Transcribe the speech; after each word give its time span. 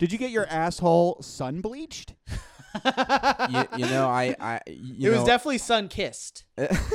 Did 0.00 0.12
you 0.12 0.18
get 0.18 0.30
your 0.30 0.46
asshole 0.46 1.20
sun 1.20 1.60
bleached? 1.60 2.14
you, 2.74 3.64
you 3.76 3.84
know, 3.84 4.08
I, 4.08 4.34
I, 4.40 4.60
you 4.66 5.08
it 5.08 5.10
was 5.10 5.20
know, 5.20 5.26
definitely 5.26 5.58
sun 5.58 5.88
kissed. 5.88 6.44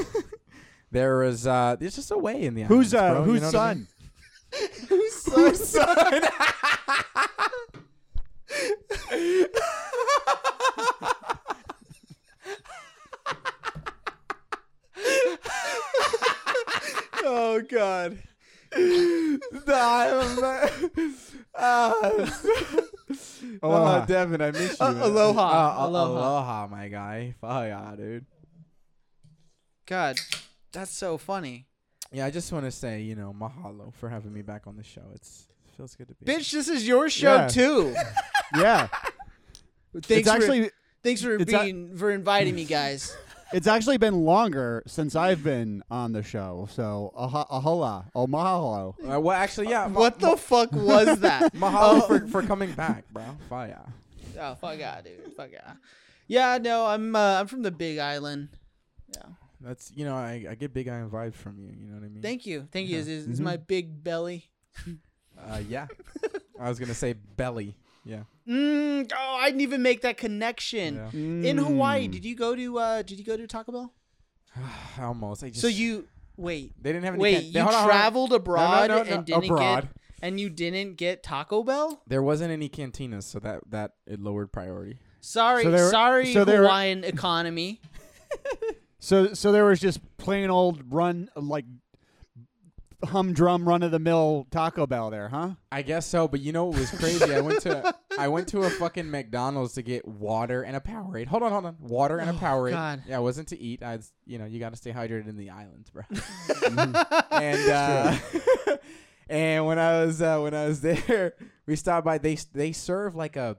there 0.92 1.20
was, 1.20 1.46
uh, 1.46 1.76
there's 1.80 1.98
just 1.98 2.10
a 2.10 2.18
way 2.18 2.42
in 2.42 2.56
the 2.56 2.64
Who's 2.64 2.96
islands, 2.96 2.96
uh 2.96 3.14
bro, 3.14 3.26
you 3.26 3.32
whose 3.32 3.42
know 3.42 3.60
what 3.60 3.68
I 3.68 3.74
mean? 3.76 3.88
son? 3.92 5.30
Who's 5.36 5.70
sun? 5.70 6.24
oh 17.24 17.62
God. 17.70 18.18
uh, 21.54 22.28
Aloha. 23.62 24.02
Oh, 24.04 24.06
Devin, 24.08 24.42
I 24.42 24.52
miss 24.52 24.80
you. 24.80 24.86
Uh, 24.86 24.92
aloha. 25.06 25.42
Uh, 25.42 25.88
Aloha. 25.88 26.12
aloha, 26.12 26.68
my 26.68 26.88
guy. 26.88 27.36
Fuck 27.40 27.66
yeah, 27.66 27.94
dude. 27.96 28.26
God, 29.86 30.18
that's 30.72 30.92
so 30.92 31.18
funny. 31.18 31.68
Yeah, 32.12 32.26
I 32.26 32.32
just 32.32 32.52
want 32.52 32.66
to 32.66 32.72
say, 32.72 33.02
you 33.02 33.16
know, 33.16 33.36
mahalo 33.38 33.94
for 33.94 34.10
having 34.10 34.34
me 34.34 34.42
back 34.42 34.64
on 34.68 34.76
the 34.78 34.84
show. 34.84 35.04
It's 35.14 35.48
it 35.68 35.76
feels 35.78 35.96
good 35.96 36.08
to 36.08 36.16
be. 36.16 36.26
Bitch, 36.32 36.52
this 36.52 36.68
is 36.68 36.88
your 36.88 37.10
show 37.10 37.36
Yeah. 37.36 37.48
too. 37.48 37.96
Yeah. 38.56 38.88
Thanks 39.94 40.10
it's 40.10 40.30
for 40.30 40.36
actually 40.36 40.70
thanks 41.04 41.22
for 41.22 41.36
it's 41.36 41.52
a- 41.52 41.60
being 41.64 41.98
for 41.98 42.12
inviting 42.12 42.56
me, 42.56 42.64
guys. 42.66 43.16
It's 43.56 43.68
actually 43.68 43.98
been 43.98 44.26
longer 44.26 44.84
since 44.86 45.16
I've 45.16 45.44
been 45.44 45.82
on 45.90 46.12
the 46.12 46.22
show. 46.24 46.68
So 46.72 47.12
aha, 47.16 47.46
ahola, 47.50 48.06
oh 48.14 48.28
mahalo. 48.28 48.96
Uh, 49.00 49.20
well, 49.20 49.36
actually, 49.36 49.70
yeah. 49.70 49.88
ma- 49.88 50.00
what 50.00 50.20
the 50.20 50.36
fuck 50.36 50.72
was 50.74 51.20
that? 51.28 51.54
Mahalo 51.56 52.02
Oh. 52.04 52.08
for, 52.08 52.28
for 52.28 52.42
coming 52.44 52.72
back, 52.74 53.06
bro. 53.12 53.24
Fire. 53.50 53.86
Oh 54.40 54.56
fuck 54.56 54.78
yeah, 54.78 55.02
dude. 55.02 55.34
Fuck 55.38 55.50
yeah. 55.54 55.74
Yeah, 56.28 56.58
no, 56.62 56.86
I'm 56.86 57.16
uh, 57.16 57.40
I'm 57.40 57.48
from 57.48 57.62
the 57.62 57.72
Big 57.72 57.98
Island. 58.00 58.50
Yeah. 59.14 59.22
That's 59.62 59.92
you 59.96 60.04
know, 60.06 60.16
I, 60.16 60.46
I 60.50 60.56
get 60.56 60.74
big 60.74 60.88
Island 60.90 61.12
vibes 61.12 61.36
from 61.36 61.58
you. 61.60 61.70
You 61.80 61.88
know 61.88 61.96
what 61.96 62.06
I 62.06 62.10
mean? 62.10 62.22
Thank 62.22 62.46
you. 62.46 62.68
Thank 62.72 62.90
you. 62.90 62.96
Yeah. 62.96 63.02
Is, 63.02 63.08
is, 63.08 63.28
Mm-hmm. 63.28 63.44
my 63.44 63.58
big 63.58 64.04
belly? 64.04 64.50
uh, 65.50 65.62
yeah. 65.70 65.88
I 66.60 66.70
was 66.70 66.78
gonna 66.80 66.94
say 66.94 67.14
belly. 67.14 67.76
Yeah. 68.06 68.22
Mm, 68.48 69.12
oh, 69.18 69.36
I 69.40 69.48
didn't 69.50 69.62
even 69.62 69.82
make 69.82 70.02
that 70.02 70.18
connection. 70.18 70.96
yeah. 70.96 71.50
In 71.50 71.58
Hawaii, 71.58 72.08
Mm. 72.08 72.12
did 72.12 72.24
you 72.26 72.36
go 72.36 72.56
to 72.56 72.78
uh 72.80 73.02
did 73.02 73.18
you 73.18 73.26
go 73.26 73.36
to 73.36 73.48
Taco 73.48 73.72
Bell? 73.72 73.94
Almost. 75.00 75.44
I 75.44 75.50
just, 75.50 75.62
so 75.62 75.68
you 75.68 76.08
wait. 76.38 76.74
they 76.82 76.92
didn't 76.92 77.06
have 77.06 77.16
any. 77.16 77.22
Wait, 77.24 77.36
can- 77.42 77.52
you 77.52 77.62
hold 77.62 77.74
on, 77.74 77.82
hold 77.82 77.92
on. 77.92 77.98
traveled 77.98 78.34
abroad 78.34 78.88
no, 78.90 79.04
no, 79.04 79.10
and 79.12 79.26
didn't 79.26 79.46
abroad. 79.46 79.82
get 79.84 79.90
and 80.22 80.40
you 80.40 80.50
didn't 80.50 80.96
get 80.98 81.24
Taco 81.24 81.64
Bell? 81.64 82.02
There 82.08 82.22
wasn't 82.24 82.52
any 82.52 82.70
cantinas, 82.70 83.24
so 83.24 83.40
that 83.40 83.62
that 83.72 83.92
it 84.06 84.20
lowered 84.22 84.52
priority. 84.52 85.00
Sorry, 85.22 85.64
So 85.64 85.72
there- 85.72 85.90
sorry, 85.90 86.34
so 86.34 86.46
there- 86.46 86.62
Hawaiian 86.62 87.04
economy. 87.04 87.82
So 89.00 89.34
so 89.36 89.52
there 89.52 89.66
was 89.66 89.80
just 89.80 90.00
plain 90.18 90.50
old 90.50 90.82
run 90.92 91.30
like 91.36 91.66
humdrum 93.04 93.68
run 93.68 93.84
of 93.84 93.92
the 93.92 94.00
mill 94.00 94.48
Taco 94.52 94.86
Bell 94.88 95.10
there, 95.10 95.30
huh? 95.30 95.52
I 95.72 95.82
guess 95.82 96.06
so, 96.06 96.28
but 96.28 96.40
you 96.40 96.52
know 96.52 96.66
what 96.66 96.80
was 96.80 96.92
crazy? 96.92 97.34
I 97.34 97.42
went 97.42 97.62
to 97.64 97.94
I 98.18 98.28
went 98.30 98.48
to 98.50 98.62
a 98.64 98.70
fucking 98.70 99.10
McDonald's 99.12 99.74
to 99.74 99.82
get 99.82 100.08
water 100.08 100.64
and 100.64 100.76
a 100.76 100.80
Powerade. 100.80 101.28
Hold 101.28 101.44
on, 101.44 101.52
hold 101.52 101.66
on. 101.66 101.76
Water 101.80 102.18
and 102.20 102.30
a 102.30 102.34
Oh, 102.34 102.38
Powerade. 102.38 102.72
God. 102.72 103.04
Yeah, 103.08 103.18
it 103.18 103.22
wasn't 103.22 103.50
to 103.50 103.60
eat. 103.60 103.84
I 103.84 103.98
was, 103.98 104.12
you 104.26 104.38
know, 104.40 104.46
you 104.46 104.60
got 104.60 104.70
to 104.72 104.78
stay 104.78 104.92
hydrated 104.92 105.28
in 105.28 105.38
the 105.38 105.50
islands, 105.50 105.90
bro. 105.90 106.04
and 106.70 107.70
uh, 107.70 108.18
and 109.30 109.66
when 109.66 109.80
I 109.80 110.06
was 110.06 110.22
uh, 110.22 110.40
when 110.40 110.54
I 110.54 110.68
was 110.68 110.82
there, 110.82 111.34
we 111.66 111.76
stopped 111.76 112.06
by. 112.06 112.18
They 112.18 112.36
they 112.54 112.72
serve 112.72 113.16
like 113.16 113.36
a 113.36 113.58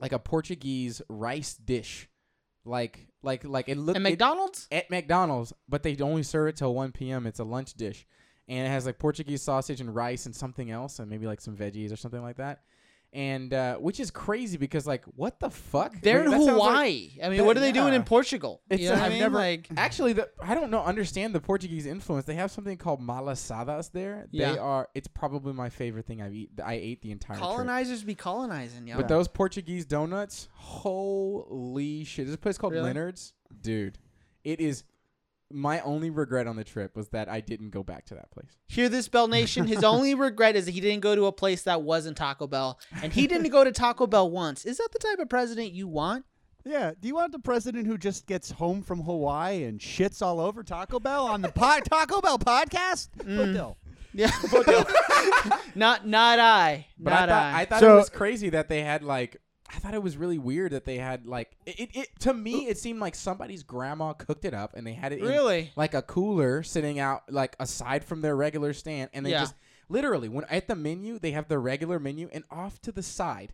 like 0.00 0.12
a 0.12 0.18
Portuguese 0.18 1.02
rice 1.08 1.54
dish, 1.54 2.08
like 2.64 3.06
like 3.22 3.44
like 3.44 3.68
it 3.68 3.76
looked 3.78 3.96
at 3.96 4.02
McDonald's? 4.02 4.66
at 4.72 4.90
McDonald's, 4.90 5.52
but 5.68 5.82
they 5.82 5.96
only 5.98 6.22
serve 6.22 6.48
it 6.48 6.56
till 6.56 6.74
1 6.74 6.92
p.m. 6.92 7.26
It's 7.26 7.38
a 7.38 7.44
lunch 7.44 7.74
dish, 7.74 8.06
and 8.48 8.66
it 8.66 8.70
has 8.70 8.86
like 8.86 8.98
Portuguese 8.98 9.42
sausage 9.42 9.80
and 9.80 9.94
rice 9.94 10.26
and 10.26 10.34
something 10.34 10.70
else, 10.70 10.98
and 10.98 11.08
maybe 11.10 11.26
like 11.26 11.40
some 11.40 11.56
veggies 11.56 11.92
or 11.92 11.96
something 11.96 12.22
like 12.22 12.36
that. 12.36 12.62
And 13.14 13.52
uh, 13.52 13.76
which 13.76 14.00
is 14.00 14.10
crazy 14.10 14.56
because 14.56 14.86
like 14.86 15.04
what 15.04 15.38
the 15.38 15.50
fuck? 15.50 15.94
They're 16.00 16.24
in 16.24 16.30
that 16.30 16.38
sounds 16.38 16.46
like- 16.46 16.54
Hawaii. 16.54 17.10
I 17.22 17.28
mean, 17.28 17.38
that- 17.40 17.44
what 17.44 17.58
are 17.58 17.60
they 17.60 17.70
doing 17.70 17.92
in. 17.92 18.04
Portugal? 18.04 18.62
It's- 18.70 18.80
you 18.80 18.88
know 18.88 18.94
what 18.94 19.02
I 19.02 19.04
I've 19.06 19.12
mean? 19.12 19.20
never- 19.20 19.36
like 19.36 19.68
Actually, 19.76 20.14
the, 20.14 20.30
I 20.40 20.54
don't 20.54 20.70
know. 20.70 20.82
Understand 20.82 21.34
the 21.34 21.40
Portuguese 21.42 21.84
influence. 21.84 22.24
They 22.24 22.36
have 22.36 22.50
something 22.50 22.78
called 22.78 23.02
malasadas 23.02 23.92
there. 23.92 24.28
Yeah. 24.30 24.52
They 24.52 24.58
are. 24.58 24.88
It's 24.94 25.08
probably 25.08 25.52
my 25.52 25.68
favorite 25.68 26.06
thing 26.06 26.22
I've 26.22 26.32
eat. 26.32 26.52
I 26.64 26.72
ate 26.72 27.02
the 27.02 27.10
entire 27.10 27.36
trip. 27.36 27.46
colonizers 27.46 28.02
be 28.02 28.14
colonizing, 28.14 28.86
yo. 28.86 28.96
But 28.96 29.08
those 29.08 29.28
Portuguese 29.28 29.84
donuts, 29.84 30.48
holy 30.54 32.04
shit! 32.04 32.24
There's 32.24 32.34
a 32.34 32.38
place 32.38 32.56
called 32.56 32.72
Really? 32.72 32.86
Leonard's, 32.86 33.34
dude. 33.60 33.98
It 34.42 34.58
is. 34.58 34.84
My 35.52 35.80
only 35.80 36.10
regret 36.10 36.46
on 36.46 36.56
the 36.56 36.64
trip 36.64 36.96
was 36.96 37.08
that 37.10 37.28
I 37.28 37.40
didn't 37.40 37.70
go 37.70 37.82
back 37.82 38.06
to 38.06 38.14
that 38.14 38.30
place. 38.30 38.50
Hear 38.68 38.88
this, 38.88 39.08
Bell 39.08 39.28
Nation. 39.28 39.66
His 39.66 39.84
only 39.84 40.14
regret 40.16 40.56
is 40.56 40.64
that 40.66 40.72
he 40.72 40.80
didn't 40.80 41.02
go 41.02 41.14
to 41.14 41.26
a 41.26 41.32
place 41.32 41.62
that 41.62 41.82
wasn't 41.82 42.16
Taco 42.16 42.46
Bell, 42.46 42.78
and 43.02 43.12
he 43.12 43.26
didn't 43.26 43.50
go 43.50 43.64
to 43.64 43.72
Taco 43.72 44.06
Bell 44.06 44.30
once. 44.30 44.64
Is 44.64 44.78
that 44.78 44.88
the 44.92 44.98
type 44.98 45.18
of 45.18 45.28
president 45.28 45.72
you 45.72 45.86
want? 45.88 46.24
Yeah. 46.64 46.92
Do 47.00 47.08
you 47.08 47.14
want 47.16 47.32
the 47.32 47.38
president 47.40 47.86
who 47.86 47.98
just 47.98 48.26
gets 48.26 48.50
home 48.52 48.82
from 48.82 49.00
Hawaii 49.02 49.64
and 49.64 49.80
shits 49.80 50.22
all 50.22 50.38
over 50.40 50.62
Taco 50.62 51.00
Bell 51.00 51.26
on 51.26 51.42
the 51.42 51.48
po- 51.50 51.80
Taco 51.90 52.20
Bell 52.20 52.38
podcast? 52.38 53.08
Mm. 53.18 53.36
Foothill. 53.36 53.76
Yeah, 54.14 54.30
not 55.74 56.06
not 56.06 56.38
I, 56.38 56.86
But 56.98 57.10
not 57.10 57.22
I 57.22 57.26
thought 57.26 57.30
I. 57.54 57.60
I 57.60 57.64
thought 57.64 57.80
So- 57.80 57.92
it 57.94 57.96
was 57.96 58.10
crazy 58.10 58.50
that 58.50 58.68
they 58.68 58.82
had 58.82 59.02
like. 59.02 59.36
I 59.74 59.78
thought 59.78 59.94
it 59.94 60.02
was 60.02 60.16
really 60.16 60.38
weird 60.38 60.72
that 60.72 60.84
they 60.84 60.98
had 60.98 61.26
like 61.26 61.56
it, 61.66 61.80
it, 61.80 61.96
it. 61.96 62.08
To 62.20 62.34
me, 62.34 62.66
it 62.68 62.76
seemed 62.78 63.00
like 63.00 63.14
somebody's 63.14 63.62
grandma 63.62 64.12
cooked 64.12 64.44
it 64.44 64.52
up 64.54 64.74
and 64.76 64.86
they 64.86 64.92
had 64.92 65.12
it 65.12 65.20
in 65.20 65.24
really? 65.26 65.72
like 65.76 65.94
a 65.94 66.02
cooler 66.02 66.62
sitting 66.62 66.98
out 67.00 67.22
like 67.32 67.56
aside 67.58 68.04
from 68.04 68.20
their 68.20 68.36
regular 68.36 68.72
stand 68.74 69.10
and 69.14 69.24
they 69.24 69.30
Yeah. 69.30 69.40
just 69.40 69.54
literally 69.88 70.28
when 70.28 70.44
at 70.50 70.68
the 70.68 70.74
menu 70.76 71.18
they 71.18 71.30
have 71.32 71.48
the 71.48 71.58
regular 71.58 71.98
menu 71.98 72.28
and 72.32 72.44
off 72.50 72.80
to 72.82 72.92
the 72.92 73.02
side 73.02 73.52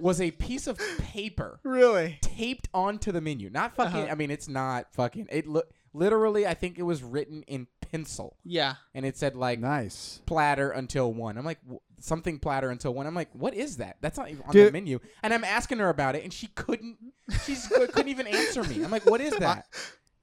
was 0.00 0.20
a 0.20 0.30
piece 0.32 0.66
of 0.66 0.78
paper 0.98 1.60
Really? 1.64 2.18
taped 2.20 2.68
onto 2.74 3.10
the 3.10 3.20
menu 3.20 3.50
not 3.50 3.74
fucking 3.74 4.02
Uh-huh. 4.02 4.12
i 4.12 4.14
mean 4.14 4.30
it's 4.30 4.48
not 4.48 4.92
fucking 4.92 5.26
it 5.30 5.46
look 5.46 5.70
literally 5.94 6.46
i 6.46 6.54
think 6.54 6.78
it 6.78 6.82
was 6.82 7.02
written 7.02 7.42
in 7.44 7.66
pencil 7.80 8.36
Yeah. 8.44 8.74
and 8.94 9.06
it 9.06 9.16
said 9.16 9.34
like 9.34 9.58
Nice. 9.60 10.20
platter 10.26 10.70
until 10.70 11.12
one 11.12 11.38
i'm 11.38 11.44
like 11.44 11.62
w- 11.62 11.80
something 12.00 12.38
platter 12.38 12.70
until 12.70 12.94
one 12.94 13.06
i'm 13.06 13.14
like 13.14 13.28
what 13.32 13.54
is 13.54 13.76
that 13.78 13.96
that's 14.00 14.16
not 14.18 14.28
even 14.30 14.42
on 14.46 14.52
Dude- 14.52 14.68
the 14.68 14.72
menu 14.72 14.98
and 15.22 15.32
i'm 15.34 15.44
asking 15.44 15.78
her 15.78 15.88
about 15.88 16.14
it 16.16 16.24
and 16.24 16.32
she 16.32 16.46
couldn't 16.48 16.96
she 17.44 17.56
couldn't 17.68 18.08
even 18.08 18.26
answer 18.26 18.62
me 18.64 18.82
i'm 18.84 18.90
like 18.90 19.04
what 19.06 19.20
is 19.20 19.34
that 19.36 19.66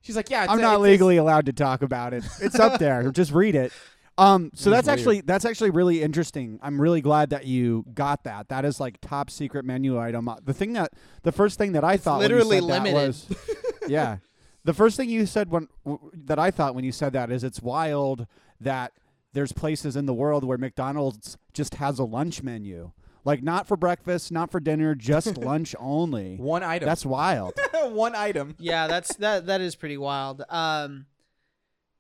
she's 0.02 0.16
like 0.16 0.30
yeah 0.30 0.44
it's 0.44 0.52
I'm 0.53 0.59
a- 0.59 0.62
not 0.62 0.74
it's 0.75 0.80
a- 0.80 0.81
legally 0.84 1.18
allowed 1.18 1.46
to 1.47 1.53
talk 1.53 1.81
about 1.81 2.14
it. 2.14 2.24
It's 2.41 2.59
up 2.59 2.80
there. 2.80 3.12
Just 3.12 3.31
read 3.31 3.56
it. 3.56 3.72
Um, 4.18 4.52
so 4.56 4.69
It 4.69 4.74
that's 4.74 4.88
weird. 4.88 5.00
actually 5.00 5.22
that's 5.22 5.44
actually 5.46 5.69
really 5.72 6.02
interesting. 6.02 6.58
I'm 6.62 6.80
really 6.80 7.02
glad 7.02 7.31
that 7.31 7.46
you 7.46 7.84
got 7.94 8.24
that. 8.24 8.47
That 8.47 8.64
is 8.64 8.80
like 8.80 9.02
top 9.02 9.30
secret 9.30 9.66
menu 9.66 10.00
item. 10.00 10.30
The 10.46 10.53
thing 10.53 10.72
that 10.74 10.94
the 11.24 11.31
first 11.34 11.58
thing 11.58 11.74
that 11.74 11.84
I 11.84 11.97
thought 11.97 12.19
when 12.19 12.30
you 12.31 12.38
literally 12.38 12.59
said 12.62 12.69
that 12.69 12.84
limited. 12.84 12.94
was, 13.08 13.28
yeah, 13.90 14.18
the 14.64 14.74
first 14.74 14.96
thing 14.96 15.09
you 15.09 15.25
said 15.25 15.50
when 15.52 15.68
w- 15.85 16.12
that 16.14 16.40
I 16.40 16.50
thought 16.50 16.75
when 16.75 16.85
you 16.85 16.94
said 16.94 17.12
that 17.14 17.30
is 17.30 17.44
it's 17.44 17.62
wild 17.62 18.25
that 18.62 18.94
there's 19.35 19.51
places 19.51 19.96
in 19.96 20.06
the 20.06 20.13
world 20.13 20.44
where 20.46 20.57
McDonald's 20.57 21.38
just 21.53 21.75
has 21.75 22.00
a 22.00 22.03
lunch 22.06 22.41
menu, 22.41 22.91
like 23.25 23.44
not 23.44 23.68
for 23.68 23.75
breakfast, 23.75 24.31
not 24.31 24.50
for 24.50 24.59
dinner, 24.62 24.96
just 24.96 25.38
lunch 25.51 25.75
only. 25.78 26.38
one 26.38 26.63
item 26.63 26.88
That's 26.88 27.06
wild. 27.06 27.53
one 27.84 28.16
item 28.16 28.56
Yeah, 28.57 28.88
that's 28.88 29.16
that. 29.18 29.46
That 29.47 29.62
is 29.62 29.75
pretty 29.75 29.97
wild. 29.97 30.41
Um, 30.50 31.06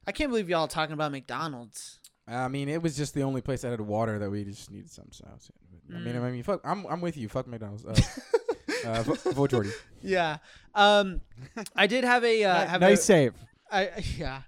I 0.07 0.13
can't 0.13 0.29
believe 0.29 0.49
y'all 0.49 0.67
talking 0.67 0.93
about 0.93 1.11
McDonald's. 1.11 1.99
I 2.27 2.47
mean, 2.47 2.69
it 2.69 2.81
was 2.81 2.95
just 2.95 3.13
the 3.13 3.21
only 3.23 3.41
place 3.41 3.61
that 3.61 3.69
had 3.71 3.81
water 3.81 4.17
that 4.17 4.31
we 4.31 4.43
just 4.45 4.71
needed 4.71 4.89
some 4.89 5.11
sauce. 5.11 5.51
I 5.93 5.99
mean, 5.99 6.15
Mm. 6.15 6.23
I 6.23 6.31
mean, 6.31 6.41
fuck, 6.43 6.61
I'm 6.63 6.85
I'm 6.87 7.01
with 7.01 7.17
you. 7.17 7.29
Fuck 7.29 7.47
McDonald's. 7.47 7.85
Uh, 7.85 7.95
uh, 8.87 9.03
vote 9.03 9.51
Jordy. 9.51 9.71
Yeah. 10.01 10.37
Um, 10.73 11.21
I 11.75 11.85
did 11.85 12.03
have 12.03 12.23
a 12.23 12.43
uh, 12.45 12.65
have 12.65 12.81
nice 12.81 12.99
a, 12.99 13.03
save. 13.03 13.33
I 13.69 13.91
yeah. 14.17 14.41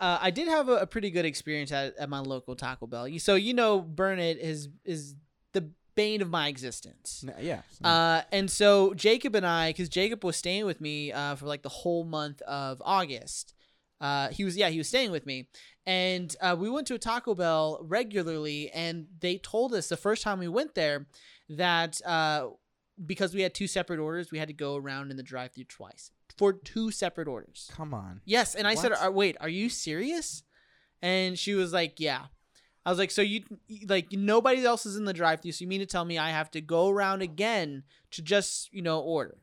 Uh, 0.00 0.18
I 0.20 0.30
did 0.30 0.48
have 0.48 0.68
a, 0.68 0.76
a 0.76 0.86
pretty 0.86 1.10
good 1.10 1.24
experience 1.24 1.72
at, 1.72 1.96
at 1.96 2.08
my 2.08 2.18
local 2.20 2.56
Taco 2.56 2.86
Bell. 2.86 3.08
So 3.18 3.34
you 3.34 3.54
know, 3.54 3.80
Burnett 3.80 4.38
is 4.38 4.68
is 4.84 5.14
the 5.52 5.70
bane 5.94 6.22
of 6.22 6.30
my 6.30 6.48
existence. 6.48 7.24
Yeah. 7.40 7.62
Uh, 7.82 8.22
and 8.32 8.50
so 8.50 8.94
Jacob 8.94 9.34
and 9.34 9.46
I, 9.46 9.70
because 9.70 9.88
Jacob 9.88 10.24
was 10.24 10.36
staying 10.36 10.66
with 10.66 10.80
me 10.80 11.12
uh, 11.12 11.36
for 11.36 11.46
like 11.46 11.62
the 11.62 11.68
whole 11.68 12.04
month 12.04 12.42
of 12.42 12.82
August. 12.84 13.54
Uh, 14.00 14.28
he 14.28 14.44
was 14.44 14.56
yeah 14.56 14.68
he 14.68 14.78
was 14.78 14.88
staying 14.88 15.12
with 15.12 15.24
me, 15.24 15.48
and 15.86 16.34
uh, 16.40 16.56
we 16.58 16.68
went 16.68 16.86
to 16.88 16.94
a 16.94 16.98
Taco 16.98 17.34
Bell 17.34 17.78
regularly, 17.82 18.70
and 18.72 19.06
they 19.20 19.38
told 19.38 19.72
us 19.72 19.88
the 19.88 19.96
first 19.96 20.22
time 20.22 20.38
we 20.38 20.48
went 20.48 20.74
there 20.74 21.06
that 21.48 22.00
uh, 22.04 22.48
because 23.06 23.34
we 23.34 23.42
had 23.42 23.54
two 23.54 23.68
separate 23.68 24.00
orders, 24.00 24.30
we 24.30 24.38
had 24.38 24.48
to 24.48 24.54
go 24.54 24.76
around 24.76 25.10
in 25.10 25.16
the 25.16 25.22
drive-through 25.22 25.64
twice 25.64 26.10
for 26.36 26.52
two 26.52 26.90
separate 26.90 27.28
orders. 27.28 27.70
Come 27.74 27.94
on. 27.94 28.20
Yes, 28.24 28.54
and 28.54 28.66
I 28.66 28.74
said, 28.74 28.90
What? 28.90 29.00
"Are- 29.00 29.12
"Wait, 29.12 29.36
are 29.40 29.48
you 29.48 29.68
serious?" 29.68 30.42
And 31.02 31.38
she 31.38 31.54
was 31.54 31.72
like, 31.72 32.00
"Yeah." 32.00 32.26
I 32.86 32.90
was 32.90 32.98
like, 32.98 33.10
so 33.10 33.22
you 33.22 33.44
like 33.88 34.12
nobody 34.12 34.62
else 34.64 34.84
is 34.84 34.96
in 34.96 35.06
the 35.06 35.14
drive-thru, 35.14 35.52
so 35.52 35.62
you 35.62 35.68
mean 35.68 35.80
to 35.80 35.86
tell 35.86 36.04
me 36.04 36.18
I 36.18 36.28
have 36.30 36.50
to 36.50 36.60
go 36.60 36.90
around 36.90 37.22
again 37.22 37.84
to 38.10 38.20
just 38.20 38.70
you 38.74 38.82
know 38.82 39.00
order? 39.00 39.38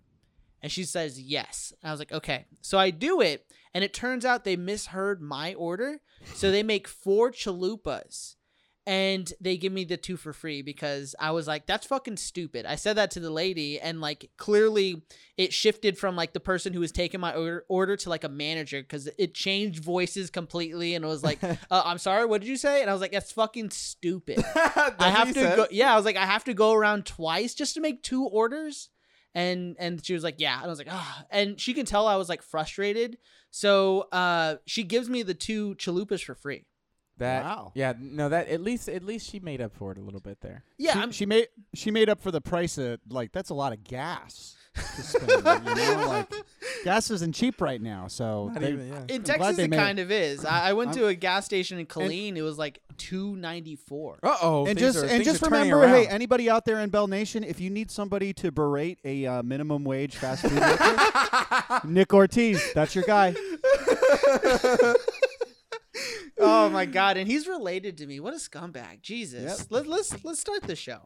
And 0.62 0.72
she 0.72 0.84
says 0.84 1.20
yes. 1.20 1.74
And 1.82 1.90
I 1.90 1.92
was 1.92 2.00
like, 2.00 2.12
okay. 2.12 2.46
So 2.62 2.78
I 2.78 2.92
do 2.92 3.20
it, 3.20 3.48
and 3.74 3.84
it 3.84 3.96
turns 3.96 4.26
out 4.26 4.44
they 4.44 4.56
misheard 4.56 5.24
my 5.24 5.56
order, 5.56 6.02
so 6.36 6.52
they 6.52 6.62
make 6.62 6.88
four 6.88 7.32
chalupas. 7.32 8.36
And 8.88 9.32
they 9.40 9.58
give 9.58 9.72
me 9.72 9.84
the 9.84 9.96
two 9.96 10.18
for 10.18 10.34
free 10.34 10.64
because 10.64 11.14
I 11.20 11.32
was 11.32 11.48
like, 11.48 11.68
that's 11.68 11.86
fucking 11.86 12.18
stupid. 12.18 12.66
I 12.66 12.76
said 12.76 12.98
that 12.98 13.12
to 13.12 13.20
the 13.20 13.30
lady, 13.30 13.80
and 13.80 14.02
like 14.02 14.32
clearly 14.38 15.04
it 15.38 15.54
shifted 15.54 16.00
from 16.00 16.16
like 16.16 16.34
the 16.34 16.40
person 16.40 16.74
who 16.74 16.80
was 16.80 16.92
taking 16.92 17.20
my 17.20 17.34
order, 17.34 17.64
order 17.70 17.96
to 17.96 18.10
like 18.10 18.24
a 18.24 18.30
manager 18.30 18.82
because 18.82 19.08
it 19.20 19.36
changed 19.36 19.84
voices 19.84 20.32
completely 20.32 20.96
and 20.96 21.06
it 21.06 21.08
was 21.08 21.24
like, 21.24 21.44
uh, 21.44 21.56
I'm 21.72 22.00
sorry, 22.00 22.26
what 22.26 22.42
did 22.42 22.48
you 22.48 22.58
say? 22.58 22.82
And 22.82 22.90
I 22.90 22.94
was 22.94 23.02
like, 23.02 23.12
that's 23.12 23.32
fucking 23.32 23.70
stupid. 23.70 24.44
I 24.56 25.10
have 25.16 25.34
to 25.34 25.42
go. 25.42 25.68
Yeah, 25.70 25.94
I 25.94 25.96
was 25.96 26.06
like, 26.06 26.18
I 26.18 26.26
have 26.26 26.44
to 26.46 26.56
go 26.56 26.74
around 26.74 27.06
twice 27.06 27.54
just 27.54 27.76
to 27.76 27.82
make 27.82 28.02
two 28.02 28.26
orders. 28.26 28.90
And 29.34 29.76
and 29.80 30.04
she 30.04 30.14
was 30.14 30.24
like, 30.24 30.36
yeah. 30.40 30.58
And 30.58 30.66
I 30.66 30.70
was 30.70 30.80
like, 30.80 30.92
ah. 30.92 31.26
And 31.30 31.60
she 31.60 31.74
can 31.74 31.86
tell 31.86 32.08
I 32.08 32.16
was 32.16 32.30
like 32.30 32.42
frustrated. 32.42 33.18
So 33.52 34.08
uh, 34.12 34.56
she 34.66 34.84
gives 34.84 35.10
me 35.10 35.24
the 35.24 35.34
two 35.34 35.76
chalupas 35.76 36.24
for 36.24 36.36
free. 36.36 36.66
That 37.18 37.44
Wow. 37.44 37.72
yeah 37.76 37.94
no 38.00 38.30
that 38.30 38.48
at 38.48 38.62
least 38.62 38.90
at 38.90 39.04
least 39.04 39.30
she 39.30 39.40
made 39.40 39.62
up 39.62 39.74
for 39.76 39.92
it 39.92 39.98
a 39.98 40.02
little 40.02 40.22
bit 40.22 40.42
there. 40.42 40.64
Yeah, 40.78 40.94
she, 40.94 41.00
I'm, 41.00 41.12
she 41.12 41.26
made 41.26 41.48
she 41.76 41.92
made 41.92 42.10
up 42.10 42.20
for 42.20 42.32
the 42.32 42.42
price 42.42 42.78
of 42.80 43.00
like 43.10 43.32
that's 43.32 43.50
a 43.52 43.54
lot 43.54 43.74
of 43.74 43.84
gas 43.84 44.56
to 44.74 44.82
spend. 45.04 45.30
you 45.30 45.42
know, 45.76 46.06
like 46.08 46.34
gas 46.84 47.12
isn't 47.12 47.36
cheap 47.36 47.60
right 47.62 47.82
now. 47.82 48.08
So 48.08 48.52
they, 48.58 48.72
even, 48.72 48.88
yeah. 48.88 49.04
in 49.16 49.22
glad 49.22 49.38
Texas 49.40 49.60
it 49.60 49.70
made- 49.70 49.78
kind 49.78 50.00
of 50.00 50.10
is. 50.12 50.46
I, 50.46 50.70
I 50.70 50.74
went 50.74 50.92
I'm- 50.92 50.98
to 51.00 51.08
a 51.08 51.14
gas 51.14 51.46
station 51.46 51.78
in 51.78 51.86
Killeen. 51.86 52.38
it 52.38 52.42
was 52.42 52.58
like 52.58 52.80
two 52.98 53.36
ninety 53.36 53.76
four. 53.76 54.18
Uh 54.24 54.38
oh. 54.42 54.66
and 54.66 54.80
just 54.80 55.04
and 55.04 55.24
just 55.24 55.42
remember, 55.44 55.88
hey, 55.88 56.08
anybody 56.08 56.50
out 56.50 56.66
there 56.66 56.80
in 56.80 56.90
Bell 56.90 57.08
Nation, 57.08 57.44
if 57.44 57.60
you 57.60 57.70
need 57.70 57.92
somebody 57.92 58.34
to 58.34 58.52
berate 58.52 58.98
a 59.04 59.26
uh, 59.28 59.44
minimum 59.44 59.84
wage 59.84 60.16
fast 60.16 60.44
food 60.44 60.54
worker, 60.60 61.82
Nick 61.88 62.14
Ortiz, 62.14 62.74
that's 62.74 62.96
your 62.96 63.04
guy. 63.04 63.36
oh 66.38 66.70
my 66.70 66.86
god! 67.00 67.18
And 67.18 67.28
he's 67.30 67.48
related 67.48 67.98
to 67.98 68.08
me. 68.08 68.20
What 68.20 68.34
a 68.34 68.38
scumbag! 68.38 69.02
Jesus. 69.02 69.60
Yep. 69.60 69.68
Let, 69.70 69.88
let's 69.88 70.24
let's 70.24 70.40
start 70.40 70.64
the 70.64 70.76
show. 70.76 71.02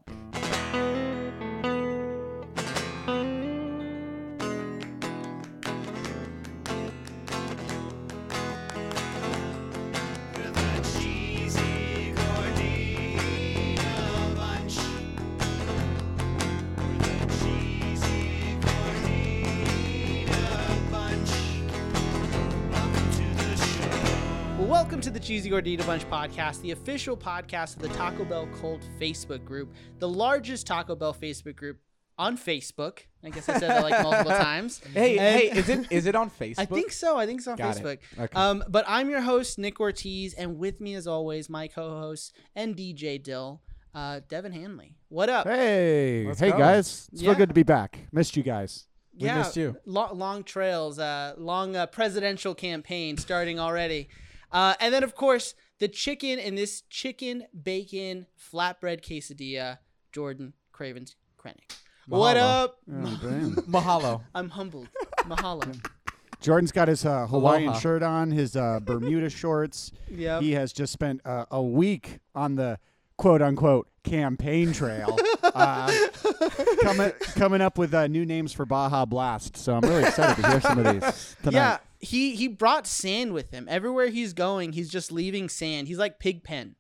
Welcome 24.66 25.02
to 25.02 25.10
the 25.10 25.20
Cheesy 25.20 25.50
Gordita 25.50 25.86
Bunch 25.86 26.06
podcast, 26.10 26.62
the 26.62 26.72
official 26.72 27.16
podcast 27.16 27.76
of 27.76 27.82
the 27.82 27.90
Taco 27.90 28.26
Bell 28.26 28.48
Cult 28.60 28.82
Facebook 29.00 29.44
group, 29.46 29.74
the 30.00 30.08
largest 30.10 30.66
Taco 30.68 30.96
Bell 30.96 31.14
Facebook 31.14 31.56
group 31.56 31.80
on 32.18 32.38
Facebook. 32.38 33.00
I 33.24 33.30
guess 33.30 33.48
I 33.50 33.60
said 33.60 33.70
that 33.70 33.84
like 33.84 34.02
multiple 34.02 34.32
times. 34.38 34.82
Hey 34.94 35.18
And- 35.18 35.40
hey 35.42 35.52
is 35.60 35.70
it 35.70 35.92
is 35.92 36.06
it 36.06 36.16
on 36.16 36.30
Facebook? 36.40 36.56
I 36.60 36.66
think 36.66 36.92
so. 36.92 37.18
I 37.18 37.26
think 37.26 37.40
it's 37.40 37.48
on 37.48 37.58
Got 37.58 37.78
it. 37.78 37.84
Facebook. 37.84 37.98
Okay. 38.24 38.36
Um, 38.36 38.64
but 38.70 38.86
I'm 38.88 39.10
your 39.10 39.22
host, 39.22 39.58
Nick 39.60 39.80
Ortiz, 39.80 40.34
and 40.34 40.58
with 40.58 40.80
me, 40.82 40.96
as 40.96 41.08
always, 41.08 41.50
my 41.50 41.68
co-host 41.68 42.36
and 42.56 42.76
DJ 42.76 43.22
Dill, 43.22 43.62
uh, 43.94 44.22
Devin 44.30 44.54
Hanley. 44.54 44.96
What 45.10 45.30
up? 45.30 45.48
Hey, 45.48 46.26
Let's 46.28 46.40
hey 46.40 46.52
go. 46.52 46.58
guys, 46.58 47.10
it's 47.14 47.22
Yeah. 47.22 47.32
so 47.34 47.38
good 47.38 47.50
to 47.50 47.56
be 47.56 47.64
back. 47.64 48.00
Missed 48.12 48.36
you 48.38 48.44
guys. 48.44 48.86
We 49.18 49.32
missed 49.32 49.56
you. 49.56 49.78
Lo- 49.86 50.12
long 50.14 50.44
trails, 50.44 51.00
uh, 51.00 51.36
long 51.38 51.76
uh, 51.78 51.86
presidential 51.86 52.54
campaign 52.54 53.16
starting 53.18 53.60
already. 53.62 54.10
Uh, 54.56 54.74
and 54.80 54.94
then, 54.94 55.04
of 55.04 55.16
course, 55.16 55.54
the 55.80 55.88
chicken 55.90 56.40
in 56.40 56.56
this 56.56 56.84
chicken 56.90 57.46
bacon 57.62 58.26
flatbread 58.40 59.02
quesadilla, 59.02 59.80
Jordan 60.14 60.54
Cravens 60.72 61.18
Krennic. 61.38 61.76
What 62.08 62.38
up? 62.38 62.78
Oh, 62.90 63.20
damn. 63.22 63.56
Mahalo. 63.68 64.22
I'm 64.34 64.50
humbled. 64.50 64.88
Mahalo. 65.24 65.78
Jordan's 66.40 66.72
got 66.72 66.88
his 66.88 67.06
uh, 67.06 67.28
Hawaiian 67.28 67.64
Aloha. 67.70 67.80
shirt 67.80 68.02
on, 68.02 68.32
his 68.32 68.56
uh, 68.56 68.80
Bermuda 68.82 69.30
shorts. 69.30 69.92
Yep. 70.10 70.42
He 70.42 70.54
has 70.54 70.72
just 70.72 70.94
spent 70.94 71.20
uh, 71.26 71.46
a 71.52 71.62
week 71.62 72.20
on 72.34 72.56
the 72.56 72.80
quote 73.18 73.42
unquote 73.42 73.90
campaign 74.04 74.72
trail, 74.72 75.18
uh, 75.44 75.92
coming 76.82 77.12
coming 77.34 77.60
up 77.60 77.78
with 77.78 77.94
uh, 77.94 78.08
new 78.08 78.26
names 78.26 78.54
for 78.54 78.66
Baja 78.66 79.04
Blast. 79.06 79.58
So 79.58 79.74
I'm 79.74 79.82
really 79.82 80.04
excited 80.04 80.42
to 80.42 80.50
hear 80.50 80.62
some 80.62 80.86
of 80.86 80.94
these 80.94 81.36
tonight. 81.44 81.54
Yeah, 81.60 81.78
he 82.06 82.36
he 82.36 82.48
brought 82.48 82.88
sand 82.88 83.34
with 83.34 83.52
him. 83.52 83.68
Everywhere 83.70 84.08
he's 84.08 84.34
going, 84.34 84.72
he's 84.74 84.90
just 84.90 85.12
leaving 85.12 85.50
sand. 85.50 85.88
He's 85.88 85.98
like 85.98 86.20
Pigpen, 86.20 86.76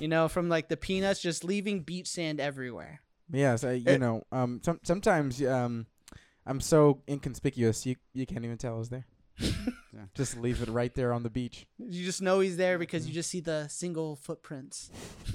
you 0.00 0.08
know, 0.08 0.28
from 0.28 0.48
like 0.48 0.68
the 0.68 0.76
peanuts, 0.76 1.20
just 1.20 1.44
leaving 1.44 1.80
beach 1.80 2.08
sand 2.08 2.40
everywhere. 2.40 3.00
Yes, 3.32 3.64
I, 3.64 3.72
you 3.72 3.84
It- 3.92 4.00
know, 4.00 4.22
um, 4.32 4.60
some, 4.62 4.80
sometimes 4.82 5.42
um, 5.42 5.86
I'm 6.46 6.60
so 6.60 7.00
inconspicuous 7.08 7.86
you 7.86 7.96
you 8.12 8.26
can't 8.26 8.44
even 8.44 8.58
tell 8.58 8.74
I 8.74 8.78
was 8.78 8.90
there. 8.90 9.06
Just 10.14 10.36
leave 10.36 10.60
it 10.62 10.68
right 10.68 10.94
there 10.94 11.12
on 11.12 11.22
the 11.24 11.30
beach. 11.30 11.66
You 11.78 12.04
just 12.04 12.20
know 12.22 12.38
he's 12.40 12.56
there 12.56 12.78
because 12.78 13.06
you 13.06 13.12
just 13.14 13.30
see 13.30 13.40
the 13.40 13.66
single 13.68 14.14
footprints. 14.16 14.90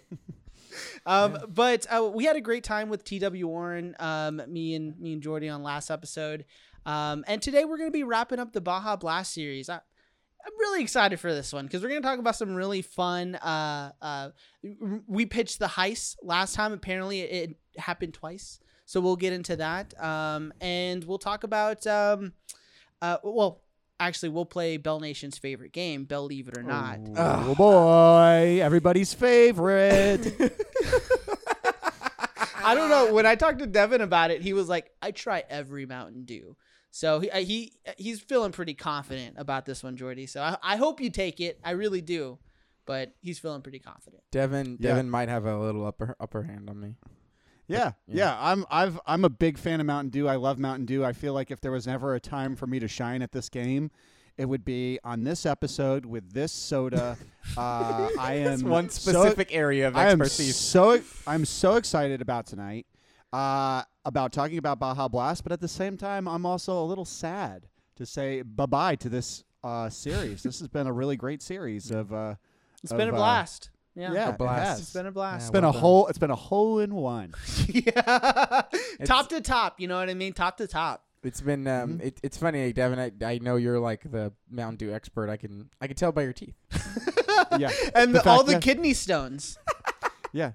um, 1.06 1.38
but 1.48 1.86
uh, 1.90 2.10
we 2.14 2.24
had 2.24 2.36
a 2.36 2.40
great 2.40 2.64
time 2.64 2.88
with 2.88 3.04
T.W. 3.04 3.46
Warren, 3.46 3.94
um, 3.98 4.42
me 4.48 4.74
and 4.74 4.98
me 5.00 5.12
and 5.14 5.22
Jordy 5.22 5.48
on 5.48 5.62
last 5.62 5.90
episode, 5.90 6.44
um, 6.86 7.24
and 7.26 7.40
today 7.42 7.64
we're 7.64 7.76
going 7.76 7.88
to 7.88 7.92
be 7.92 8.04
wrapping 8.04 8.38
up 8.38 8.52
the 8.52 8.60
Baja 8.60 8.96
Blast 8.96 9.32
series. 9.32 9.68
I, 9.68 9.74
I'm 9.74 10.52
really 10.58 10.82
excited 10.82 11.20
for 11.20 11.32
this 11.32 11.52
one 11.52 11.66
because 11.66 11.82
we're 11.82 11.90
going 11.90 12.02
to 12.02 12.08
talk 12.08 12.18
about 12.18 12.36
some 12.36 12.54
really 12.54 12.82
fun. 12.82 13.34
Uh, 13.36 13.92
uh, 14.00 14.30
we 15.06 15.26
pitched 15.26 15.58
the 15.58 15.66
heist 15.66 16.16
last 16.22 16.54
time. 16.54 16.72
Apparently, 16.72 17.20
it, 17.20 17.50
it 17.50 17.80
happened 17.80 18.14
twice, 18.14 18.58
so 18.86 19.00
we'll 19.00 19.16
get 19.16 19.32
into 19.32 19.56
that, 19.56 19.92
um, 20.02 20.52
and 20.60 21.04
we'll 21.04 21.18
talk 21.18 21.44
about. 21.44 21.86
Um, 21.86 22.32
uh, 23.02 23.18
well, 23.22 23.62
actually, 23.98 24.30
we'll 24.30 24.46
play 24.46 24.78
Bell 24.78 25.00
Nation's 25.00 25.36
favorite 25.36 25.72
game, 25.72 26.04
Believe 26.04 26.48
It 26.48 26.56
or 26.56 26.62
Not. 26.62 27.00
Oh 27.16 27.54
boy, 27.54 28.60
everybody's 28.62 29.12
favorite. 29.12 30.34
I 32.64 32.74
don't 32.74 32.88
know. 32.88 33.12
When 33.12 33.26
I 33.26 33.34
talked 33.34 33.58
to 33.58 33.66
Devin 33.66 34.00
about 34.00 34.30
it, 34.30 34.42
he 34.42 34.52
was 34.52 34.68
like, 34.68 34.90
"I 35.02 35.10
try 35.10 35.44
every 35.48 35.86
Mountain 35.86 36.24
Dew." 36.24 36.56
So 36.90 37.20
he 37.20 37.28
he 37.44 37.72
he's 37.98 38.20
feeling 38.20 38.52
pretty 38.52 38.74
confident 38.74 39.36
about 39.38 39.64
this 39.66 39.82
one, 39.82 39.96
Jordy. 39.96 40.26
So 40.26 40.42
I, 40.42 40.56
I 40.62 40.76
hope 40.76 41.00
you 41.00 41.10
take 41.10 41.40
it. 41.40 41.60
I 41.64 41.70
really 41.72 42.00
do, 42.00 42.38
but 42.86 43.12
he's 43.20 43.38
feeling 43.38 43.62
pretty 43.62 43.78
confident. 43.78 44.22
Devin 44.32 44.78
Yeah. 44.80 44.88
Devin 44.90 45.08
might 45.10 45.28
have 45.28 45.46
a 45.46 45.58
little 45.58 45.86
upper 45.86 46.16
upper 46.18 46.42
hand 46.42 46.68
on 46.68 46.80
me. 46.80 46.96
Yeah, 47.68 47.92
Yeah. 48.08 48.16
yeah. 48.16 48.36
I'm 48.40 48.66
I've 48.70 48.98
I'm 49.06 49.24
a 49.24 49.28
big 49.30 49.56
fan 49.56 49.78
of 49.78 49.86
Mountain 49.86 50.10
Dew. 50.10 50.26
I 50.26 50.34
love 50.36 50.58
Mountain 50.58 50.86
Dew. 50.86 51.04
I 51.04 51.12
feel 51.12 51.32
like 51.32 51.52
if 51.52 51.60
there 51.60 51.70
was 51.70 51.86
ever 51.86 52.14
a 52.16 52.20
time 52.20 52.56
for 52.56 52.66
me 52.66 52.80
to 52.80 52.88
shine 52.88 53.22
at 53.22 53.30
this 53.30 53.48
game, 53.48 53.92
it 54.36 54.46
would 54.46 54.64
be 54.64 54.98
on 55.04 55.22
this 55.22 55.46
episode 55.46 56.04
with 56.04 56.32
this 56.32 56.50
soda. 56.50 57.16
uh, 57.56 58.08
I 58.18 58.34
am 58.38 58.52
It's 58.54 58.62
one 58.64 58.88
so- 58.90 59.12
specific 59.12 59.54
area 59.54 59.86
of 59.86 59.96
I 59.96 60.10
am 60.10 60.20
expertise. 60.20 60.56
so 60.56 61.00
I'm 61.28 61.44
so 61.44 61.76
excited 61.76 62.20
about 62.20 62.46
tonight. 62.46 62.86
Uh, 63.32 63.84
about 64.04 64.32
talking 64.32 64.58
about 64.58 64.78
Baja 64.78 65.08
Blast, 65.08 65.42
but 65.42 65.52
at 65.52 65.60
the 65.60 65.68
same 65.68 65.96
time, 65.96 66.26
I'm 66.28 66.46
also 66.46 66.82
a 66.82 66.84
little 66.84 67.04
sad 67.04 67.68
to 67.96 68.06
say 68.06 68.42
bye 68.42 68.66
bye 68.66 68.96
to 68.96 69.08
this 69.08 69.44
uh, 69.62 69.88
series. 69.90 70.42
this 70.42 70.58
has 70.60 70.68
been 70.68 70.86
a 70.86 70.92
really 70.92 71.16
great 71.16 71.42
series 71.42 71.90
of. 71.90 72.12
Uh, 72.12 72.34
It's 72.82 72.92
of, 72.92 72.98
been 72.98 73.08
a 73.08 73.12
uh, 73.12 73.16
blast. 73.16 73.70
Yeah, 73.96 74.12
yeah, 74.12 74.28
A 74.30 74.32
blast. 74.32 74.58
It 74.62 74.64
has. 74.68 74.80
it's 74.80 74.92
been 74.92 75.06
a 75.06 75.12
blast. 75.12 75.42
It's 75.42 75.50
been 75.50 75.62
well 75.62 75.70
a 75.70 75.74
done. 75.74 75.80
whole. 75.82 76.06
It's 76.06 76.18
been 76.18 76.30
a 76.30 76.36
hole 76.36 76.78
in 76.78 76.94
one. 76.94 77.34
yeah, 77.68 78.62
top 79.04 79.28
to 79.30 79.40
top. 79.40 79.80
You 79.80 79.88
know 79.88 79.98
what 79.98 80.08
I 80.08 80.14
mean? 80.14 80.32
Top 80.32 80.56
to 80.58 80.66
top. 80.66 81.04
It's 81.22 81.40
been 81.42 81.66
um, 81.66 81.90
Mm-hmm. 81.98 82.06
it, 82.06 82.20
it's 82.22 82.38
funny, 82.38 82.72
Devin. 82.72 82.98
I, 82.98 83.12
I 83.26 83.38
know 83.38 83.56
you're 83.56 83.78
like 83.80 84.10
the 84.10 84.32
Mountain 84.50 84.76
Dew 84.78 84.94
expert. 84.94 85.28
I 85.28 85.36
can 85.36 85.68
I 85.80 85.86
can 85.88 85.96
tell 85.96 86.12
by 86.12 86.22
your 86.22 86.32
teeth. 86.32 86.54
yeah, 87.58 87.70
And 87.94 88.14
The 88.14 88.20
the, 88.22 88.30
all 88.30 88.44
the 88.44 88.52
that- 88.54 88.62
kidney 88.62 88.94
stones. 88.94 89.58
yeah. 90.32 90.52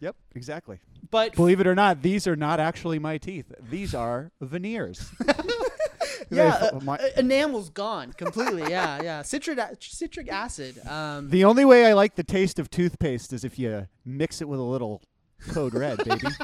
Yep, 0.00 0.16
exactly. 0.34 0.80
But 1.10 1.34
Believe 1.34 1.60
it 1.60 1.66
or 1.66 1.74
not, 1.74 2.02
these 2.02 2.26
are 2.26 2.36
not 2.36 2.60
actually 2.60 2.98
my 2.98 3.18
teeth. 3.18 3.52
These 3.60 3.94
are 3.94 4.30
veneers. 4.40 5.10
yeah, 6.30 6.70
uh, 6.72 6.80
my- 6.82 6.96
uh, 6.98 7.08
enamel's 7.16 7.70
gone 7.70 8.12
completely. 8.12 8.70
yeah, 8.70 9.02
yeah. 9.02 9.22
Citric 9.22 9.58
citric 9.80 10.30
acid. 10.30 10.84
Um, 10.86 11.28
the 11.30 11.44
only 11.44 11.64
way 11.64 11.86
I 11.86 11.94
like 11.94 12.14
the 12.14 12.22
taste 12.22 12.58
of 12.58 12.70
toothpaste 12.70 13.32
is 13.32 13.44
if 13.44 13.58
you 13.58 13.88
mix 14.04 14.40
it 14.40 14.48
with 14.48 14.60
a 14.60 14.64
little 14.64 15.02
code 15.48 15.74
red, 15.74 15.98
baby. 16.04 16.28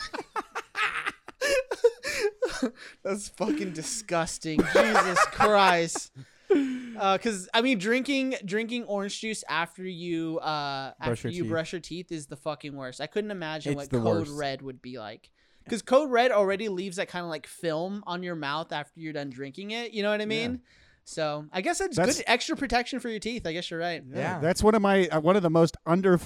That's 3.05 3.29
fucking 3.31 3.73
disgusting. 3.73 4.61
Jesus 4.73 5.19
Christ. 5.27 6.13
Because 6.49 7.49
I 7.53 7.61
mean, 7.63 7.79
drinking 7.79 8.37
drinking 8.45 8.85
orange 8.85 9.21
juice 9.21 9.45
after 9.49 9.83
you 9.85 10.39
uh 10.39 10.93
Brush 11.05 11.19
after 11.19 11.29
your 11.29 11.35
you 11.35 11.43
teeth. 11.43 11.51
brush 11.51 11.73
your 11.73 11.81
teeth 11.81 12.13
is 12.13 12.27
the 12.27 12.37
fucking 12.37 12.75
worst. 12.75 13.01
I 13.01 13.07
couldn't 13.07 13.31
imagine 13.31 13.73
It's 13.79 13.91
what 13.93 14.03
Code 14.03 14.05
worst. 14.05 14.33
Red 14.33 14.63
would 14.63 14.81
be 14.81 14.99
like. 14.99 15.31
Because 15.65 15.83
Code 15.83 16.11
Red 16.11 16.31
already 16.31 16.69
leaves 16.69 16.97
that 16.97 17.09
kind 17.09 17.25
of 17.25 17.29
like 17.29 17.47
film 17.47 18.05
on 18.07 18.23
your 18.23 18.37
mouth 18.37 18.73
after 18.73 19.01
you're 19.01 19.13
done 19.13 19.31
drinking 19.31 19.73
it. 19.73 19.93
You 19.93 20.03
know 20.05 20.11
what 20.11 20.21
I 20.21 20.27
mean? 20.27 20.61
So 21.09 21.47
I 21.53 21.61
guess 21.61 21.81
it's 21.81 21.97
That's- 21.97 22.17
good 22.17 22.25
extra 22.27 22.57
protection 22.57 22.99
for 22.99 23.09
your 23.09 23.21
teeth. 23.21 23.47
I 23.47 23.53
guess 23.53 23.71
you're 23.71 23.79
right. 23.79 24.03
Yeah. 24.13 24.41
That's 24.41 24.61
one 24.61 24.75
of 24.75 24.83
my 24.83 25.07
uh, 25.07 25.21
one 25.21 25.37
of 25.37 25.43
the 25.45 25.51
most 25.51 25.77
under 25.87 26.19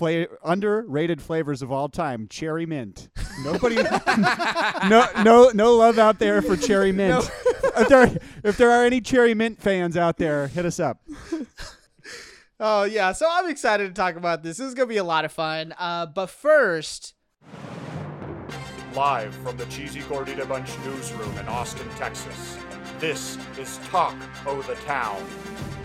underrated 0.43 1.21
flavors 1.21 1.61
of 1.61 1.71
all 1.71 1.91
time. 1.91 2.27
Cherry 2.29 2.65
mint. 2.65 3.11
Nobody, 3.45 3.75
no, 4.89 5.07
no, 5.23 5.51
no 5.55 5.77
love 5.77 5.99
out 5.99 6.19
there 6.19 6.41
for 6.41 6.57
cherry 6.57 6.93
mint. 6.93 7.31
if 7.77 7.89
there, 7.89 8.17
if 8.43 8.57
there 8.57 8.71
are 8.71 8.85
any 8.85 9.03
cherry 9.03 9.35
mint 9.35 9.61
fans 9.61 9.99
out 9.99 10.17
there, 10.17 10.49
hit 10.49 10.65
us 10.65 10.81
up. 10.81 11.01
Oh 12.63 12.83
yeah, 12.83 13.13
so 13.13 13.27
I'm 13.27 13.49
excited 13.49 13.89
to 13.89 13.95
talk 13.95 14.17
about 14.17 14.43
this. 14.43 14.59
This 14.59 14.69
is 14.69 14.75
gonna 14.75 14.87
be 14.87 14.99
a 14.99 15.05
lot 15.05 15.25
of 15.25 15.33
fun. 15.33 15.75
Uh, 15.79 16.05
but 16.05 16.27
first, 16.29 17.15
Live 18.95 19.35
from 19.37 19.57
the 19.57 19.65
Cheesy 19.67 20.01
Gordita 20.01 20.47
Bunch 20.47 20.69
newsroom 20.85 21.39
in 21.39 21.47
Austin, 21.49 21.89
Texas, 21.97 22.59
this 23.01 23.39
is 23.59 23.79
Talk 23.89 24.15
O' 24.47 24.61
the 24.63 24.75
Town 24.77 25.23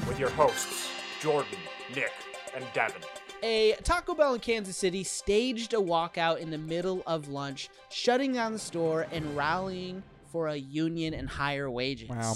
with 0.07 0.19
your 0.19 0.29
hosts, 0.31 0.89
Jordan, 1.21 1.57
Nick, 1.95 2.11
and 2.55 2.65
Devin. 2.73 3.01
a 3.43 3.73
Taco 3.83 4.13
Bell 4.15 4.33
in 4.33 4.39
Kansas 4.39 4.75
City 4.77 5.03
staged 5.03 5.73
a 5.73 5.77
walkout 5.77 6.39
in 6.39 6.49
the 6.51 6.57
middle 6.57 7.03
of 7.05 7.27
lunch, 7.29 7.69
shutting 7.89 8.33
down 8.33 8.53
the 8.53 8.59
store 8.59 9.07
and 9.11 9.35
rallying 9.35 10.03
for 10.31 10.47
a 10.47 10.55
union 10.55 11.13
and 11.13 11.29
higher 11.29 11.69
wages. 11.69 12.09
Wow. 12.09 12.33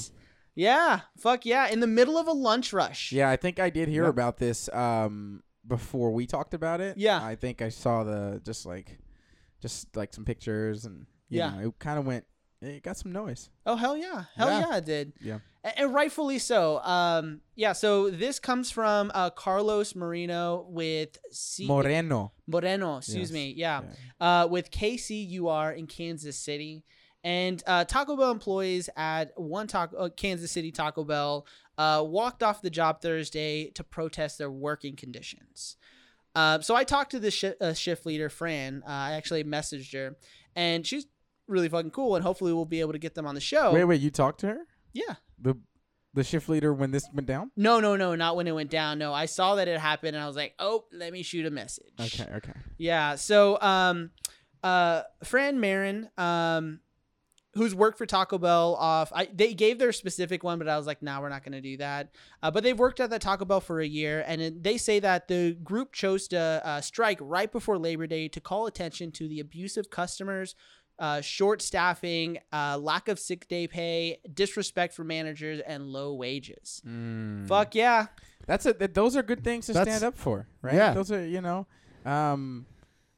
Yeah, 0.55 1.01
fuck 1.17 1.45
yeah, 1.45 1.67
in 1.69 1.79
the 1.79 1.88
middle 1.88 2.17
of 2.17 2.27
a 2.27 2.31
lunch 2.33 2.74
rush. 2.74 3.12
Yeah, 3.12 3.29
I 3.29 3.36
think 3.38 3.59
I 3.59 3.69
did 3.69 3.88
hear 3.89 4.03
Yep. 4.03 4.09
about 4.09 4.38
this 4.38 4.69
um 4.74 5.41
before 5.67 6.12
we 6.12 6.25
talked 6.25 6.53
about 6.53 6.81
it. 6.81 6.98
Yeah. 6.98 7.24
I 7.24 7.36
think 7.36 7.62
I 7.62 7.69
saw 7.69 8.03
the 8.03 8.41
just 8.43 8.65
like 8.65 8.98
just 9.62 9.95
like 9.95 10.13
some 10.13 10.25
pictures 10.25 10.86
and 10.86 11.05
you 11.29 11.39
Yeah. 11.39 11.51
know, 11.51 11.67
it 11.69 11.79
kind 11.79 12.00
of 12.00 12.05
went 12.05 12.25
it 12.62 12.84
got 12.84 12.98
some 12.98 13.12
noise. 13.12 13.50
Oh 13.66 13.75
hell 13.75 13.96
yeah, 13.98 14.24
hell 14.36 14.50
Yeah. 14.50 14.60
yeah, 14.70 14.78
it 14.78 14.86
did. 14.86 15.13
Yeah. 15.22 15.39
And 15.75 15.94
rightfully 15.94 16.39
so. 16.39 16.80
Um, 16.84 17.42
yeah. 17.56 17.74
So 17.74 18.10
this 18.10 18.39
comes 18.39 18.72
from 18.72 19.12
uh, 19.13 19.30
Carlos 19.30 19.94
Marino 19.94 20.66
with 20.70 21.18
C- 21.32 21.68
Moreno. 21.68 22.32
Moreno. 22.48 22.98
Excuse 22.98 23.30
Yes. 23.30 23.32
me. 23.32 23.54
Yeah. 23.58 23.82
uh, 24.22 24.48
with 24.50 24.72
KCUR 24.72 25.78
in 25.78 25.86
Kansas 25.88 26.38
City. 26.38 26.84
And 27.25 27.62
uh, 27.68 27.84
Taco 27.84 28.16
Bell 28.16 28.32
employees 28.32 28.89
at 28.96 29.32
one 29.38 29.68
taco, 29.68 29.98
uh, 29.98 30.10
Kansas 30.10 30.50
City 30.51 30.72
Taco 30.72 31.04
Bell 31.04 31.46
uh, 31.78 32.01
walked 32.08 32.42
off 32.42 32.62
the 32.62 32.70
job 32.70 33.01
Thursday 33.01 33.70
to 33.72 33.84
protest 33.84 34.38
their 34.38 34.50
working 34.51 34.96
conditions. 34.96 35.75
Uh, 36.34 36.62
so 36.62 36.74
I 36.75 36.86
talked 36.86 37.12
to 37.12 37.20
the 37.20 37.56
uh, 37.60 37.74
shift 37.74 38.06
leader, 38.06 38.30
Fran. 38.30 38.84
Uh, 38.88 38.92
I 38.92 39.12
actually 39.13 39.44
messaged 39.44 39.92
her, 39.94 40.16
and 40.56 40.88
she's 40.88 41.08
really 41.50 41.70
fucking 41.70 41.91
cool. 41.91 42.15
And 42.15 42.24
hopefully, 42.24 42.53
we'll 42.53 42.65
be 42.65 42.79
able 42.79 42.94
to 42.94 43.00
get 43.00 43.15
them 43.15 43.25
on 43.25 43.36
the 43.36 43.41
show. 43.41 43.74
Wait, 43.74 43.84
wait, 43.86 44.01
you 44.01 44.10
talked 44.10 44.39
to 44.41 44.48
her? 44.48 44.60
Yeah. 44.94 45.15
The 45.41 45.56
the 46.13 46.24
shift 46.24 46.50
leader 46.50 46.74
when 46.74 46.91
this 46.91 47.08
went 47.13 47.27
down? 47.27 47.51
No, 47.56 47.79
no, 47.79 47.96
no, 47.96 48.15
not 48.15 48.36
when 48.36 48.48
it 48.48 48.56
went 48.56 48.72
down. 48.72 48.98
No, 48.98 49.13
I 49.13 49.25
saw 49.25 49.56
that 49.56 49.68
it 49.68 49.79
happened, 49.79 50.15
and 50.15 50.24
I 50.24 50.27
was 50.27 50.36
like, 50.36 50.56
oh, 50.60 50.86
let 50.91 51.13
me 51.13 51.24
shoot 51.24 51.46
a 51.46 51.51
message. 51.51 51.94
Okay, 52.00 52.27
okay. 52.38 52.53
Yeah. 52.77 53.15
So, 53.15 53.62
um, 53.62 54.12
uh, 54.63 55.03
Fran 55.24 55.60
Marin, 55.60 56.10
um, 56.18 56.79
who's 57.53 57.75
worked 57.75 57.98
for 57.98 58.06
Taco 58.06 58.38
Bell 58.38 58.75
off, 58.75 59.12
I, 59.13 59.27
they 59.34 59.53
gave 59.53 59.79
their 59.79 59.91
specific 59.91 60.44
one, 60.44 60.60
but 60.60 60.68
I 60.68 60.77
was 60.77 60.88
like, 60.88 61.01
nah, 61.01 61.22
we're 61.22 61.29
not 61.29 61.44
going 61.44 61.53
to 61.53 61.62
do 61.62 61.77
that. 61.77 62.13
Uh, 62.41 62.51
but 62.51 62.63
they've 62.63 62.77
worked 62.77 63.00
at 63.00 63.10
the 63.10 63.20
Taco 63.20 63.46
Bell 63.46 63.62
for 63.62 63.79
a 63.79 63.88
year, 63.88 64.24
and 64.27 64.41
it, 64.41 64.63
they 64.63 64.77
say 64.77 65.00
that 65.00 65.27
the 65.27 65.53
group 65.63 65.94
chose 65.94 66.27
to 66.29 66.39
uh, 66.63 66.82
strike 66.82 67.20
right 67.22 67.51
before 67.51 67.77
Labor 67.77 68.08
Day 68.08 68.27
to 68.29 68.39
call 68.39 68.65
attention 68.65 69.12
to 69.13 69.27
the 69.27 69.39
abusive 69.39 69.89
customers. 69.89 70.56
Uh, 71.00 71.22
short 71.22 71.62
staffing, 71.62 72.38
uh, 72.51 72.77
lack 72.77 73.08
of 73.08 73.18
sick 73.18 73.48
day 73.48 73.68
pay, 73.68 74.20
disrespect 74.34 74.94
for 74.94 75.06
managers, 75.06 75.62
and 75.65 75.86
low 75.88 76.13
wages. 76.13 76.82
Mm. 76.86 77.48
Fuck 77.48 77.74
yeah. 77.74 78.08
That's 78.48 78.65
a 78.65 78.74
th- 78.74 78.91
those 78.94 79.15
are 79.15 79.24
good 79.24 79.41
things 79.44 79.68
to 79.68 79.74
That's- 79.74 79.96
stand 79.98 80.08
up 80.13 80.18
for, 80.18 80.48
right? 80.62 80.74
Yeah. 80.74 80.94
Those 80.94 81.10
are, 81.12 81.25
you 81.25 81.39
know, 81.39 81.68
um 82.06 82.65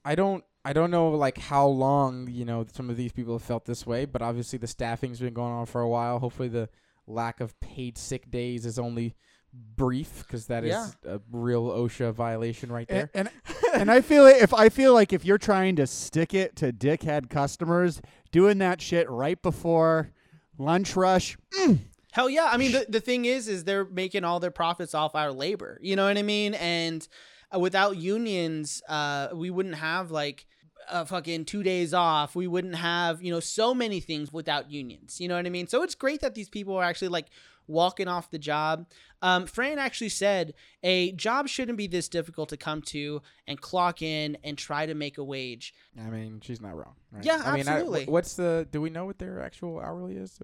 I 0.06 0.14
don't 0.16 0.44
I 0.64 0.74
don't 0.74 0.92
know 0.92 1.10
like 1.10 1.40
how 1.40 1.66
long, 1.66 2.28
you 2.30 2.46
know, 2.46 2.66
some 2.72 2.92
of 2.92 2.98
these 2.98 3.12
people 3.12 3.34
have 3.34 3.42
felt 3.42 3.66
this 3.66 3.88
way, 3.88 4.06
but 4.06 4.22
obviously 4.22 4.60
the 4.60 4.68
staffing's 4.68 5.20
been 5.20 5.34
going 5.34 5.52
on 5.52 5.66
for 5.66 5.82
a 5.82 5.90
while. 5.90 6.20
Hopefully 6.20 6.50
the 6.50 6.70
lack 7.08 7.40
of 7.42 7.60
paid 7.62 7.98
sick 7.98 8.30
days 8.30 8.64
is 8.66 8.78
only 8.78 9.16
brief 9.54 10.24
because 10.26 10.48
that 10.48 10.64
is 10.64 10.70
Yeah. 10.72 10.88
a 11.16 11.20
real 11.32 11.66
OSHA 11.70 12.14
violation 12.14 12.72
right 12.72 12.88
there. 12.88 13.10
And, 13.14 13.30
and 13.46 13.56
and 13.82 13.92
I 13.92 14.02
feel 14.02 14.26
it, 14.26 14.38
if 14.42 14.54
I 14.54 14.70
feel 14.70 14.94
like 14.94 15.14
if 15.14 15.26
you're 15.26 15.38
trying 15.38 15.76
to 15.78 15.88
stick 15.88 16.34
it 16.34 16.56
to 16.58 16.72
dickhead 16.72 17.30
customers, 17.30 18.02
doing 18.32 18.58
that 18.60 18.82
shit 18.82 19.10
right 19.10 19.42
before 19.42 20.12
lunch 20.58 20.96
rush, 20.96 21.38
Hell 22.14 22.30
yeah. 22.30 22.50
I 22.52 22.58
mean, 22.58 22.74
the, 22.74 22.86
the 22.90 23.00
thing 23.00 23.24
is, 23.24 23.48
is 23.48 23.64
they're 23.64 23.86
making 23.86 24.26
all 24.26 24.42
their 24.42 24.52
profits 24.52 24.94
off 24.94 25.16
our 25.16 25.32
labor. 25.32 25.80
You 25.82 25.96
know 25.96 26.06
what 26.06 26.18
I 26.18 26.24
mean? 26.24 26.56
And 26.56 27.08
uh, 27.56 27.60
without 27.60 27.96
unions, 27.96 28.82
uh, 28.90 29.30
we 29.34 29.50
wouldn't 29.50 29.76
have 29.76 30.12
like 30.12 30.46
uh, 30.90 31.06
fucking 31.06 31.46
two 31.46 31.64
days 31.64 31.94
off. 31.94 32.36
We 32.36 32.48
wouldn't 32.48 32.76
have, 32.76 33.22
you 33.24 33.32
know, 33.32 33.40
so 33.40 33.74
many 33.74 34.02
things 34.02 34.34
without 34.34 34.70
unions. 34.70 35.22
You 35.22 35.30
know 35.30 35.38
what 35.38 35.46
I 35.46 35.50
mean? 35.50 35.68
So 35.68 35.84
it's 35.84 35.96
great 35.96 36.20
that 36.20 36.36
these 36.36 36.50
people 36.50 36.76
are 36.76 36.84
actually 36.84 37.08
like 37.10 37.28
walking 37.68 38.10
off 38.10 38.30
the 38.30 38.40
job. 38.40 38.88
Um, 39.22 39.46
Fran 39.46 39.80
actually 39.80 40.10
said 40.10 40.54
a 40.84 41.12
job 41.14 41.48
shouldn't 41.48 41.78
be 41.78 41.88
this 41.88 42.08
difficult 42.10 42.50
to 42.50 42.58
come 42.58 42.82
to 42.84 43.22
and 43.48 43.60
clock 43.60 44.02
in 44.02 44.38
and 44.44 44.58
try 44.58 44.86
to 44.86 44.94
make 44.94 45.18
a 45.18 45.24
wage. 45.24 45.74
I 46.00 46.10
mean, 46.10 46.42
she's 46.44 46.62
not 46.62 46.76
wrong. 46.76 46.96
Right? 47.12 47.24
Yeah, 47.24 47.42
I 47.46 47.58
mean, 47.58 47.68
I- 47.68 47.74
absolutely. 47.74 48.06
what's 48.06 48.36
the? 48.36 48.68
Do 48.72 48.82
we 48.82 48.90
know 48.90 49.06
what 49.06 49.20
their 49.20 49.42
actual 49.42 49.80
hourly 49.80 50.16
is? 50.16 50.40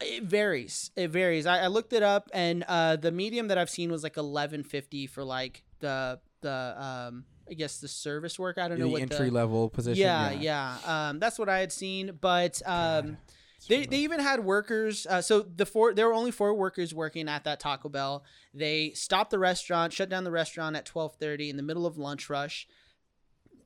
It 0.00 0.22
varies. 0.24 0.90
It 0.94 1.08
varies. 1.08 1.46
I, 1.46 1.60
I 1.60 1.66
looked 1.66 1.92
it 1.92 2.02
up, 2.02 2.30
and 2.32 2.64
uh, 2.68 2.96
the 2.96 3.10
medium 3.10 3.48
that 3.48 3.58
I've 3.58 3.70
seen 3.70 3.90
was 3.90 4.02
like 4.02 4.16
eleven 4.16 4.62
fifty 4.62 5.06
for 5.06 5.24
like 5.24 5.64
the 5.80 6.20
the 6.40 6.74
um 6.78 7.24
I 7.50 7.54
guess 7.54 7.78
the 7.78 7.88
service 7.88 8.38
work. 8.38 8.58
I 8.58 8.68
don't 8.68 8.78
know 8.78 8.88
what 8.88 9.02
entry 9.02 9.28
the, 9.28 9.34
level 9.34 9.68
position. 9.70 10.02
Yeah, 10.02 10.30
yeah. 10.32 10.76
Um, 10.84 11.18
that's 11.18 11.38
what 11.38 11.48
I 11.48 11.58
had 11.60 11.72
seen, 11.72 12.12
but 12.20 12.60
um, 12.66 13.16
It's 13.24 13.34
they 13.66 13.86
they 13.86 13.98
even 13.98 14.20
had 14.20 14.44
workers. 14.44 15.06
Uh, 15.08 15.20
so 15.20 15.40
the 15.42 15.66
four 15.66 15.92
there 15.94 16.06
were 16.06 16.14
only 16.14 16.30
four 16.30 16.54
workers 16.54 16.94
working 16.94 17.28
at 17.28 17.44
that 17.44 17.58
Taco 17.60 17.88
Bell. 17.88 18.24
They 18.54 18.92
stopped 18.92 19.30
the 19.30 19.38
restaurant, 19.38 19.92
shut 19.92 20.08
down 20.08 20.24
the 20.24 20.30
restaurant 20.30 20.76
at 20.76 20.84
twelve 20.84 21.16
thirty 21.16 21.50
in 21.50 21.56
the 21.56 21.62
middle 21.62 21.86
of 21.86 21.98
lunch 21.98 22.30
rush. 22.30 22.66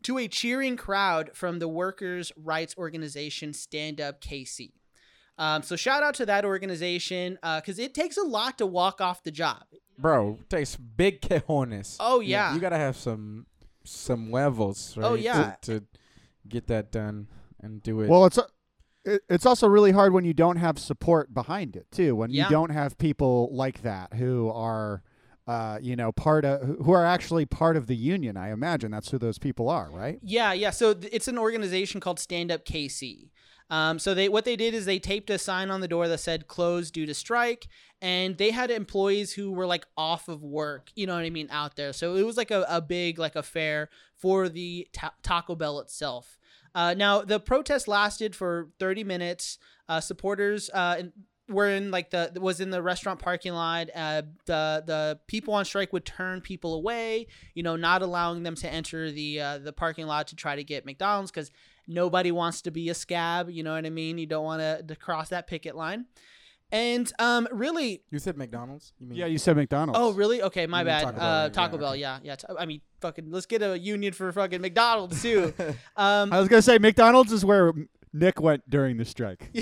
To 0.05 0.19
a 0.19 0.27
cheering 0.27 0.77
crowd 0.77 1.31
from 1.35 1.59
the 1.61 1.69
workers' 1.69 2.33
rights 2.37 2.75
organization 2.77 3.53
Stand 3.53 4.01
Up 4.01 4.21
KC. 4.21 4.73
Um, 5.39 5.63
so 5.63 5.77
shout 5.77 6.03
out 6.03 6.15
to 6.17 6.27
that 6.27 6.45
organization 6.45 7.39
because 7.57 7.79
it 7.79 7.95
takes 7.95 8.17
a 8.17 8.23
lot 8.23 8.59
to 8.59 8.67
walk 8.67 9.01
off 9.01 9.23
the 9.23 9.31
job. 9.31 9.63
bro 9.99 10.39
takes 10.49 10.75
big 10.77 11.21
cojones. 11.23 11.97
Oh, 12.01 12.21
You- 12.21 12.31
yeah. 12.31 12.55
you, 12.55 12.61
gotta 12.61 12.77
have 12.79 12.97
some 12.97 13.47
some 13.85 14.31
levels. 14.31 14.97
right? 14.97 15.07
Oh, 15.07 15.17
to- 15.17 15.23
yeah. 15.23 15.55
to, 15.63 15.85
get 16.49 16.67
that 16.67 16.91
done 16.91 17.29
and 17.61 17.81
do 17.85 18.01
it. 18.01 18.09
well, 18.09 18.25
it's 18.27 18.39
it, 19.05 19.23
it's 19.29 19.47
also 19.47 19.67
really 19.69 19.93
hard 19.93 20.13
when 20.13 20.25
you 20.25 20.33
don't 20.35 20.57
have 20.57 20.79
support 20.79 21.33
behind 21.35 21.77
it 21.77 21.87
too. 21.91 22.15
When 22.17 22.31
Yeah. 22.31 22.45
you 22.45 22.51
don't 22.51 22.71
have 22.71 22.99
people 22.99 23.49
like 23.53 23.83
that 23.83 24.15
who 24.15 24.51
are. 24.51 25.03
Uh, 25.45 25.77
you 25.83 25.97
know, 25.97 26.13
part 26.13 26.45
of 26.45 26.61
who 26.85 26.93
are 26.93 27.05
actually 27.05 27.45
part 27.45 27.77
of 27.77 27.89
the 27.89 27.97
union. 27.97 28.37
I 28.37 28.53
imagine 28.53 28.93
that's 28.93 29.11
who 29.11 29.19
those 29.19 29.41
people 29.41 29.69
are, 29.69 29.91
right? 29.91 30.21
Yeah, 30.23 30.53
yeah. 30.53 30.71
So 30.71 30.95
th- 30.95 31.13
it's 31.13 31.27
an 31.27 31.37
organization 31.37 32.01
called 32.01 32.21
Stand 32.21 32.53
Up 32.53 32.65
KC. 32.65 33.33
Um, 33.69 33.99
so 33.99 34.15
they 34.15 34.29
what 34.29 34.45
they 34.45 34.55
did 34.55 34.73
is 34.73 34.85
they 34.85 35.01
taped 35.01 35.31
a 35.31 35.39
sign 35.39 35.69
on 35.73 35.81
the 35.81 35.89
door 35.89 36.07
that 36.07 36.19
said 36.19 36.47
"closed 36.47 36.95
due 36.95 37.07
to 37.07 37.13
strike," 37.15 37.67
and 38.01 38.39
they 38.39 38.53
had 38.53 38.71
employees 38.71 39.33
who 39.33 39.51
were 39.51 39.67
like 39.67 39.85
off 39.97 40.29
of 40.29 40.45
work. 40.45 40.93
You 40.95 41.09
know 41.09 41.17
what 41.17 41.25
I 41.25 41.31
mean 41.31 41.49
out 41.51 41.75
there. 41.75 41.93
So 41.93 42.15
it 42.15 42.23
was 42.23 42.37
like 42.37 42.53
a, 42.53 42.65
a 42.69 42.81
big 42.81 43.19
like 43.19 43.35
affair 43.35 43.89
for 44.17 44.49
the 44.49 44.87
ta- 44.93 45.15
Taco 45.25 45.57
Bell 45.57 45.81
itself. 45.81 46.39
Uh, 46.75 46.95
now 46.95 47.23
the 47.23 47.41
protest 47.41 47.89
lasted 47.89 48.35
for 48.35 48.69
30 48.79 49.05
minutes. 49.05 49.59
Uh, 49.89 50.01
supporters 50.01 50.71
uh, 50.71 51.03
were 51.49 51.69
in 51.69 51.91
like 51.91 52.11
the 52.11 52.33
was 52.41 52.61
in 52.61 52.71
the 52.71 52.83
restaurant 52.83 53.21
parking 53.21 53.53
lot. 53.53 53.89
Uh, 53.95 54.23
the 54.47 54.83
the 54.87 55.21
people 55.27 55.55
on 55.55 55.65
strike 55.65 55.93
would 55.93 56.05
turn 56.05 56.41
people 56.41 56.75
away. 56.75 57.27
You 57.55 57.63
know, 57.63 57.77
not 57.77 58.03
allowing 58.03 58.43
them 58.43 58.55
to 58.57 58.73
enter 58.73 59.11
the 59.11 59.41
uh, 59.41 59.59
the 59.59 59.73
parking 59.73 60.07
lot 60.07 60.29
to 60.29 60.37
try 60.37 60.57
to 60.57 60.65
get 60.65 60.87
McDonald's 60.87 61.31
because 61.31 61.51
nobody 61.87 62.33
wants 62.33 62.63
to 62.63 62.71
be 62.71 62.89
a 62.89 62.95
scab. 62.95 63.51
You 63.51 63.63
know 63.63 63.75
what 63.75 63.87
I 63.87 63.91
mean? 63.91 64.19
You 64.19 64.27
don't 64.27 64.45
want 64.45 64.89
to 64.89 64.97
cross 64.97 65.29
that 65.31 65.47
picket 65.47 65.77
line. 65.77 66.07
And 66.73 67.13
um, 67.19 67.47
really, 67.53 68.03
you 68.11 68.19
said 68.19 68.37
McDonald's. 68.39 68.93
You 68.99 69.07
mean 69.07 69.19
Yeah, 69.19 69.27
you 69.27 69.37
said 69.39 69.57
McDonald's. 69.57 69.99
oh 70.01 70.13
really? 70.13 70.41
Okay, 70.43 70.67
my 70.67 70.81
You 70.81 70.87
mean 70.87 70.95
bad. 70.95 71.03
Taco 71.05 71.19
Bell, 71.19 71.29
uh, 71.29 71.43
right? 71.45 71.53
Taco 71.53 71.75
Yeah, 71.75 71.81
Bell, 71.81 71.91
okay. 71.91 72.01
yeah, 72.01 72.19
yeah. 72.23 72.37
Ta- 72.37 72.55
I 72.59 72.65
mean, 72.67 72.81
fucking, 73.03 73.31
let's 73.31 73.47
get 73.47 73.63
a 73.63 73.79
union 73.79 74.13
for 74.15 74.33
fucking 74.33 74.61
McDonald's 74.63 75.21
too. 75.23 75.53
um, 75.97 76.33
I 76.33 76.41
was 76.41 76.49
gonna 76.49 76.63
say 76.63 76.79
McDonald's 76.79 77.31
is 77.31 77.45
where 77.45 77.73
Nick 78.15 78.41
went 78.41 78.69
during 78.69 78.97
the 78.97 79.05
strike. 79.05 79.51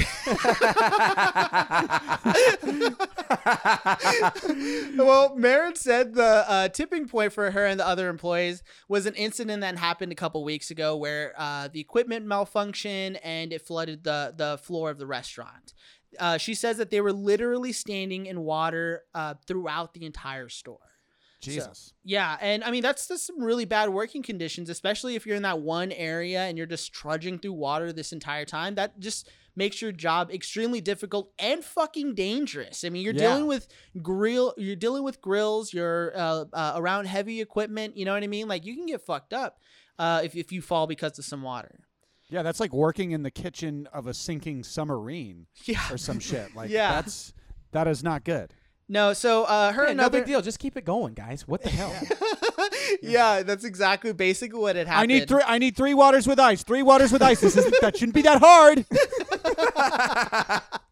well, 4.97 5.35
Marin 5.37 5.75
said 5.76 6.14
the 6.14 6.45
uh, 6.49 6.69
tipping 6.69 7.09
point 7.09 7.33
for 7.33 7.50
her 7.50 7.67
and 7.67 7.79
the 7.79 7.87
other 7.87 8.09
employees 8.09 8.62
was 8.88 9.07
an 9.07 9.14
incident 9.14 9.61
that 9.62 9.79
happened 9.79 10.12
a 10.12 10.17
couple 10.17 10.43
weeks 10.45 10.71
ago 10.71 10.97
where 10.97 11.33
uh, 11.38 11.69
the 11.73 11.81
equipment 11.81 12.26
malfunctioned 12.26 13.19
and 13.23 13.52
it 13.52 13.62
flooded 13.62 14.05
the, 14.05 14.35
the 14.37 14.59
floor 14.59 14.90
of 14.90 14.99
the 14.99 15.07
restaurant. 15.07 15.73
Uh, 16.19 16.38
she 16.38 16.55
says 16.55 16.76
that 16.79 16.90
they 16.90 17.00
were 17.00 17.12
literally 17.12 17.73
standing 17.73 18.26
in 18.26 18.40
water 18.40 19.02
uh, 19.14 19.35
throughout 19.47 19.95
the 19.95 20.05
entire 20.05 20.49
store. 20.49 20.79
Jesus. 21.40 21.95
Yeah, 22.05 22.37
and 22.40 22.62
I 22.62 22.71
mean 22.71 22.83
that's 22.83 23.09
just 23.09 23.26
some 23.26 23.43
really 23.43 23.64
bad 23.64 23.88
working 23.88 24.23
conditions, 24.23 24.69
especially 24.69 25.14
if 25.17 25.25
you're 25.26 25.37
in 25.37 25.43
that 25.43 25.61
one 25.61 25.90
area 25.90 26.40
and 26.43 26.59
you're 26.59 26.67
just 26.67 26.93
trudging 26.93 27.38
through 27.38 27.55
water 27.55 27.93
this 27.95 28.12
entire 28.12 28.45
time. 28.45 28.75
That 28.75 29.00
just 29.00 29.31
makes 29.57 29.81
your 29.81 29.90
job 29.90 30.31
extremely 30.31 30.83
difficult 30.83 31.33
and 31.38 31.64
fucking 31.64 32.14
dangerous. 32.14 32.85
I 32.85 32.90
mean, 32.90 33.02
you're 33.02 33.14
Yeah. 33.14 33.29
dealing 33.29 33.47
with 33.47 33.69
grill, 34.02 34.52
you're 34.59 34.76
dealing 34.76 35.02
with 35.02 35.23
grills, 35.23 35.73
you're 35.73 36.12
uh, 36.14 36.45
uh, 36.52 36.73
around 36.76 37.07
heavy 37.07 37.40
equipment. 37.40 37.97
You 37.97 38.05
know 38.05 38.12
what 38.12 38.23
I 38.23 38.26
mean? 38.26 38.47
Like 38.47 38.67
you 38.67 38.76
can 38.76 38.85
get 38.85 39.00
fucked 39.00 39.33
up 39.33 39.61
uh, 39.99 40.21
if 40.23 40.37
if 40.37 40.52
you 40.52 40.61
fall 40.61 40.87
because 40.87 41.19
of 41.19 41.25
some 41.25 41.40
water. 41.43 41.81
Yeah, 42.30 42.42
that's 42.42 42.60
like 42.60 42.72
working 42.72 43.10
in 43.10 43.22
the 43.22 43.30
kitchen 43.30 43.88
of 43.92 44.06
a 44.06 44.14
sinking 44.14 44.62
submarine 44.64 45.46
Yeah. 45.64 45.80
or 45.90 45.99
some 45.99 46.20
shit. 46.20 46.49
Like 46.56 46.70
Yeah. 46.70 46.92
that's 46.92 47.32
that 47.72 47.87
is 47.88 48.02
not 48.02 48.25
good. 48.25 48.54
No, 48.88 49.12
so 49.12 49.44
uh, 49.44 49.72
her 49.72 49.84
no 49.87 49.90
another 49.92 50.18
big 50.18 50.26
deal. 50.26 50.42
Just 50.42 50.58
keep 50.58 50.76
it 50.76 50.84
going, 50.84 51.14
guys. 51.14 51.46
What 51.46 51.62
the 51.62 51.68
hell? 51.70 51.94
yeah, 53.02 53.44
that's 53.44 53.64
exactly 53.64 54.12
basically 54.12 54.58
what 54.58 54.75
had 54.75 54.88
happened. 54.88 55.12
I 55.12 55.14
need 55.18 55.28
three 55.28 55.42
I 55.46 55.58
need 55.58 55.76
three 55.76 55.94
waters 55.94 56.26
with 56.26 56.40
ice. 56.40 56.64
Three 56.64 56.82
waters 56.82 57.12
with 57.12 57.22
ice. 57.22 57.40
This 57.40 57.56
isn't 57.56 57.75
that 57.82 57.96
shouldn't 57.96 58.14
be 58.16 58.22
that 58.22 58.40
hard. 58.42 58.84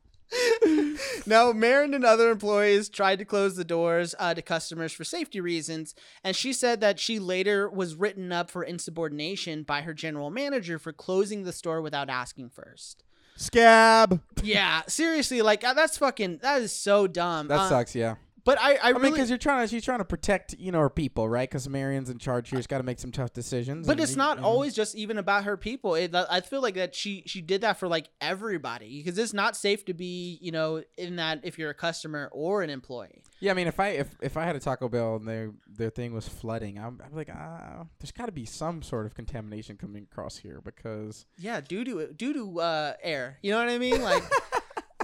No, 1.27 1.53
Marin 1.53 1.95
and 1.95 2.05
other 2.05 2.31
employees 2.31 2.89
tried 2.89 3.19
to 3.19 3.25
close 3.25 3.57
the 3.57 3.65
doors 3.65 4.15
uh, 4.19 4.35
to 4.35 4.43
customers 4.43 4.93
for 4.93 5.05
safety 5.05 5.41
reasons, 5.41 5.95
and 6.25 6.35
she 6.35 6.53
said 6.53 6.81
that 6.81 6.99
she 6.99 7.19
later 7.19 7.69
was 7.69 7.95
written 7.95 8.33
up 8.33 8.51
for 8.51 8.63
insubordination 8.63 9.63
by 9.63 9.83
her 9.83 9.95
general 9.95 10.31
manager 10.31 10.79
for 10.79 10.93
closing 10.93 11.45
the 11.45 11.53
store 11.53 11.81
without 11.83 12.09
asking 12.11 12.51
first. 12.51 13.05
Scab. 13.37 14.21
Yeah, 14.43 14.83
seriously, 14.89 15.43
like 15.43 15.63
uh, 15.65 15.75
that's 15.75 15.97
fucking 15.99 16.39
that 16.39 16.61
is 16.63 16.73
so 16.73 17.07
dumb. 17.07 17.49
That 17.49 17.61
Uh, 17.61 17.69
sucks. 17.69 17.95
Yeah. 17.95 18.17
But 18.49 18.59
I, 18.63 18.77
I, 18.77 18.79
I 18.83 18.93
mean, 18.93 19.03
really, 19.03 19.11
because 19.11 19.29
you're 19.29 19.37
trying 19.37 19.63
to, 19.63 19.69
she's 19.69 19.85
trying 19.85 19.99
to 19.99 20.07
protect, 20.07 20.55
you 20.59 20.73
know, 20.73 20.81
her 20.81 20.89
people, 20.89 21.29
right? 21.29 21.47
Because 21.47 21.69
Marin's 21.69 22.09
in 22.09 22.17
charge 22.17 22.49
here. 22.49 22.59
She's 22.59 22.67
got 22.67 22.79
to 22.79 22.83
make 22.83 22.99
some 22.99 23.13
tough 23.13 23.35
decisions. 23.35 23.87
but 23.87 24.01
it's 24.01 24.17
not 24.17 24.39
you 24.39 24.43
know. 24.43 24.49
always 24.49 24.73
just 24.73 24.95
even 24.95 25.19
about 25.19 25.45
her 25.45 25.59
people. 25.59 25.95
It, 25.95 26.15
I 26.15 26.41
feel 26.41 26.63
like 26.63 26.77
that 26.77 26.95
she 26.95 27.25
she 27.27 27.43
did 27.43 27.61
that 27.61 27.79
for 27.79 27.89
like 27.89 28.09
everybody 28.23 29.03
because 29.03 29.19
it's 29.19 29.35
not 29.35 29.55
safe 29.55 29.85
to 29.85 29.93
be 29.93 30.39
you 30.41 30.51
know 30.51 30.83
in 30.97 31.17
that 31.17 31.41
if 31.43 31.59
you're 31.59 31.69
a 31.69 31.75
customer 31.75 32.31
or 32.33 32.63
an 32.63 32.71
employee. 32.71 33.23
Yeah, 33.39 33.51
I 33.51 33.55
mean, 33.55 33.67
if 33.67 33.79
I 33.79 33.89
if, 33.89 34.17
if 34.23 34.39
I 34.39 34.45
had 34.45 34.57
a 34.57 34.61
Taco 34.61 34.89
Bell 34.89 35.17
and 35.17 35.29
their 35.29 35.53
their 35.69 35.91
thing 35.91 36.15
was 36.15 36.27
flooding, 36.27 36.79
I'm, 36.79 37.03
I'm 37.05 37.15
like, 37.15 37.29
ah, 37.31 37.85
there's 37.99 38.13
got 38.13 38.27
to 38.27 38.33
be 38.33 38.47
some 38.47 38.81
sort 38.81 39.05
of 39.05 39.15
contamination 39.15 39.77
coming 39.77 40.05
across 40.11 40.39
here 40.39 40.63
because 40.65 41.27
Yeah, 41.37 41.61
doo 41.61 41.85
doo 41.85 42.15
doo 42.17 42.33
doo 42.33 42.61
uh, 42.61 42.95
air. 43.03 43.37
You 43.43 43.53
know 43.53 43.59
what 43.59 43.69
I 43.69 43.77
mean? 43.77 44.01
Like, 44.01 44.23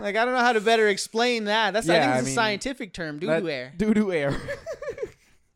like 0.05 0.15
I 0.17 0.25
don't 0.25 0.35
know 0.35 0.41
how 0.41 0.53
to 0.53 0.61
better 0.61 0.87
explain 0.89 1.45
that. 1.45 1.73
That's 1.73 1.89
I 1.89 1.95
Yeah, 1.95 2.01
think 2.03 2.13
I 2.13 2.19
it's 2.19 2.23
a 2.23 2.27
mean, 2.27 2.35
scientific 2.35 2.93
term, 2.93 3.19
doo 3.19 3.27
doo 3.41 3.49
air. 3.49 3.73
doo 3.77 3.93
doo 3.95 4.13
air. 4.13 4.37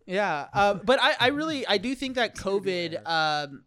Yeah, 0.07 0.47
uh, 0.55 0.73
but 0.73 0.99
I, 1.03 1.17
I 1.21 1.27
really 1.29 1.67
I 1.67 1.77
do 1.77 1.95
think 1.95 2.15
that 2.15 2.35
COVID, 2.35 3.07
um, 3.07 3.65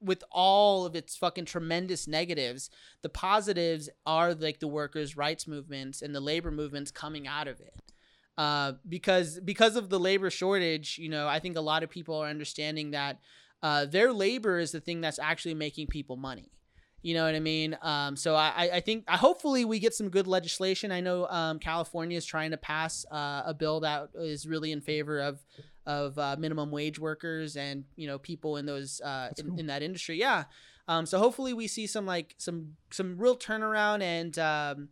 with 0.00 0.24
all 0.32 0.86
of 0.86 0.96
its 0.96 1.16
fucking 1.16 1.44
tremendous 1.44 2.08
negatives, 2.08 2.68
the 3.02 3.08
positives 3.08 3.88
are 4.04 4.34
like 4.34 4.58
the 4.58 4.66
workers' 4.66 5.16
rights 5.16 5.46
movements 5.46 6.02
and 6.02 6.12
the 6.12 6.20
labor 6.20 6.50
movements 6.50 6.90
coming 6.90 7.28
out 7.28 7.46
of 7.46 7.60
it. 7.60 7.92
Uh, 8.36 8.72
because 8.88 9.38
because 9.38 9.76
of 9.76 9.88
the 9.88 10.00
labor 10.00 10.30
shortage, 10.30 10.98
you 10.98 11.08
know, 11.08 11.28
I 11.28 11.38
think 11.38 11.56
a 11.56 11.60
lot 11.60 11.84
of 11.84 11.90
people 11.90 12.16
are 12.16 12.26
understanding 12.28 12.90
that 12.90 13.20
uh, 13.62 13.86
their 13.86 14.12
labor 14.12 14.58
is 14.58 14.72
the 14.72 14.80
thing 14.80 15.00
that's 15.00 15.20
actually 15.20 15.54
making 15.54 15.86
people 15.86 16.16
money. 16.16 16.50
You 17.04 17.12
know 17.12 17.26
what 17.26 17.34
I 17.34 17.40
mean? 17.40 17.76
Um, 17.82 18.16
so 18.16 18.34
I, 18.34 18.70
I- 18.72 18.80
think 18.80 19.04
I 19.06 19.18
hopefully 19.18 19.66
we 19.66 19.78
get 19.78 19.92
some 19.92 20.08
good 20.08 20.26
legislation. 20.26 20.90
I 20.90 21.00
know 21.02 21.26
um, 21.26 21.58
California 21.58 22.16
is 22.16 22.24
trying 22.24 22.50
to 22.52 22.56
pass 22.56 23.04
uh, 23.12 23.42
a 23.44 23.52
bill 23.52 23.80
that 23.80 24.08
is 24.14 24.46
really 24.48 24.72
in 24.72 24.80
favor 24.80 25.20
of 25.20 25.44
of 25.84 26.18
uh, 26.18 26.34
minimum 26.38 26.70
wage 26.70 26.98
workers 26.98 27.56
and 27.58 27.84
you 27.94 28.06
know 28.06 28.18
people 28.18 28.56
in 28.56 28.64
those 28.64 29.02
uh, 29.02 29.28
in, 29.36 29.58
in 29.58 29.66
that 29.66 29.82
industry. 29.82 30.18
Yeah. 30.18 30.44
Um, 30.88 31.04
so 31.04 31.18
hopefully 31.18 31.52
we 31.52 31.66
see 31.68 31.86
some 31.86 32.06
like 32.06 32.34
some 32.38 32.76
some 32.90 33.18
real 33.18 33.36
turnaround 33.36 34.00
and 34.02 34.38
um, 34.38 34.88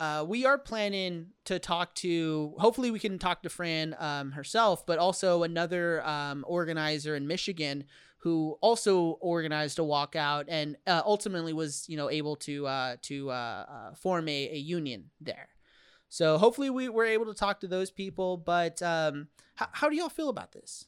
uh, 0.00 0.24
we 0.26 0.44
are 0.44 0.58
planning 0.58 1.26
to 1.44 1.60
talk 1.60 1.94
to 1.94 2.52
hopefully 2.58 2.90
we 2.90 2.98
can 2.98 3.16
talk 3.16 3.44
to 3.44 3.48
Fran 3.48 3.94
um, 4.00 4.32
herself, 4.32 4.84
but 4.84 4.98
also 4.98 5.44
another 5.44 6.04
um, 6.04 6.44
organizer 6.48 7.14
in 7.14 7.28
Michigan 7.28 7.84
who 8.24 8.56
also 8.62 9.18
organized 9.20 9.78
a 9.78 9.82
walkout 9.82 10.46
and 10.48 10.78
uh, 10.86 11.02
ultimately 11.04 11.52
was 11.52 11.84
you 11.88 11.96
know 11.98 12.08
able 12.08 12.36
to 12.36 12.66
uh, 12.66 12.96
to 13.02 13.30
uh, 13.30 13.66
uh, 13.68 13.94
form 13.94 14.26
a, 14.28 14.48
a 14.50 14.56
union 14.56 15.10
there. 15.20 15.48
So 16.08 16.38
hopefully 16.38 16.70
we 16.70 16.88
were 16.88 17.04
able 17.04 17.26
to 17.26 17.34
talk 17.34 17.60
to 17.60 17.68
those 17.68 17.90
people. 17.90 18.38
But 18.38 18.80
um, 18.80 19.28
how, 19.56 19.68
how 19.72 19.88
do 19.90 19.96
y'all 19.96 20.08
feel 20.08 20.30
about 20.30 20.52
this? 20.52 20.86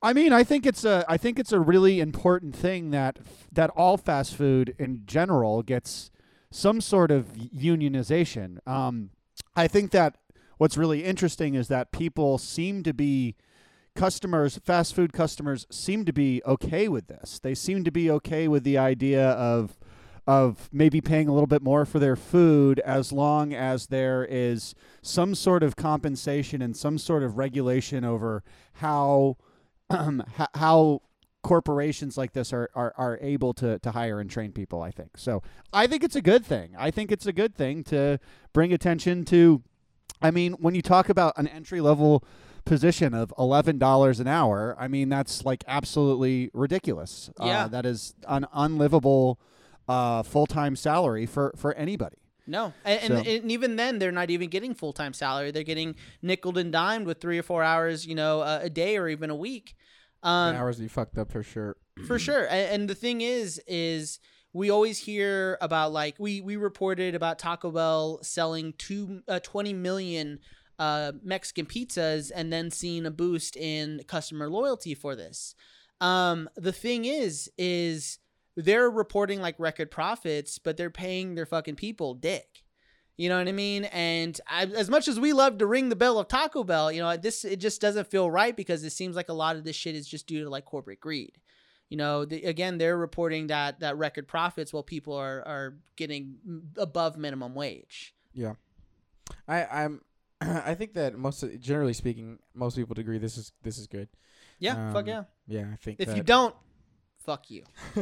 I 0.00 0.12
mean, 0.12 0.32
I 0.32 0.44
think 0.44 0.64
it's 0.64 0.84
a 0.84 1.04
I 1.08 1.16
think 1.16 1.40
it's 1.40 1.52
a 1.52 1.58
really 1.58 1.98
important 1.98 2.54
thing 2.54 2.92
that 2.92 3.18
that 3.50 3.70
all 3.70 3.96
fast 3.96 4.36
food 4.36 4.76
in 4.78 5.02
general 5.06 5.64
gets 5.64 6.12
some 6.52 6.80
sort 6.80 7.10
of 7.10 7.32
unionization. 7.34 8.58
Um, 8.64 9.10
I 9.56 9.66
think 9.66 9.90
that 9.90 10.18
what's 10.58 10.76
really 10.76 11.02
interesting 11.02 11.56
is 11.56 11.66
that 11.66 11.90
people 11.90 12.38
seem 12.38 12.84
to 12.84 12.94
be 12.94 13.34
customers, 13.98 14.58
fast 14.64 14.94
food 14.94 15.12
customers 15.12 15.66
seem 15.70 16.04
to 16.04 16.12
be 16.12 16.40
okay 16.46 16.88
with 16.88 17.08
this. 17.08 17.40
They 17.40 17.54
seem 17.54 17.82
to 17.84 17.90
be 17.90 18.10
okay 18.12 18.46
with 18.46 18.64
the 18.64 18.78
idea 18.78 19.30
of 19.30 19.76
of 20.26 20.68
maybe 20.70 21.00
paying 21.00 21.26
a 21.26 21.32
little 21.32 21.46
bit 21.46 21.62
more 21.62 21.86
for 21.86 21.98
their 21.98 22.14
food 22.14 22.78
as 22.80 23.12
long 23.12 23.54
as 23.54 23.86
there 23.86 24.26
is 24.28 24.74
some 25.00 25.34
sort 25.34 25.62
of 25.62 25.74
compensation 25.74 26.60
and 26.60 26.76
some 26.76 26.98
sort 26.98 27.22
of 27.22 27.38
regulation 27.38 28.04
over 28.04 28.44
how 28.74 29.38
um, 29.90 30.22
ho- 30.36 30.46
how 30.54 31.02
corporations 31.42 32.18
like 32.18 32.34
this 32.34 32.52
are, 32.52 32.68
are, 32.74 32.92
are 32.98 33.18
able 33.22 33.54
to, 33.54 33.78
to 33.78 33.92
hire 33.92 34.20
and 34.20 34.28
train 34.30 34.52
people, 34.52 34.82
I 34.82 34.90
think. 34.90 35.16
So 35.16 35.42
I 35.72 35.86
think 35.86 36.04
it's 36.04 36.16
a 36.16 36.20
good 36.20 36.44
thing. 36.44 36.74
I 36.78 36.90
think 36.90 37.10
it's 37.10 37.26
a 37.26 37.32
good 37.32 37.54
thing 37.54 37.82
to 37.84 38.18
bring 38.52 38.72
attention 38.72 39.24
to, 39.26 39.62
I 40.20 40.30
mean, 40.30 40.52
when 40.54 40.74
you 40.74 40.82
talk 40.82 41.08
about 41.08 41.32
an 41.38 41.48
entry 41.48 41.80
level 41.80 42.22
position 42.68 43.14
of 43.14 43.32
$11 43.38 44.20
an 44.20 44.26
hour, 44.26 44.76
I 44.78 44.86
mean, 44.88 45.08
that's 45.08 45.44
like 45.44 45.64
absolutely 45.66 46.50
ridiculous. 46.52 47.30
Yeah. 47.40 47.64
Uh, 47.64 47.68
that 47.68 47.86
is 47.86 48.14
an 48.28 48.46
unlivable 48.52 49.40
uh, 49.88 50.22
full 50.22 50.46
time 50.46 50.76
salary 50.76 51.26
for, 51.26 51.52
for 51.56 51.72
anybody. 51.74 52.16
No, 52.46 52.72
and, 52.84 53.12
and, 53.12 53.24
So- 53.26 53.30
and 53.30 53.50
even 53.52 53.76
then, 53.76 53.98
they're 53.98 54.12
not 54.12 54.30
even 54.30 54.48
getting 54.48 54.74
full 54.74 54.92
time 54.92 55.12
salary. 55.12 55.50
They're 55.50 55.64
getting 55.64 55.96
nickel 56.22 56.56
and 56.58 56.72
dimed 56.72 57.06
with 57.06 57.20
three 57.20 57.38
or 57.38 57.42
four 57.42 57.62
hours, 57.62 58.06
you 58.06 58.14
know, 58.14 58.40
uh, 58.40 58.60
a 58.62 58.70
day 58.70 58.96
or 58.96 59.08
even 59.08 59.30
a 59.30 59.36
week. 59.36 59.74
Um, 60.22 60.56
hours 60.56 60.80
you 60.80 60.88
fucked 60.88 61.16
up 61.16 61.30
for 61.30 61.42
sure. 61.44 61.76
for 62.06 62.18
sure 62.18 62.42
and, 62.50 62.72
and 62.82 62.90
the 62.90 62.94
thing 62.96 63.20
is 63.20 63.60
is 63.68 64.18
we 64.52 64.68
always 64.68 64.98
hear 64.98 65.56
about 65.60 65.92
like 65.92 66.16
we 66.18 66.40
we 66.40 66.56
reported 66.56 67.14
about 67.14 67.38
taco 67.38 67.70
bell 67.70 68.18
selling 68.22 68.72
two 68.78 69.22
uh, 69.28 69.38
20 69.38 69.74
million 69.74 70.40
uh, 70.78 71.12
mexican 71.22 71.66
pizzas 71.66 72.30
and 72.34 72.52
then 72.52 72.70
seeing 72.70 73.06
a 73.06 73.10
boost 73.10 73.56
in 73.56 74.00
customer 74.06 74.48
loyalty 74.48 74.94
for 74.94 75.14
this 75.16 75.54
um, 76.00 76.48
the 76.56 76.72
thing 76.72 77.04
is 77.04 77.50
is 77.58 78.18
they're 78.56 78.90
reporting 78.90 79.40
like 79.40 79.58
record 79.58 79.90
profits 79.90 80.58
but 80.58 80.76
they're 80.76 80.90
paying 80.90 81.34
their 81.34 81.46
fucking 81.46 81.76
people 81.76 82.14
dick 82.14 82.62
you 83.18 83.28
know 83.28 83.36
what 83.36 83.48
I 83.48 83.52
mean? 83.52 83.84
And 83.86 84.40
I, 84.46 84.62
as 84.62 84.88
much 84.88 85.08
as 85.08 85.18
we 85.18 85.32
love 85.32 85.58
to 85.58 85.66
ring 85.66 85.88
the 85.88 85.96
bell 85.96 86.20
of 86.20 86.28
Taco 86.28 86.62
Bell, 86.62 86.92
you 86.92 87.02
know, 87.02 87.16
this 87.16 87.44
it 87.44 87.56
just 87.56 87.80
doesn't 87.80 88.06
feel 88.06 88.30
right 88.30 88.56
because 88.56 88.84
it 88.84 88.90
seems 88.90 89.16
like 89.16 89.28
a 89.28 89.32
lot 89.34 89.56
of 89.56 89.64
this 89.64 89.74
shit 89.74 89.96
is 89.96 90.06
just 90.06 90.28
due 90.28 90.44
to 90.44 90.48
like 90.48 90.64
corporate 90.64 91.00
greed. 91.00 91.36
You 91.88 91.96
know, 91.96 92.24
the, 92.24 92.44
again, 92.44 92.78
they're 92.78 92.96
reporting 92.96 93.48
that 93.48 93.80
that 93.80 93.98
record 93.98 94.28
profits 94.28 94.72
while 94.72 94.84
people 94.84 95.14
are 95.14 95.42
are 95.44 95.78
getting 95.96 96.36
above 96.76 97.16
minimum 97.16 97.56
wage. 97.56 98.14
Yeah, 98.34 98.54
I 99.48 99.64
I'm 99.64 100.02
I 100.40 100.74
think 100.74 100.94
that 100.94 101.16
most 101.16 101.44
generally 101.60 101.92
speaking, 101.92 102.38
most 102.54 102.76
people 102.76 102.90
would 102.90 102.98
agree 102.98 103.18
this 103.18 103.36
is 103.36 103.52
this 103.62 103.78
is 103.78 103.86
good. 103.86 104.08
Yeah, 104.58 104.92
fuck 104.92 105.02
Um, 105.04 105.08
yeah. 105.08 105.22
Yeah, 105.46 105.66
I 105.72 105.76
think. 105.76 106.00
If 106.00 106.08
that, 106.08 106.16
you 106.16 106.22
don't, 106.22 106.54
fuck 107.24 107.50
you. 107.50 107.64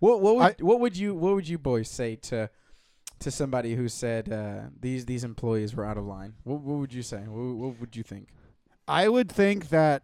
what 0.00 0.20
what 0.20 0.36
would 0.36 0.42
I- 0.42 0.56
what 0.62 0.80
would 0.80 0.96
you 0.96 1.14
what 1.14 1.34
would 1.34 1.48
you 1.48 1.58
boys 1.58 1.88
say 1.90 2.16
to 2.16 2.50
to 3.20 3.30
somebody 3.30 3.74
who 3.74 3.88
said 3.88 4.30
uh, 4.32 4.62
these 4.80 5.06
these 5.06 5.24
employees 5.24 5.74
were 5.74 5.84
out 5.84 5.96
of 5.98 6.04
line? 6.04 6.34
What 6.44 6.60
what 6.60 6.78
would 6.78 6.92
you 6.92 7.02
say? 7.02 7.18
What, 7.26 7.56
what 7.56 7.80
would 7.80 7.96
you 7.96 8.02
think? 8.02 8.28
I 8.86 9.08
would 9.08 9.30
think 9.32 9.70
that, 9.70 10.02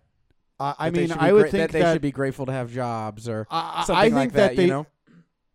uh, 0.59 0.73
I 0.79 0.88
That 0.88 0.97
mean, 0.99 1.12
I 1.12 1.33
would 1.35 1.43
gra- 1.43 1.51
think 1.51 1.71
that 1.73 1.79
they 1.79 1.93
should 1.93 2.01
be 2.01 2.12
grateful 2.12 2.47
to 2.47 2.53
have 2.53 2.73
jobs 2.73 3.29
or 3.29 3.47
I, 3.51 3.81
I- 3.81 3.85
something 3.85 3.97
I 3.97 4.03
think 4.05 4.14
like 4.14 4.33
that, 4.33 4.37
that. 4.51 4.57
they, 4.57 4.62
you 4.64 4.69
know, 4.71 4.87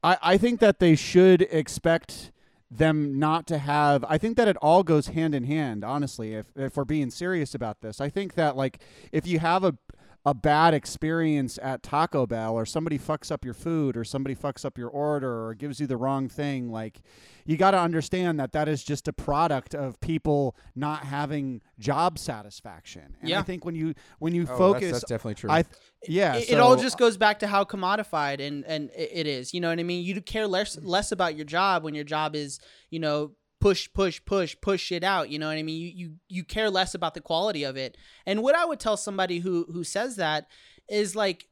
I, 0.03 0.17
I 0.21 0.37
think 0.37 0.59
that 0.59 0.77
they 0.79 0.95
should 0.95 1.41
expect 1.41 2.31
them 2.71 3.19
not 3.19 3.45
to 3.47 3.57
have 3.57 4.03
I 4.07 4.17
think 4.17 4.37
that 4.37 4.47
it 4.47 4.57
all 4.57 4.83
goes 4.83 5.07
hand 5.07 5.35
in 5.35 5.43
hand, 5.43 5.83
honestly, 5.83 6.33
if 6.33 6.47
if 6.55 6.75
we're 6.77 6.85
being 6.85 7.11
serious 7.11 7.53
about 7.53 7.81
this. 7.81 8.01
I 8.01 8.09
think 8.09 8.35
that 8.35 8.55
like 8.57 8.79
if 9.11 9.27
you 9.27 9.39
have 9.39 9.63
a 9.63 9.77
a 10.25 10.33
bad 10.33 10.73
experience 10.73 11.59
at 11.61 11.83
Taco 11.83 12.25
Bell 12.25 12.55
or 12.55 12.65
somebody 12.65 12.97
fucks 12.97 13.31
up 13.31 13.45
your 13.45 13.53
food 13.53 13.95
or 13.95 14.03
somebody 14.03 14.35
fucks 14.35 14.65
up 14.65 14.75
your 14.75 14.89
order 14.89 15.45
or 15.45 15.53
gives 15.53 15.79
you 15.79 15.85
the 15.85 15.97
wrong 15.97 16.27
thing 16.27 16.71
like 16.71 17.01
you 17.45 17.57
got 17.57 17.71
to 17.71 17.79
understand 17.79 18.39
that 18.39 18.51
that 18.53 18.67
is 18.67 18.83
just 18.83 19.07
a 19.07 19.13
product 19.13 19.75
of 19.75 19.99
people 20.01 20.55
not 20.75 21.03
having 21.05 21.61
job 21.77 22.17
satisfaction. 22.17 23.15
And 23.21 23.33
I 23.33 23.43
think 23.43 23.65
when 23.65 23.75
you 23.75 23.93
when 24.17 24.33
you 24.33 24.47
Oh, 24.49 24.57
focus 24.57 24.93
that's, 24.93 25.05
definitely 25.05 25.35
true. 25.35 25.51
I 25.51 25.61
th- 25.61 25.75
yeah, 26.07 26.35
it, 26.37 26.51
it 26.51 26.59
all 26.59 26.75
just 26.75 26.97
goes 26.97 27.17
back 27.17 27.39
to 27.39 27.47
how 27.47 27.63
commodified 27.63 28.39
and 28.39 28.65
and 28.65 28.89
it 28.95 29.11
it 29.13 29.27
is. 29.27 29.53
You 29.53 29.61
know 29.61 29.69
what 29.69 29.79
I 29.79 29.83
mean? 29.83 30.03
You 30.03 30.19
care 30.21 30.47
less 30.47 30.77
less 30.81 31.11
about 31.11 31.35
your 31.35 31.45
job 31.45 31.83
when 31.83 31.93
your 31.93 32.03
job 32.03 32.35
is 32.35 32.59
you 32.89 32.99
know 32.99 33.33
push 33.65 33.89
push 33.91 34.21
push 34.25 34.55
push 34.61 34.91
it 34.91 35.03
out. 35.03 35.31
You 35.31 35.39
know 35.39 35.47
what 35.47 35.57
I 35.57 35.63
mean? 35.63 35.81
You 35.81 35.87
you 35.87 36.15
you 36.29 36.43
care 36.43 36.69
less 36.69 36.93
about 36.93 37.15
the 37.15 37.21
quality 37.21 37.63
of 37.63 37.77
it. 37.77 37.97
And 38.27 38.43
what 38.43 38.53
I 38.53 38.63
would 38.63 38.79
tell 38.79 38.95
somebody 38.95 39.39
who 39.39 39.65
who 39.73 39.83
says 39.83 40.17
that 40.17 40.45
is 40.87 41.15
like 41.15 41.47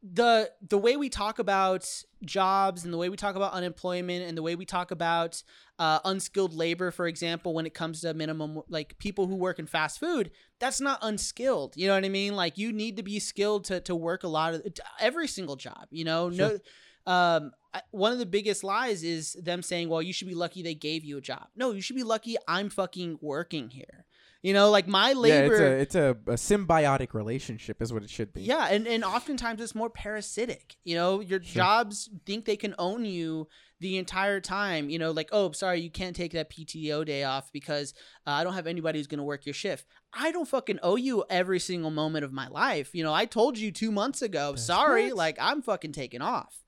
the 0.00 0.52
the 0.68 0.78
way 0.78 0.96
we 0.96 1.08
talk 1.08 1.40
about 1.40 1.90
jobs 2.24 2.84
and 2.84 2.92
the 2.92 2.96
way 2.96 3.08
we 3.08 3.16
talk 3.16 3.34
about 3.34 3.52
unemployment 3.52 4.24
and 4.24 4.38
the 4.38 4.42
way 4.42 4.54
we 4.54 4.64
talk 4.64 4.92
about 4.92 5.42
uh, 5.80 5.98
unskilled 6.04 6.54
labor, 6.54 6.92
for 6.92 7.08
example, 7.08 7.52
when 7.52 7.66
it 7.66 7.74
comes 7.74 8.02
to 8.02 8.14
minimum 8.14 8.62
like 8.68 8.96
people 8.98 9.26
who 9.26 9.34
work 9.34 9.58
in 9.58 9.66
fast 9.66 9.98
food, 9.98 10.30
that's 10.60 10.80
not 10.80 11.00
unskilled. 11.02 11.76
You 11.76 11.88
know 11.88 11.94
what 11.94 12.04
I 12.04 12.10
mean? 12.10 12.36
Like 12.36 12.58
you 12.58 12.72
need 12.72 12.96
to 12.98 13.02
be 13.02 13.18
skilled 13.18 13.64
to 13.64 13.80
to 13.80 13.96
work 13.96 14.22
a 14.22 14.28
lot 14.28 14.54
of 14.54 14.62
every 15.00 15.26
single 15.26 15.56
job. 15.56 15.88
You 15.90 16.04
know, 16.04 16.28
no. 16.28 16.58
Um, 17.06 17.50
one 17.90 18.12
of 18.12 18.18
the 18.18 18.26
biggest 18.26 18.64
lies 18.64 19.02
is 19.02 19.34
them 19.34 19.62
saying, 19.62 19.88
"Well, 19.88 20.02
you 20.02 20.12
should 20.12 20.28
be 20.28 20.34
lucky 20.34 20.62
they 20.62 20.74
gave 20.74 21.04
you 21.04 21.18
a 21.18 21.20
job." 21.20 21.48
No, 21.56 21.72
you 21.72 21.80
should 21.80 21.96
be 21.96 22.02
lucky 22.02 22.36
I'm 22.46 22.70
fucking 22.70 23.18
working 23.20 23.70
here. 23.70 24.06
You 24.44 24.52
know, 24.52 24.70
like 24.70 24.86
my 24.86 25.12
yeah, 25.12 25.16
labor. 25.16 25.54
it's 25.54 25.94
a 25.94 26.10
it's 26.12 26.28
a, 26.28 26.32
a 26.32 26.34
symbiotic 26.34 27.14
relationship 27.14 27.80
is 27.80 27.94
what 27.94 28.02
it 28.02 28.10
should 28.10 28.34
be. 28.34 28.42
Yeah, 28.42 28.68
and, 28.70 28.86
and 28.86 29.02
oftentimes 29.02 29.62
it's 29.62 29.74
more 29.74 29.88
parasitic. 29.88 30.76
You 30.84 30.96
know, 30.96 31.20
your 31.20 31.38
jobs 31.38 32.10
think 32.26 32.44
they 32.44 32.56
can 32.56 32.74
own 32.78 33.06
you 33.06 33.48
the 33.80 33.96
entire 33.96 34.40
time. 34.40 34.90
You 34.90 34.98
know, 34.98 35.12
like, 35.12 35.30
oh, 35.32 35.52
sorry, 35.52 35.80
you 35.80 35.90
can't 35.90 36.14
take 36.14 36.32
that 36.32 36.50
PTO 36.50 37.06
day 37.06 37.24
off 37.24 37.50
because 37.52 37.94
uh, 38.26 38.32
I 38.32 38.44
don't 38.44 38.52
have 38.52 38.66
anybody 38.66 38.98
who's 38.98 39.06
going 39.06 39.18
to 39.18 39.24
work 39.24 39.46
your 39.46 39.54
shift. 39.54 39.86
I 40.12 40.30
don't 40.30 40.46
fucking 40.46 40.80
owe 40.82 40.96
you 40.96 41.24
every 41.30 41.58
single 41.58 41.90
moment 41.90 42.26
of 42.26 42.32
my 42.34 42.48
life. 42.48 42.94
You 42.94 43.02
know, 43.02 43.14
I 43.14 43.24
told 43.24 43.56
you 43.56 43.72
two 43.72 43.90
months 43.90 44.20
ago, 44.20 44.56
sorry, 44.56 45.04
right. 45.04 45.16
like, 45.16 45.36
I'm 45.40 45.62
fucking 45.62 45.92
taking 45.92 46.20
off. 46.20 46.63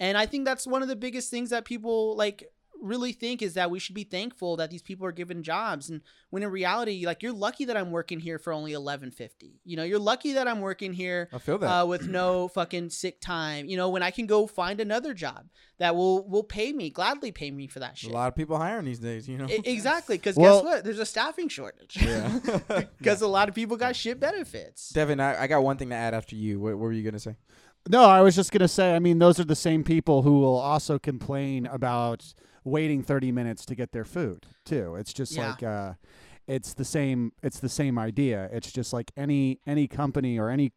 And 0.00 0.18
I 0.18 0.26
think 0.26 0.46
that's 0.46 0.66
one 0.66 0.82
of 0.82 0.88
the 0.88 0.96
biggest 0.96 1.30
things 1.30 1.50
that 1.50 1.64
people 1.64 2.16
like 2.16 2.48
really 2.82 3.12
think 3.12 3.42
is 3.42 3.52
that 3.52 3.70
we 3.70 3.78
should 3.78 3.94
be 3.94 4.04
thankful 4.04 4.56
that 4.56 4.70
these 4.70 4.80
people 4.80 5.06
are 5.06 5.12
given 5.12 5.42
jobs 5.42 5.90
and 5.90 6.00
when 6.30 6.42
in 6.42 6.48
reality 6.48 7.04
like 7.04 7.22
you're 7.22 7.30
lucky 7.30 7.66
that 7.66 7.76
I'm 7.76 7.90
working 7.90 8.20
here 8.20 8.38
for 8.38 8.54
only 8.54 8.70
1150 8.72 9.60
you 9.66 9.76
know 9.76 9.82
you're 9.82 9.98
lucky 9.98 10.32
that 10.32 10.48
I'm 10.48 10.60
working 10.62 10.94
here 10.94 11.28
I 11.30 11.36
feel 11.36 11.58
that. 11.58 11.66
uh, 11.68 11.84
with 11.84 12.08
no 12.08 12.48
fucking 12.48 12.88
sick 12.88 13.20
time. 13.20 13.66
You 13.66 13.76
know, 13.76 13.90
when 13.90 14.02
I 14.02 14.10
can 14.10 14.24
go 14.26 14.46
find 14.46 14.80
another 14.80 15.12
job 15.12 15.50
that 15.76 15.94
will 15.94 16.26
will 16.26 16.42
pay 16.42 16.72
me, 16.72 16.88
gladly 16.88 17.32
pay 17.32 17.50
me 17.50 17.66
for 17.66 17.80
that 17.80 17.98
shit 17.98 18.10
a 18.10 18.14
lot 18.14 18.28
of 18.28 18.34
people 18.34 18.56
hiring 18.56 18.86
these 18.86 18.98
days, 18.98 19.28
you 19.28 19.36
know. 19.36 19.44
I- 19.44 19.60
exactly, 19.64 20.16
because 20.16 20.36
Well- 20.36 20.62
guess 20.62 20.64
what? 20.64 20.84
There's 20.84 20.98
a 21.00 21.04
staffing 21.04 21.48
shortage. 21.50 21.98
yeah. 22.00 22.38
Because 22.98 23.20
a 23.20 23.28
lot 23.28 23.50
of 23.50 23.54
people 23.54 23.76
got 23.76 23.94
shit 23.94 24.18
benefits. 24.18 24.88
Devin, 24.88 25.20
I, 25.20 25.42
I 25.42 25.46
got 25.48 25.62
one 25.62 25.76
thing 25.76 25.90
to 25.90 25.94
add 25.96 26.14
after 26.14 26.34
you. 26.34 26.58
What, 26.60 26.72
what 26.72 26.78
were 26.78 26.92
you 26.92 27.02
gonna 27.02 27.18
say? 27.18 27.36
No, 27.88 28.04
I 28.04 28.20
was 28.20 28.36
just 28.36 28.52
gonna 28.52 28.68
say. 28.68 28.94
I 28.94 28.98
mean, 28.98 29.18
those 29.18 29.40
are 29.40 29.44
the 29.44 29.56
same 29.56 29.82
people 29.84 30.22
who 30.22 30.40
will 30.40 30.58
also 30.58 30.98
complain 30.98 31.66
about 31.66 32.34
waiting 32.64 33.02
thirty 33.02 33.32
minutes 33.32 33.64
to 33.66 33.74
get 33.74 33.92
their 33.92 34.04
food 34.04 34.46
too. 34.64 34.96
It's 34.96 35.12
just 35.12 35.32
Yeah. 35.32 35.48
like 35.50 35.62
uh, 35.62 35.92
it's 36.46 36.74
the 36.74 36.84
same. 36.84 37.32
It's 37.42 37.58
the 37.60 37.68
same 37.68 37.98
idea. 37.98 38.48
It's 38.52 38.70
just 38.70 38.92
like 38.92 39.10
any 39.16 39.60
any 39.66 39.88
company 39.88 40.38
or 40.38 40.50
any 40.50 40.72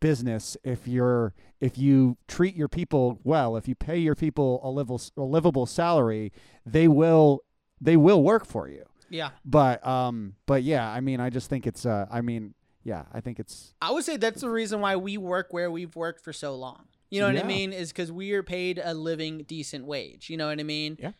business. 0.00 0.56
If 0.62 0.86
you're 0.86 1.34
if 1.60 1.76
you 1.76 2.16
treat 2.28 2.54
your 2.54 2.68
people 2.68 3.18
well, 3.24 3.56
if 3.56 3.66
you 3.66 3.74
pay 3.74 3.98
your 3.98 4.14
people 4.14 4.60
a 4.62 4.70
livable 4.70 5.00
a 5.16 5.22
livable 5.22 5.66
salary, 5.66 6.32
they 6.64 6.86
will 6.88 7.40
they 7.80 7.96
will 7.96 8.22
work 8.22 8.46
for 8.46 8.68
you. 8.68 8.84
Yeah, 9.10 9.30
But 9.44 9.84
um, 9.86 10.34
but 10.46 10.62
yeah, 10.62 10.86
I 10.88 11.00
mean, 11.00 11.18
I 11.18 11.30
just 11.30 11.48
think 11.48 11.66
it's 11.66 11.86
uh, 11.86 12.06
I 12.10 12.20
mean, 12.20 12.54
yeah, 12.88 13.04
I 13.12 13.20
think 13.20 13.38
it's 13.38 13.74
I 13.82 13.90
would 13.92 14.04
say 14.04 14.16
that's 14.16 14.40
the 14.40 14.50
reason 14.50 14.80
why 14.80 14.96
we 14.96 15.16
work 15.18 15.48
where 15.50 15.70
we've 15.70 15.94
worked 15.94 16.24
for 16.24 16.32
so 16.32 16.54
long. 16.56 16.86
You 17.10 17.20
know 17.20 17.26
what 17.28 17.36
Yeah. 17.36 17.44
I 17.44 17.46
mean? 17.56 17.72
Is 17.72 17.90
because 17.92 18.10
we 18.10 18.32
are 18.32 18.42
paid 18.42 18.80
a 18.82 18.94
living 18.94 19.44
decent 19.44 19.84
wage. 19.84 20.28
You 20.30 20.36
know 20.36 20.48
what 20.48 20.58
I 20.58 20.62
mean? 20.62 20.96
Yeah. 20.98 21.12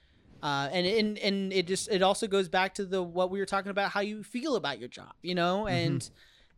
Uh, 0.43 0.69
and, 0.73 0.87
and 0.87 1.19
and 1.19 1.53
it 1.53 1.67
just 1.67 1.89
it 1.91 2.03
also 2.03 2.27
goes 2.27 2.49
back 2.49 2.75
to 2.75 2.85
the 2.85 3.03
what 3.03 3.31
we 3.31 3.39
were 3.41 3.47
talking 3.55 3.71
about 3.71 3.91
how 3.91 4.01
you 4.01 4.23
feel 4.23 4.55
about 4.55 4.79
your 4.79 4.89
job 4.89 5.13
you 5.21 5.35
know 5.35 5.67
and 5.67 6.11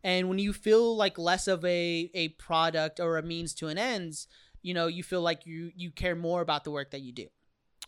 and 0.03 0.29
when 0.29 0.37
you 0.37 0.53
feel 0.53 0.95
like 0.95 1.17
less 1.17 1.47
of 1.47 1.65
a 1.65 2.11
a 2.13 2.27
product 2.47 2.99
or 2.99 3.17
a 3.17 3.23
means 3.23 3.55
to 3.55 3.69
an 3.69 3.79
ends 3.79 4.27
you 4.61 4.75
know 4.75 4.85
you 4.85 5.01
feel 5.01 5.21
like 5.21 5.47
you 5.47 5.71
you 5.75 5.89
care 5.89 6.15
more 6.15 6.41
about 6.41 6.63
the 6.63 6.69
work 6.71 6.91
that 6.91 7.01
you 7.01 7.11
do 7.11 7.25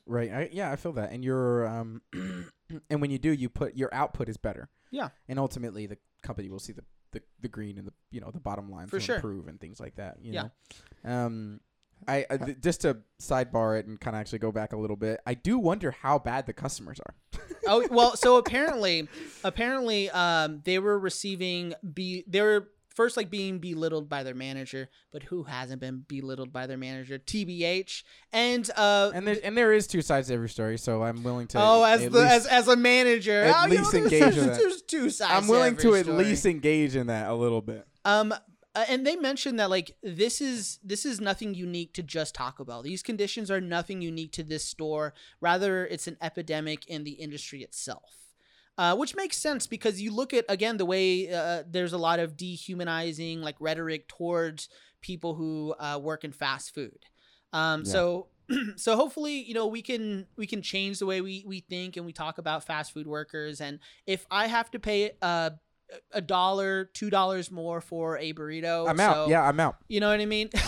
Right. 0.05 0.31
I, 0.33 0.49
yeah, 0.51 0.69
I 0.71 0.75
feel 0.75 0.91
that. 0.93 1.11
And 1.13 1.23
your 1.23 1.65
um, 1.67 2.01
and 2.89 2.99
when 3.01 3.09
you 3.09 3.17
do, 3.17 3.31
you 3.31 3.47
put 3.47 3.77
your 3.77 3.93
output 3.93 4.27
is 4.27 4.35
better. 4.35 4.67
Yeah. 4.91 5.09
And 5.29 5.39
ultimately, 5.39 5.85
the 5.85 5.97
company 6.21 6.49
will 6.49 6.59
see 6.59 6.73
the 6.73 6.83
the, 7.13 7.21
the 7.41 7.47
green 7.47 7.77
and 7.77 7.87
the 7.87 7.93
you 8.11 8.19
know 8.21 8.29
the 8.31 8.39
bottom 8.39 8.69
line 8.69 8.87
For 8.87 8.99
sure. 8.99 9.15
improve 9.15 9.47
and 9.47 9.59
things 9.59 9.79
like 9.79 9.95
that. 9.95 10.17
You 10.21 10.33
Yeah. 10.33 10.47
know. 11.05 11.11
Um, 11.11 11.59
I, 12.05 12.25
I 12.29 12.35
th- 12.37 12.59
just 12.59 12.81
to 12.81 12.97
sidebar 13.21 13.79
it 13.79 13.85
and 13.85 13.97
kind 13.97 14.13
of 14.15 14.19
actually 14.19 14.39
go 14.39 14.51
back 14.51 14.73
a 14.73 14.77
little 14.77 14.97
bit. 14.97 15.21
I 15.25 15.35
do 15.35 15.57
wonder 15.57 15.91
how 15.91 16.19
bad 16.19 16.45
the 16.45 16.51
customers 16.53 16.99
are. 16.99 17.39
oh 17.67 17.87
well 17.89 18.15
so 18.17 18.35
apparently 18.35 19.07
apparently 19.43 20.09
um 20.09 20.61
they 20.65 20.79
were 20.79 20.99
receiving 20.99 21.73
be 21.93 22.25
they 22.27 22.41
were 22.41 22.67
first 22.93 23.17
like 23.17 23.29
being 23.29 23.59
belittled 23.59 24.09
by 24.09 24.23
their 24.23 24.35
manager 24.35 24.89
but 25.11 25.23
who 25.23 25.43
hasn't 25.43 25.81
been 25.81 26.03
belittled 26.07 26.51
by 26.51 26.67
their 26.67 26.77
manager 26.77 27.17
tbh 27.17 28.03
and 28.31 28.69
uh 28.75 29.11
and 29.13 29.27
there 29.27 29.37
and 29.43 29.57
there 29.57 29.73
is 29.73 29.87
two 29.87 30.01
sides 30.01 30.27
to 30.27 30.33
every 30.33 30.49
story, 30.49 30.77
so 30.77 31.03
I'm 31.03 31.23
willing 31.23 31.47
to. 31.47 31.59
Oh, 31.59 31.83
as 31.83 32.01
the 32.01 32.09
least- 32.09 32.31
as, 32.31 32.47
as 32.47 32.67
a 32.67 32.75
manager, 32.75 33.43
at 33.43 33.55
oh, 33.55 33.67
you 33.67 33.75
know, 33.75 33.79
least 33.81 33.93
engage 33.93 34.21
there's, 34.21 34.35
that. 34.35 34.57
there's 34.57 34.81
two 34.81 35.09
sides. 35.09 35.43
I'm 35.43 35.47
willing 35.47 35.75
to 35.77 35.95
every 35.95 36.13
at 36.13 36.17
least 36.17 36.45
engage 36.45 36.95
in 36.95 37.07
that 37.07 37.29
a 37.29 37.33
little 37.33 37.61
bit. 37.61 37.85
Um, 38.05 38.33
uh, 38.75 38.85
and 38.89 39.05
they 39.05 39.15
mentioned 39.15 39.59
that 39.59 39.69
like 39.69 39.95
this 40.01 40.41
is 40.41 40.79
this 40.83 41.05
is 41.05 41.21
nothing 41.21 41.53
unique 41.53 41.93
to 41.93 42.03
just 42.03 42.35
Taco 42.35 42.63
Bell. 42.63 42.81
These 42.81 43.03
conditions 43.03 43.51
are 43.51 43.61
nothing 43.61 44.01
unique 44.01 44.31
to 44.33 44.43
this 44.43 44.65
store. 44.65 45.13
Rather, 45.41 45.85
it's 45.85 46.07
an 46.07 46.17
epidemic 46.21 46.87
in 46.87 47.03
the 47.03 47.11
industry 47.11 47.61
itself. 47.61 48.22
Uh, 48.77 48.95
which 48.95 49.15
makes 49.15 49.37
sense 49.37 49.67
because 49.67 50.01
you 50.01 50.11
look 50.11 50.33
at 50.33 50.45
again 50.49 50.77
the 50.77 50.85
way 50.85 51.31
uh, 51.31 51.61
there's 51.69 51.93
a 51.93 51.97
lot 51.97 52.19
of 52.19 52.35
dehumanizing 52.35 53.39
like 53.39 53.55
rhetoric 53.59 54.07
towards 54.07 54.67
people 55.01 55.35
who 55.35 55.75
uh, 55.79 55.99
work 56.01 56.23
in 56.23 56.31
fast 56.31 56.73
food. 56.73 56.97
Um, 57.51 57.83
Yeah. 57.85 57.91
So 57.91 58.27
so 58.75 58.95
hopefully 58.95 59.43
you 59.43 59.53
know 59.53 59.67
we 59.67 59.81
can 59.81 60.25
we 60.37 60.47
can 60.47 60.61
change 60.61 60.99
the 60.99 61.05
way 61.05 61.21
we 61.21 61.43
we 61.47 61.59
think 61.61 61.97
and 61.97 62.05
we 62.05 62.13
talk 62.13 62.39
about 62.39 62.63
fast 62.63 62.93
food 62.93 63.05
workers. 63.05 63.61
And 63.61 63.79
if 64.07 64.25
I 64.31 64.47
have 64.47 64.71
to 64.71 64.79
pay 64.79 65.11
uh, 65.21 65.51
a 66.11 66.21
dollar, 66.21 66.85
two 66.93 67.09
dollars 67.09 67.51
more 67.51 67.81
for 67.81 68.17
a 68.17 68.33
burrito, 68.33 68.89
I'm 68.89 68.99
out. 68.99 69.13
so- 69.15 69.29
yeah, 69.29 69.43
I'm 69.47 69.59
out. 69.59 69.77
you 69.87 69.99
know 69.99 70.09
what 70.09 70.19
I 70.21 70.25
mean. 70.25 70.49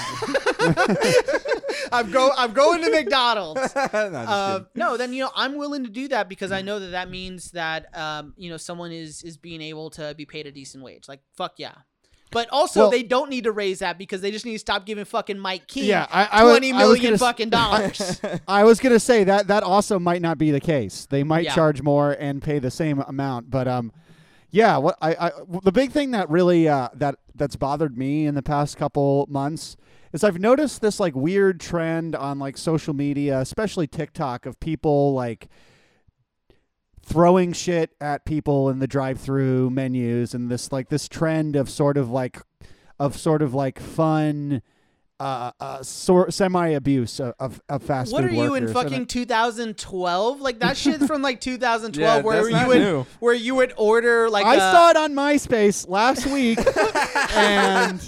I'm 1.92 2.12
go 2.12 2.32
I'm 2.36 2.54
going 2.54 2.82
to 2.84 2.90
McDonald's. 2.92 3.62
No, 3.76 4.10
just 4.12 4.30
Um, 4.30 4.68
no, 4.76 4.98
then 4.98 5.14
you 5.14 5.24
know 5.24 5.30
I'm 5.36 5.56
willing 5.56 5.84
to 5.84 5.90
do 5.90 6.08
that 6.10 6.28
because 6.30 6.52
I 6.52 6.62
know 6.62 6.80
that 6.80 6.88
that 6.92 7.10
means 7.10 7.52
that 7.52 7.96
um, 7.98 8.34
you 8.38 8.50
know 8.50 8.58
someone 8.58 8.92
is 8.92 9.24
is 9.24 9.38
being 9.38 9.62
able 9.62 9.90
to 9.92 10.14
be 10.16 10.26
paid 10.26 10.48
a 10.48 10.52
decent 10.52 10.84
wage. 10.84 11.08
Like 11.08 11.22
fuck 11.38 11.54
yeah. 11.58 11.74
But 12.32 12.50
also, 12.52 12.82
Well- 12.82 12.92
they 12.92 13.04
don't 13.04 13.30
need 13.30 13.44
to 13.46 13.52
raise 13.52 13.80
that 13.80 13.98
because 13.98 14.20
they 14.22 14.32
just 14.32 14.46
need 14.46 14.54
to 14.54 14.60
stop 14.60 14.86
giving 14.86 15.06
fucking 15.06 15.38
Mike 15.40 15.68
King 15.68 15.86
Yeah, 15.86 16.08
I- 16.12 16.28
I 16.32 16.44
was- 16.44 16.54
twenty 16.54 16.72
I 16.72 16.76
was 16.76 16.82
million 17.00 17.04
gonna 17.12 17.18
fucking 17.20 17.50
dollars. 17.50 18.20
I 18.48 18.64
was 18.64 18.80
gonna 18.80 19.00
say 19.00 19.24
that 19.26 19.48
that 19.48 19.64
also 19.64 20.00
might 20.00 20.22
not 20.22 20.38
be 20.38 20.52
the 20.52 20.60
case. 20.60 21.06
They 21.10 21.24
might 21.24 21.46
Yeah. 21.46 21.56
charge 21.56 21.82
more 21.82 22.12
and 22.20 22.42
pay 22.42 22.60
the 22.60 22.72
same 22.72 23.00
amount, 23.02 23.50
but 23.52 23.68
um, 23.68 23.94
yeah. 24.52 24.78
What 24.78 24.98
I, 25.02 25.16
I 25.16 25.32
the 25.64 25.72
big 25.72 25.92
thing 25.92 26.12
that 26.12 26.30
really 26.30 26.68
uh 26.68 26.90
that 26.94 27.16
that's 27.34 27.56
bothered 27.56 27.98
me 27.98 28.26
in 28.26 28.36
the 28.36 28.44
past 28.44 28.78
couple 28.78 29.26
months 29.30 29.76
is 30.14 30.24
I've 30.24 30.40
noticed 30.40 30.82
this 30.82 31.00
like 31.00 31.16
weird 31.16 31.60
trend 31.60 32.16
on 32.16 32.40
like 32.40 32.58
social 32.58 32.94
media, 32.94 33.40
especially 33.40 33.88
TikTok, 33.88 34.46
of 34.46 34.60
people 34.60 35.14
like 35.14 35.50
throwing 37.04 37.54
shit 37.54 37.92
at 38.02 38.26
people 38.26 38.70
in 38.70 38.80
the 38.80 38.88
drive-through 38.88 39.70
menus 39.70 40.34
and 40.34 40.50
this 40.50 40.72
like 40.72 40.90
this 40.90 41.08
trend 41.08 41.56
of 41.56 41.70
sort 41.70 41.98
of 41.98 42.10
like 42.10 42.40
of 42.98 43.18
sort 43.18 43.42
of 43.42 43.54
like 43.54 43.80
fun 43.80 44.62
uh, 45.20 45.52
uh 45.60 45.82
sort 45.82 46.34
semi 46.34 46.68
abuse 46.70 47.20
of, 47.20 47.34
of, 47.40 47.62
of 47.70 47.84
fast 47.84 48.10
food. 48.12 48.14
what 48.16 48.24
are 48.26 48.32
you 48.34 48.56
in 48.56 48.66
workers. 48.66 48.70
And 48.76 48.90
fucking 48.92 49.06
2012? 49.08 50.42
Like 50.42 50.60
that 50.60 50.76
shit 50.78 51.02
from 51.04 51.22
like 51.22 51.40
2012, 51.42 51.96
Yeah, 51.96 52.22
where 52.22 52.36
that's 52.38 52.48
you 52.48 52.54
not 52.54 52.68
would 52.68 52.80
new. 52.82 53.06
where 53.20 53.34
you 53.34 53.56
would 53.56 53.74
order 53.78 54.30
like 54.30 54.46
I 54.46 54.56
a- 54.56 54.60
saw 54.60 54.90
it 54.90 54.98
on 54.98 55.14
MySpace 55.14 55.88
last 55.88 56.26
week, 56.26 56.60
and 57.36 58.02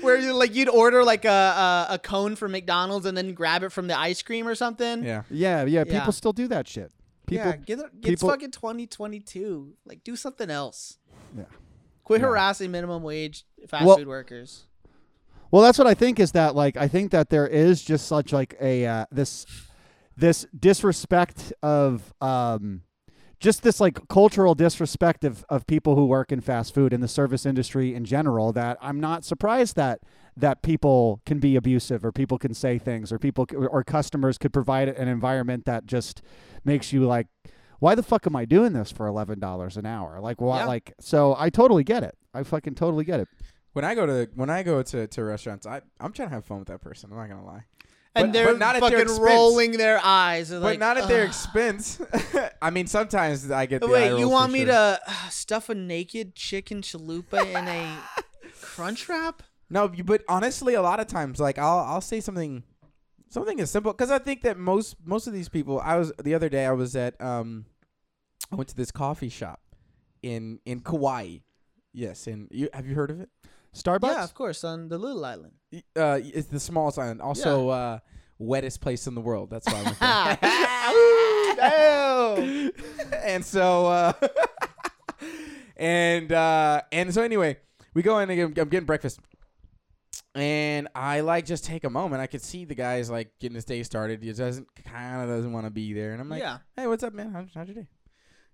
Where 0.00 0.18
you 0.18 0.32
like 0.32 0.54
you'd 0.54 0.68
order 0.68 1.04
like 1.04 1.24
a, 1.24 1.28
a 1.28 1.86
a 1.94 1.98
cone 1.98 2.34
from 2.36 2.52
McDonald's 2.52 3.06
and 3.06 3.16
then 3.16 3.32
grab 3.32 3.62
it 3.62 3.70
from 3.70 3.86
the 3.86 3.96
ice 3.98 4.20
cream 4.22 4.46
or 4.48 4.54
something. 4.54 5.04
Yeah. 5.04 5.22
Yeah, 5.30 5.64
yeah. 5.64 5.84
Yeah. 5.86 5.98
People 6.00 6.12
still 6.12 6.32
do 6.32 6.48
that 6.48 6.66
shit. 6.68 6.92
People. 7.26 7.46
yeah, 7.46 7.56
get 7.56 7.78
it, 7.78 7.84
it's 8.00 8.08
people- 8.08 8.30
fucking 8.30 8.50
2022. 8.50 9.74
Like, 9.86 10.02
do 10.02 10.16
something 10.16 10.50
else. 10.50 10.98
Yeah. 11.36 11.44
Quit 12.04 12.20
Yeah. 12.22 12.28
harassing 12.28 12.70
minimum 12.70 13.02
wage 13.02 13.44
fast 13.68 13.84
Well- 13.84 13.98
food 13.98 14.08
workers. 14.08 14.64
Well, 15.50 15.62
that's 15.62 15.78
what 15.78 15.86
I 15.86 15.94
think 15.94 16.20
is 16.20 16.32
that 16.32 16.54
like 16.54 16.76
I 16.76 16.88
think 16.88 17.10
that 17.12 17.30
there 17.30 17.46
is 17.46 17.82
just 17.82 18.06
such 18.06 18.32
like 18.32 18.56
a 18.60 18.86
uh, 18.86 19.06
this 19.10 19.46
this 20.16 20.46
disrespect 20.58 21.52
of 21.62 22.12
um 22.20 22.82
just 23.40 23.62
this 23.62 23.80
like 23.80 24.08
cultural 24.08 24.54
disrespect 24.54 25.22
of, 25.24 25.44
of 25.48 25.64
people 25.66 25.94
who 25.94 26.06
work 26.06 26.32
in 26.32 26.40
fast 26.40 26.74
food 26.74 26.92
and 26.92 27.02
the 27.02 27.08
service 27.08 27.46
industry 27.46 27.94
in 27.94 28.04
general 28.04 28.52
that 28.52 28.76
I'm 28.82 28.98
not 28.98 29.24
surprised 29.24 29.76
that 29.76 30.00
that 30.36 30.62
people 30.62 31.20
can 31.24 31.38
be 31.38 31.56
abusive 31.56 32.04
or 32.04 32.12
people 32.12 32.38
can 32.38 32.52
say 32.52 32.78
things 32.78 33.12
or 33.12 33.18
people 33.18 33.46
or 33.54 33.84
customers 33.84 34.38
could 34.38 34.52
provide 34.52 34.88
an 34.88 35.08
environment 35.08 35.66
that 35.66 35.86
just 35.86 36.20
makes 36.64 36.92
you 36.92 37.06
like 37.06 37.28
why 37.78 37.94
the 37.94 38.02
fuck 38.02 38.26
am 38.26 38.34
I 38.34 38.44
doing 38.44 38.72
this 38.72 38.90
for 38.90 39.06
eleven 39.06 39.38
dollars 39.38 39.76
an 39.76 39.86
hour? 39.86 40.18
Like 40.20 40.40
why 40.40 40.58
Yeah. 40.58 40.66
like 40.66 40.92
so 41.00 41.36
I 41.38 41.48
totally 41.48 41.84
get 41.84 42.02
it. 42.02 42.16
I 42.34 42.42
fucking 42.42 42.74
totally 42.74 43.04
get 43.04 43.20
it. 43.20 43.28
When 43.72 43.84
I 43.84 43.94
go 43.94 44.06
to 44.06 44.28
when 44.34 44.50
I 44.50 44.62
go 44.62 44.82
to, 44.82 45.06
to 45.06 45.24
restaurants, 45.24 45.66
I 45.66 45.82
I'm 46.00 46.12
trying 46.12 46.28
to 46.30 46.34
have 46.34 46.44
fun 46.44 46.58
with 46.58 46.68
that 46.68 46.80
person. 46.80 47.10
I'm 47.12 47.18
not 47.18 47.28
gonna 47.28 47.44
lie. 47.46 47.64
And 48.14 48.28
But- 48.28 48.32
they're 48.32 48.46
but 48.52 48.58
not 48.58 48.76
at 48.76 48.80
their 48.80 48.90
fucking 48.90 49.00
expense. 49.02 49.20
rolling 49.20 49.72
their 49.72 50.00
eyes. 50.02 50.50
But 50.50 50.62
like, 50.62 50.78
not 50.78 50.96
at 50.96 51.06
their 51.08 51.22
"Ugh." 51.22 51.28
expense. 51.28 52.00
I 52.62 52.70
mean, 52.70 52.86
sometimes 52.86 53.50
I 53.50 53.66
get. 53.66 53.80
The 53.82 53.86
Wait, 53.88 54.18
you 54.18 54.28
want 54.28 54.52
me 54.52 54.60
sure. 54.60 54.66
to 54.68 55.00
uh, 55.06 55.28
stuff 55.28 55.68
a 55.68 55.74
naked 55.74 56.34
chicken 56.34 56.80
chalupa 56.82 57.44
in 57.46 57.68
a 57.68 57.98
crunch 58.60 59.08
wrap? 59.08 59.42
No, 59.70 59.88
but 59.88 60.22
honestly, 60.28 60.74
a 60.74 60.82
lot 60.82 60.98
of 60.98 61.06
times, 61.06 61.38
like 61.38 61.58
I'll 61.58 61.80
I'll 61.80 62.00
say 62.00 62.20
something, 62.20 62.64
something 63.28 63.60
as 63.60 63.70
simple 63.70 63.92
because 63.92 64.10
I 64.10 64.18
think 64.18 64.40
that 64.42 64.56
most 64.58 64.96
most 65.04 65.26
of 65.26 65.34
these 65.34 65.50
people. 65.50 65.78
I 65.80 65.96
was 65.96 66.10
the 66.22 66.34
other 66.34 66.48
day. 66.48 66.64
I 66.64 66.72
was 66.72 66.96
at 66.96 67.20
um, 67.20 67.66
I 68.50 68.56
went 68.56 68.70
to 68.70 68.76
this 68.76 68.90
coffee 68.90 69.28
shop 69.28 69.60
in 70.22 70.58
in 70.64 70.80
Kauai. 70.80 71.38
Yes, 71.92 72.26
and 72.26 72.48
you 72.50 72.70
have 72.72 72.86
you 72.86 72.94
heard 72.94 73.10
of 73.10 73.20
it? 73.20 73.28
Starbucks? 73.82 74.14
Yeah, 74.14 74.24
of 74.24 74.34
course, 74.34 74.64
on 74.64 74.88
the 74.88 74.98
little 74.98 75.24
island. 75.24 75.52
Uh, 75.96 76.20
it's 76.22 76.48
the 76.48 76.60
smallest 76.60 76.98
island, 76.98 77.20
also 77.20 77.68
uh, 77.68 77.98
wettest 78.38 78.80
place 78.80 79.06
in 79.06 79.14
the 79.14 79.20
world. 79.20 79.50
That's 79.50 79.66
why 79.66 79.80
I 79.80 79.82
went 79.82 79.98
there. 79.98 80.48
and 83.24 83.44
so 83.44 83.86
uh 83.86 84.12
and 85.76 86.32
uh 86.32 86.80
and 86.92 87.12
so 87.12 87.22
anyway 87.22 87.56
we 87.94 88.02
go 88.02 88.18
in 88.18 88.30
and 88.30 88.54
get- 88.54 88.62
i'm 88.62 88.68
getting 88.68 88.86
breakfast 88.86 89.20
and 90.34 90.88
i 90.94 91.20
like 91.20 91.46
just 91.46 91.64
take 91.64 91.84
a 91.84 91.90
moment 91.90 92.20
i 92.20 92.26
could 92.26 92.42
see 92.42 92.64
the 92.64 92.74
guy's 92.74 93.10
like 93.10 93.30
getting 93.40 93.54
his 93.54 93.64
day 93.64 93.82
started 93.82 94.22
he 94.22 94.32
doesn't 94.32 94.66
kind 94.84 95.22
of 95.22 95.28
doesn't 95.28 95.52
want 95.52 95.66
to 95.66 95.70
be 95.70 95.92
there 95.92 96.12
and 96.12 96.20
i'm 96.20 96.28
like 96.28 96.40
yeah. 96.40 96.58
hey 96.76 96.86
what's 96.86 97.02
up 97.02 97.12
man 97.12 97.32
how's, 97.32 97.48
how's 97.54 97.68
your 97.68 97.76
day 97.76 97.88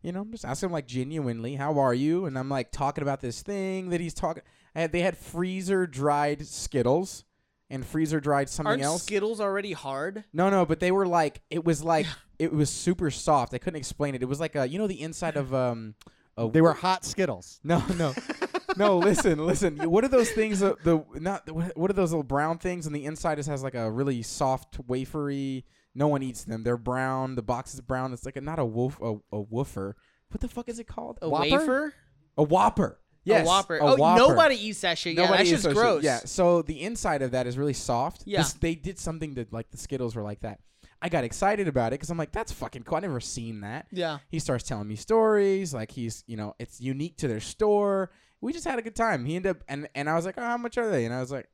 you 0.03 0.13
know 0.13 0.21
i'm 0.21 0.31
just 0.31 0.45
asking 0.45 0.69
him 0.69 0.73
like 0.73 0.87
genuinely 0.87 1.55
how 1.55 1.79
are 1.79 1.95
you 1.95 2.27
and 2.27 2.39
i'm 2.39 2.49
like 2.49 2.71
talking 2.71 3.03
about 3.03 3.21
this 3.21 3.43
thing 3.43 3.91
that 3.91 4.01
he's 4.01 4.15
talking 4.15 4.43
I 4.75 4.81
had, 4.83 4.93
they 4.93 5.01
had 5.01 5.17
freezer 5.17 5.87
dried 5.87 6.47
skittles 6.47 7.25
and 7.71 7.85
freezer 7.87 8.21
dried 8.21 8.49
something 8.49 8.71
Aren't 8.73 8.83
else 8.83 9.03
Skittles 9.03 9.41
already 9.41 9.73
hard? 9.73 10.25
no, 10.33 10.51
no, 10.51 10.67
but 10.67 10.81
they 10.81 10.91
were 10.91 11.07
like 11.07 11.41
it 11.51 11.65
was 11.65 11.83
like 11.95 12.07
it 12.39 12.53
was 12.53 12.71
super 12.71 13.11
soft. 13.11 13.55
I 13.55 13.59
couldn't 13.59 13.79
explain 13.79 14.15
it. 14.15 14.23
It 14.23 14.27
was 14.27 14.41
like 14.41 14.57
a 14.57 14.67
you 14.69 14.79
know 14.79 14.87
the 14.87 15.01
inside 15.01 15.37
of 15.37 15.55
um. 15.55 15.95
A, 16.37 16.51
They 16.51 16.61
were 16.61 16.73
hot 16.73 17.05
Skittles. 17.05 17.61
no, 17.63 17.81
no, 17.97 18.13
no. 18.77 18.99
Listen, 18.99 19.39
listen. 19.47 19.79
What 19.89 20.03
are 20.03 20.09
those 20.09 20.31
things? 20.33 20.65
Uh, 20.65 20.75
the 20.83 21.05
not 21.15 21.49
what 21.49 21.77
what 21.77 21.89
are 21.91 21.95
those 21.95 22.11
little 22.11 22.25
brown 22.25 22.59
things? 22.59 22.87
And 22.87 22.95
the 22.97 23.05
inside 23.05 23.37
just 23.37 23.49
has 23.49 23.63
like 23.63 23.77
a 23.77 23.89
really 23.89 24.21
soft 24.23 24.85
wafery. 24.89 25.63
No 25.95 26.09
one 26.09 26.25
eats 26.25 26.43
them. 26.43 26.65
They're 26.65 26.77
brown. 26.77 27.37
The 27.37 27.43
box 27.43 27.73
is 27.73 27.81
brown. 27.81 28.13
It's 28.13 28.25
like 28.25 28.35
a, 28.35 28.41
not 28.41 28.59
a 28.59 28.65
wolf 28.65 28.99
a, 29.01 29.15
a 29.31 29.41
woofer. 29.43 29.95
What 30.31 30.41
the 30.41 30.49
fuck 30.49 30.69
is 30.69 30.81
it 30.81 30.89
called? 30.89 31.21
A 31.23 31.29
Whopper? 31.29 31.45
wafer? 31.59 31.95
A 32.37 32.43
whopper. 32.43 32.99
Yes, 33.25 33.47
a 33.47 33.49
Whopper. 33.49 33.77
A 33.77 33.81
oh, 33.81 33.97
whopper. 33.97 34.19
nobody 34.19 34.55
eats 34.57 34.81
that 34.83 34.99
shit. 34.99 35.15
Yeah, 35.15 35.23
Nobody 35.23 35.39
that's 35.39 35.51
just 35.51 35.65
those 35.65 35.73
shit. 35.73 35.77
gross. 35.83 36.05
Yeah. 36.05 36.19
So 36.25 36.63
the 36.63 36.83
inside 36.83 37.23
of 37.23 37.31
that 37.33 37.47
is 37.47 37.57
really 37.57 37.73
soft. 37.73 38.23
Yeah. 38.27 38.39
This- 38.39 38.53
they 38.55 38.75
did 38.75 38.99
something 38.99 39.35
that 39.35 39.53
like 39.53 39.71
the 39.71 39.79
Skittles 39.79 40.15
were 40.15 40.23
like 40.23 40.41
that. 40.41 40.61
I 41.01 41.09
got 41.11 41.25
excited 41.25 41.69
about 41.69 41.89
it 41.89 41.97
because 41.97 42.09
I'm 42.11 42.17
like, 42.17 42.33
that's 42.33 42.51
fucking 42.53 42.85
cool. 42.85 42.97
I 42.97 43.01
never 43.01 43.21
seen 43.21 43.61
that. 43.61 43.87
Yeah. 43.93 44.19
He 44.31 44.39
starts 44.39 44.65
telling 44.65 44.89
me 44.89 44.97
stories 44.97 45.75
like 45.75 45.91
he's, 45.91 46.25
you 46.27 46.37
know, 46.37 46.55
it's 46.59 46.81
unique 46.81 47.19
to 47.19 47.29
their 47.29 47.41
store. 47.41 48.11
We 48.41 48.53
just 48.53 48.65
had 48.67 48.79
a 48.79 48.83
good 48.83 48.97
time. 48.97 49.25
He 49.27 49.37
ended 49.37 49.51
up 49.51 49.65
and 49.69 49.89
and 49.95 50.09
I 50.09 50.15
was 50.15 50.25
like, 50.25 50.37
oh, 50.39 50.43
how 50.43 50.57
much 50.57 50.79
are 50.79 50.91
they? 50.91 51.05
And 51.05 51.13
I 51.15 51.21
was 51.21 51.31
like, 51.31 51.49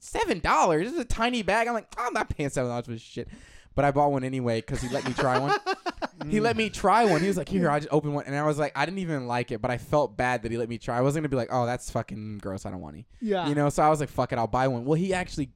seven 0.00 0.38
dollars. 0.40 0.84
This 0.86 0.94
is 0.94 1.00
a 1.00 1.04
tiny 1.04 1.42
bag. 1.42 1.66
I'm 1.66 1.74
like, 1.74 1.88
I'm 1.96 2.12
not 2.12 2.28
paying 2.28 2.50
seven 2.50 2.70
dollars 2.70 2.84
for 2.86 2.92
this 2.92 3.02
shit. 3.02 3.28
But 3.74 3.84
I 3.84 3.90
bought 3.90 4.12
one 4.12 4.22
anyway 4.24 4.60
because 4.60 4.80
he 4.80 4.88
let 4.88 5.04
me 5.04 5.12
try 5.14 5.38
one. 5.38 5.58
he 6.30 6.40
let 6.40 6.56
me 6.56 6.70
try 6.70 7.04
one. 7.04 7.20
He 7.20 7.26
was 7.26 7.36
like, 7.36 7.48
"Here, 7.48 7.68
I 7.68 7.80
just 7.80 7.92
opened 7.92 8.14
one," 8.14 8.24
and 8.26 8.36
I 8.36 8.42
was 8.44 8.58
like, 8.58 8.72
I 8.76 8.84
didn't 8.84 9.00
even 9.00 9.26
like 9.26 9.50
it, 9.50 9.60
but 9.60 9.70
I 9.70 9.78
felt 9.78 10.16
bad 10.16 10.42
that 10.42 10.52
he 10.52 10.58
let 10.58 10.68
me 10.68 10.78
try. 10.78 10.96
I 10.96 11.00
wasn't 11.00 11.22
gonna 11.22 11.30
be 11.30 11.36
like, 11.36 11.48
"Oh, 11.50 11.66
that's 11.66 11.90
fucking 11.90 12.38
gross. 12.38 12.66
I 12.66 12.70
don't 12.70 12.80
want 12.80 12.94
any." 12.94 13.06
Yeah. 13.20 13.48
You 13.48 13.54
know, 13.54 13.68
so 13.70 13.82
I 13.82 13.88
was 13.88 13.98
like, 14.00 14.08
"Fuck 14.10 14.32
it, 14.32 14.38
I'll 14.38 14.46
buy 14.46 14.68
one." 14.68 14.84
Well, 14.84 14.94
he 14.94 15.12
actually 15.12 15.50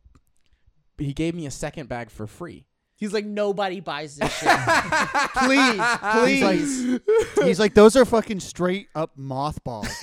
he 0.98 1.12
gave 1.12 1.34
me 1.34 1.46
a 1.46 1.50
second 1.50 1.88
bag 1.88 2.10
for 2.10 2.26
free. 2.26 2.66
He's 2.96 3.12
like, 3.12 3.24
nobody 3.24 3.78
buys 3.78 4.16
this 4.16 4.36
shit. 4.36 4.48
please, 5.36 5.70
He's 5.70 6.42
like, 6.42 6.58
please. 6.58 7.00
he's 7.44 7.60
like, 7.60 7.74
those 7.74 7.94
are 7.94 8.04
fucking 8.04 8.40
straight 8.40 8.88
up 8.96 9.12
mothballs. 9.16 9.86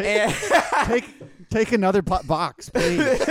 And- 0.00 0.34
take, 0.86 1.04
take 1.50 1.72
another 1.72 2.02
po- 2.02 2.22
box, 2.24 2.68
please. 2.68 3.26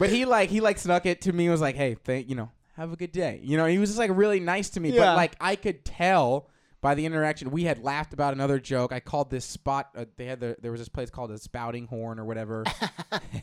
But 0.00 0.10
he 0.10 0.24
like 0.24 0.50
he 0.50 0.60
like 0.60 0.78
snuck 0.78 1.06
it 1.06 1.20
to 1.22 1.32
me. 1.32 1.44
and 1.44 1.52
Was 1.52 1.60
like, 1.60 1.76
"Hey, 1.76 1.94
thank 1.94 2.28
you 2.28 2.34
know, 2.34 2.50
have 2.74 2.92
a 2.92 2.96
good 2.96 3.12
day." 3.12 3.38
You 3.44 3.56
know, 3.56 3.66
he 3.66 3.78
was 3.78 3.90
just 3.90 3.98
like 3.98 4.10
really 4.12 4.40
nice 4.40 4.70
to 4.70 4.80
me. 4.80 4.90
Yeah. 4.90 5.00
But 5.04 5.16
like 5.16 5.36
I 5.40 5.54
could 5.54 5.84
tell 5.84 6.48
by 6.80 6.94
the 6.94 7.04
interaction, 7.04 7.50
we 7.50 7.64
had 7.64 7.84
laughed 7.84 8.14
about 8.14 8.32
another 8.32 8.58
joke. 8.58 8.90
I 8.92 9.00
called 9.00 9.30
this 9.30 9.44
spot. 9.44 9.90
Uh, 9.94 10.06
they 10.16 10.24
had 10.24 10.40
the 10.40 10.56
there 10.60 10.72
was 10.72 10.80
this 10.80 10.88
place 10.88 11.10
called 11.10 11.30
a 11.30 11.38
Spouting 11.38 11.86
Horn 11.86 12.18
or 12.18 12.24
whatever. 12.24 12.64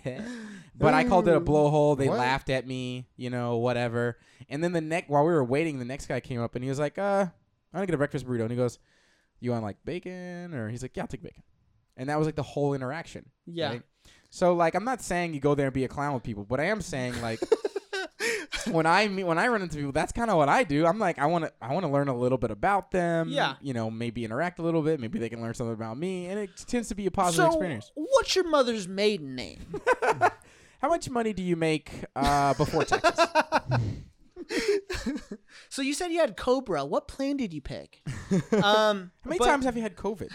but 0.75 0.93
I 0.93 1.03
called 1.03 1.27
it 1.27 1.35
a 1.35 1.41
blowhole. 1.41 1.97
They 1.97 2.09
What? 2.09 2.17
laughed 2.17 2.49
at 2.49 2.67
me. 2.67 3.07
You 3.15 3.29
know, 3.29 3.57
whatever. 3.57 4.17
And 4.49 4.63
then 4.63 4.71
the 4.73 4.81
next 4.81 5.09
while 5.09 5.23
we 5.23 5.31
were 5.31 5.43
waiting, 5.43 5.79
the 5.79 5.85
next 5.85 6.07
guy 6.07 6.19
came 6.19 6.41
up 6.41 6.55
and 6.55 6.63
he 6.63 6.69
was 6.69 6.79
like, 6.79 6.97
"Uh, 6.97 7.27
I'm 7.27 7.31
gonna 7.73 7.85
get 7.85 7.95
a 7.95 7.99
breakfast 7.99 8.25
burrito." 8.25 8.41
And 8.41 8.51
he 8.51 8.57
goes, 8.57 8.79
"You 9.39 9.51
want 9.51 9.63
like 9.63 9.77
bacon?" 9.85 10.53
Or 10.53 10.69
he's 10.69 10.81
like, 10.81 10.95
"Yeah, 10.97 11.03
I'll 11.03 11.07
take 11.07 11.21
bacon." 11.23 11.43
And 11.95 12.09
that 12.09 12.17
was 12.17 12.27
like 12.27 12.35
the 12.35 12.43
whole 12.43 12.73
interaction. 12.73 13.29
Yeah. 13.45 13.69
right? 13.69 13.81
So 14.29 14.53
like 14.53 14.75
I'm 14.75 14.83
not 14.83 15.01
saying 15.01 15.33
you 15.33 15.39
go 15.39 15.55
there 15.55 15.67
and 15.67 15.73
be 15.73 15.83
a 15.83 15.87
clown 15.87 16.13
with 16.13 16.23
people, 16.23 16.43
but 16.45 16.59
I 16.59 16.65
am 16.65 16.81
saying 16.81 17.21
like 17.21 17.39
when 18.71 18.85
I 18.85 19.07
meet 19.07 19.23
when 19.23 19.37
I 19.37 19.47
run 19.47 19.61
into 19.61 19.77
people, 19.77 19.91
that's 19.91 20.11
kind 20.11 20.29
of 20.29 20.37
what 20.37 20.49
I 20.49 20.63
do. 20.63 20.85
I'm 20.85 20.99
like 20.99 21.17
I 21.19 21.25
want 21.27 21.45
to 21.45 21.53
I 21.61 21.73
want 21.73 21.85
to 21.85 21.91
learn 21.91 22.07
a 22.07 22.15
little 22.17 22.37
bit 22.37 22.51
about 22.51 22.91
them. 22.91 23.29
Yeah. 23.29 23.55
You 23.61 23.73
know, 23.73 23.89
maybe 23.89 24.25
interact 24.25 24.59
a 24.59 24.61
little 24.61 24.81
bit. 24.81 24.99
Maybe 24.99 25.17
they 25.19 25.29
can 25.29 25.41
learn 25.41 25.53
something 25.53 25.73
about 25.73 25.97
me, 25.97 26.27
and 26.27 26.39
it 26.39 26.49
tends 26.67 26.89
to 26.89 26.95
be 26.95 27.05
a 27.05 27.11
positive 27.11 27.45
So, 27.45 27.47
experience. 27.51 27.91
what's 27.95 28.35
your 28.35 28.47
mother's 28.49 28.87
maiden 28.87 29.35
name? 29.35 29.65
How 30.81 30.89
much 30.89 31.09
money 31.09 31.33
do 31.33 31.41
you 31.41 31.55
make 31.55 31.91
uh, 32.15 32.53
before 32.53 32.83
taxes? 32.83 33.25
so 35.69 35.81
you 35.81 35.93
said 35.93 36.11
you 36.11 36.19
had 36.19 36.37
Cobra. 36.37 36.85
What 36.85 37.07
plan 37.07 37.37
did 37.37 37.53
you 37.53 37.61
pick? 37.61 38.01
Um, 38.51 38.61
How 38.61 39.09
many 39.25 39.39
but- 39.39 39.45
times 39.45 39.65
have 39.65 39.75
you 39.75 39.81
had 39.81 39.95
COVID? 39.95 40.29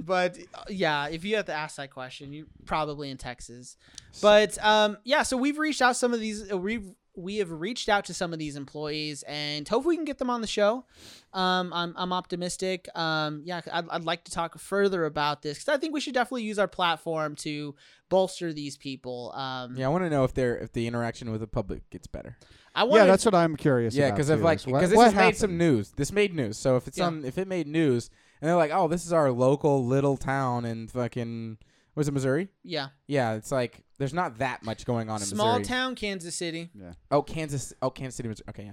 But 0.00 0.38
uh, 0.54 0.64
yeah, 0.68 1.08
if 1.08 1.24
you 1.24 1.36
have 1.36 1.46
to 1.46 1.52
ask 1.54 1.76
that 1.76 1.90
question, 1.90 2.32
you're 2.32 2.46
probably 2.64 3.10
in 3.10 3.16
Texas. 3.16 3.76
But 4.22 4.62
um, 4.64 4.96
yeah, 5.04 5.22
so 5.22 5.36
we've 5.36 5.58
reached 5.58 5.82
out 5.82 5.96
some 5.96 6.12
of 6.12 6.20
these. 6.20 6.50
Uh, 6.52 6.58
we've 6.58 6.90
we 7.16 7.36
have 7.36 7.50
reached 7.50 7.88
out 7.88 8.04
to 8.06 8.14
some 8.14 8.32
of 8.32 8.38
these 8.38 8.56
employees, 8.56 9.24
and 9.24 9.66
hopefully 9.68 9.94
we 9.94 9.96
can 9.96 10.04
get 10.04 10.18
them 10.18 10.30
on 10.30 10.40
the 10.40 10.46
show. 10.46 10.84
Um, 11.32 11.72
I'm 11.72 11.92
I'm 11.96 12.12
optimistic. 12.12 12.88
Um, 12.96 13.42
yeah, 13.44 13.60
I'd, 13.70 13.88
I'd 13.88 14.04
like 14.04 14.24
to 14.24 14.30
talk 14.30 14.58
further 14.58 15.04
about 15.04 15.42
this 15.42 15.58
because 15.58 15.74
I 15.74 15.78
think 15.78 15.92
we 15.92 16.00
should 16.00 16.14
definitely 16.14 16.44
use 16.44 16.58
our 16.58 16.68
platform 16.68 17.34
to 17.36 17.74
bolster 18.08 18.52
these 18.52 18.76
people. 18.76 19.32
Um, 19.34 19.76
Yeah, 19.76 19.86
I 19.86 19.88
want 19.88 20.04
to 20.04 20.10
know 20.10 20.24
if 20.24 20.34
they're 20.34 20.56
if 20.56 20.72
the 20.72 20.86
interaction 20.86 21.30
with 21.30 21.40
the 21.40 21.46
public 21.46 21.88
gets 21.90 22.06
better. 22.06 22.36
I 22.74 22.84
want 22.84 23.00
Yeah, 23.00 23.06
that's 23.06 23.24
what 23.24 23.34
I'm 23.34 23.56
curious 23.56 23.94
Yeah, 23.94 24.06
about. 24.06 24.14
because 24.16 24.30
of 24.30 24.38
too, 24.38 24.44
like 24.44 24.64
because 24.64 24.90
this 24.90 24.96
what 24.96 25.04
has 25.04 25.14
made 25.14 25.36
some 25.36 25.58
news. 25.58 25.90
This 25.96 26.12
made 26.12 26.34
news. 26.34 26.56
So 26.56 26.76
if 26.76 26.86
it's 26.86 26.98
Yeah. 26.98 27.06
on 27.06 27.24
if 27.24 27.36
it 27.38 27.48
made 27.48 27.66
news 27.66 28.10
and 28.40 28.48
they're 28.48 28.56
like, 28.56 28.70
oh, 28.72 28.88
this 28.88 29.04
is 29.06 29.12
our 29.12 29.30
local 29.30 29.84
little 29.86 30.16
town 30.16 30.64
in 30.64 30.88
fucking 30.88 31.58
was 31.94 32.08
it 32.08 32.12
Missouri? 32.12 32.48
yeah, 32.62 32.88
Yeah, 33.08 33.34
it's 33.34 33.50
like 33.52 33.82
there's 33.98 34.14
not 34.14 34.38
that 34.38 34.62
much 34.64 34.84
going 34.86 35.10
on 35.10 35.20
in 35.20 35.26
small 35.26 35.58
Missouri. 35.58 35.64
town 35.64 35.94
Kansas 35.96 36.34
City. 36.34 36.70
Yeah. 36.74 36.92
Oh, 37.10 37.20
Kansas. 37.22 37.72
Oh, 37.82 37.90
Kansas 37.90 38.14
City. 38.16 38.28
Missouri. 38.28 38.46
Okay, 38.48 38.64
yeah. 38.64 38.72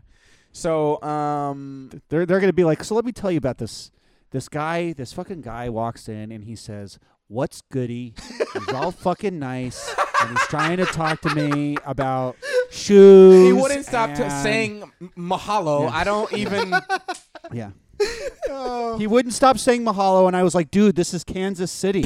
So 0.53 1.01
um, 1.03 1.89
They're 2.09 2.25
they're 2.25 2.39
gonna 2.39 2.53
be 2.53 2.63
like, 2.63 2.83
so 2.83 2.95
let 2.95 3.05
me 3.05 3.11
tell 3.11 3.31
you 3.31 3.37
about 3.37 3.57
this. 3.57 3.91
This 4.31 4.47
guy, 4.49 4.93
this 4.93 5.13
fucking 5.13 5.41
guy 5.41 5.69
walks 5.69 6.07
in 6.09 6.31
and 6.31 6.43
he 6.43 6.55
says, 6.55 6.99
"What's 7.27 7.61
goody?" 7.71 8.13
he's 8.53 8.69
all 8.73 8.91
fucking 9.07 9.39
nice 9.39 9.93
and 10.21 10.29
he's 10.31 10.47
trying 10.47 10.77
to 10.77 10.85
talk 10.85 11.21
to 11.21 11.33
me 11.35 11.77
about 11.85 12.35
shoes. 12.69 13.47
he 13.47 13.53
wouldn't 13.53 13.85
stop 13.85 14.15
t- 14.15 14.23
and- 14.23 14.31
saying 14.43 14.91
mahalo. 15.17 15.83
Yeah. 15.83 15.95
I 15.95 16.03
don't 16.03 16.31
even. 16.33 16.73
Yeah. 17.53 17.71
He 18.97 19.05
wouldn't 19.07 19.33
stop 19.33 19.57
saying 19.59 19.83
mahalo, 19.83 20.27
and 20.27 20.35
I 20.35 20.43
was 20.43 20.55
like, 20.55 20.71
dude, 20.71 20.95
this 20.95 21.13
is 21.13 21.23
Kansas 21.23 21.71
City. 21.71 22.05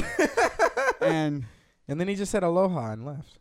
and 1.00 1.44
And 1.88 2.00
then 2.00 2.08
he 2.08 2.14
just 2.14 2.32
said 2.32 2.42
aloha 2.42 2.92
and 2.92 3.04
left. 3.04 3.38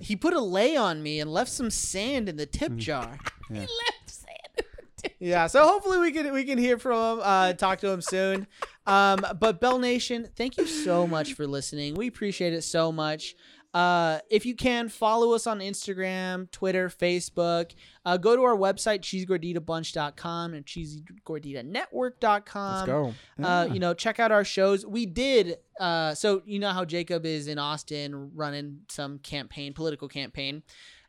He 0.00 0.16
put 0.16 0.32
a 0.34 0.40
lay 0.40 0.76
on 0.76 1.02
me 1.02 1.20
and 1.20 1.32
left 1.32 1.50
some 1.50 1.70
sand 1.70 2.28
in 2.28 2.36
the 2.36 2.46
tip 2.46 2.72
Mm. 2.72 2.78
jar. 2.78 3.18
Yeah. 3.50 3.60
left 3.60 4.08
sand. 4.10 5.12
yeah, 5.20 5.46
so 5.46 5.64
hopefully 5.66 5.98
we 5.98 6.10
can 6.12 6.32
we 6.32 6.44
can 6.44 6.58
hear 6.58 6.78
from 6.78 7.18
him, 7.18 7.24
uh, 7.24 7.52
talk 7.52 7.78
to 7.80 7.88
him 7.90 8.00
soon. 8.00 8.46
Um, 8.86 9.24
but 9.38 9.60
Bell 9.60 9.78
Nation, 9.78 10.28
thank 10.36 10.56
you 10.56 10.66
so 10.66 11.06
much 11.06 11.34
for 11.34 11.46
listening. 11.46 11.94
We 11.94 12.06
appreciate 12.08 12.52
it 12.54 12.62
so 12.62 12.90
much. 12.92 13.36
Uh, 13.74 14.20
if 14.30 14.46
you 14.46 14.54
can 14.54 14.88
follow 14.88 15.34
us 15.34 15.46
on 15.46 15.60
Instagram, 15.60 16.50
Twitter, 16.50 16.88
Facebook, 16.88 17.72
uh, 18.04 18.16
go 18.16 18.34
to 18.34 18.42
our 18.42 18.56
website 18.56 19.00
cheesygorditabunch.com 19.00 20.54
and 20.54 20.64
cheesegorditanetwork.com. 20.64 22.74
Let's 22.74 22.86
go. 22.86 23.14
Uh, 23.42 23.68
you 23.70 23.80
know, 23.80 23.94
check 23.94 24.20
out 24.20 24.32
our 24.32 24.44
shows. 24.44 24.86
We 24.86 25.06
did. 25.06 25.58
Uh, 25.78 26.14
so 26.14 26.42
you 26.46 26.58
know 26.58 26.70
how 26.70 26.84
Jacob 26.84 27.26
is 27.26 27.48
in 27.48 27.58
Austin 27.58 28.30
running 28.34 28.80
some 28.88 29.18
campaign, 29.18 29.74
political 29.74 30.08
campaign. 30.08 30.62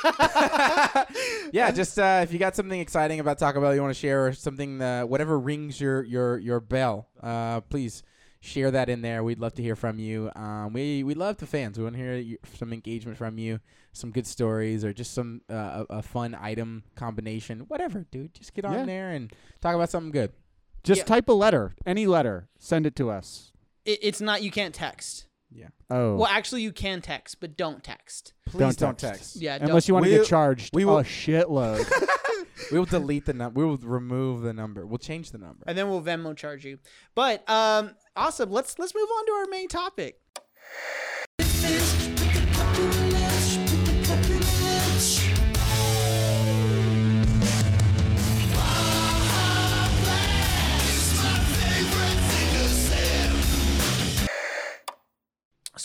yeah, 1.52 1.70
just 1.74 1.98
uh, 1.98 2.20
if 2.22 2.32
you 2.32 2.38
got 2.38 2.54
something 2.54 2.78
exciting 2.80 3.18
about 3.20 3.38
Taco 3.38 3.60
Bell 3.60 3.74
you 3.74 3.80
want 3.82 3.94
to 3.94 3.98
share, 3.98 4.26
or 4.26 4.32
something, 4.32 4.80
uh, 4.80 5.02
whatever 5.02 5.38
rings 5.38 5.80
your 5.80 6.02
your 6.04 6.38
your 6.38 6.60
bell, 6.60 7.08
uh, 7.22 7.60
please 7.62 8.02
share 8.40 8.70
that 8.70 8.88
in 8.88 9.02
there. 9.02 9.24
We'd 9.24 9.38
love 9.40 9.54
to 9.54 9.62
hear 9.62 9.74
from 9.74 9.98
you. 9.98 10.30
Um, 10.36 10.72
we 10.72 11.02
we 11.02 11.14
love 11.14 11.38
the 11.38 11.46
fans. 11.46 11.78
We 11.78 11.84
want 11.84 11.96
to 11.96 12.02
hear 12.02 12.36
some 12.54 12.72
engagement 12.72 13.18
from 13.18 13.38
you, 13.38 13.60
some 13.92 14.10
good 14.12 14.26
stories, 14.26 14.84
or 14.84 14.92
just 14.92 15.12
some 15.12 15.40
uh, 15.50 15.84
a, 15.90 15.96
a 15.98 16.02
fun 16.02 16.36
item 16.40 16.84
combination, 16.94 17.60
whatever, 17.60 18.04
dude. 18.10 18.34
Just 18.34 18.54
get 18.54 18.64
on 18.64 18.74
Yeah. 18.74 18.84
there 18.84 19.10
and 19.10 19.32
talk 19.60 19.74
about 19.74 19.90
something 19.90 20.12
good. 20.12 20.32
Just 20.84 21.00
Yeah. 21.00 21.04
type 21.04 21.28
a 21.28 21.32
letter, 21.32 21.74
any 21.84 22.06
letter, 22.06 22.48
send 22.58 22.86
it 22.86 22.94
to 22.96 23.10
us. 23.10 23.50
It, 23.86 24.00
it's 24.02 24.20
not, 24.20 24.42
you 24.42 24.50
can't 24.50 24.74
text. 24.74 25.26
Yeah, 25.50 25.68
Oh, 25.88 26.16
Well, 26.16 26.26
actually, 26.26 26.62
you 26.62 26.72
can 26.72 27.00
text, 27.00 27.40
but 27.40 27.56
don't 27.56 27.82
text. 27.82 28.34
please 28.46 28.58
Don't 28.58 28.78
don't, 28.78 28.98
text. 28.98 29.20
text. 29.20 29.36
Yeah, 29.36 29.58
don't. 29.58 29.68
unless 29.68 29.88
you 29.88 29.94
want 29.94 30.04
to 30.06 30.10
We- 30.10 30.16
get 30.18 30.26
charged 30.26 30.74
we 30.74 30.84
will- 30.84 30.98
a 30.98 31.04
shitload. 31.04 31.88
we 32.72 32.78
will 32.78 32.84
delete 32.86 33.26
the 33.26 33.32
number. 33.32 33.60
We 33.60 33.64
will 33.66 33.76
remove 33.78 34.42
the 34.42 34.52
number. 34.52 34.84
We'll 34.84 34.98
change 34.98 35.30
the 35.30 35.38
number. 35.38 35.62
and 35.66 35.78
then 35.78 35.88
we'll 35.88 36.02
Venmo 36.02 36.36
charge 36.36 36.64
you. 36.64 36.78
But 37.14 37.48
um, 37.48 37.92
awesome. 38.16 38.50
Let's 38.50 38.78
let's 38.78 38.94
move 38.94 39.08
on 39.08 39.26
to 39.26 39.32
our 39.32 39.46
main 39.46 39.68
topic. 39.68 40.20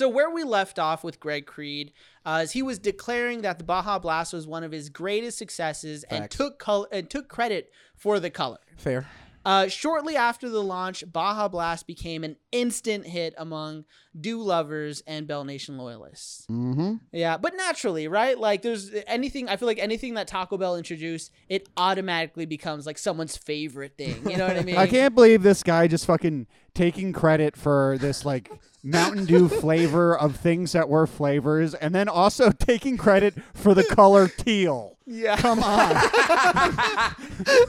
So 0.02 0.10
where 0.10 0.32
we 0.32 0.44
left 0.44 0.80
off 0.80 1.04
with 1.04 1.20
Greg 1.20 1.46
Creed, 1.46 1.94
uh, 2.26 2.40
is 2.42 2.54
he 2.54 2.64
was 2.64 2.80
declaring 2.80 3.44
that 3.44 3.60
the 3.60 3.64
Baja 3.64 4.00
Blast 4.00 4.34
was 4.34 4.48
one 4.48 4.64
of 4.64 4.72
his 4.72 4.90
greatest 4.90 5.38
successes 5.38 6.04
and 6.06 6.28
took 6.28 6.58
col- 6.58 6.88
and 6.92 7.08
took 7.08 7.30
credit 7.30 7.72
for 7.96 8.20
the 8.20 8.32
color. 8.32 8.58
Fair. 8.78 9.06
Uh, 9.46 9.68
shortly 9.68 10.16
after 10.16 10.50
the 10.50 10.64
launch, 10.64 11.04
Baja 11.12 11.48
Blast 11.50 11.86
became 11.86 12.24
an 12.24 12.36
instant 12.52 13.06
hit 13.06 13.36
among 13.38 13.86
Dew 14.20 14.42
lovers 14.42 15.04
and 15.06 15.28
Bell 15.28 15.44
Nation 15.44 15.78
loyalists. 15.78 16.48
mm-hmm. 16.50 16.96
Yeah, 17.12 17.38
but 17.38 17.56
naturally, 17.56 18.08
right? 18.08 18.40
Like, 18.40 18.64
there's 18.64 18.90
anything. 19.06 19.50
I 19.50 19.56
feel 19.56 19.68
like 19.68 19.78
anything 19.78 20.16
that 20.16 20.28
Taco 20.28 20.58
Bell 20.58 20.78
introduced, 20.78 21.30
it 21.48 21.70
automatically 21.78 22.48
becomes 22.48 22.88
like 22.88 22.98
someone's 22.98 23.38
favorite 23.38 23.98
thing. 24.00 24.28
You 24.28 24.38
know 24.38 24.48
what 24.48 24.58
I 24.58 24.64
mean? 24.64 24.78
I 24.78 24.88
can't 24.88 25.14
believe 25.14 25.44
this 25.44 25.62
guy 25.62 25.86
just 25.88 26.08
fucking 26.08 26.48
taking 26.74 27.14
credit 27.14 27.56
for 27.56 27.98
this 28.00 28.26
like 28.26 28.52
Mountain 28.84 29.26
Dew 29.26 29.48
flavor 29.48 30.18
of 30.18 30.36
things 30.38 30.72
that 30.72 30.90
were 30.90 31.06
flavors, 31.08 31.74
and 31.76 31.94
then 31.94 32.10
also 32.10 32.50
taking 32.60 32.98
credit 32.98 33.36
for 33.54 33.74
the 33.74 33.84
color 33.84 34.28
teal. 34.28 34.98
Yeah. 35.06 35.36
Come 35.38 35.62
on. 35.62 35.96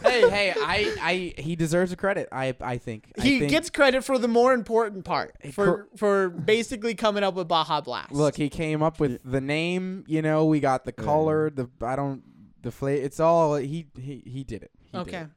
hey, 0.02 0.30
hey, 0.30 0.54
I, 0.56 0.96
I, 1.36 1.40
he 1.40 1.56
deserves 1.56 1.92
a 1.92 1.96
credit. 1.96 2.28
I, 2.32 2.54
I 2.60 2.78
think 2.78 3.12
I 3.18 3.22
He 3.22 3.38
think- 3.40 3.50
gets 3.50 3.70
credit 3.70 4.04
for 4.04 4.18
the 4.18 4.28
more 4.28 4.52
important 4.54 5.04
part 5.04 5.34
for 5.52 5.88
for 5.96 6.28
basically 6.30 6.94
coming 6.94 7.24
up 7.24 7.34
with 7.34 7.48
Baja 7.48 7.80
Blast. 7.80 8.12
Look, 8.12 8.36
he 8.36 8.48
came 8.48 8.82
up 8.82 9.00
with 9.00 9.20
the 9.24 9.40
name. 9.40 10.04
You 10.06 10.22
know, 10.22 10.44
we 10.44 10.60
got 10.60 10.84
the 10.84 10.92
color. 10.92 11.50
The 11.50 11.68
I 11.82 11.96
don't 11.96 12.22
the 12.62 12.70
flavor. 12.70 13.04
It's 13.04 13.20
all 13.20 13.56
he 13.56 13.86
he 14.00 14.22
he 14.26 14.44
did 14.44 14.62
it. 14.62 14.70
He 14.80 14.92
did 14.98 15.00
Okay. 15.08 15.18
it. 15.22 15.28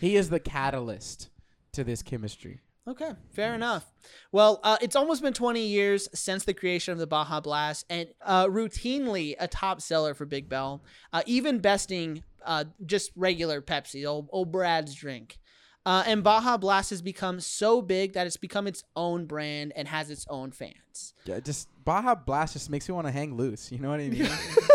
He 0.00 0.16
is 0.16 0.28
the 0.30 0.40
catalyst 0.40 1.30
to 1.72 1.82
this 1.84 2.02
chemistry. 2.02 2.60
Okay, 2.86 3.12
fair 3.32 3.54
enough. 3.54 3.90
Well, 4.30 4.60
uh, 4.62 4.76
it's 4.82 4.94
almost 4.94 5.22
been 5.22 5.32
20 5.32 5.66
years 5.66 6.08
since 6.12 6.44
the 6.44 6.52
creation 6.52 6.92
of 6.92 6.98
the 6.98 7.06
Baja 7.06 7.40
Blast, 7.40 7.86
and 7.88 8.08
uh, 8.20 8.46
routinely 8.46 9.34
a 9.38 9.48
top 9.48 9.80
seller 9.80 10.12
for 10.12 10.26
Big 10.26 10.50
Bell, 10.50 10.82
uh, 11.12 11.22
even 11.24 11.60
besting 11.60 12.22
uh, 12.44 12.64
just 12.84 13.10
regular 13.16 13.62
Pepsi, 13.62 14.06
old, 14.06 14.28
old 14.32 14.52
Brad's 14.52 14.94
drink. 14.94 15.38
Uh, 15.86 16.02
and 16.06 16.22
Baja 16.22 16.56
Blast 16.56 16.90
has 16.90 17.02
become 17.02 17.40
so 17.40 17.82
big 17.82 18.14
that 18.14 18.26
it's 18.26 18.38
become 18.38 18.66
its 18.66 18.84
own 18.96 19.26
brand 19.26 19.72
and 19.76 19.86
has 19.88 20.10
its 20.10 20.26
own 20.28 20.50
fans. 20.50 21.14
Yeah, 21.24 21.40
just 21.40 21.68
Baja 21.84 22.14
Blast 22.14 22.54
just 22.54 22.70
makes 22.70 22.88
me 22.88 22.94
want 22.94 23.06
to 23.06 23.12
hang 23.12 23.36
loose. 23.36 23.70
You 23.70 23.78
know 23.78 23.90
what 23.90 24.00
I 24.00 24.08
mean? 24.08 24.28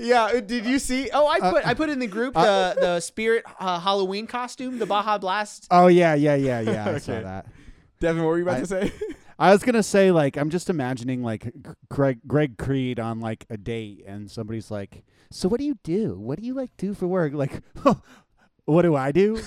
Yeah, 0.00 0.24
uh, 0.24 0.40
did 0.40 0.64
you 0.66 0.78
see? 0.78 1.10
Oh, 1.12 1.26
I 1.26 1.40
put 1.40 1.66
I 1.66 1.74
put 1.74 1.90
in 1.90 1.98
the 1.98 2.06
group 2.06 2.34
the 2.34 2.76
the 2.78 3.00
Spirit 3.00 3.44
uh, 3.60 3.78
Halloween 3.80 4.26
costume, 4.26 4.78
the 4.78 4.86
Baja 4.86 5.18
Blast. 5.18 5.66
oh 5.70 5.86
yeah, 5.88 6.14
yeah, 6.14 6.34
yeah, 6.34 6.60
yeah. 6.60 6.88
I 6.90 6.98
saw 6.98 7.20
that. 7.20 7.46
Devin, 8.00 8.22
what 8.22 8.28
were 8.30 8.38
you 8.38 8.42
about 8.44 8.56
I- 8.56 8.60
to 8.60 8.66
say? 8.66 8.92
I 9.38 9.50
was 9.52 9.62
gonna 9.64 9.82
say 9.82 10.10
like 10.12 10.36
I'm 10.36 10.50
just 10.50 10.70
imagining 10.70 11.22
like 11.22 11.52
Greg 11.88 12.20
Greg 12.26 12.58
Creed 12.58 13.00
on 13.00 13.18
like 13.20 13.44
a 13.50 13.56
date, 13.56 14.04
and 14.06 14.30
somebody's 14.30 14.70
like, 14.70 15.02
"So 15.30 15.48
what 15.48 15.58
do 15.58 15.66
you 15.66 15.76
do? 15.82 16.16
What 16.18 16.38
do 16.38 16.44
you 16.44 16.54
like 16.54 16.70
do 16.76 16.94
for 16.94 17.06
work?" 17.08 17.32
Like, 17.32 17.60
what 18.66 18.82
do 18.82 18.94
I 18.94 19.10
do? 19.10 19.40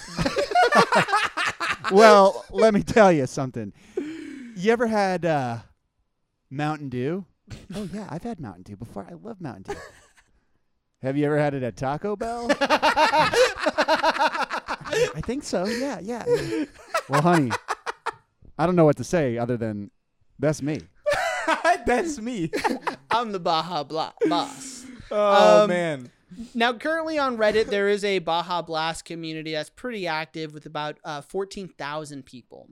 well, 1.92 2.46
let 2.50 2.74
me 2.74 2.84
tell 2.84 3.12
you 3.12 3.26
something. 3.28 3.72
You 4.58 4.72
ever 4.72 4.88
had 4.88 5.26
uh, 5.26 5.60
Mountain 6.50 6.90
Dew? 6.90 7.26
Oh 7.76 7.88
yeah, 7.94 8.08
I've 8.10 8.24
had 8.24 8.40
Mountain 8.40 8.64
Dew 8.64 8.76
before. 8.76 9.06
I 9.10 9.14
love 9.14 9.40
Mountain 9.40 9.64
Dew. 9.76 9.80
Have 11.06 11.16
you 11.18 11.26
ever 11.28 11.38
had 11.38 11.54
it 11.54 11.62
at 11.64 11.78
Taco 11.78 12.16
Bell? 12.16 12.48
I 13.98 15.22
think 15.24 15.44
so. 15.44 15.66
Yeah, 15.66 16.00
yeah. 16.02 16.24
yeah. 16.28 16.66
Well, 17.10 17.22
honey, 17.22 17.52
I 18.58 18.66
don't 18.66 18.76
know 18.76 18.86
what 18.86 18.98
to 18.98 19.04
say 19.04 19.38
other 19.38 19.56
than 19.58 19.92
that's 20.40 20.62
me. 20.62 20.82
That's 21.86 22.20
me. 22.20 22.50
I'm 23.12 23.32
the 23.32 23.40
Baja 23.40 23.84
Bla- 23.84 24.16
Boss. 24.28 24.86
Oh 25.12 25.64
Um, 25.64 25.70
man. 25.70 26.10
Now, 26.56 26.74
currently 26.74 27.20
on 27.20 27.38
Reddit, 27.38 27.68
there 27.68 27.88
is 27.88 28.04
a 28.04 28.18
Baja 28.20 28.64
Blast 28.64 29.06
community 29.06 29.52
that's 29.54 29.70
pretty 29.70 30.08
active 30.08 30.54
with 30.56 30.66
about 30.66 30.98
uh, 31.04 31.22
14,000 31.22 32.26
people. 32.26 32.70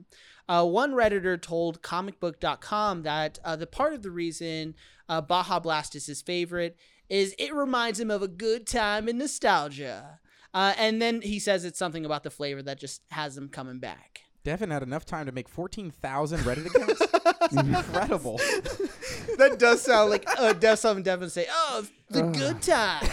Uh, 0.48 0.66
one 0.66 0.92
Redditor 0.92 1.40
told 1.40 1.80
comicbook.com 1.82 3.02
that 3.04 3.38
uh, 3.44 3.54
the 3.54 3.68
part 3.68 3.94
of 3.94 4.02
the 4.02 4.10
reason 4.10 4.74
uh, 5.08 5.20
Baja 5.20 5.60
Blast 5.60 5.94
is 5.94 6.06
his 6.06 6.20
favorite 6.20 6.76
is 7.08 7.34
it 7.38 7.54
reminds 7.54 8.00
him 8.00 8.10
of 8.10 8.22
a 8.22 8.28
good 8.28 8.66
time 8.66 9.08
and 9.08 9.18
nostalgia. 9.18 10.20
Uh, 10.52 10.72
and 10.78 11.02
then 11.02 11.20
he 11.20 11.38
says 11.38 11.64
it's 11.64 11.78
something 11.78 12.04
about 12.04 12.22
the 12.22 12.30
flavor 12.30 12.62
that 12.62 12.78
just 12.78 13.02
has 13.10 13.36
him 13.36 13.48
coming 13.48 13.80
back. 13.80 14.20
Devin 14.44 14.70
had 14.70 14.82
enough 14.82 15.06
time 15.06 15.26
to 15.26 15.32
make 15.32 15.48
14,000 15.48 16.40
Reddit 16.40 16.66
accounts. 16.66 17.02
It's 17.44 17.56
incredible. 17.56 18.40
That 19.38 19.58
does 19.58 19.82
sound 19.82 20.10
like 20.10 20.24
uh, 20.38 20.52
does 20.52 20.80
something 20.80 21.02
Devin 21.02 21.28
say. 21.28 21.46
Oh, 21.50 21.84
the 22.08 22.22
good 22.22 22.62
time. 22.62 23.04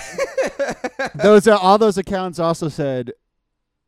those 1.15 1.47
are, 1.47 1.57
all 1.57 1.79
those 1.79 1.97
accounts 1.97 2.37
also 2.37 2.69
said, 2.69 3.13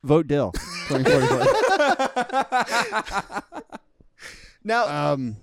"Vote 0.03 0.27
Dill." 0.27 0.51
2044. 0.87 3.43
Now, 4.63 5.13
um, 5.13 5.37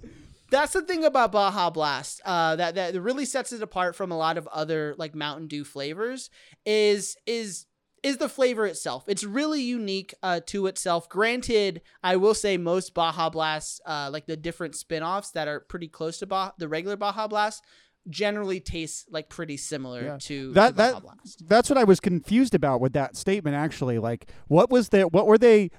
that's 0.50 0.72
the 0.72 0.82
thing 0.82 1.04
about 1.04 1.32
Baja 1.32 1.70
Blast 1.70 2.20
uh, 2.24 2.56
that 2.56 2.74
that 2.74 3.00
really 3.00 3.24
sets 3.24 3.52
it 3.52 3.62
apart 3.62 3.94
from 3.96 4.10
a 4.10 4.16
lot 4.18 4.36
of 4.38 4.46
other 4.48 4.94
like 4.98 5.14
Mountain 5.14 5.46
Dew 5.48 5.64
flavors 5.64 6.30
is 6.66 7.16
is 7.26 7.66
is 8.02 8.16
the 8.16 8.28
flavor 8.30 8.66
itself. 8.66 9.04
It's 9.08 9.24
really 9.24 9.60
unique 9.60 10.14
uh, 10.22 10.40
to 10.46 10.66
itself. 10.66 11.08
Granted, 11.08 11.82
I 12.02 12.16
will 12.16 12.32
say 12.34 12.56
most 12.56 12.94
Baja 12.94 13.28
Blasts, 13.28 13.78
uh, 13.84 14.08
like 14.10 14.24
the 14.26 14.38
different 14.38 14.74
spin-offs 14.74 15.32
that 15.32 15.48
are 15.48 15.60
pretty 15.60 15.88
close 15.88 16.18
to 16.20 16.52
the 16.56 16.66
regular 16.68 16.96
Baja 16.96 17.28
Blast, 17.28 17.62
generally 18.08 18.58
tastes 18.58 19.04
like 19.10 19.28
pretty 19.28 19.58
similar 19.58 20.02
Yeah. 20.02 20.16
to 20.22 20.52
that 20.54 20.68
to 20.70 20.74
that 20.76 21.02
Blast. 21.02 21.46
that's 21.46 21.68
what 21.68 21.76
I 21.76 21.84
was 21.84 22.00
confused 22.00 22.54
about 22.54 22.80
with 22.80 22.94
that 22.94 23.16
statement. 23.16 23.54
Actually, 23.54 23.98
like, 23.98 24.30
what 24.48 24.70
was 24.70 24.88
the 24.88 25.02
what 25.02 25.26
were 25.26 25.36
they? 25.38 25.70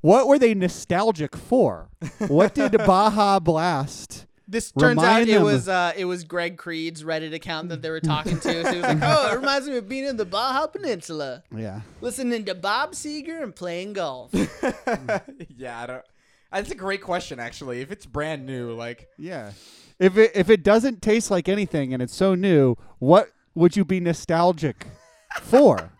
What 0.00 0.28
were 0.28 0.38
they 0.38 0.54
nostalgic 0.54 1.36
for? 1.36 1.88
What 2.28 2.54
did 2.54 2.72
Baja 2.78 3.40
Blast? 3.40 4.26
This 4.50 4.72
turns 4.72 5.02
out 5.02 5.22
it 5.22 5.26
them. 5.28 5.42
was 5.42 5.68
uh, 5.68 5.92
it 5.94 6.06
was 6.06 6.24
Greg 6.24 6.56
Creed's 6.56 7.04
Reddit 7.04 7.34
account 7.34 7.68
that 7.68 7.82
they 7.82 7.90
were 7.90 8.00
talking 8.14 8.40
to. 8.40 8.64
So 8.64 8.72
he 8.72 8.78
was 8.78 8.82
like, 8.82 8.98
"Oh, 9.02 9.32
it 9.32 9.36
reminds 9.36 9.68
me 9.68 9.76
of 9.76 9.88
being 9.88 10.04
in 10.06 10.16
the 10.16 10.24
Baja 10.24 10.66
Peninsula, 10.68 11.42
Yeah, 11.54 11.82
listening 12.00 12.46
to 12.46 12.54
Bob 12.54 12.92
Seger 12.92 13.42
and 13.42 13.54
playing 13.54 13.92
golf." 13.92 14.30
yeah, 15.54 15.80
I 15.82 15.86
don't. 15.86 16.04
That's 16.50 16.70
a 16.70 16.74
great 16.74 17.02
question, 17.02 17.38
actually. 17.38 17.82
If 17.82 17.92
it's 17.92 18.06
brand 18.06 18.46
new, 18.46 18.72
like 18.72 19.08
yeah. 19.18 19.52
If 19.98 20.16
it 20.16 20.30
if 20.34 20.48
it 20.48 20.62
doesn't 20.62 21.02
taste 21.02 21.30
like 21.30 21.46
anything 21.48 21.92
and 21.92 22.02
it's 22.02 22.14
so 22.14 22.34
new, 22.34 22.76
what 23.00 23.30
would 23.54 23.76
you 23.76 23.84
be 23.84 24.00
nostalgic 24.00 24.86
for? 25.42 25.92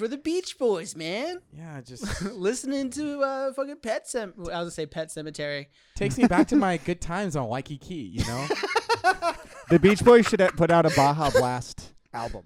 For 0.00 0.08
the 0.08 0.16
Beach 0.16 0.56
Boys, 0.56 0.96
man. 0.96 1.42
yeah, 1.52 1.82
just 1.82 2.22
listening 2.32 2.88
to 2.92 3.20
uh 3.20 3.52
fucking 3.52 3.76
Pet 3.82 4.08
Sem. 4.08 4.32
I 4.38 4.40
was 4.40 4.48
gonna 4.48 4.70
say 4.70 4.86
Pet 4.86 5.10
Cemetery. 5.12 5.68
takes 5.94 6.16
me 6.16 6.26
back 6.26 6.48
to 6.48 6.56
my 6.56 6.78
good 6.78 7.02
times 7.02 7.36
on 7.36 7.46
Waikiki. 7.48 7.96
You 7.96 8.24
know, 8.24 8.46
The 9.68 9.78
Beach 9.78 10.02
Boys 10.02 10.26
should 10.26 10.40
have 10.40 10.56
put 10.56 10.70
out 10.70 10.86
a 10.86 10.90
Baja 10.96 11.28
Blast 11.28 11.92
album. 12.14 12.44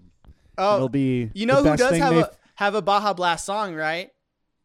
Oh, 0.59 0.75
It'll 0.79 0.89
be 0.89 1.31
you 1.33 1.47
the 1.47 1.47
know 1.47 1.57
who 1.59 1.65
best 1.65 1.79
does 1.79 1.97
have 1.99 2.13
they've- 2.15 2.25
a 2.25 2.31
have 2.57 2.75
a 2.75 2.83
Baja 2.83 3.13
Blast 3.15 3.45
song, 3.47 3.77
right? 3.77 4.11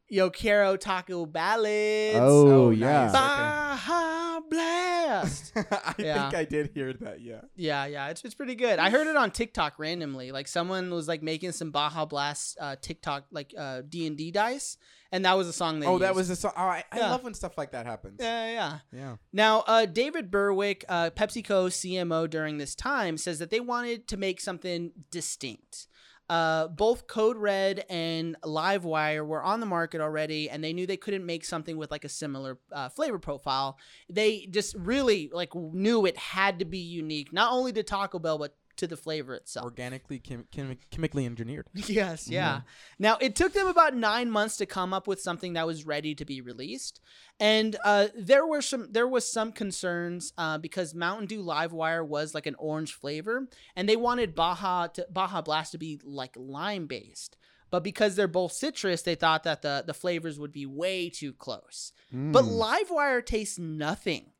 Yo 0.09 0.29
quiero 0.31 0.75
taco 0.75 1.25
ballads. 1.25 2.17
Oh, 2.19 2.47
Oh, 2.65 2.69
yeah. 2.71 3.03
nice. 3.05 3.11
Baja 3.13 4.39
Blast. 4.49 5.53
I 5.55 5.93
Yeah. 5.99 6.29
think 6.29 6.35
I 6.35 6.45
did 6.45 6.71
hear 6.73 6.93
that. 6.93 7.21
Yeah. 7.21 7.41
Yeah, 7.55 7.85
yeah, 7.85 8.07
it's 8.09 8.23
it's 8.25 8.33
pretty 8.33 8.55
good. 8.55 8.79
I 8.79 8.89
heard 8.89 9.07
it 9.07 9.15
on 9.15 9.29
TikTok 9.31 9.77
randomly. 9.77 10.31
Like 10.31 10.47
someone 10.47 10.89
was 10.91 11.07
like 11.07 11.21
making 11.21 11.51
some 11.51 11.69
Baja 11.71 12.05
Blast 12.05 12.57
uh, 12.59 12.75
TikTok 12.81 13.25
like 13.31 13.53
uh 13.57 13.81
D 13.87 14.07
and 14.07 14.17
D 14.17 14.31
dice, 14.31 14.77
and 15.11 15.23
that 15.25 15.37
was 15.37 15.47
a 15.47 15.53
song 15.53 15.79
they. 15.79 15.85
Oh, 15.87 15.99
that 15.99 16.07
used. 16.09 16.17
was 16.17 16.27
the 16.29 16.35
song. 16.35 16.53
Oh, 16.57 16.61
I, 16.61 16.83
I 16.91 16.97
Yeah. 16.97 17.11
love 17.11 17.23
when 17.23 17.33
stuff 17.35 17.57
like 17.57 17.71
that 17.73 17.85
happens. 17.85 18.17
Yeah, 18.19 18.45
yeah, 18.51 18.53
yeah. 18.91 18.99
Yeah. 18.99 19.15
Now, 19.31 19.63
uh, 19.67 19.85
David 19.85 20.31
Burwick, 20.31 20.85
uh, 20.89 21.11
PepsiCo 21.11 21.67
CMO 21.69 22.27
during 22.29 22.57
this 22.57 22.73
time, 22.73 23.17
says 23.17 23.37
that 23.39 23.49
they 23.51 23.59
wanted 23.59 24.07
to 24.07 24.17
make 24.17 24.41
something 24.41 24.91
distinct. 25.11 25.87
Uh, 26.29 26.67
both 26.67 27.07
Code 27.07 27.37
Red 27.37 27.85
and 27.89 28.37
Livewire 28.43 29.25
were 29.25 29.41
on 29.41 29.59
the 29.59 29.65
market 29.65 29.99
already, 29.99 30.49
and 30.49 30.63
they 30.63 30.73
knew 30.73 30.85
they 30.85 30.97
couldn't 30.97 31.25
make 31.25 31.43
something 31.43 31.75
with 31.75 31.89
like 31.89 32.05
a 32.05 32.09
similar 32.09 32.59
uh, 32.71 32.89
flavor 32.89 33.17
profile. 33.17 33.77
They 34.09 34.45
just 34.45 34.75
really 34.75 35.31
like 35.33 35.55
knew 35.55 36.05
it 36.05 36.17
had 36.17 36.59
to 36.59 36.65
be 36.65 36.77
unique, 36.77 37.33
not 37.33 37.51
only 37.51 37.73
to 37.73 37.83
Taco 37.83 38.19
Bell 38.19 38.37
but 38.37 38.55
to 38.79 38.87
the 38.87 38.97
flavor 38.97 39.35
itself. 39.35 39.63
Organically, 39.63 40.19
chem- 40.19 40.47
chem- 40.51 40.77
chemically 40.91 41.25
engineered. 41.25 41.67
Yes, 41.87 42.27
yeah. 42.27 42.61
Now 42.97 43.17
it 43.21 43.35
took 43.35 43.53
them 43.53 43.67
about 43.67 43.95
nine 43.95 44.29
months 44.29 44.57
to 44.57 44.65
come 44.65 44.93
up 44.93 45.07
with 45.07 45.21
something 45.21 45.53
that 45.53 45.65
was 45.67 45.85
ready 45.85 46.13
to 46.15 46.25
be 46.25 46.41
released, 46.41 46.99
and 47.39 47.75
uh, 47.85 48.07
there 48.17 48.45
were 48.45 48.61
some 48.61 48.87
there 48.91 49.07
was 49.07 49.31
some 49.31 49.51
concerns 49.51 50.33
uh, 50.37 50.57
because 50.57 50.93
Mountain 50.93 51.27
Dew 51.27 51.43
Livewire 51.43 52.05
was 52.05 52.33
like 52.33 52.45
an 52.47 52.55
orange 52.57 52.93
flavor, 52.93 53.47
and 53.75 53.87
they 53.87 53.95
wanted 53.95 54.35
Baja 54.35 54.87
to, 54.87 55.07
Baja 55.09 55.41
Blast 55.41 55.71
to 55.73 55.77
be 55.77 55.99
like 56.03 56.33
lime 56.35 56.87
based. 56.87 57.37
But 57.71 57.83
because 57.83 58.15
they're 58.15 58.27
both 58.27 58.51
citrus, 58.53 59.03
they 59.03 59.13
thought 59.15 59.43
that 59.43 59.61
the 59.61 59.83
the 59.85 59.93
flavors 59.93 60.39
would 60.39 60.51
be 60.51 60.65
way 60.65 61.09
too 61.09 61.33
close. 61.33 61.91
But 62.11 62.45
Mm. 62.45 62.59
Livewire 62.59 63.23
tastes 63.23 63.59
nothing 63.59 64.31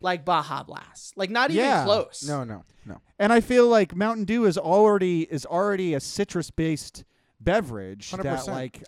like 0.00 0.24
Baja 0.24 0.62
Blast, 0.62 1.16
like 1.16 1.30
not 1.30 1.50
even 1.50 1.64
Yeah. 1.64 1.84
close. 1.84 2.24
No, 2.26 2.44
no, 2.44 2.64
no. 2.84 3.00
And 3.18 3.32
I 3.32 3.40
feel 3.40 3.66
like 3.68 3.94
Mountain 3.96 4.24
Dew 4.24 4.44
is 4.44 4.58
already 4.58 5.22
is 5.22 5.46
already 5.46 5.94
a 5.94 6.00
citrus 6.00 6.50
based 6.50 7.04
beverage 7.40 8.10
that 8.12 8.20
100%. 8.24 8.48
like 8.48 8.82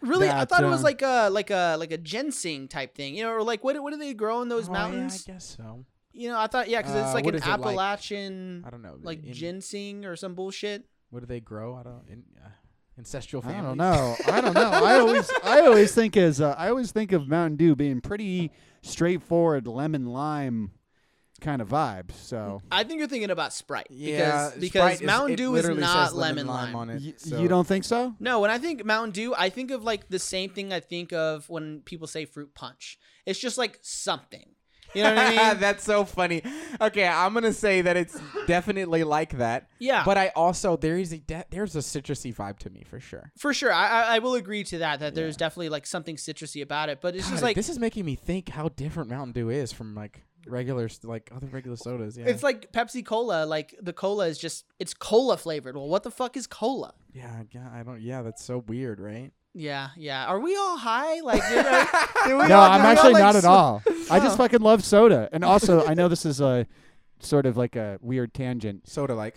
Really, 0.00 0.28
I 0.28 0.40
that, 0.40 0.48
thought 0.48 0.64
it 0.64 0.66
was 0.68 0.80
uh, 0.80 0.84
like 0.84 1.02
a 1.02 1.28
like 1.30 1.50
a 1.50 1.76
like 1.78 1.92
a 1.92 1.98
ginseng 1.98 2.66
type 2.66 2.94
thing, 2.94 3.14
you 3.14 3.22
know, 3.22 3.30
or 3.32 3.42
like 3.44 3.62
what 3.62 3.80
what 3.80 3.92
do 3.92 3.98
they 3.98 4.14
grow 4.14 4.42
in 4.42 4.48
those 4.48 4.68
Oh, 4.68 4.72
mountains? 4.72 5.24
Yeah, 5.28 5.34
I 5.34 5.36
guess 5.36 5.56
so. 5.56 5.84
You 6.12 6.28
know, 6.28 6.38
I 6.40 6.46
thought 6.48 6.68
yeah, 6.68 6.82
because 6.82 6.96
Uh, 6.96 7.04
it's 7.06 7.14
like 7.14 7.26
an 7.26 7.34
is 7.36 7.42
it, 7.42 7.46
like- 7.46 7.54
Appalachian 7.60 8.64
I 8.66 8.70
don't 8.70 8.82
know. 8.82 8.98
like 9.02 9.24
in- 9.24 9.32
ginseng 9.32 10.04
or 10.04 10.16
some 10.16 10.34
bullshit. 10.34 10.84
What 11.10 11.20
do 11.20 11.26
they 11.26 11.40
grow? 11.40 11.76
I 11.76 11.82
don't. 11.84 12.02
In, 12.08 12.24
uh, 12.44 12.48
ancestral 12.98 13.42
I 13.46 13.60
don't 13.60 13.76
know. 13.76 14.16
I 14.26 14.40
don't 14.40 14.54
know. 14.54 14.70
I 14.70 14.98
always 15.00 15.30
I 15.44 15.60
always 15.60 15.94
think 15.94 16.16
as 16.16 16.40
uh, 16.40 16.54
I 16.58 16.68
always 16.68 16.92
think 16.92 17.12
of 17.12 17.28
Mountain 17.28 17.56
Dew 17.56 17.74
being 17.74 18.00
pretty 18.00 18.50
straightforward 18.82 19.66
lemon 19.66 20.06
lime 20.06 20.72
kind 21.40 21.60
of 21.60 21.68
vibe. 21.68 22.12
So 22.12 22.62
I 22.70 22.84
think 22.84 22.98
you're 23.00 23.08
thinking 23.08 23.30
about 23.30 23.52
Sprite 23.52 23.88
Yeah, 23.90 24.50
because 24.50 24.60
because 24.60 24.94
Sprite 24.98 25.06
Mountain 25.06 25.32
it 25.32 25.36
Dew 25.36 25.54
is 25.56 25.68
not 25.68 26.08
says 26.08 26.14
lemon 26.14 26.46
lime. 26.46 26.76
on 26.76 26.90
it. 26.90 27.02
y- 27.04 27.14
so- 27.16 27.40
you 27.40 27.48
don't 27.48 27.66
think 27.66 27.84
so? 27.84 28.14
No, 28.20 28.40
when 28.40 28.50
I 28.50 28.58
think 28.58 28.84
Mountain 28.84 29.12
Dew, 29.12 29.34
I 29.36 29.48
think 29.48 29.70
of 29.70 29.82
like 29.82 30.08
the 30.08 30.18
same 30.20 30.50
thing 30.50 30.72
I 30.72 30.80
think 30.80 31.12
of 31.12 31.48
when 31.48 31.80
people 31.80 32.06
say 32.06 32.24
fruit 32.26 32.54
punch. 32.54 32.98
It's 33.26 33.38
just 33.38 33.58
like 33.58 33.78
something. 33.82 34.46
You 34.94 35.02
know 35.02 35.14
what 35.14 35.18
I 35.18 35.30
mean? 35.30 35.38
That's 35.60 35.84
so 35.84 36.04
funny. 36.04 36.42
Okay, 36.80 37.06
I'm 37.06 37.34
gonna 37.34 37.52
say 37.52 37.82
that 37.82 37.96
it's 37.96 38.20
definitely 38.46 39.04
like 39.04 39.38
that. 39.38 39.68
Yeah. 39.78 40.04
But 40.04 40.18
I 40.18 40.28
also 40.36 40.76
there 40.76 40.98
is 40.98 41.12
a 41.12 41.18
de- 41.18 41.44
there's 41.50 41.74
a 41.76 41.80
citrusy 41.80 42.34
vibe 42.34 42.58
to 42.60 42.70
me 42.70 42.84
for 42.88 43.00
sure. 43.00 43.32
For 43.38 43.54
sure, 43.54 43.72
I, 43.72 43.86
I 43.88 44.16
I 44.16 44.18
will 44.18 44.34
agree 44.34 44.64
to 44.64 44.78
that. 44.78 45.00
That 45.00 45.14
there's 45.14 45.36
definitely 45.36 45.70
like 45.70 45.86
something 45.86 46.16
citrusy 46.16 46.62
about 46.62 46.88
it, 46.88 47.00
but 47.00 47.14
it's 47.16 47.28
just 47.30 47.42
like 47.42 47.56
this 47.56 47.68
is 47.68 47.78
making 47.78 48.04
me 48.04 48.14
think 48.14 48.48
how 48.50 48.68
different 48.68 49.08
Mountain 49.10 49.32
Dew 49.32 49.50
is 49.50 49.72
from 49.72 49.94
like 49.94 50.22
regular 50.46 50.88
like 51.04 51.30
other 51.34 51.46
regular 51.46 51.76
sodas. 51.76 52.18
Yeah. 52.18 52.26
It's 52.26 52.42
like 52.42 52.72
Pepsi 52.72 53.04
Cola. 53.04 53.46
Like 53.46 53.74
the 53.80 53.92
cola 53.92 54.26
is 54.26 54.38
just 54.38 54.64
it's 54.78 54.94
cola 54.94 55.36
flavored. 55.36 55.76
Well, 55.76 55.88
what 55.88 56.02
the 56.02 56.10
fuck 56.10 56.36
is 56.36 56.46
cola? 56.46 56.94
yeah, 57.14 57.42
yeah, 57.52 57.68
I 57.72 57.82
don't. 57.82 58.00
Yeah, 58.00 58.22
that's 58.22 58.44
so 58.44 58.58
weird, 58.58 59.00
right? 59.00 59.32
Yeah, 59.54 59.90
yeah. 59.96 60.26
Are 60.26 60.40
we 60.40 60.56
all 60.56 60.78
high? 60.78 61.20
Like, 61.20 61.42
did, 61.48 61.64
did 62.26 62.38
we 62.38 62.48
No, 62.48 62.56
all- 62.58 62.70
I'm 62.70 62.80
did 62.80 62.84
we 62.84 62.86
all, 62.86 62.92
actually 62.92 63.12
like, 63.12 63.20
not 63.22 63.36
at 63.36 63.44
all. 63.44 63.82
I 64.10 64.18
just 64.18 64.36
fucking 64.38 64.60
love 64.60 64.82
soda. 64.84 65.28
And 65.32 65.44
also, 65.44 65.84
I 65.86 65.94
know 65.94 66.08
this 66.08 66.24
is 66.24 66.40
a 66.40 66.66
sort 67.20 67.44
of 67.46 67.56
like 67.56 67.76
a 67.76 67.98
weird 68.00 68.32
tangent. 68.34 68.88
Soda 68.88 69.14
like. 69.14 69.36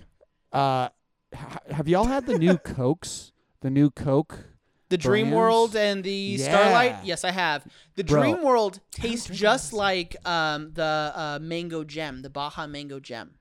Uh, 0.54 0.90
h- 1.34 1.40
have 1.72 1.88
y'all 1.90 2.06
had 2.06 2.26
the 2.28 2.38
new 2.40 2.58
Cokes? 2.64 3.34
The 3.62 3.70
new 3.70 3.90
Coke? 3.90 4.46
The 4.90 4.98
Dream 4.98 5.26
brands? 5.28 5.36
World 5.36 5.76
and 5.76 6.04
the 6.04 6.12
Yeah. 6.40 6.46
Starlight. 6.50 6.96
Yes, 7.04 7.24
I 7.26 7.32
have. 7.32 7.66
The 7.96 8.04
Bro. 8.04 8.22
Dream 8.22 8.44
World 8.44 8.80
tastes 8.92 9.28
just 9.28 9.72
this. 9.72 9.74
like 9.74 10.16
um 10.26 10.72
the 10.74 11.12
uh, 11.16 11.40
mango 11.42 11.84
gem, 11.84 12.22
the 12.22 12.30
Baja 12.30 12.68
mango 12.68 13.00
gem. 13.00 13.32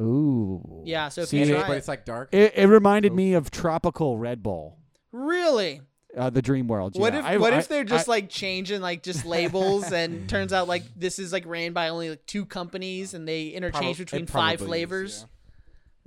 Ooh. 0.00 0.82
Yeah, 0.84 1.08
so 1.10 1.20
if 1.22 1.28
See, 1.28 1.38
you 1.38 1.44
it, 1.44 1.58
try 1.58 1.68
but 1.68 1.76
it's 1.76 1.88
like 1.88 2.04
dark. 2.04 2.30
it, 2.32 2.52
it 2.56 2.66
reminded 2.66 3.12
me 3.12 3.34
of 3.34 3.50
tropical 3.50 4.18
Red 4.18 4.42
Bull. 4.42 4.78
Really? 5.12 5.82
Uh, 6.16 6.30
the 6.30 6.40
Dream 6.40 6.66
World. 6.66 6.98
What 6.98 7.12
yeah. 7.12 7.18
if 7.20 7.24
I- 7.26 7.36
what 7.36 7.52
I- 7.52 7.58
if 7.58 7.68
they're 7.68 7.84
just 7.84 8.08
I- 8.08 8.12
like 8.12 8.28
changing 8.30 8.80
like 8.80 9.02
just 9.02 9.26
labels 9.26 9.92
and 9.92 10.28
turns 10.28 10.52
out 10.52 10.66
like 10.66 10.82
this 10.96 11.18
is 11.18 11.32
like 11.32 11.44
ran 11.46 11.72
by 11.74 11.88
only 11.90 12.08
like 12.10 12.24
two 12.26 12.46
companies 12.46 13.12
and 13.14 13.28
they 13.28 13.48
interchange 13.48 13.96
Prob- 13.98 14.06
between 14.06 14.26
five 14.26 14.58
probably 14.58 14.64
is, 14.64 14.68
flavors? 14.88 15.20
yeah. 15.20 15.26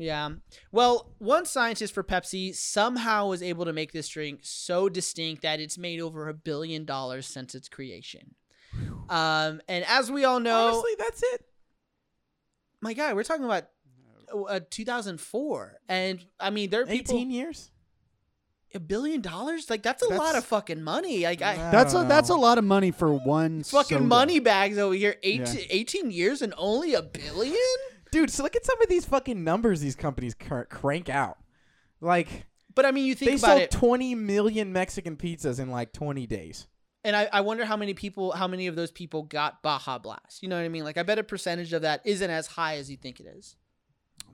Yeah. 0.02 0.30
Well, 0.72 1.12
one 1.18 1.46
scientist 1.46 1.94
for 1.94 2.04
Pepsi 2.06 2.56
somehow 2.56 3.28
was 3.28 3.44
able 3.44 3.66
to 3.66 3.74
make 3.74 3.92
this 3.92 4.08
drink 4.08 4.40
so 4.44 4.88
distinct 4.88 5.42
that 5.42 5.60
it's 5.60 5.78
made 5.78 6.00
over 6.00 6.30
a 6.30 6.34
billion 6.34 6.86
dollars 6.86 7.26
since 7.28 7.54
its 7.54 7.68
creation. 7.68 8.34
Um, 9.10 9.62
and 9.68 9.84
as 9.90 10.10
we 10.10 10.24
all 10.24 10.40
know, 10.40 10.68
Honestly, 10.70 10.92
that's 10.98 11.22
it. 11.34 11.42
my 12.82 12.94
guy, 12.94 13.12
we're 13.14 13.24
talking 13.24 13.44
about 13.44 13.66
uh, 14.48 14.62
2004, 14.70 15.80
and 15.90 16.24
I 16.40 16.50
mean 16.50 16.70
there 16.70 16.84
are 16.84 16.86
people 16.86 17.16
18 17.16 17.30
years. 17.32 17.70
A 18.74 18.80
billion 18.80 19.22
dollars. 19.22 19.70
Like 19.70 19.82
that's 19.84 20.04
a 20.04 20.08
lot 20.10 20.36
of 20.36 20.46
fucking 20.46 20.82
money. 20.84 21.24
Like 21.24 21.42
I, 21.42 21.54
I 21.54 21.72
That's 21.72 21.94
a 21.94 22.06
that's 22.08 22.30
a 22.30 22.36
lot 22.36 22.58
of 22.58 22.64
money 22.64 22.92
for 22.92 23.12
one 23.14 23.64
fucking 23.64 23.98
soda. 23.98 24.04
money 24.04 24.40
bags 24.40 24.78
over 24.78 24.94
here. 24.96 25.16
18, 25.24 25.46
Yeah. 25.58 25.66
18 25.70 26.12
years 26.12 26.42
and 26.42 26.54
only 26.58 26.94
a 26.94 27.02
billion. 27.02 27.56
Dude, 28.12 28.30
so 28.32 28.44
look 28.44 28.56
at 28.56 28.66
some 28.66 28.82
of 28.82 28.88
these 28.90 29.06
fucking 29.06 29.44
numbers 29.44 29.82
these 29.82 29.96
companies 29.96 30.34
cr- 30.34 30.62
crank 30.64 31.10
out. 31.10 31.38
Like 32.02 32.46
But 32.76 32.86
I 32.86 32.92
mean, 32.92 33.06
you 33.06 33.16
think 33.16 33.32
they 33.32 33.36
about 33.38 33.48
sold 33.50 33.62
it, 33.62 33.72
20 33.72 34.16
million 34.16 34.72
Mexican 34.74 35.16
pizzas 35.18 35.60
in 35.60 35.70
like 35.70 35.92
20 35.94 36.26
days. 36.28 36.68
and 37.04 37.16
I, 37.16 37.28
I 37.32 37.42
wonder 37.42 37.66
how 37.66 37.78
many 37.78 37.94
people, 37.94 38.32
how 38.32 38.48
many 38.48 38.68
of 38.68 38.76
those 38.76 38.92
people 38.92 39.24
got 39.24 39.62
Baja 39.64 39.98
Blast. 40.00 40.42
You 40.44 40.50
know 40.50 40.58
what 40.58 40.66
I 40.66 40.70
mean? 40.70 40.84
Like 40.84 40.98
I 40.98 41.04
bet 41.04 41.18
a 41.20 41.24
percentage 41.24 41.74
of 41.74 41.82
that 41.84 42.02
isn't 42.06 42.30
as 42.30 42.48
high 42.48 42.76
as 42.78 42.90
you 42.92 42.98
think 42.98 43.20
it 43.20 43.26
is. 43.26 43.56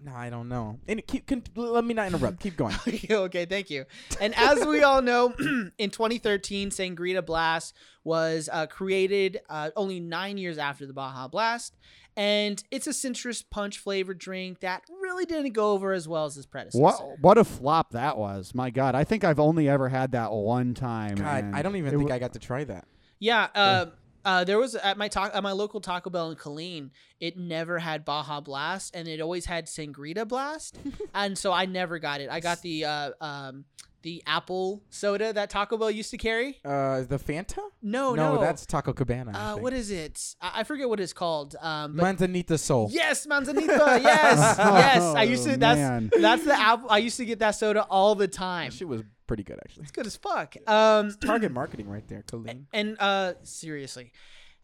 No, 0.03 0.13
I 0.13 0.29
don't 0.29 0.47
know. 0.47 0.79
And 0.88 1.05
keep, 1.07 1.25
con- 1.25 1.43
let 1.55 1.83
me 1.83 1.95
not 1.95 2.07
interrupt. 2.07 2.39
Keep 2.39 2.57
going. 2.57 2.75
okay, 3.09 3.45
thank 3.45 3.71
you. 3.71 3.86
And 4.21 4.36
as 4.38 4.63
we 4.65 4.83
all 4.83 5.01
know, 5.01 5.33
in 5.77 5.89
2013, 5.89 6.69
Sangrita 6.69 7.25
Blast 7.25 7.73
was 8.03 8.47
uh, 8.51 8.67
created 8.67 9.39
uh, 9.49 9.71
only 9.75 9.99
nine 9.99 10.38
years 10.38 10.59
after 10.59 10.86
the 10.86 10.93
Baja 10.93 11.27
Blast, 11.27 11.75
and 12.15 12.63
it's 12.69 12.86
a 12.86 12.93
citrus 12.93 13.41
punch 13.41 13.79
flavored 13.79 14.19
drink 14.19 14.59
that 14.59 14.83
really 15.01 15.25
didn't 15.25 15.53
go 15.53 15.71
over 15.71 15.91
as 15.91 16.07
well 16.07 16.25
as 16.25 16.38
its 16.38 16.45
predecessor. 16.45 16.81
What 16.83 17.19
what 17.19 17.38
a 17.39 17.43
flop 17.43 17.91
that 17.93 18.15
was! 18.17 18.53
My 18.53 18.69
God, 18.69 18.93
I 18.93 19.03
think 19.03 19.23
I've 19.23 19.39
only 19.39 19.67
ever 19.67 19.89
had 19.89 20.11
that 20.11 20.31
one 20.31 20.75
time. 20.75 21.15
God, 21.15 21.51
I 21.51 21.63
don't 21.63 21.75
even 21.75 21.97
think 21.97 22.09
wa- 22.09 22.15
I 22.15 22.19
got 22.19 22.33
to 22.33 22.39
try 22.39 22.63
that. 22.65 22.86
Yeah, 23.19 23.47
uh, 23.55 23.88
uh, 24.26 24.43
there 24.43 24.57
was 24.57 24.76
at 24.76 24.97
my 24.97 25.07
ta- 25.07 25.32
at 25.34 25.43
my 25.43 25.51
local 25.51 25.80
Taco 25.80 26.09
Bell 26.09 26.32
in 26.32 26.36
Killeen. 26.38 26.89
It 27.19 27.38
never 27.38 27.80
had 27.80 28.03
Baja 28.03 28.41
Blast, 28.41 28.95
and 28.95 29.07
it 29.07 29.21
always 29.21 29.45
had 29.45 29.67
Sangrita 29.67 30.28
Blast, 30.28 30.78
and 31.13 31.38
so 31.38 31.53
I 31.53 31.65
never 31.65 31.99
got 31.99 32.21
it. 32.21 32.30
I 32.30 32.39
got 32.39 32.61
the 32.61 32.86
uh, 32.86 33.11
um, 33.21 33.65
the 34.05 34.21
apple 34.27 34.83
soda 34.91 35.33
that 35.33 35.49
Taco 35.49 35.77
Bell 35.77 35.89
used 35.89 36.11
to 36.11 36.17
carry. 36.17 36.59
Uh, 36.63 37.01
the 37.01 37.17
Fanta? 37.17 37.57
No, 37.81 38.13
no, 38.13 38.35
no, 38.35 38.39
that's 38.39 38.63
Taco 38.67 38.93
Cabana. 38.93 39.31
Uh, 39.33 39.55
what 39.57 39.73
is 39.73 39.89
it? 39.89 40.35
I, 40.39 40.59
I 40.59 40.63
forget 40.63 40.87
what 40.87 40.99
it's 40.99 41.11
called. 41.11 41.55
Um, 41.59 41.95
Manzanita 41.95 42.57
Sol. 42.59 42.87
yes, 42.91 43.25
Manzanita. 43.27 43.99
Yes, 44.05 44.57
yes. 44.59 45.03
I 45.03 45.23
used 45.23 45.43
to. 45.45 45.53
Oh, 45.53 45.57
That's 45.57 45.79
man. 45.79 46.11
that's 46.21 46.45
the 46.45 46.53
apple. 46.53 46.87
I 46.91 46.99
used 46.99 47.17
to 47.17 47.25
get 47.25 47.39
that 47.39 47.51
soda 47.51 47.83
all 47.89 48.13
the 48.13 48.27
time. 48.27 48.69
Shit 48.69 48.87
was 48.87 49.01
pretty 49.25 49.41
good 49.43 49.57
actually. 49.65 49.83
It's 49.83 49.91
good 49.91 50.05
as 50.05 50.15
fuck. 50.15 50.55
Um, 50.67 51.11
Target 51.25 51.51
marketing 51.51 51.89
right 51.89 52.07
there, 52.07 52.23
Colleen. 52.27 52.67
and 52.71 52.97
uh, 52.99 53.33
seriously, 53.41 54.11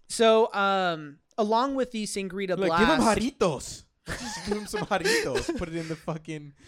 so 0.07 0.53
um, 0.53 1.17
along 1.37 1.73
with 1.73 1.89
the 1.91 2.03
Sangrita 2.05 2.55
Blast, 2.57 3.17
give 3.17 3.33
Jarritos. 3.39 3.85
Just 4.07 4.45
give 4.47 4.57
him 4.57 4.65
some 4.67 4.81
Jarritos. 4.81 5.57
Put 5.57 5.69
it 5.69 5.75
in 5.75 5.87
the 5.87 5.95
fucking. 5.95 6.53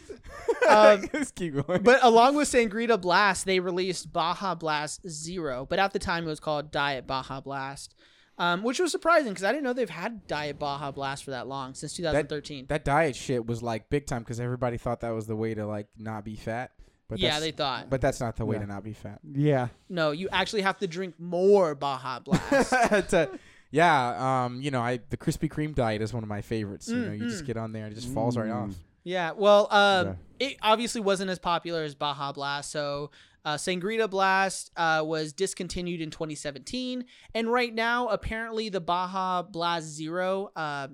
Um, 0.70 1.06
Just 1.12 1.36
keep 1.36 1.56
going. 1.56 1.84
but 1.84 2.02
along 2.04 2.36
with 2.36 2.50
Sangrita 2.50 3.00
Blast, 3.00 3.46
they 3.46 3.60
released 3.60 4.14
Baja 4.14 4.56
Blast 4.56 5.06
Zero, 5.10 5.66
but 5.70 5.78
at 5.78 5.92
the 5.92 6.00
time 6.00 6.24
it 6.24 6.28
was 6.28 6.40
called 6.40 6.72
Diet 6.72 7.06
Baja 7.06 7.42
Blast, 7.42 7.96
um, 8.38 8.64
which 8.64 8.80
was 8.80 8.90
surprising 8.90 9.30
because 9.30 9.44
I 9.44 9.52
didn't 9.52 9.66
know 9.66 9.74
they've 9.74 9.90
had 9.90 10.26
Diet 10.26 10.58
Baja 10.58 10.92
Blast 10.92 11.26
for 11.26 11.32
that 11.32 11.48
long 11.48 11.74
since 11.74 11.94
2013. 11.96 12.68
that 12.70 12.86
diet 12.86 13.16
shit 13.18 13.46
was 13.46 13.62
like 13.62 13.90
big 13.90 14.06
time 14.08 14.20
because 14.24 14.40
everybody 14.40 14.78
thought 14.78 15.02
that 15.02 15.10
was 15.12 15.28
the 15.28 15.36
way 15.36 15.54
to 15.54 15.66
like 15.68 15.88
not 15.98 16.24
be 16.24 16.38
fat. 16.38 16.72
But 17.10 17.20
yeah, 17.20 17.28
that's- 17.32 17.42
they 17.44 17.52
thought. 17.52 17.90
But 17.90 18.00
that's 18.00 18.22
not 18.22 18.38
the 18.38 18.46
way 18.46 18.56
Yeah. 18.56 18.62
to 18.62 18.68
not 18.68 18.84
be 18.86 18.94
fat. 18.94 19.20
Yeah, 19.34 19.68
no, 19.90 20.12
you 20.12 20.30
actually 20.32 20.62
have 20.62 20.78
to 20.80 20.88
drink 20.88 21.20
more 21.20 21.76
Baja 21.76 22.20
Blast. 22.20 22.70
To- 23.10 23.30
yeah, 23.74 24.43
um, 24.45 24.61
you 24.61 24.69
know, 24.71 24.82
I 24.82 24.99
the 25.09 25.17
Krispy 25.17 25.49
Kreme 25.51 25.74
diet 25.74 26.01
is 26.01 26.13
one 26.13 26.21
of 26.24 26.30
my 26.30 26.41
favorites. 26.41 26.88
You 26.88 26.95
Mm, 26.97 27.05
know, 27.07 27.11
you 27.13 27.28
just 27.30 27.43
mm. 27.43 27.47
get 27.47 27.57
on 27.57 27.71
there 27.74 27.86
and 27.86 27.91
it 27.91 27.95
just 27.99 28.13
falls 28.13 28.38
right 28.38 28.47
Mm. 28.49 28.69
off. 28.69 28.76
yeah, 29.03 29.32
well, 29.32 29.67
um, 29.71 30.07
Yeah. 30.39 30.47
it 30.47 30.57
obviously 30.61 31.01
wasn't 31.01 31.30
as 31.32 31.39
popular 31.39 31.84
as 31.84 31.95
Baja 31.95 32.32
Blast, 32.32 32.71
so. 32.71 33.11
Uh, 33.45 33.57
Sangrita 33.57 34.09
Blast 34.09 34.71
uh, 34.78 35.03
was 35.05 35.34
discontinued 35.34 35.99
in 35.99 36.09
2017, 36.09 37.03
and 37.36 37.51
right 37.51 37.74
now, 37.76 38.07
apparently, 38.07 38.69
the 38.69 38.80
Baja 38.80 39.41
Blast 39.41 39.86
Zero 39.88 40.49
uh, 40.55 40.88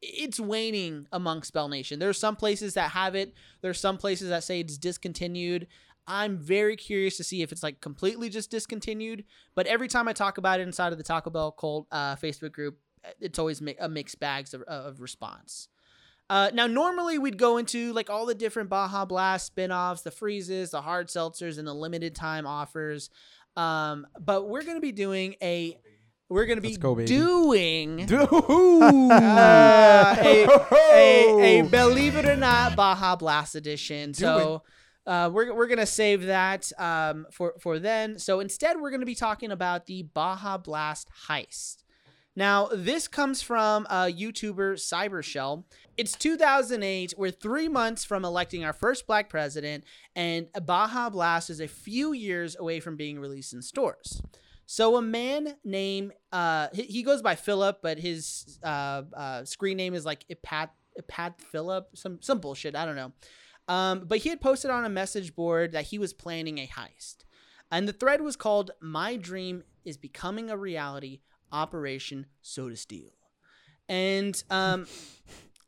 it's 0.00 0.40
waning 0.40 1.06
amongst 1.12 1.52
Bell 1.52 1.68
Nation. 1.68 1.98
There 1.98 2.08
are 2.08 2.12
some 2.14 2.36
places 2.36 2.72
that 2.74 2.92
have 2.92 3.14
it. 3.14 3.34
There's 3.60 3.78
some 3.80 3.98
places 3.98 4.30
that 4.30 4.44
say 4.44 4.60
it's 4.60 4.78
discontinued. 4.78 5.66
I'm 6.06 6.36
very 6.36 6.76
curious 6.76 7.16
to 7.16 7.24
see 7.24 7.42
if 7.42 7.52
it's 7.52 7.62
like 7.62 7.80
completely 7.80 8.28
just 8.28 8.50
discontinued. 8.50 9.24
But 9.54 9.66
every 9.66 9.88
time 9.88 10.08
I 10.08 10.12
talk 10.12 10.38
about 10.38 10.60
it 10.60 10.64
inside 10.64 10.92
of 10.92 10.98
the 10.98 11.04
Taco 11.04 11.30
Bell 11.30 11.52
Cult 11.52 11.86
uh, 11.90 12.16
Facebook 12.16 12.52
group, 12.52 12.78
it's 13.20 13.38
always 13.38 13.60
mi- 13.60 13.76
a 13.78 13.88
mixed 13.88 14.20
bags 14.20 14.54
of, 14.54 14.62
of 14.62 15.00
response. 15.00 15.68
Uh, 16.30 16.50
now, 16.54 16.66
normally 16.66 17.18
we'd 17.18 17.38
go 17.38 17.58
into 17.58 17.92
like 17.92 18.08
all 18.08 18.24
the 18.24 18.34
different 18.34 18.70
Baja 18.70 19.04
Blast 19.04 19.46
spin-offs, 19.46 20.02
the 20.02 20.10
freezes, 20.10 20.70
the 20.70 20.80
hard 20.80 21.08
seltzers, 21.08 21.58
and 21.58 21.68
the 21.68 21.74
limited 21.74 22.14
time 22.14 22.46
offers. 22.46 23.10
Um, 23.56 24.06
but 24.18 24.48
we're 24.48 24.62
gonna 24.62 24.80
be 24.80 24.92
doing 24.92 25.36
a, 25.42 25.78
we're 26.30 26.46
gonna 26.46 26.62
be 26.62 26.76
go, 26.76 26.94
doing 26.94 28.02
uh, 28.12 30.16
a, 30.18 30.46
a, 30.72 31.60
a 31.60 31.62
believe 31.62 32.16
it 32.16 32.24
or 32.24 32.36
not 32.36 32.74
Baja 32.74 33.16
Blast 33.16 33.54
edition. 33.54 34.14
So 34.14 34.62
uh, 35.06 35.30
we're, 35.32 35.54
we're 35.54 35.66
gonna 35.66 35.86
save 35.86 36.26
that 36.26 36.70
um, 36.78 37.26
for 37.30 37.54
for 37.60 37.78
then. 37.78 38.18
So 38.18 38.40
instead, 38.40 38.80
we're 38.80 38.90
gonna 38.90 39.06
be 39.06 39.14
talking 39.14 39.50
about 39.50 39.86
the 39.86 40.02
Baja 40.02 40.58
Blast 40.58 41.08
heist. 41.28 41.84
Now, 42.36 42.68
this 42.72 43.06
comes 43.06 43.42
from 43.42 43.86
a 43.86 44.10
YouTuber 44.10 44.74
Cybershell. 44.74 45.64
It's 45.96 46.16
2008. 46.16 47.14
We're 47.16 47.30
three 47.30 47.68
months 47.68 48.04
from 48.04 48.24
electing 48.24 48.64
our 48.64 48.72
first 48.72 49.06
black 49.06 49.28
president, 49.28 49.84
and 50.16 50.48
Baja 50.64 51.10
Blast 51.10 51.48
is 51.48 51.60
a 51.60 51.68
few 51.68 52.12
years 52.12 52.56
away 52.58 52.80
from 52.80 52.96
being 52.96 53.20
released 53.20 53.52
in 53.52 53.62
stores. 53.62 54.20
So, 54.66 54.96
a 54.96 55.02
man 55.02 55.56
named, 55.62 56.12
uh, 56.32 56.68
he, 56.72 57.02
goes 57.02 57.22
by 57.22 57.34
Philip, 57.36 57.78
but 57.82 57.98
his 57.98 58.58
uh, 58.64 59.02
uh, 59.16 59.44
screen 59.44 59.76
name 59.76 59.94
is 59.94 60.04
like 60.06 60.24
Ipat, 60.28 60.70
Ipat 61.00 61.38
Philip, 61.38 61.90
some, 61.94 62.18
some 62.22 62.38
bullshit. 62.38 62.74
I 62.74 62.86
don't 62.86 62.96
know. 62.96 63.12
Um, 63.68 64.04
but 64.06 64.18
he 64.18 64.28
had 64.28 64.40
posted 64.40 64.70
on 64.70 64.84
a 64.84 64.90
message 64.90 65.34
board 65.34 65.72
that 65.72 65.86
he 65.86 65.98
was 65.98 66.12
planning 66.12 66.58
a 66.58 66.66
heist. 66.66 67.24
And 67.70 67.88
the 67.88 67.92
thread 67.92 68.20
was 68.20 68.36
called 68.36 68.70
My 68.80 69.16
Dream 69.16 69.64
is 69.84 69.96
Becoming 69.96 70.50
a 70.50 70.56
Reality 70.56 71.20
Operation 71.50 72.26
Soda 72.42 72.76
Steal. 72.76 73.10
And 73.88 74.42
um, 74.50 74.86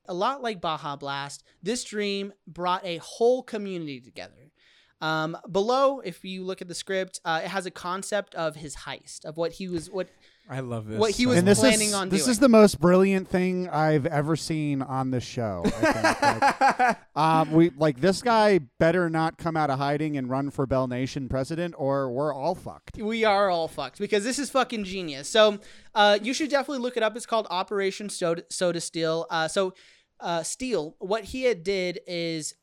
a 0.07 0.15
lot 0.15 0.43
like 0.43 0.61
Baja 0.61 0.97
Blast, 0.97 1.43
this 1.63 1.85
dream 1.85 2.33
brought 2.47 2.85
a 2.85 2.99
whole 2.99 3.43
community 3.43 4.01
together. 4.01 4.53
Um, 5.01 5.37
below, 5.51 6.01
if 6.01 6.25
you 6.25 6.43
look 6.45 6.63
at 6.63 6.69
the 6.69 6.75
script, 6.75 7.21
uh, 7.25 7.43
it 7.45 7.49
has 7.49 7.67
a 7.67 7.71
concept 7.71 8.35
of 8.35 8.57
his 8.57 8.77
heist, 8.77 9.25
of 9.25 9.37
what 9.37 9.53
he 9.53 9.69
was, 9.69 9.91
what 9.91 10.09
I 10.49 10.61
love 10.61 10.87
this. 10.87 10.99
What 10.99 11.11
he 11.11 11.27
was 11.27 11.39
and 11.39 11.47
this 11.47 11.59
planning 11.59 11.89
is 11.89 11.95
on 11.95 12.09
this 12.09 12.23
doing. 12.23 12.31
is 12.31 12.39
the 12.39 12.49
most 12.49 12.81
brilliant 12.81 13.29
thing 13.29 13.69
I've 13.69 14.07
ever 14.07 14.37
seen 14.37 14.81
on 14.81 15.11
the 15.11 15.21
show. 15.21 15.63
I 15.65 15.71
think. 16.15 16.79
Like, 16.79 16.99
um, 17.17 17.53
we 17.53 17.71
like 17.71 18.01
this 18.01 18.23
guy 18.23 18.61
better 18.79 19.11
not 19.11 19.39
come 19.39 19.57
out 19.57 19.71
of 19.71 19.79
hiding 19.79 20.17
and 20.17 20.31
run 20.31 20.51
for 20.51 20.65
Bell 20.67 20.87
Nation 20.87 21.29
president, 21.29 21.75
or 21.77 22.11
we're 22.11 22.33
all 22.33 22.55
fucked. 22.55 22.97
we 22.97 23.25
are 23.25 23.51
all 23.51 23.67
fucked 23.67 23.99
because 23.99 24.23
this 24.23 24.39
is 24.39 24.49
fucking 24.49 24.85
genius. 24.85 25.29
So 25.29 25.59
uh, 25.95 26.19
you 26.23 26.33
should 26.33 26.51
definitely 26.51 26.83
look 26.83 26.97
it 26.97 27.03
up. 27.03 27.17
It's 27.17 27.27
called 27.27 27.49
Operation 27.51 28.09
Soda, 28.09 28.45
Soda 28.49 28.81
Steal. 28.81 29.27
Uh, 29.29 29.49
so 29.49 29.75
uh, 30.21 30.45
Steel, 30.45 30.95
what 31.01 31.25
he 31.25 31.43
had 31.43 31.65
did 31.65 31.99
is 32.07 32.55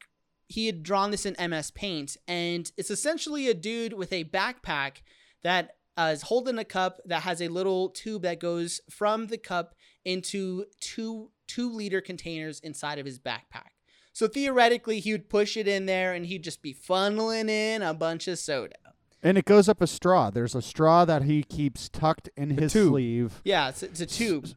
he 0.48 0.68
had 0.68 0.84
drawn 0.84 1.12
this 1.12 1.26
in 1.26 1.36
MS 1.50 1.72
Paint, 1.72 2.16
and 2.28 2.72
it's 2.78 2.92
essentially 2.92 3.50
a 3.50 3.54
dude 3.54 3.94
with 3.94 4.14
a 4.14 4.24
backpack 4.24 5.02
that 5.44 5.76
uh, 5.98 6.12
is 6.14 6.24
holding 6.24 6.58
a 6.58 6.66
cup 6.66 7.00
that 7.06 7.24
has 7.24 7.42
a 7.42 7.48
little 7.48 7.90
tube 7.90 8.22
that 8.24 8.40
goes 8.40 8.82
from 8.90 9.28
the 9.28 9.38
cup 9.38 9.76
into 10.06 10.66
two 10.80 11.30
two 11.48 11.70
liter 11.72 12.02
containers 12.02 12.60
inside 12.62 13.00
of 13.00 13.06
his 13.06 13.20
backpack. 13.20 13.70
So 14.12 14.28
theoretically, 14.28 15.00
he 15.00 15.12
would 15.12 15.30
push 15.30 15.58
it 15.58 15.68
in 15.68 15.86
there, 15.88 16.14
and 16.14 16.26
he'd 16.26 16.44
just 16.44 16.62
be 16.62 16.74
funneling 16.74 17.50
in 17.50 17.82
a 17.82 17.94
bunch 17.94 18.28
of 18.28 18.38
soda. 18.40 18.76
And 19.24 19.38
it 19.38 19.46
goes 19.46 19.68
up 19.70 19.82
a 19.82 19.88
straw. 19.88 20.30
There's 20.30 20.54
a 20.54 20.62
straw 20.62 21.06
that 21.06 21.24
he 21.24 21.44
keeps 21.44 21.90
tucked 21.90 22.30
in 22.36 22.52
his 22.52 22.74
tube. 22.74 22.90
sleeve. 22.92 23.42
Yeah, 23.44 23.70
it's, 23.70 23.82
it's 23.82 24.02
a 24.02 24.06
tube. 24.06 24.48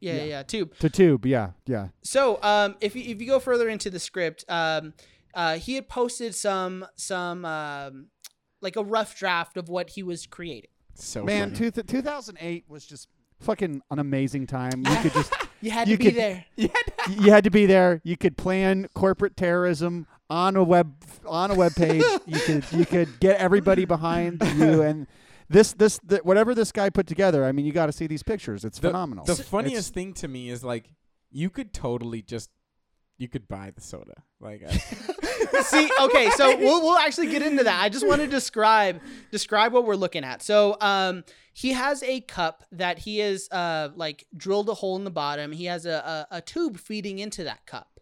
Yeah, 0.00 0.12
yeah, 0.14 0.18
Yeah. 0.18 0.24
yeah, 0.24 0.42
tube. 0.44 0.78
To 0.78 0.88
tube, 0.90 1.26
yeah, 1.26 1.50
yeah. 1.66 1.88
So, 2.02 2.38
um, 2.42 2.76
if 2.80 2.94
you, 2.94 3.02
if 3.02 3.20
you 3.20 3.26
go 3.26 3.40
further 3.40 3.68
into 3.68 3.90
the 3.90 3.98
script, 3.98 4.44
um, 4.48 4.92
uh, 5.34 5.56
he 5.58 5.74
had 5.74 5.88
posted 5.88 6.34
some 6.34 6.86
some 6.94 7.44
um, 7.44 8.06
like 8.60 8.76
a 8.76 8.84
rough 8.84 9.18
draft 9.18 9.56
of 9.56 9.68
what 9.68 9.90
he 9.90 10.02
was 10.02 10.26
creating. 10.26 10.70
So 10.94 11.24
Man, 11.24 11.54
funny. 11.54 11.70
two 11.70 11.82
2008 11.82 12.64
was 12.68 12.86
just 12.86 13.08
fucking 13.40 13.82
an 13.90 13.98
amazing 13.98 14.46
time. 14.46 14.84
You 14.86 14.96
could 14.96 15.12
just 15.12 15.32
You 15.60 15.70
had 15.70 15.88
You 15.88 15.96
to 15.96 16.04
be 16.04 16.10
could- 16.10 16.14
there. 16.20 16.44
you 16.56 17.30
had 17.32 17.44
to 17.44 17.50
be 17.50 17.66
there. 17.66 18.00
You 18.04 18.16
could 18.16 18.36
plan 18.36 18.86
corporate 18.94 19.36
terrorism 19.36 20.06
on 20.30 20.56
a 20.56 20.62
web 20.64 20.94
on 21.26 21.50
a 21.50 21.54
web 21.54 21.74
page. 21.74 22.02
you 22.26 22.38
could 22.40 22.64
you 22.72 22.84
could 22.86 23.20
get 23.20 23.38
everybody 23.38 23.84
behind 23.84 24.42
you 24.56 24.82
and 24.82 25.06
this 25.48 25.72
this 25.72 25.98
the, 26.04 26.18
whatever 26.18 26.54
this 26.54 26.70
guy 26.72 26.90
put 26.90 27.06
together. 27.06 27.44
I 27.44 27.52
mean, 27.52 27.64
you 27.66 27.72
got 27.72 27.86
to 27.86 27.92
see 27.92 28.06
these 28.06 28.22
pictures. 28.22 28.64
It's 28.64 28.78
The- 28.78 28.88
phenomenal. 28.88 29.24
The 29.24 29.32
It's- 29.32 29.48
funniest 29.48 29.94
thing 29.94 30.12
to 30.14 30.28
me 30.28 30.50
is 30.50 30.62
like 30.64 30.90
you 31.30 31.48
could 31.50 31.72
totally 31.72 32.20
just 32.22 32.50
you 33.18 33.28
could 33.28 33.46
buy 33.48 33.72
the 33.74 33.80
soda. 33.80 34.14
Like, 34.40 34.62
uh, 34.66 34.72
See, 35.62 35.90
okay, 36.00 36.30
so 36.30 36.56
we'll 36.56 36.82
we'll 36.82 36.98
actually 36.98 37.28
get 37.28 37.42
into 37.42 37.64
that. 37.64 37.80
I 37.82 37.88
just 37.88 38.06
want 38.06 38.20
to 38.20 38.26
describe 38.26 39.00
describe 39.30 39.72
what 39.72 39.86
we're 39.86 39.96
looking 39.96 40.24
at. 40.24 40.42
So, 40.42 40.76
um, 40.80 41.24
he 41.52 41.72
has 41.72 42.02
a 42.02 42.20
cup 42.22 42.64
that 42.72 42.98
he 42.98 43.18
has 43.18 43.48
uh 43.50 43.90
like 43.94 44.26
drilled 44.36 44.68
a 44.68 44.74
hole 44.74 44.96
in 44.96 45.04
the 45.04 45.10
bottom. 45.10 45.52
He 45.52 45.66
has 45.66 45.86
a 45.86 46.26
a, 46.30 46.36
a 46.38 46.40
tube 46.40 46.78
feeding 46.78 47.18
into 47.18 47.44
that 47.44 47.64
cup. 47.66 47.93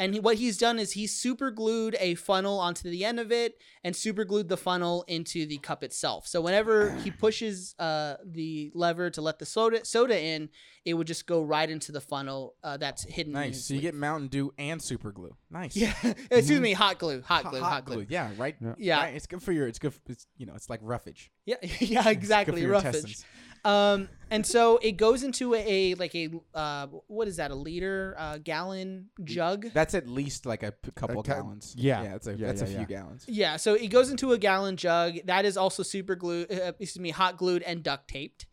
And 0.00 0.14
he, 0.14 0.20
what 0.20 0.36
he's 0.36 0.56
done 0.56 0.78
is 0.78 0.92
he 0.92 1.06
super 1.06 1.50
glued 1.50 1.94
a 2.00 2.14
funnel 2.14 2.58
onto 2.58 2.88
the 2.88 3.04
end 3.04 3.20
of 3.20 3.30
it 3.30 3.58
and 3.84 3.94
super 3.94 4.24
glued 4.24 4.48
the 4.48 4.56
funnel 4.56 5.04
into 5.08 5.44
the 5.44 5.58
cup 5.58 5.84
itself. 5.84 6.26
So 6.26 6.40
whenever 6.40 6.90
he 7.04 7.10
pushes 7.10 7.74
uh, 7.78 8.16
the 8.24 8.72
lever 8.74 9.10
to 9.10 9.20
let 9.20 9.38
the 9.38 9.44
soda 9.44 9.84
soda 9.84 10.18
in, 10.18 10.48
it 10.86 10.94
would 10.94 11.06
just 11.06 11.26
go 11.26 11.42
right 11.42 11.68
into 11.68 11.92
the 11.92 12.00
funnel 12.00 12.54
uh, 12.64 12.78
that's 12.78 13.04
hidden. 13.04 13.34
nice. 13.34 13.56
his 13.56 13.66
So 13.66 13.74
you 13.74 13.82
get 13.82 13.94
Mountain 13.94 14.28
Dew 14.28 14.54
and 14.56 14.80
super 14.80 15.12
glue. 15.12 15.36
Nice. 15.50 15.76
yeah. 15.76 15.92
Excuse 16.30 16.60
me, 16.60 16.72
hot 16.72 16.98
glue, 16.98 17.20
hot 17.20 17.44
glue, 17.44 17.60
hot, 17.60 17.84
glue. 17.84 18.06
Yeah. 18.08 18.30
Right. 18.38 18.56
Yeah. 18.78 19.02
Right, 19.02 19.14
It's 19.14 19.26
good 19.26 19.42
for 19.42 19.52
your. 19.52 19.68
It's 19.68 19.78
good. 19.78 19.92
For, 19.92 20.00
it's 20.06 20.26
you 20.38 20.46
know. 20.46 20.54
It's 20.54 20.70
like 20.70 20.80
roughage. 20.82 21.30
Yeah, 21.44 21.56
yeah, 21.80 22.08
exactly. 22.08 22.52
Good 22.52 22.58
for 22.58 22.62
your 22.62 22.72
Roughage. 22.72 22.94
intestines. 22.96 23.24
Um, 23.64 24.08
and 24.30 24.46
so 24.46 24.78
it 24.80 24.92
goes 24.92 25.22
into 25.22 25.54
a, 25.54 25.94
like 25.94 26.14
a 26.14 26.30
uh, 26.54 26.86
what 27.08 27.26
is 27.28 27.36
that? 27.36 27.50
A 27.50 27.54
liter, 27.54 28.14
uh, 28.18 28.38
gallon 28.38 29.10
jug. 29.24 29.66
That's 29.74 29.94
at 29.94 30.08
least 30.08 30.46
like 30.46 30.62
a 30.62 30.72
p- 30.72 30.90
couple 30.94 31.22
ca- 31.22 31.34
gallons. 31.34 31.74
yeah. 31.76 32.02
Yeah. 32.02 32.10
That's 32.12 32.26
a 32.28 32.34
Yeah, 32.36 32.46
that's 32.46 32.60
yeah, 32.62 32.66
a 32.66 32.70
few 32.70 32.78
yeah. 32.80 32.84
gallons. 32.86 33.24
Yeah, 33.28 33.56
so 33.56 33.74
it 33.74 33.88
goes 33.88 34.10
into 34.10 34.32
a 34.32 34.38
gallon 34.38 34.76
jug. 34.76 35.16
That 35.24 35.44
is 35.44 35.56
also 35.56 35.82
super 35.82 36.14
glue. 36.14 36.46
Uh, 36.50 36.72
excuse 36.78 36.98
me, 37.00 37.10
hot 37.10 37.36
glued 37.38 37.62
and 37.62 37.82
duct 37.82 38.08
taped. 38.08 38.46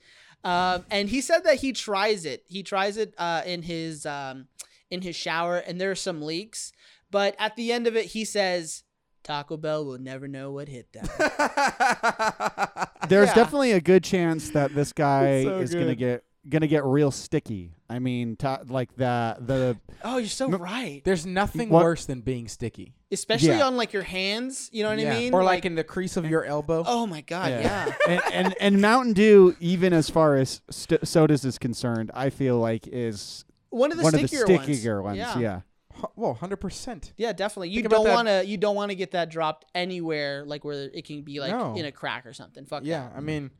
Um, 0.43 0.85
and 0.91 1.09
he 1.09 1.21
said 1.21 1.43
that 1.45 1.55
he 1.55 1.73
tries 1.73 2.25
it. 2.25 2.43
He 2.47 2.63
tries 2.63 2.97
it 2.97 3.13
uh, 3.17 3.41
in 3.45 3.61
his 3.63 4.05
um, 4.05 4.47
in 4.89 5.01
his 5.01 5.15
shower, 5.15 5.57
and 5.57 5.79
there 5.79 5.91
are 5.91 5.95
some 5.95 6.21
leaks. 6.21 6.71
But 7.11 7.35
at 7.39 7.55
the 7.55 7.71
end 7.71 7.87
of 7.87 7.95
it, 7.95 8.05
he 8.07 8.25
says, 8.25 8.83
"Taco 9.27 9.57
Bell 9.57 9.85
will 9.85 9.99
never 9.99 10.27
know 10.27 10.51
what 10.51 10.67
hit 10.67 10.91
them." 10.93 11.05
There's 13.09 13.29
Yeah. 13.29 13.35
definitely 13.35 13.71
a 13.73 13.81
good 13.81 14.03
chance 14.03 14.49
that 14.51 14.73
this 14.73 14.91
guy 14.93 15.43
so 15.43 15.59
is 15.59 15.73
gonna 15.73 15.95
get 15.95 16.23
gonna 16.49 16.67
get 16.67 16.83
real 16.85 17.11
sticky. 17.11 17.73
I 17.89 17.99
mean, 17.99 18.35
ta 18.37 18.59
like 18.67 18.95
the 18.95 19.37
the 19.39 19.77
oh, 20.03 20.17
you're 20.17 20.27
so 20.27 20.49
right. 20.49 21.01
There's 21.05 21.25
nothing 21.25 21.69
What- 21.69 21.83
worse 21.83 22.05
than 22.05 22.21
being 22.21 22.47
sticky. 22.47 22.93
Especially 23.11 23.49
Yeah. 23.49 23.67
on 23.67 23.77
like 23.77 23.93
your 23.93 24.03
hands. 24.03 24.69
You 24.73 24.83
know 24.83 24.89
what 24.89 24.99
Yeah. 24.99 25.13
I 25.13 25.17
mean? 25.19 25.33
Or 25.33 25.41
like, 25.43 25.63
in 25.63 25.75
the 25.75 25.83
crease 25.85 26.17
of 26.17 26.25
your 26.29 26.43
elbow. 26.43 26.83
oh 26.85 27.07
my 27.07 27.21
god, 27.21 27.51
yeah. 27.51 27.93
and, 28.07 28.21
and 28.33 28.55
and 28.59 28.81
Mountain 28.81 29.13
Dew, 29.13 29.55
even 29.61 29.93
as 29.93 30.09
far 30.09 30.35
as 30.35 30.61
st- 30.69 31.07
sodas 31.07 31.45
is 31.45 31.57
concerned, 31.57 32.11
I 32.13 32.29
feel 32.29 32.57
like 32.59 32.85
is 32.87 33.45
One 33.69 33.91
of 33.91 33.97
the 33.97 34.03
one 34.03 34.13
of 34.15 34.21
the 34.21 34.27
stickier 34.27 34.45
stickier 34.45 35.01
ones. 35.01 35.17
Yeah. 35.17 35.61
Yeah. 35.97 36.05
Well, 36.15 36.33
hundred 36.33 36.57
percent. 36.57 37.13
Yeah, 37.17 37.33
definitely. 37.33 37.69
You 37.69 37.81
Think 37.81 37.91
don't 37.91 38.07
want 38.09 38.27
to. 38.27 38.45
You 38.45 38.57
don't 38.57 38.75
want 38.75 38.91
to 38.91 38.95
get 38.95 39.11
that 39.11 39.29
dropped 39.29 39.65
anywhere, 39.75 40.43
like 40.45 40.63
where 40.65 40.89
it 40.93 41.05
can 41.05 41.21
be 41.21 41.39
like 41.39 41.51
No. 41.51 41.75
in 41.75 41.85
a 41.85 41.91
crack 41.91 42.25
or 42.25 42.33
something. 42.33 42.65
Fuck 42.65 42.83
Yeah, 42.85 43.09
I 43.15 43.19
mean, 43.21 43.51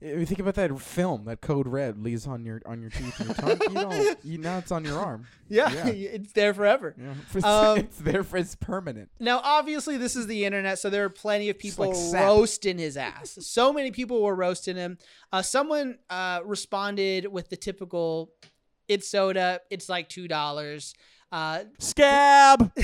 if 0.00 0.18
you 0.20 0.26
think 0.26 0.40
about 0.40 0.54
that 0.56 0.78
film, 0.80 1.24
that 1.24 1.40
code 1.40 1.66
red 1.66 1.98
leaves 2.02 2.26
on 2.26 2.44
your 2.44 2.60
on 2.66 2.80
your 2.80 2.90
teeth 2.90 3.18
and 3.18 3.28
your 3.28 3.34
tongue. 3.34 3.58
you 3.60 3.74
don't. 3.74 4.18
You 4.24 4.38
now 4.38 4.58
it's 4.58 4.70
on 4.70 4.84
your 4.84 4.98
arm. 4.98 5.26
Yeah, 5.48 5.72
Yeah. 5.72 5.86
it's 6.16 6.32
there 6.32 6.52
forever. 6.52 6.94
Know? 6.98 7.12
it's, 7.34 7.44
Um, 7.44 7.78
it's 7.78 7.98
there. 7.98 8.22
For, 8.24 8.36
it's 8.36 8.56
permanent. 8.56 9.08
Now, 9.20 9.40
obviously, 9.42 9.96
this 9.96 10.16
is 10.16 10.26
the 10.26 10.44
internet, 10.44 10.78
so 10.80 10.90
there 10.90 11.04
are 11.04 11.08
plenty 11.08 11.48
of 11.50 11.58
people 11.58 11.86
like 11.86 11.96
sap. 11.96 12.24
roasting 12.26 12.78
his 12.78 12.96
ass. 12.96 13.38
so 13.40 13.72
many 13.72 13.90
people 13.90 14.22
were 14.22 14.34
roasting 14.34 14.76
him. 14.76 14.98
Uh, 15.32 15.42
someone 15.42 15.98
uh, 16.10 16.40
responded 16.44 17.26
with 17.28 17.48
the 17.48 17.56
typical, 17.56 18.32
"It's 18.88 19.08
soda. 19.08 19.60
It's 19.70 19.88
like 19.88 20.08
two 20.08 20.28
dollars." 20.28 20.94
Uh, 21.32 21.64
Scab. 21.78 22.70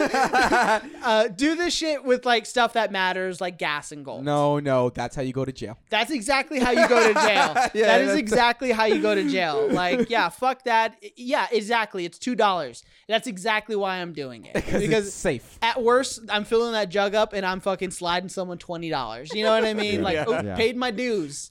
uh, 0.00 1.28
do 1.28 1.56
this 1.56 1.74
shit 1.74 2.04
with 2.04 2.26
like 2.26 2.44
stuff 2.46 2.74
that 2.74 2.92
matters, 2.92 3.40
like 3.40 3.58
gas 3.58 3.92
and 3.92 4.04
gold. 4.04 4.24
No, 4.24 4.58
no, 4.58 4.90
that's 4.90 5.16
how 5.16 5.22
you 5.22 5.32
go 5.32 5.44
to 5.44 5.52
jail. 5.52 5.78
That's 5.88 6.10
exactly 6.10 6.58
how 6.60 6.70
you 6.70 6.86
go 6.88 7.08
to 7.08 7.14
jail. 7.14 7.54
Yeah, 7.74 7.86
that 7.86 8.00
is 8.02 8.14
exactly 8.16 8.72
how 8.72 8.84
you 8.84 9.00
go 9.00 9.14
to 9.14 9.28
jail. 9.28 9.68
Like, 9.70 10.10
yeah, 10.10 10.28
fuck 10.28 10.64
that. 10.64 10.96
Yeah, 11.16 11.46
exactly. 11.50 12.04
It's 12.04 12.18
two 12.18 12.34
dollars. 12.34 12.82
That's 13.08 13.26
exactly 13.26 13.74
why 13.76 13.96
I'm 13.96 14.12
doing 14.12 14.44
it. 14.44 14.54
Because 14.54 14.82
Because 14.82 15.06
it's 15.06 15.16
safe. 15.16 15.58
at 15.62 15.82
worst, 15.82 16.20
I'm 16.28 16.44
filling 16.44 16.72
that 16.72 16.88
jug 16.90 17.14
up 17.14 17.32
and 17.32 17.44
I'm 17.46 17.60
fucking 17.60 17.90
sliding 17.92 18.28
someone 18.28 18.58
twenty 18.58 18.90
dollars. 18.90 19.32
You 19.34 19.44
know 19.44 19.50
what 19.52 19.64
I 19.64 19.74
mean? 19.74 20.02
Like, 20.02 20.14
Yeah. 20.14 20.24
oh, 20.26 20.42
Yeah. 20.42 20.56
paid 20.56 20.76
my 20.76 20.90
dues. 20.90 21.50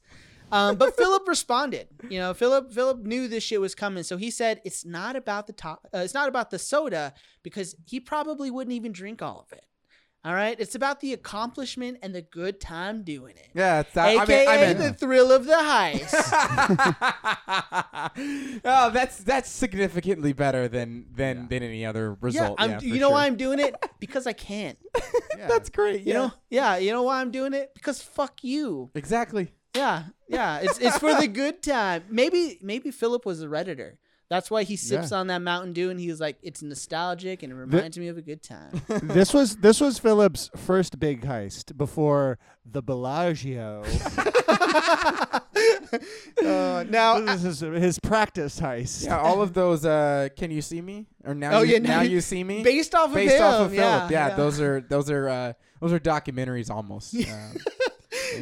Um, 0.52 0.76
but 0.78 0.96
Philip 0.96 1.28
responded. 1.28 1.88
You 2.10 2.20
know, 2.20 2.34
Philip 2.34 2.72
Philip 2.72 3.00
knew 3.04 3.28
this 3.28 3.44
shit 3.44 3.60
was 3.60 3.76
coming, 3.76 4.04
so 4.04 4.18
he 4.18 4.32
said 4.32 4.62
it's 4.64 4.86
not 4.86 5.16
about 5.16 5.48
the 5.48 5.54
top. 5.54 5.88
Uh, 5.94 6.00
it's 6.00 6.14
not 6.14 6.30
about 6.30 6.52
the 6.52 6.60
soda 6.60 7.14
because 7.44 7.76
he 7.86 8.00
probably 8.00 8.50
wouldn't 8.50 8.74
even 8.74 8.92
drink 8.92 9.22
all 9.22 9.46
of 9.46 9.52
it. 9.52 9.66
All 10.26 10.34
right, 10.34 10.60
it's 10.60 10.76
about 10.76 11.00
the 11.00 11.14
accomplishment 11.14 12.00
and 12.02 12.14
the 12.14 12.22
good 12.22 12.60
time 12.60 13.04
doing 13.04 13.38
it. 13.38 13.48
Yeah, 13.54 13.80
it's 13.80 13.94
that. 13.94 14.10
AKA 14.10 14.48
I 14.48 14.68
mean, 14.68 14.78
the 14.78 14.92
thrill 14.92 15.32
of 15.32 15.46
the 15.46 15.54
heist. 15.54 16.14
oh, 18.66 18.90
that's 18.90 19.20
that's 19.20 19.50
significantly 19.50 20.34
better 20.34 20.68
than 20.68 21.06
than 21.16 21.48
than 21.48 21.64
any 21.64 21.86
other 21.86 22.10
yeah, 22.10 22.16
result. 22.20 22.56
I'm, 22.58 22.72
yeah, 22.72 22.80
for 22.80 22.86
you 22.86 23.00
know 23.00 23.08
sure. 23.08 23.12
why 23.12 23.26
I'm 23.26 23.38
doing 23.38 23.60
it? 23.60 23.76
Because 24.00 24.28
I 24.28 24.34
can. 24.34 24.76
That's 25.38 25.70
great. 25.70 26.02
You 26.02 26.14
know? 26.14 26.34
Yeah, 26.50 26.78
you 26.78 26.92
know 26.92 27.04
why 27.04 27.22
I'm 27.22 27.30
doing 27.30 27.54
it? 27.54 27.72
Because 27.76 28.02
fuck 28.02 28.44
you. 28.44 28.90
exactly. 28.96 29.54
Yeah, 29.78 30.04
yeah. 30.28 30.60
It's 30.60 30.80
it's 30.80 30.98
for 30.98 31.14
the 31.16 31.28
good 31.44 31.62
time. 31.64 32.04
Maybe 32.10 32.58
maybe 32.62 32.92
Philip 32.92 33.26
was 33.26 33.42
a 33.42 33.48
redditor. 33.48 33.94
That's 34.30 34.52
why 34.52 34.64
he 34.64 34.76
sips 34.76 35.14
on 35.14 35.28
that 35.28 35.42
Mountain 35.42 35.72
Dew 35.72 35.90
and 35.90 35.98
he's 35.98 36.20
like, 36.20 36.36
it's 36.42 36.62
nostalgic 36.62 37.44
and 37.44 37.54
it 37.54 37.56
reminds 37.56 37.98
me 37.98 38.10
of 38.10 38.18
a 38.18 38.22
good 38.22 38.44
time. 38.44 38.82
this 38.88 39.34
was 39.34 39.56
this 39.58 39.80
was 39.80 40.00
Philip's 40.00 40.50
first 40.58 41.00
big 41.00 41.22
heist 41.26 41.78
before 41.78 42.38
the 42.66 42.82
Bellagio. 42.82 43.86
uh, 46.46 46.84
now, 46.90 47.20
this 47.20 47.44
is 47.46 47.60
his 47.62 48.00
practice 48.00 48.60
heist. 48.60 49.06
Yeah, 49.06 49.20
all 49.20 49.42
of 49.42 49.54
those. 49.54 49.86
Uh, 49.86 50.28
can 50.36 50.52
you 50.52 50.62
see 50.62 50.82
me? 50.82 51.06
Or 51.24 51.34
now? 51.34 51.60
Oh, 51.60 51.62
you, 51.62 51.74
yeah, 51.74 51.80
now 51.80 51.90
now 51.98 52.02
you- 52.02 52.12
you 52.12 52.22
see 52.22 52.44
me. 52.44 52.64
based 52.64 52.94
off 52.96 53.10
of 53.10 53.16
Based 53.16 53.36
him, 53.36 53.44
off 53.44 53.62
of 53.68 53.74
yeah, 53.74 53.98
Philip. 54.00 54.12
Yeah, 54.12 54.28
yeah. 54.30 54.36
those 54.36 54.60
are 54.62 54.82
those 54.82 55.10
are 55.10 55.30
uh, 55.30 55.54
those 55.80 55.94
are 55.94 56.00
documentaries 56.00 56.70
almost. 56.70 57.14
Um, 57.16 57.22
based 57.22 57.32
off 57.32 57.77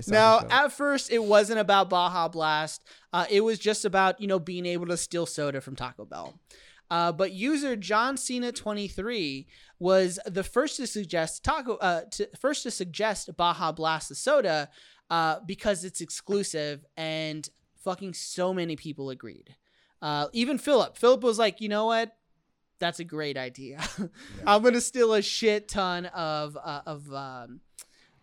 Now, 0.08 0.46
at 0.50 0.72
first, 0.72 1.12
it 1.12 1.24
wasn't 1.24 1.60
about 1.60 1.90
Baja 1.90 2.28
Blast. 2.28 2.84
Uh, 3.14 3.26
it 3.30 3.42
was 3.42 3.60
just 3.60 3.86
about 3.86 4.20
you 4.20 4.28
know 4.28 4.40
being 4.40 4.66
able 4.66 4.88
to 4.88 4.98
steal 4.98 5.26
soda 5.26 5.62
from 5.62 5.76
Taco 5.76 6.06
Bell. 6.06 6.40
Uh, 6.90 7.12
but 7.12 7.32
user 7.32 7.76
John 7.76 8.16
Cena 8.16 8.52
23 8.52 9.48
was 9.80 10.20
the 10.26 10.44
first 10.44 10.78
to 10.78 10.88
suggest 10.88 11.44
Taco, 11.44 11.78
uh, 11.78 12.02
to, 12.12 12.30
first 12.40 12.64
to 12.64 12.72
suggest 12.72 13.36
Baja 13.36 13.72
Blast 13.72 14.10
the 14.10 14.16
soda 14.16 14.70
uh, 15.10 15.40
because 15.46 15.84
it's 15.84 16.02
exclusive, 16.02 16.86
and 16.96 17.50
fucking 17.84 18.14
so 18.14 18.54
many 18.54 18.76
people 18.76 19.10
agreed. 19.10 19.56
Uh, 20.02 20.28
even 20.34 20.58
Philip. 20.58 20.98
Philip 20.98 21.24
was 21.24 21.40
like, 21.40 21.62
you 21.62 21.70
know 21.70 21.86
what? 21.86 22.16
That's 22.80 23.00
a 23.00 23.04
great 23.04 23.38
idea. 23.38 23.82
I'm 24.46 24.62
gonna 24.62 24.82
steal 24.82 25.14
a 25.14 25.22
shit 25.22 25.68
ton 25.68 26.08
of 26.08 26.58
uh, 26.62 26.82
of 26.86 27.12
um, 27.14 27.62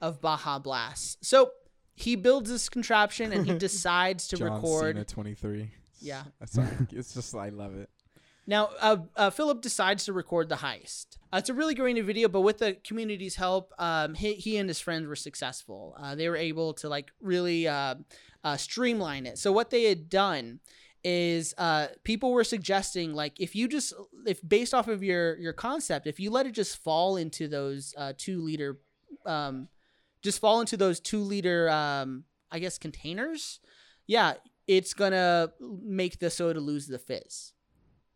of 0.03 0.20
Baja 0.20 0.59
Blast. 0.59 1.24
So 1.24 1.53
he 1.94 2.16
builds 2.16 2.50
this 2.50 2.68
contraption 2.68 3.32
and 3.32 3.46
he 3.46 3.57
decides 3.59 4.28
to 4.28 4.36
John 4.36 4.53
record. 4.53 4.96
Cena 4.96 5.05
23. 5.05 5.70
Yeah. 6.00 6.24
Sorry, 6.44 6.68
it's 6.90 7.14
just 7.14 7.34
I 7.34 7.48
love 7.48 7.74
it. 7.74 7.88
Now, 8.44 8.70
uh, 8.80 8.96
uh, 9.16 9.30
Philip 9.30 9.62
decides 9.62 10.07
to 10.07 10.12
record 10.12 10.48
the 10.48 10.57
heist. 10.57 11.18
Uh, 11.32 11.36
it's 11.36 11.48
a 11.48 11.55
really 11.55 11.74
grainy 11.74 12.00
video, 12.00 12.28
but 12.28 12.40
with 12.40 12.59
the 12.59 12.76
community's 12.84 13.36
help, 13.36 13.72
um, 13.78 14.14
he, 14.14 14.34
he 14.34 14.57
and 14.57 14.68
his 14.68 14.80
friends 14.80 15.07
were 15.07 15.14
successful. 15.14 15.96
Uh, 15.98 16.16
they 16.16 16.28
were 16.28 16.36
able 16.36 16.74
to 16.74 16.88
like 16.88 17.12
really 17.20 17.68
uh, 17.68 17.94
uh, 18.42 18.57
streamline 18.57 19.26
it. 19.26 19.38
So 19.38 19.53
what 19.53 19.70
they 19.70 19.84
had 19.84 20.09
done 20.09 20.59
is 21.05 21.55
uh, 21.59 21.88
people 22.05 22.32
were 22.32 22.44
suggesting 22.44 23.12
like 23.12 23.40
if 23.40 23.57
you 23.57 23.66
just 23.68 23.92
if 24.26 24.40
based 24.46 24.72
off 24.72 24.88
of 24.88 25.03
your 25.03 25.36
your 25.36 25.53
concept, 25.53 26.07
if 26.07 26.20
you 26.20 26.30
let 26.30 26.46
it 26.46 26.53
just 26.53 26.82
fall 26.82 27.16
into 27.16 27.48
those 27.48 27.94
uh, 27.96 28.12
two 28.16 28.40
liter, 28.40 28.78
um, 29.26 29.68
just 30.22 30.40
fall 30.40 30.60
into 30.60 30.76
those 30.76 31.00
two 31.00 31.20
liter, 31.20 31.68
um, 31.68 32.24
I 32.50 32.58
guess 32.58 32.78
containers, 32.78 33.60
yeah, 34.06 34.34
it's 34.66 34.94
gonna 34.94 35.52
make 35.60 36.18
the 36.18 36.30
soda 36.30 36.60
lose 36.60 36.86
the 36.86 36.98
fizz. 36.98 37.52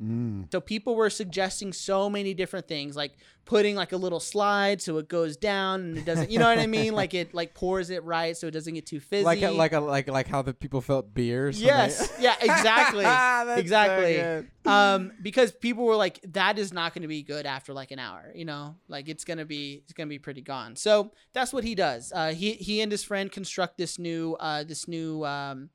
Mm. 0.02 0.52
So 0.52 0.60
people 0.60 0.94
were 0.94 1.08
suggesting 1.08 1.72
so 1.72 2.10
many 2.10 2.34
different 2.34 2.68
things, 2.68 2.96
like 2.96 3.12
putting 3.46 3.76
like 3.76 3.92
a 3.92 3.96
little 3.96 4.20
slide 4.20 4.82
so 4.82 4.98
it 4.98 5.08
goes 5.08 5.36
down 5.38 5.80
and 5.80 5.98
it 5.98 6.04
doesn't, 6.04 6.30
you 6.30 6.38
know 6.38 6.48
what 6.48 6.58
I 6.58 6.66
mean? 6.66 6.92
Like 6.94 7.14
it 7.14 7.32
like 7.32 7.54
pours 7.54 7.88
it 7.88 8.04
right 8.04 8.36
so 8.36 8.46
it 8.48 8.50
doesn't 8.50 8.74
get 8.74 8.84
too 8.84 9.00
fizzy. 9.00 9.24
Like 9.24 9.40
a, 9.40 9.50
like 9.50 9.72
a, 9.72 9.80
like 9.80 10.08
like 10.10 10.26
how 10.26 10.42
the 10.42 10.52
people 10.52 10.82
felt 10.82 11.14
beers. 11.14 11.62
yes, 11.62 12.08
they- 12.08 12.24
yeah, 12.24 12.34
exactly, 12.40 13.04
That's 13.04 13.48
so 13.48 13.54
exactly. 13.56 14.46
um, 14.66 15.12
because 15.22 15.52
people 15.52 15.84
were 15.84 15.96
like, 15.96 16.20
that 16.32 16.58
is 16.58 16.74
not 16.74 16.92
going 16.92 17.02
to 17.02 17.08
be 17.08 17.22
good 17.22 17.46
after 17.46 17.72
like 17.72 17.90
an 17.90 17.98
hour, 17.98 18.32
you 18.34 18.44
know, 18.44 18.74
like 18.88 19.08
it's 19.08 19.24
gonna 19.24 19.46
be 19.46 19.80
it's 19.84 19.94
gonna 19.94 20.08
be 20.08 20.18
pretty 20.18 20.42
gone. 20.42 20.76
So 20.76 21.12
that's 21.32 21.52
what 21.54 21.64
he 21.64 21.74
does. 21.74 22.12
Uh, 22.14 22.34
he 22.34 22.52
he 22.52 22.82
and 22.82 22.92
his 22.92 23.02
friend 23.02 23.32
construct 23.32 23.78
this 23.78 23.98
new 23.98 24.34
uh 24.40 24.64
this 24.64 24.86
new 24.88 25.24
um 25.24 25.70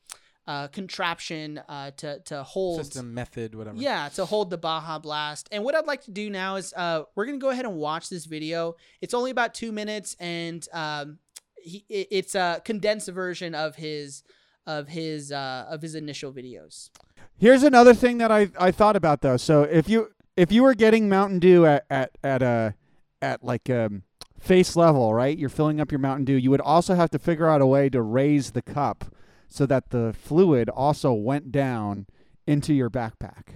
uh, 0.47 0.67
contraption 0.67 1.61
uh, 1.69 1.91
to 1.97 2.19
to 2.25 2.43
hold 2.43 2.83
System 2.83 3.13
method, 3.13 3.55
whatever. 3.55 3.77
yeah, 3.77 4.09
to 4.09 4.25
hold 4.25 4.49
the 4.49 4.57
Baja 4.57 4.99
Blast. 4.99 5.47
And 5.51 5.63
what 5.63 5.75
I'd 5.75 5.85
like 5.85 6.03
to 6.05 6.11
do 6.11 6.29
now 6.29 6.55
is 6.55 6.73
uh, 6.75 7.03
we're 7.15 7.25
gonna 7.25 7.37
go 7.37 7.49
ahead 7.49 7.65
and 7.65 7.75
watch 7.75 8.09
this 8.09 8.25
video. 8.25 8.75
It's 9.01 9.13
only 9.13 9.31
about 9.31 9.53
two 9.53 9.71
minutes, 9.71 10.15
and 10.19 10.67
um, 10.73 11.19
he, 11.61 11.85
it's 11.89 12.35
a 12.35 12.61
condensed 12.65 13.09
version 13.09 13.53
of 13.53 13.75
his 13.75 14.23
of 14.65 14.87
his 14.87 15.31
uh, 15.31 15.65
of 15.69 15.81
his 15.81 15.95
initial 15.95 16.31
videos. 16.33 16.89
Here's 17.37 17.63
another 17.63 17.93
thing 17.93 18.17
that 18.19 18.31
I, 18.31 18.49
I 18.59 18.71
thought 18.71 18.95
about 18.95 19.21
though. 19.21 19.37
So 19.37 19.63
if 19.63 19.87
you 19.89 20.09
if 20.35 20.51
you 20.51 20.63
were 20.63 20.75
getting 20.75 21.07
Mountain 21.07 21.39
Dew 21.39 21.65
at 21.65 21.85
at 21.89 22.11
at 22.23 22.41
a 22.41 22.75
at 23.21 23.43
like 23.43 23.69
um 23.69 24.03
face 24.39 24.75
level, 24.75 25.13
right? 25.13 25.37
You're 25.37 25.49
filling 25.49 25.79
up 25.79 25.91
your 25.91 25.99
Mountain 25.99 26.25
Dew. 26.25 26.35
You 26.35 26.49
would 26.49 26.61
also 26.61 26.95
have 26.95 27.11
to 27.11 27.19
figure 27.19 27.47
out 27.47 27.61
a 27.61 27.65
way 27.65 27.89
to 27.89 28.01
raise 28.01 28.51
the 28.51 28.61
cup 28.61 29.05
so 29.53 29.65
that 29.65 29.89
the 29.89 30.15
fluid 30.17 30.69
also 30.69 31.11
went 31.11 31.51
down 31.51 32.05
into 32.47 32.73
your 32.73 32.89
backpack. 32.89 33.49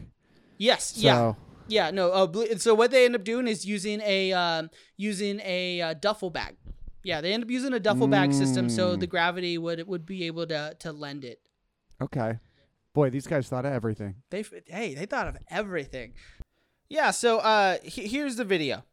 Yes, 0.57 0.93
So 0.95 1.01
yeah, 1.01 1.33
yeah. 1.67 1.91
No, 1.91 2.11
uh, 2.11 2.27
ble- 2.27 2.57
so 2.57 2.75
what 2.75 2.91
they 2.91 3.05
end 3.05 3.15
up 3.15 3.23
doing 3.23 3.47
is 3.47 3.65
using 3.65 4.01
a 4.01 4.33
um, 4.33 4.69
using 4.97 5.39
a 5.43 5.81
uh, 5.81 5.93
duffel 5.93 6.29
bag. 6.29 6.57
Yeah, 7.03 7.21
they 7.21 7.33
end 7.33 7.43
up 7.43 7.49
using 7.49 7.73
a 7.73 7.79
duffel 7.79 8.07
bag 8.07 8.33
system, 8.33 8.67
so 8.69 8.95
Mm. 8.95 8.99
the 8.99 9.07
gravity 9.07 9.57
would 9.57 9.87
would 9.87 10.05
be 10.05 10.25
able 10.25 10.45
to 10.47 10.75
to 10.79 10.91
lend 10.91 11.23
it. 11.23 11.39
okay. 12.01 12.39
Boy, 12.93 13.09
these 13.09 13.27
guys 13.27 13.47
thought 13.49 13.65
of 13.65 13.73
everything. 13.73 14.15
They 14.31 14.43
hey, 14.67 14.95
they 14.95 15.05
thought 15.05 15.27
of 15.27 15.37
everything. 15.49 16.13
Yeah. 16.89 17.11
So 17.11 17.39
uh, 17.39 17.77
he- 17.83 18.07
here's 18.07 18.35
the 18.37 18.45
video. 18.45 18.83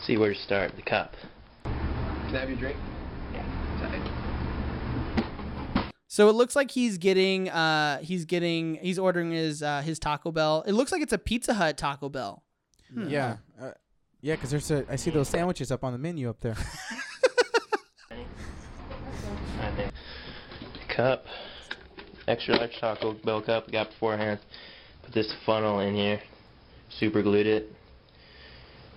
See 0.00 0.16
where 0.16 0.32
to 0.34 0.40
start. 0.40 0.74
The 0.76 0.82
cup. 0.82 1.14
Can 1.64 2.36
I 2.36 2.38
have 2.40 2.48
your 2.48 2.58
drink? 2.58 2.76
So 6.12 6.28
it 6.28 6.32
looks 6.32 6.56
like 6.56 6.72
he's 6.72 6.98
getting 6.98 7.48
uh 7.50 7.98
he's 7.98 8.24
getting 8.24 8.74
he's 8.82 8.98
ordering 8.98 9.30
his 9.30 9.62
uh 9.62 9.80
his 9.80 10.00
Taco 10.00 10.32
Bell. 10.32 10.64
It 10.66 10.72
looks 10.72 10.90
like 10.90 11.02
it's 11.02 11.12
a 11.12 11.18
Pizza 11.18 11.54
Hut 11.54 11.78
Taco 11.78 12.08
Bell. 12.08 12.42
Yeah. 13.06 13.36
Uh, 13.60 13.70
yeah, 14.20 14.34
because 14.34 14.50
there's 14.50 14.72
a. 14.72 14.84
I 14.90 14.96
see 14.96 15.12
those 15.12 15.28
sandwiches 15.28 15.70
up 15.70 15.84
on 15.84 15.92
the 15.92 15.98
menu 15.98 16.28
up 16.28 16.40
there. 16.40 16.56
Cup. 20.88 21.26
Extra 22.26 22.56
large 22.56 22.76
Taco 22.80 23.12
Bell 23.24 23.40
cup. 23.40 23.70
Got 23.70 23.90
beforehand. 23.90 24.40
Put 25.04 25.14
this 25.14 25.32
funnel 25.46 25.78
in 25.78 25.94
here. 25.94 26.20
Super 26.88 27.22
glued 27.22 27.46
it. 27.46 27.72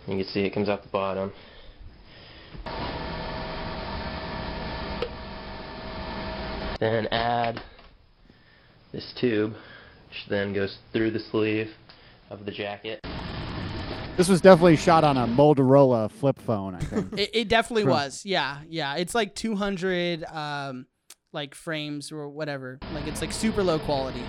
You 0.07 0.17
can 0.17 0.25
see 0.25 0.39
it 0.41 0.49
comes 0.49 0.67
out 0.67 0.81
the 0.81 0.89
bottom. 0.89 1.31
Then 6.83 7.07
add 7.13 7.61
this 8.91 9.13
tube, 9.17 9.53
which 10.09 10.25
then 10.27 10.51
goes 10.51 10.79
through 10.91 11.11
the 11.11 11.19
sleeve 11.19 11.71
of 12.29 12.43
the 12.43 12.51
jacket. 12.51 12.99
This 14.17 14.27
was 14.27 14.41
definitely 14.41 14.75
shot 14.75 15.05
on 15.05 15.15
a 15.15 15.25
Motorola 15.25 16.11
flip 16.11 16.37
phone, 16.41 16.75
I 16.75 16.79
think. 16.79 17.13
It, 17.17 17.29
it 17.33 17.47
definitely 17.47 17.85
Right. 17.85 18.03
was. 18.03 18.25
Yeah, 18.25 18.57
yeah. 18.67 18.95
It's 18.95 19.15
like 19.15 19.33
200 19.33 20.25
um 20.25 20.87
like 21.31 21.55
frames 21.55 22.11
or 22.11 22.27
whatever. 22.27 22.79
Like 22.93 23.07
it's 23.07 23.21
like 23.21 23.31
super 23.31 23.63
low 23.63 23.79
quality. 23.79 24.25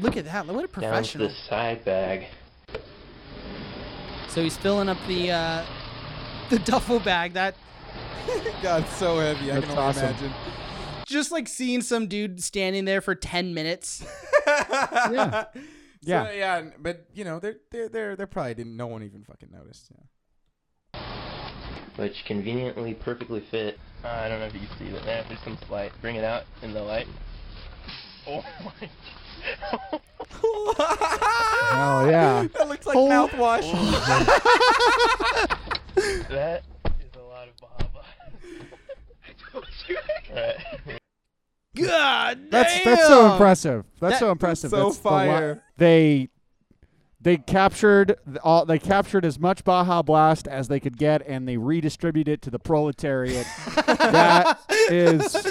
Look 0.00 0.16
at 0.16 0.24
that. 0.24 0.46
What 0.48 0.56
a 0.56 0.56
Down 0.56 0.66
to 0.66 0.68
professional. 0.68 1.28
the 1.28 1.34
side 1.48 1.84
bag. 1.84 2.26
So 4.30 4.42
he's 4.42 4.56
filling 4.56 4.88
up 4.88 4.98
the 5.06 5.30
uh 5.30 5.64
the 6.52 6.58
duffel 6.60 7.00
bag 7.00 7.32
that 7.32 7.54
God, 8.62 8.82
it's 8.84 8.96
so 8.96 9.18
heavy. 9.18 9.50
I 9.50 9.54
That's 9.54 9.66
can 9.66 9.70
only 9.78 9.82
awesome. 9.90 10.08
imagine. 10.10 10.32
just 11.06 11.32
like 11.32 11.48
seeing 11.48 11.80
some 11.82 12.06
dude 12.06 12.42
standing 12.42 12.84
there 12.84 13.00
for 13.00 13.14
10 13.14 13.54
minutes. 13.54 14.04
Yeah. 14.44 15.44
So, 15.54 15.60
Yeah. 16.02 16.32
yeah, 16.32 16.62
but 16.80 17.06
you 17.14 17.24
know, 17.24 17.38
they're 17.38 17.56
they're 17.70 17.88
they're 17.88 18.16
they 18.16 18.26
probably 18.26 18.54
didn't. 18.54 18.76
No 18.76 18.88
one 18.88 19.04
even 19.04 19.22
fucking 19.22 19.50
noticed. 19.52 19.88
Yeah. 20.94 21.00
which 21.96 22.24
conveniently 22.24 22.94
perfectly 22.94 23.40
fit. 23.52 23.78
Uh, 24.04 24.08
I 24.08 24.28
don't 24.28 24.40
know 24.40 24.46
if 24.46 24.54
you 24.54 24.60
can 24.60 24.68
see, 24.78 24.90
that 24.92 25.04
there, 25.04 25.24
there's 25.28 25.40
some 25.44 25.56
light. 25.70 25.92
Bring 26.00 26.16
it 26.16 26.24
out 26.24 26.42
in 26.62 26.72
the 26.72 26.82
light. 26.82 27.06
Oh 28.26 28.44
my! 28.64 28.72
Oh 30.44 32.08
yeah. 32.10 32.46
That 32.58 32.68
looks 32.68 32.84
like 32.86 32.96
Oh. 32.96 33.08
mouthwash. 33.08 33.62
That 36.30 36.62
is 37.00 37.14
a 37.16 37.22
lot 37.22 37.48
of 37.48 37.56
Bahama. 37.58 38.04
I 39.28 39.50
told 39.52 39.66
you. 39.88 39.96
Right. 40.34 40.98
God 41.74 42.50
That's 42.50 42.84
that's 42.84 43.06
so 43.06 43.32
impressive. 43.32 43.86
That's 44.00 44.14
That- 44.14 44.20
so 44.20 44.30
impressive. 44.30 44.70
so 44.70 44.84
That's 44.84 44.98
the 44.98 45.08
li- 45.08 45.14
fire. 45.14 45.62
they 45.78 46.28
they 47.20 47.36
captured 47.38 48.16
the- 48.26 48.40
all 48.42 48.66
they 48.66 48.78
captured 48.78 49.24
as 49.24 49.38
much 49.38 49.64
Baja 49.64 50.02
Blast 50.02 50.46
as 50.48 50.68
they 50.68 50.80
could 50.80 50.98
get, 50.98 51.22
and 51.26 51.48
they 51.48 51.56
redistributed 51.56 52.32
it 52.34 52.42
to 52.42 52.50
the 52.50 52.58
proletariat. 52.58 53.46
that 53.86 54.58
is, 54.90 55.46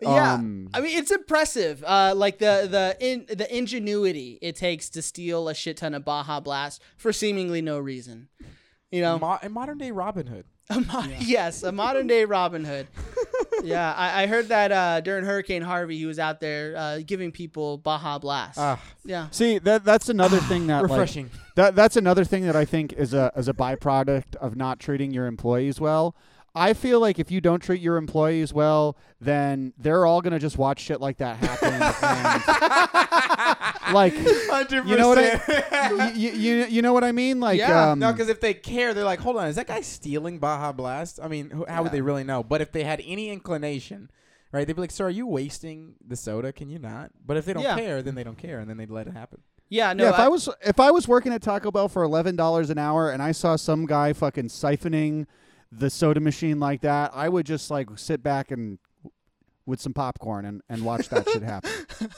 Yeah. 0.00 0.34
um, 0.34 0.70
I 0.72 0.80
mean, 0.80 0.96
it's 0.96 1.10
impressive. 1.10 1.84
Uh, 1.86 2.14
like 2.16 2.38
the 2.38 2.66
the 2.70 2.96
in 3.00 3.26
the 3.28 3.54
ingenuity 3.54 4.38
it 4.40 4.56
takes 4.56 4.88
to 4.90 5.02
steal 5.02 5.48
a 5.50 5.54
shit 5.54 5.76
ton 5.76 5.92
of 5.92 6.02
Baja 6.04 6.40
Blast 6.40 6.80
for 6.96 7.12
seemingly 7.12 7.60
no 7.60 7.78
reason. 7.78 8.28
You 8.90 9.02
know, 9.02 9.18
Mo- 9.18 9.38
a 9.42 9.48
modern 9.48 9.78
day 9.78 9.90
Robin 9.90 10.26
Hood. 10.26 10.44
A 10.68 10.80
mo- 10.80 11.04
yes, 11.20 11.62
a 11.62 11.72
modern 11.72 12.06
day 12.06 12.24
Robin 12.24 12.64
Hood. 12.64 12.88
yeah, 13.64 13.92
I, 13.96 14.22
I 14.24 14.26
heard 14.26 14.48
that 14.48 14.72
uh, 14.72 15.00
during 15.00 15.24
Hurricane 15.24 15.62
Harvey, 15.62 15.96
he 15.98 16.06
was 16.06 16.18
out 16.18 16.40
there 16.40 16.74
uh, 16.76 16.98
giving 17.04 17.30
people 17.30 17.78
Baja 17.78 18.18
Blast. 18.18 18.58
Ah, 18.58 18.80
yeah, 19.04 19.28
see 19.30 19.58
that 19.58 19.84
that's 19.84 20.08
another 20.08 20.38
thing 20.38 20.66
that 20.68 20.82
like, 20.82 20.90
refreshing. 20.90 21.30
that 21.54 21.76
that's 21.76 21.96
another 21.96 22.24
thing 22.24 22.46
that 22.46 22.56
I 22.56 22.64
think 22.64 22.92
is 22.92 23.14
a 23.14 23.32
is 23.36 23.48
a 23.48 23.54
byproduct 23.54 24.34
of 24.36 24.56
not 24.56 24.80
treating 24.80 25.12
your 25.12 25.26
employees 25.26 25.80
well. 25.80 26.16
I 26.52 26.72
feel 26.72 26.98
like 26.98 27.20
if 27.20 27.30
you 27.30 27.40
don't 27.40 27.60
treat 27.60 27.80
your 27.80 27.96
employees 27.96 28.52
well, 28.52 28.96
then 29.20 29.72
they're 29.78 30.04
all 30.04 30.20
gonna 30.20 30.40
just 30.40 30.58
watch 30.58 30.80
shit 30.80 31.00
like 31.00 31.18
that 31.18 31.36
happen. 31.36 31.70
and, 33.90 33.94
like, 33.94 34.14
Hundred 34.50 34.86
you 34.88 34.96
know 34.96 35.08
what 35.08 35.18
I, 35.18 36.12
you, 36.14 36.30
you 36.30 36.64
you 36.66 36.82
know 36.82 36.92
what 36.92 37.04
I 37.04 37.12
mean? 37.12 37.40
Like, 37.40 37.58
Yeah. 37.58 37.92
um, 37.92 37.98
No, 37.98 38.12
because 38.12 38.28
if 38.28 38.40
they 38.40 38.54
care, 38.54 38.94
they're 38.94 39.04
like, 39.04 39.20
hold 39.20 39.36
on, 39.36 39.46
is 39.48 39.56
that 39.56 39.66
guy 39.66 39.80
stealing 39.80 40.38
Baja 40.38 40.72
Blast? 40.72 41.20
I 41.22 41.28
mean, 41.28 41.50
who, 41.50 41.64
how 41.68 41.82
would 41.82 41.92
they 41.92 42.00
really 42.00 42.24
know? 42.24 42.42
But 42.42 42.60
if 42.60 42.72
they 42.72 42.84
had 42.84 43.02
any 43.04 43.30
inclination, 43.30 44.10
right, 44.52 44.66
they'd 44.66 44.74
be 44.74 44.80
like, 44.80 44.90
sir, 44.90 45.06
are 45.06 45.10
you 45.10 45.26
wasting 45.26 45.94
the 46.06 46.16
soda? 46.16 46.52
Can 46.52 46.68
you 46.70 46.78
not? 46.78 47.10
But 47.24 47.36
if 47.36 47.44
they 47.44 47.52
don't 47.52 47.62
Yeah. 47.62 47.76
care, 47.76 48.02
then 48.02 48.14
they 48.14 48.24
don't 48.24 48.38
care, 48.38 48.58
and 48.60 48.68
then 48.68 48.76
they'd 48.76 48.90
let 48.90 49.06
it 49.06 49.12
happen. 49.14 49.40
yeah. 49.68 49.92
No, 49.92 50.04
yeah, 50.04 50.10
if 50.10 50.16
I, 50.18 50.28
was 50.28 50.48
if 50.64 50.80
I 50.80 50.90
was 50.90 51.06
working 51.06 51.32
at 51.32 51.42
Taco 51.42 51.70
Bell 51.70 51.88
for 51.88 52.02
eleven 52.02 52.34
dollars 52.36 52.70
an 52.70 52.78
hour 52.78 53.10
and 53.10 53.22
I 53.22 53.32
saw 53.32 53.56
some 53.56 53.86
guy 53.86 54.12
fucking 54.12 54.48
siphoning 54.48 55.26
the 55.72 55.88
soda 55.90 56.18
machine 56.20 56.58
like 56.58 56.80
that, 56.80 57.12
I 57.14 57.28
would 57.28 57.46
just 57.46 57.70
like 57.70 57.88
sit 57.96 58.22
back 58.22 58.50
and 58.50 58.78
with 59.70 59.80
some 59.80 59.94
popcorn 59.94 60.44
and, 60.44 60.60
and 60.68 60.84
watch 60.84 61.08
that 61.08 61.26
shit 61.28 61.42
happen. 61.42 61.70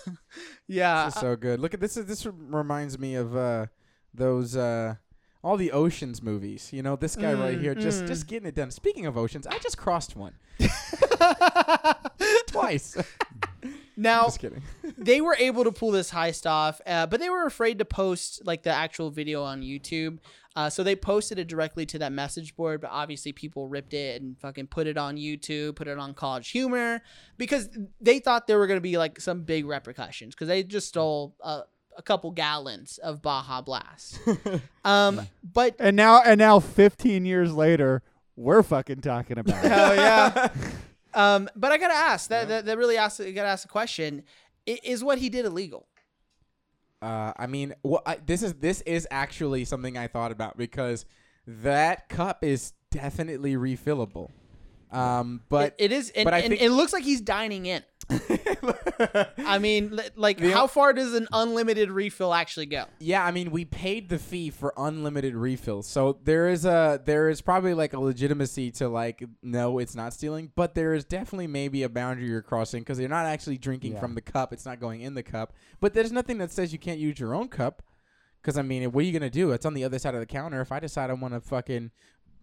yeah, 0.66 1.04
This 1.04 1.14
is 1.14 1.20
so 1.20 1.36
good. 1.36 1.60
Look 1.60 1.74
at 1.74 1.80
this. 1.80 1.96
Is, 1.96 2.06
this 2.06 2.26
reminds 2.26 2.98
me 2.98 3.14
of 3.14 3.36
uh, 3.36 3.66
those 4.12 4.56
uh, 4.56 4.96
all 5.44 5.56
the 5.56 5.70
oceans 5.72 6.22
movies. 6.22 6.70
You 6.72 6.82
know, 6.82 6.96
this 6.96 7.14
guy 7.14 7.32
right 7.34 7.58
Mm, 7.58 7.60
here, 7.60 7.74
just 7.74 8.04
mm. 8.04 8.08
just 8.08 8.26
getting 8.26 8.48
it 8.48 8.54
done. 8.54 8.70
Speaking 8.70 9.06
of 9.06 9.16
oceans, 9.16 9.46
I 9.46 9.58
just 9.58 9.76
crossed 9.78 10.16
one 10.16 10.34
twice. 12.48 12.96
now 13.96 14.24
just 14.24 14.40
kidding. 14.40 14.62
they 14.98 15.20
were 15.20 15.36
able 15.38 15.64
to 15.64 15.72
pull 15.72 15.90
this 15.90 16.10
heist 16.10 16.48
off, 16.48 16.80
uh, 16.86 17.06
but 17.06 17.20
they 17.20 17.30
were 17.30 17.46
afraid 17.46 17.78
to 17.78 17.84
post 17.84 18.42
like 18.44 18.62
the 18.62 18.70
actual 18.70 19.10
video 19.10 19.42
on 19.42 19.62
YouTube. 19.62 20.18
Uh, 20.54 20.68
so 20.68 20.82
they 20.82 20.94
posted 20.94 21.38
it 21.38 21.48
directly 21.48 21.86
to 21.86 21.98
that 21.98 22.12
message 22.12 22.54
board, 22.54 22.80
but 22.80 22.90
obviously 22.90 23.32
people 23.32 23.68
ripped 23.68 23.94
it 23.94 24.20
and 24.20 24.38
fucking 24.38 24.66
put 24.66 24.86
it 24.86 24.98
on 24.98 25.16
YouTube, 25.16 25.76
put 25.76 25.88
it 25.88 25.98
on 25.98 26.12
College 26.12 26.50
Humor, 26.50 27.00
because 27.38 27.70
they 28.00 28.18
thought 28.18 28.46
there 28.46 28.58
were 28.58 28.66
gonna 28.66 28.80
be 28.80 28.98
like 28.98 29.20
some 29.20 29.42
big 29.42 29.64
repercussions 29.64 30.34
because 30.34 30.48
they 30.48 30.62
just 30.62 30.88
stole 30.88 31.34
a, 31.40 31.62
a 31.96 32.02
couple 32.02 32.30
gallons 32.30 32.98
of 32.98 33.22
Baja 33.22 33.62
Blast. 33.62 34.20
um, 34.84 35.26
but 35.42 35.74
And 35.78 35.96
now 35.96 36.20
and 36.22 36.38
now 36.38 36.60
fifteen 36.60 37.24
years 37.24 37.54
later, 37.54 38.02
we're 38.36 38.62
fucking 38.62 39.00
talking 39.00 39.38
about 39.38 39.64
it. 39.64 39.70
Hell 39.70 39.96
yeah. 39.96 40.48
um, 41.14 41.48
but 41.56 41.72
I 41.72 41.78
gotta 41.78 41.94
ask 41.94 42.28
that 42.30 42.48
that, 42.48 42.64
that 42.66 42.78
really 42.78 42.96
asks. 42.96 43.20
You 43.20 43.32
gotta 43.32 43.48
ask 43.48 43.62
the 43.62 43.68
question: 43.68 44.22
Is 44.66 45.02
what 45.04 45.18
he 45.18 45.28
did 45.28 45.44
illegal? 45.44 45.86
Uh, 47.00 47.32
I 47.36 47.46
mean, 47.46 47.74
well, 47.82 48.02
I, 48.06 48.16
this 48.24 48.42
is 48.42 48.54
this 48.54 48.80
is 48.82 49.08
actually 49.10 49.64
something 49.64 49.96
I 49.98 50.06
thought 50.06 50.30
about 50.32 50.56
because 50.56 51.04
that 51.46 52.08
cup 52.08 52.44
is 52.44 52.72
definitely 52.90 53.54
refillable. 53.56 54.30
Um, 54.92 55.40
but 55.48 55.74
It- 55.78 55.86
it 55.86 55.92
is, 55.92 56.10
and, 56.10 56.24
but 56.24 56.34
I 56.34 56.38
and 56.40 56.50
think- 56.50 56.60
it 56.62 56.70
looks 56.70 56.92
like 56.92 57.02
he's 57.02 57.20
dining 57.20 57.66
in. 57.66 57.82
I 58.10 59.58
mean, 59.60 59.98
like, 60.16 60.38
The- 60.38 60.50
how 60.52 60.66
far 60.66 60.92
does 60.92 61.14
an 61.14 61.28
unlimited 61.32 61.90
refill 61.90 62.34
actually 62.34 62.66
go? 62.66 62.84
Yeah, 62.98 63.24
I 63.24 63.30
mean, 63.30 63.50
we 63.50 63.64
paid 63.64 64.08
the 64.08 64.18
fee 64.18 64.50
for 64.50 64.72
unlimited 64.76 65.34
refills, 65.34 65.86
so 65.86 66.18
there 66.24 66.48
is 66.48 66.64
a 66.64 67.00
there 67.04 67.28
is 67.28 67.40
probably 67.40 67.74
like 67.74 67.92
a 67.92 68.00
legitimacy 68.00 68.70
to 68.72 68.88
like 68.88 69.24
no, 69.42 69.78
it's 69.78 69.94
not 69.94 70.12
stealing, 70.12 70.50
but 70.54 70.74
there 70.74 70.94
is 70.94 71.04
definitely 71.04 71.46
maybe 71.46 71.82
a 71.82 71.88
boundary 71.88 72.26
you're 72.28 72.42
crossing 72.42 72.82
because 72.82 72.98
you're 72.98 73.08
not 73.08 73.26
actually 73.26 73.58
drinking 73.58 73.92
Yeah. 73.94 74.00
from 74.00 74.14
the 74.14 74.20
cup; 74.20 74.52
it's 74.52 74.66
not 74.66 74.80
going 74.80 75.00
in 75.00 75.14
the 75.14 75.22
cup. 75.22 75.52
But 75.80 75.94
there's 75.94 76.12
nothing 76.12 76.38
that 76.38 76.50
says 76.52 76.72
you 76.72 76.78
can't 76.78 76.98
use 76.98 77.18
your 77.18 77.34
own 77.34 77.48
cup, 77.48 77.82
because 78.40 78.56
I 78.58 78.62
mean, 78.62 78.90
what 78.92 79.02
are 79.02 79.06
you 79.06 79.12
gonna 79.12 79.30
do? 79.30 79.52
It's 79.52 79.66
on 79.66 79.74
the 79.74 79.84
other 79.84 79.98
side 79.98 80.14
of 80.14 80.20
the 80.20 80.26
counter. 80.26 80.60
If 80.60 80.72
I 80.72 80.80
decide 80.80 81.10
I 81.10 81.14
want 81.14 81.34
to 81.34 81.40
fucking 81.40 81.90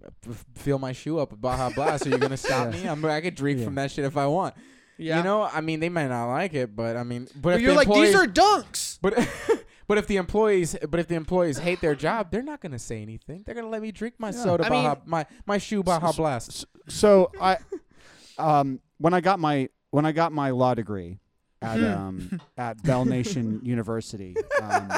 uh, 0.06 0.10
f- 0.30 0.46
fill 0.56 0.80
my 0.80 0.92
shoe 0.94 1.20
up 1.20 1.32
with 1.32 1.42
Baja 1.42 1.70
Blast, 1.70 2.06
are 2.08 2.10
you 2.10 2.18
gonna 2.18 2.38
stop 2.38 2.70
me? 2.74 2.88
I'm 2.88 3.04
I 3.06 3.22
could 3.22 3.36
drink 3.36 3.60
Yeah. 3.60 3.66
from 3.66 3.76
that 3.76 3.92
shit 3.92 4.06
if 4.06 4.18
I 4.18 4.28
want. 4.28 4.56
Yeah. 5.00 5.18
You 5.18 5.24
know, 5.24 5.44
I 5.44 5.62
mean, 5.62 5.80
they 5.80 5.90
might 5.90 6.08
not 6.10 6.28
like 6.30 6.54
it, 6.54 6.76
but 6.76 6.98
I 6.98 7.04
mean, 7.04 7.26
but, 7.34 7.42
But 7.42 7.54
if 7.56 7.62
you're 7.62 7.72
the 7.72 7.78
like, 7.78 7.88
these 7.88 8.14
are 8.16 8.28
dunks. 8.28 9.00
but 9.02 9.14
but 9.88 9.98
if 9.98 10.08
the 10.08 10.18
employees 10.18 10.76
but 10.90 11.00
if 11.00 11.08
the 11.08 11.16
employees 11.16 11.58
hate 11.58 11.80
their 11.82 11.96
job, 11.96 12.32
they're 12.32 12.44
not 12.44 12.60
gonna 12.62 12.78
say 12.80 13.02
anything. 13.02 13.44
They're 13.46 13.56
gonna 13.56 13.70
let 13.70 13.82
me 13.82 13.92
drink 13.92 14.16
my 14.20 14.32
soda 14.32 14.66
I 14.66 14.70
Baja 14.70 14.90
mean- 14.96 14.98
my 15.06 15.26
my 15.46 15.58
shoe 15.58 15.82
Baja 15.84 16.12
Blast. 16.12 16.66
So 16.90 17.32
I, 17.40 17.58
um, 18.38 18.82
when 18.98 19.14
I 19.14 19.22
got 19.22 19.40
my 19.40 19.70
when 19.92 20.06
I 20.06 20.12
got 20.12 20.32
my 20.34 20.50
law 20.52 20.74
degree 20.74 21.20
at 21.62 21.82
um 21.84 22.40
at 22.58 22.84
Bell 22.84 23.06
Nation 23.06 23.62
University, 23.64 24.36
um, 24.62 24.92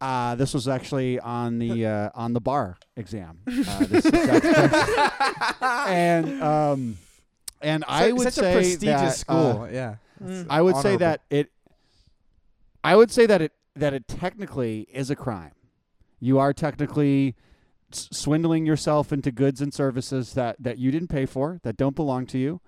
uh, 0.00 0.34
this 0.34 0.54
was 0.54 0.66
actually 0.66 1.20
on 1.20 1.58
the 1.58 1.84
uh, 1.86 2.10
on 2.14 2.32
the 2.32 2.40
bar 2.40 2.78
exam. 2.96 3.40
Uh, 3.46 3.84
this 3.84 4.06
is 4.06 4.12
and 5.70 6.42
um, 6.42 6.96
and 7.62 7.84
I 7.88 8.08
Such- 8.08 8.12
would 8.18 8.22
such 8.24 8.34
say 8.34 8.50
a 8.52 8.54
prestigious 8.56 9.24
that, 9.24 9.32
uh, 9.32 9.68
yeah. 9.72 9.94
It's 10.24 10.46
I 10.50 10.60
would 10.62 10.76
say 10.76 10.96
that 10.96 11.22
it. 11.30 11.50
I 12.82 12.96
would 12.96 13.10
say 13.10 13.26
that 13.26 13.42
it 13.42 13.52
that 13.76 13.94
it 13.94 14.08
technically 14.08 14.86
is 14.92 15.10
a 15.10 15.16
crime. 15.16 15.52
You 16.18 16.38
are 16.38 16.52
technically 16.52 17.34
s- 17.92 18.08
swindling 18.12 18.66
yourself 18.66 19.12
into 19.12 19.30
goods 19.30 19.60
and 19.60 19.72
services 19.72 20.34
that 20.34 20.56
that 20.60 20.78
you 20.78 20.90
didn't 20.90 21.08
pay 21.08 21.26
for, 21.26 21.60
that 21.62 21.76
don't 21.76 21.96
belong 21.96 22.26
to 22.26 22.38
you. 22.38 22.60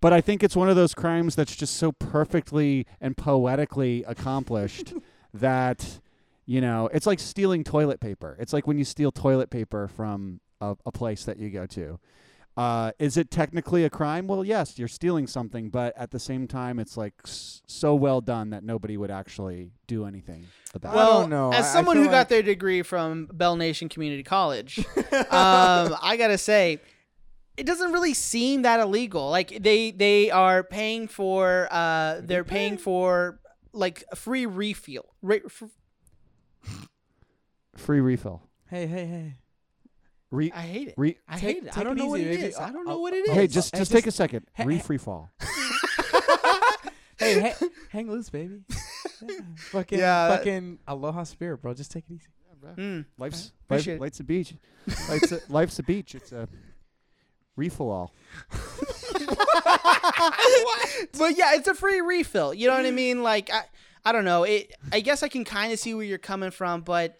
But 0.00 0.12
I 0.12 0.20
think 0.20 0.44
it's 0.44 0.54
one 0.56 0.68
of 0.68 0.76
those 0.76 0.94
crimes 0.94 1.34
that's 1.34 1.56
just 1.56 1.76
so 1.76 1.90
perfectly 1.92 2.86
and 3.00 3.16
poetically 3.16 4.04
accomplished 4.04 4.92
that 5.34 6.00
you 6.46 6.60
know 6.60 6.88
it's 6.92 7.06
like 7.06 7.18
stealing 7.20 7.64
toilet 7.64 8.00
paper. 8.00 8.36
It's 8.38 8.52
like 8.52 8.66
when 8.66 8.78
you 8.78 8.84
steal 8.84 9.10
toilet 9.12 9.50
paper 9.50 9.88
from 9.88 10.40
a, 10.60 10.76
a 10.86 10.92
place 10.92 11.24
that 11.24 11.38
you 11.38 11.50
go 11.50 11.66
to. 11.66 11.98
Uh, 12.58 12.90
is 12.98 13.16
it 13.16 13.30
technically 13.30 13.84
a 13.84 13.90
crime? 13.90 14.26
Well, 14.26 14.44
yes, 14.44 14.80
you're 14.80 14.88
stealing 14.88 15.28
something, 15.28 15.70
but 15.70 15.96
at 15.96 16.10
the 16.10 16.18
same 16.18 16.48
time, 16.48 16.80
it's 16.80 16.96
like 16.96 17.14
s- 17.24 17.62
so 17.68 17.94
well 17.94 18.20
done 18.20 18.50
that 18.50 18.64
nobody 18.64 18.96
would 18.96 19.12
actually 19.12 19.70
do 19.86 20.04
anything 20.04 20.44
about 20.74 20.90
I 20.90 20.92
it. 20.94 20.96
Well, 20.96 21.28
don't 21.28 21.54
as 21.54 21.66
I- 21.66 21.68
I 21.68 21.72
someone 21.72 21.96
feel 21.98 22.04
who 22.06 22.10
got 22.10 22.28
their 22.28 22.42
degree 22.42 22.82
from 22.82 23.28
Bell 23.32 23.54
Nation 23.54 23.88
Community 23.88 24.24
College, 24.24 24.78
um, 24.96 25.94
I 26.02 26.16
gotta 26.18 26.36
say, 26.36 26.80
it 27.56 27.64
doesn't 27.64 27.92
really 27.92 28.12
seem 28.14 28.62
that 28.62 28.80
illegal. 28.80 29.30
Like 29.30 29.62
they 29.62 29.92
they 29.92 30.30
are 30.32 30.64
paying 30.64 31.06
for 31.06 31.68
uh 31.70 32.20
they're 32.24 32.42
paying 32.44 32.76
for 32.76 33.38
like 33.72 34.02
a 34.10 34.16
free 34.16 34.46
refill. 34.46 35.06
Re- 35.22 35.42
f- 35.46 35.62
Free 37.76 38.00
refill. 38.00 38.42
Hey, 38.68 38.86
hey, 38.88 39.06
hey. 39.06 39.34
Re- 40.30 40.52
I 40.54 40.60
hate 40.62 40.88
it. 40.88 40.94
re- 40.98 41.16
I 41.28 41.38
Take- 41.38 41.42
hate 41.56 41.64
it. 41.64 41.68
I 41.70 41.72
take 41.72 41.84
don't 41.84 41.98
it 41.98 42.02
know 42.02 42.06
what 42.08 42.20
easy, 42.20 42.28
it 42.30 42.34
baby. 42.36 42.48
is. 42.48 42.56
I 42.58 42.70
don't 42.70 42.86
know 42.86 42.98
what 42.98 43.14
it 43.14 43.26
is. 43.28 43.30
hey, 43.34 43.46
just 43.46 43.72
Hey, 43.74 43.78
just 43.78 43.90
just- 43.90 43.92
take 43.92 44.06
a 44.06 44.10
second. 44.10 44.46
hey, 44.52 44.64
Re 44.66 44.74
hey. 44.76 44.80
free 44.82 44.98
fall. 44.98 45.30
hey, 47.18 47.40
hey, 47.40 47.54
hang 47.90 48.10
loose, 48.10 48.28
baby. 48.30 48.60
Yeah. 49.26 49.38
Fucking, 49.56 49.98
Yeah, 49.98 50.28
that- 50.28 50.38
fucking 50.38 50.78
aloha 50.86 51.24
spirit, 51.24 51.62
bro. 51.62 51.72
Just 51.74 51.90
take 51.90 52.04
it 52.10 52.14
easy. 52.14 52.26
Mm. 52.76 53.04
Life's 53.18 53.44
life, 53.44 53.52
Appreciate 53.66 54.00
life's 54.00 54.20
a 54.20 54.24
beach. 54.24 54.54
life's, 55.08 55.32
a, 55.32 55.40
life's 55.48 55.78
a 55.78 55.82
beach. 55.84 56.14
It's 56.16 56.32
a 56.32 56.48
refill 57.56 57.90
all. 57.90 58.12
but 61.18 61.36
yeah, 61.36 61.54
it's 61.54 61.68
a 61.68 61.74
free 61.74 62.00
refill. 62.00 62.52
You 62.52 62.68
know 62.68 62.74
what 62.76 62.84
I 62.86 62.90
mean? 62.90 63.22
Like 63.22 63.50
I, 63.52 63.62
I 64.04 64.12
don't 64.12 64.24
know. 64.24 64.42
It. 64.44 64.72
I 64.92 65.00
guess 65.00 65.22
I 65.22 65.28
can 65.28 65.44
kind 65.44 65.72
of 65.72 65.78
see 65.78 65.94
where 65.94 66.04
you're 66.04 66.18
coming 66.18 66.50
from, 66.50 66.80
but 66.82 67.16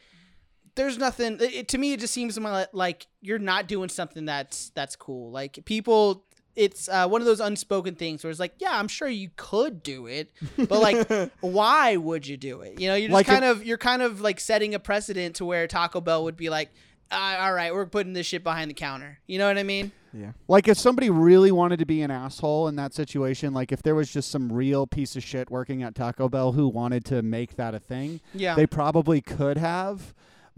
there's 0.79 0.97
nothing. 0.97 1.37
It, 1.41 1.69
to 1.69 1.79
me, 1.79 1.93
it 1.93 2.01
just 2.01 2.15
seems 2.15 2.39
like 2.73 3.07
you're 3.21 3.39
not 3.39 3.69
doing 3.69 3.91
something 3.91 4.25
that's 4.25 4.71
that's 4.71 4.97
cool. 4.97 5.31
Like 5.31 5.59
people. 5.67 6.25
It's 6.57 6.89
uh, 6.89 7.07
one 7.07 7.21
of 7.21 7.27
those 7.27 7.39
unspoken 7.39 7.95
things 7.95 8.25
where 8.25 8.33
it's 8.33 8.41
like, 8.41 8.55
yeah, 8.59 8.77
I'm 8.77 8.89
sure 8.89 9.07
you 9.07 9.31
could 9.37 9.81
do 9.81 10.07
it, 10.09 10.33
but 10.57 10.81
like, 10.81 11.31
why 11.41 11.97
would 11.97 12.27
you 12.27 12.37
do 12.37 12.63
it? 12.63 12.81
You 12.81 12.89
know, 12.89 12.97
you're 12.97 13.11
just 13.11 13.15
Like 13.15 13.27
kind 13.27 13.45
of 13.45 13.65
you're 13.65 13.79
kind 13.79 14.03
of 14.03 14.21
like 14.21 14.41
setting 14.41 14.75
a 14.75 14.81
precedent 14.81 15.37
to 15.37 15.45
where 15.45 15.69
Taco 15.69 16.01
Bell 16.01 16.25
would 16.25 16.37
be 16.37 16.51
like, 16.51 16.71
uh, 17.13 17.37
all 17.39 17.53
right, 17.53 17.73
we're 17.73 17.87
putting 17.87 18.13
this 18.13 18.27
shit 18.27 18.43
behind 18.43 18.71
the 18.71 18.75
counter. 18.75 19.21
You 19.29 19.39
know 19.39 19.47
what 19.47 19.57
I 19.57 19.63
mean? 19.63 19.93
Yeah. 20.13 20.33
Like 20.49 20.67
if 20.67 20.77
somebody 20.79 21.11
really 21.11 21.53
wanted 21.53 21.79
to 21.79 21.87
be 21.87 22.03
an 22.03 22.11
asshole 22.11 22.67
in 22.67 22.75
that 22.75 22.93
situation, 22.93 23.55
like 23.55 23.71
if 23.71 23.83
there 23.85 23.95
was 23.95 24.11
just 24.11 24.29
some 24.33 24.53
real 24.53 24.85
piece 24.85 25.15
of 25.15 25.23
shit 25.23 25.51
working 25.51 25.85
at 25.85 25.95
Taco 25.95 26.29
Bell 26.29 26.51
who 26.53 26.67
wanted 26.67 27.05
to 27.05 27.23
make 27.23 27.55
that 27.55 27.73
a 27.73 27.79
thing, 27.79 28.19
Yeah. 28.35 28.57
they 28.57 28.67
probably 28.67 29.21
could 29.21 29.59
have, 29.59 30.13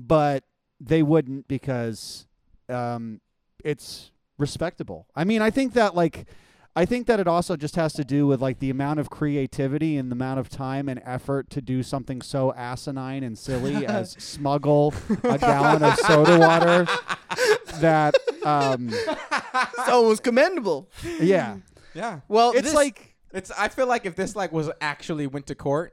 but 0.07 0.45
they 0.81 1.03
wouldn't 1.03 1.47
because 1.49 2.27
um, 2.69 3.21
it's 3.65 4.11
respectable. 4.39 5.07
I 5.15 5.25
mean, 5.25 5.43
I 5.43 5.51
think 5.51 5.75
that 5.75 5.95
like 5.95 6.27
I 6.77 6.85
think 6.87 7.07
that 7.09 7.19
it 7.21 7.27
also 7.27 7.57
just 7.57 7.75
has 7.77 7.93
to 7.95 8.05
do 8.05 8.27
with 8.27 8.41
like 8.41 8.61
the 8.61 8.71
amount 8.71 9.01
of 9.01 9.11
creativity 9.11 9.97
and 9.97 10.11
the 10.11 10.15
amount 10.15 10.39
of 10.41 10.49
time 10.49 10.89
and 10.89 11.03
effort 11.05 11.51
to 11.51 11.61
do 11.61 11.83
something 11.83 12.23
so 12.23 12.53
asinine 12.55 13.23
and 13.25 13.37
silly 13.37 13.85
as 13.99 14.13
smuggle 14.13 14.95
a 15.25 15.37
gallon 15.37 15.83
of 15.83 15.97
soda 15.99 16.39
water 16.39 16.87
that 17.81 18.15
um 18.45 18.89
it's 18.93 19.89
almost 19.89 20.23
commendable. 20.23 20.89
yeah. 21.21 21.57
Yeah. 21.95 22.21
Well, 22.29 22.53
It's 22.53 22.63
this- 22.63 22.75
like 22.75 23.17
It's. 23.33 23.51
I 23.51 23.69
feel 23.69 23.87
like 23.89 24.07
if 24.07 24.15
this 24.15 24.37
like 24.37 24.53
was 24.53 24.71
actually 24.81 25.27
went 25.27 25.49
to 25.49 25.55
court, 25.57 25.93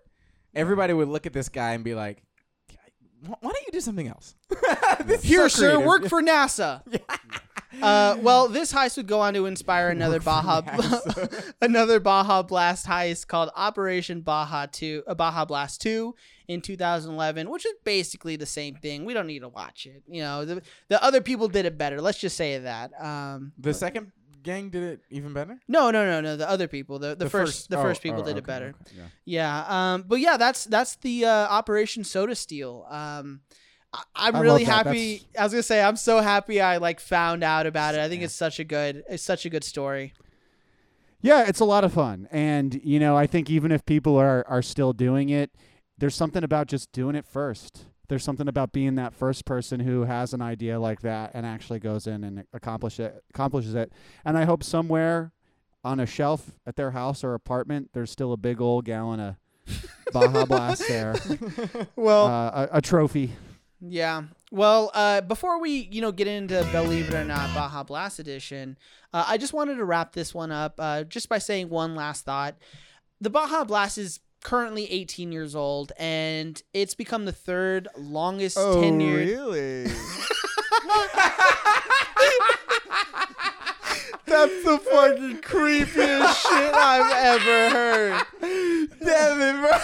everybody 0.54 0.94
would 0.94 1.08
look 1.08 1.26
at 1.26 1.34
this 1.34 1.50
guy 1.50 1.74
and 1.74 1.84
be 1.84 1.96
like, 1.96 2.22
"Why 3.26 3.36
why 3.42 3.52
don't 3.52 3.66
you 3.66 3.72
do 3.72 3.82
something 3.82 4.08
else?" 4.08 4.36
This 5.06 5.24
Here, 5.24 5.48
so 5.50 5.60
sir, 5.60 5.68
creative. 5.72 5.86
work 5.86 6.06
for 6.08 6.22
NASA. 6.22 6.82
Uh, 7.82 8.18
well, 8.22 8.48
this 8.48 8.74
heist 8.74 8.98
would 8.98 9.08
go 9.08 9.20
on 9.20 9.34
to 9.36 9.46
inspire 9.46 9.90
another 9.90 10.20
Baja, 10.20 10.62
another 11.62 12.00
Baja 12.00 12.42
Blast 12.42 12.88
heist 12.88 13.28
called 13.28 13.50
Operation 13.56 14.22
Baja 14.22 14.66
Two, 14.72 15.04
uh, 15.06 15.14
Baja 15.14 15.46
Blast 15.46 15.82
Two 15.82 16.16
in 16.48 16.62
2011, 16.62 17.50
which 17.50 17.66
is 17.66 17.74
basically 17.84 18.36
the 18.36 18.46
same 18.46 18.76
thing. 18.76 19.06
We 19.06 19.14
don't 19.14 19.28
need 19.28 19.40
to 19.40 19.50
watch 19.50 19.86
it. 19.86 20.02
You 20.08 20.24
know, 20.24 20.46
the 20.46 20.62
the 20.88 21.04
other 21.04 21.22
people 21.22 21.50
did 21.50 21.66
it 21.66 21.78
better. 21.78 22.02
Let's 22.02 22.18
just 22.18 22.38
say 22.38 22.58
that. 22.58 22.92
Um, 23.00 23.52
The 23.60 23.74
second 23.74 24.12
gang 24.50 24.70
did 24.70 24.84
it 24.84 25.00
even 25.10 25.32
better. 25.34 25.56
no, 25.68 25.92
no, 25.92 26.02
no, 26.06 26.22
no. 26.22 26.38
The 26.38 26.50
other 26.50 26.68
people, 26.68 27.00
the 27.00 27.10
the, 27.10 27.26
The 27.26 27.30
first, 27.30 27.54
first- 27.54 27.70
the 27.70 27.78
oh, 27.80 27.84
first 27.84 28.02
people 28.02 28.22
oh, 28.22 28.26
did 28.26 28.38
it 28.38 28.46
better. 28.54 28.70
okay, 28.82 28.96
yeah. 28.98 29.08
Yeah. 29.38 29.94
Um. 29.94 30.06
But 30.08 30.20
yeah, 30.20 30.38
that's 30.38 30.64
that's 30.66 30.96
the 30.98 31.26
uh, 31.26 31.48
Operation 31.60 32.04
Soda 32.04 32.36
Steal. 32.36 32.86
Um. 32.90 33.42
I- 33.94 34.04
I'm 34.28 34.36
I 34.36 34.40
really 34.42 34.66
happy. 34.66 35.24
I 35.40 35.44
was 35.44 35.54
gonna 35.54 35.64
say 35.64 35.82
I'm 35.82 35.96
so 35.96 36.20
happy 36.22 36.60
I 36.62 36.78
like 36.78 37.00
found 37.00 37.44
out 37.44 37.66
about 37.66 37.96
it. 37.96 38.02
I 38.02 38.10
think 38.10 38.22
it's 38.22 38.36
such 38.36 38.60
a 38.60 38.66
good, 38.66 39.04
it's 39.10 39.24
such 39.24 39.46
a 39.46 39.50
good 39.50 39.64
story. 39.64 40.14
Yeah, 41.22 41.46
it's 41.48 41.62
a 41.62 41.66
lot 41.66 41.84
of 41.84 41.94
fun. 41.94 42.28
And, 42.32 42.80
you 42.84 43.00
know, 43.00 43.18
I 43.18 43.26
think 43.28 43.50
even 43.50 43.72
if 43.72 43.86
people 43.86 44.16
are, 44.18 44.46
are 44.48 44.62
still 44.62 44.94
doing 44.94 45.30
it, 45.30 45.50
there's 45.98 46.16
something 46.16 46.44
about 46.44 46.68
just 46.68 46.92
doing 46.92 47.16
it 47.16 47.26
first. 47.26 47.86
There's 48.10 48.24
something 48.24 48.48
about 48.48 48.72
being 48.72 48.96
that 48.96 49.14
first 49.14 49.44
person 49.46 49.82
who 49.82 50.04
has 50.06 50.34
an 50.34 50.42
idea 50.42 50.80
like 50.80 51.02
that 51.02 51.32
and 51.34 51.46
actually 51.46 51.80
goes 51.80 52.08
in 52.08 52.24
and 52.24 52.46
accomplish 52.54 53.00
it, 53.00 53.22
accomplishes 53.30 53.76
it. 53.76 53.92
And 54.24 54.38
I 54.38 54.46
hope 54.46 54.64
somewhere 54.64 55.34
on 55.84 56.00
a 56.00 56.06
shelf 56.06 56.52
at 56.66 56.76
their 56.78 56.92
house 56.92 57.24
or 57.24 57.34
apartment, 57.34 57.90
there's 57.94 58.10
still 58.12 58.32
a 58.34 58.38
big 58.38 58.62
old 58.62 58.86
gallon 58.86 59.20
of 59.20 59.36
Baja 60.14 60.46
Blast 60.46 60.88
there, 60.88 61.16
Well, 61.98 62.28
uh, 62.28 62.68
a, 62.72 62.78
a 62.78 62.82
trophy. 62.82 63.34
yeah. 63.82 64.24
Well, 64.50 64.92
uh, 64.94 65.20
before 65.20 65.60
we 65.60 65.72
you 65.92 66.00
know 66.00 66.14
get 66.14 66.28
into 66.28 66.66
Believe 66.72 67.10
It 67.10 67.14
or 67.14 67.26
Not 67.26 67.54
Baja 67.54 67.84
Blast 67.84 68.18
Edition, 68.20 68.78
uh, 69.14 69.26
I 69.28 69.38
just 69.38 69.52
wanted 69.52 69.76
to 69.76 69.84
wrap 69.84 70.14
this 70.14 70.34
one 70.34 70.54
up 70.54 70.76
uh, 70.80 71.04
just 71.04 71.28
by 71.28 71.38
saying 71.38 71.68
one 71.68 71.94
last 71.96 72.24
thought. 72.24 72.56
The 73.20 73.30
Baja 73.30 73.66
Blast 73.66 73.98
is 73.98 74.22
currently 74.48 74.90
18 74.90 75.34
years 75.34 75.56
old, 75.58 75.92
and 76.00 76.64
it's 76.74 76.96
become 76.96 77.26
the 77.26 77.34
third 77.34 77.90
longest 77.98 78.58
oh, 78.58 78.78
tenured. 78.78 79.18
really? 79.18 79.84
That's 84.26 84.64
the 84.64 84.78
fucking 84.90 85.40
creepiest 85.40 86.34
shit 86.34 86.74
I've 86.74 87.12
ever 87.14 87.70
heard. 87.76 88.22
Damn 89.04 89.42
it, 89.42 89.60
bro. 89.60 89.78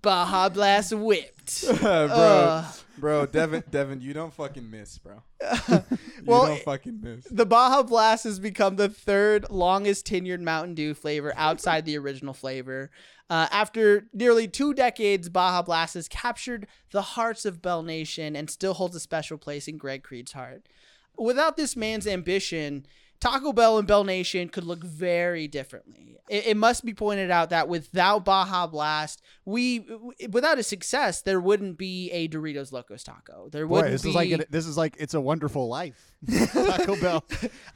Baja 0.00 0.48
Blast 0.48 0.94
whipped. 0.94 1.66
bro. 1.80 2.08
Ugh. 2.10 2.74
Bro, 2.98 3.26
Devin, 3.26 3.64
Devin, 3.70 4.00
you 4.00 4.12
don't 4.12 4.32
fucking 4.32 4.70
miss, 4.70 4.98
bro. 4.98 5.22
Well, 6.24 6.42
you 6.42 6.48
don't 6.48 6.62
fucking 6.62 7.00
miss. 7.02 7.26
The 7.30 7.44
Baja 7.44 7.82
Blast 7.82 8.24
has 8.24 8.38
become 8.38 8.76
the 8.76 8.88
third 8.88 9.50
longest 9.50 10.06
tenured 10.06 10.40
Mountain 10.40 10.74
Dew 10.74 10.94
flavor 10.94 11.34
outside 11.36 11.84
the 11.84 11.98
original 11.98 12.32
flavor. 12.32 12.90
Uh, 13.28 13.46
after 13.50 14.08
nearly 14.12 14.48
two 14.48 14.72
decades, 14.72 15.28
Baja 15.28 15.62
Blast 15.62 15.94
has 15.94 16.08
captured 16.08 16.66
the 16.92 17.02
hearts 17.02 17.44
of 17.44 17.60
Bell 17.60 17.82
Nation 17.82 18.36
and 18.36 18.48
still 18.48 18.74
holds 18.74 18.96
a 18.96 19.00
special 19.00 19.36
place 19.36 19.68
in 19.68 19.76
Greg 19.76 20.02
Creed's 20.02 20.32
heart. 20.32 20.66
Without 21.18 21.56
this 21.56 21.76
man's 21.76 22.06
ambition, 22.06 22.86
Taco 23.24 23.54
Bell 23.54 23.78
and 23.78 23.88
Bell 23.88 24.04
Nation 24.04 24.50
could 24.50 24.64
look 24.64 24.84
very 24.84 25.48
differently. 25.48 26.18
It, 26.28 26.48
it 26.48 26.56
must 26.58 26.84
be 26.84 26.92
pointed 26.92 27.30
out 27.30 27.50
that 27.50 27.68
without 27.68 28.22
Baja 28.22 28.66
Blast, 28.66 29.22
we 29.46 29.86
without 30.30 30.58
a 30.58 30.62
success, 30.62 31.22
there 31.22 31.40
wouldn't 31.40 31.78
be 31.78 32.10
a 32.10 32.28
Doritos 32.28 32.70
Locos 32.70 33.02
Taco. 33.02 33.48
There 33.50 33.66
wouldn't 33.66 33.92
this 33.92 34.02
be. 34.02 34.10
is 34.10 34.14
like 34.14 34.30
an, 34.30 34.44
this 34.50 34.66
is 34.66 34.76
like 34.76 34.96
it's 34.98 35.14
a 35.14 35.20
wonderful 35.22 35.68
life. 35.68 36.12
Taco 36.52 36.96
Bell, 37.00 37.24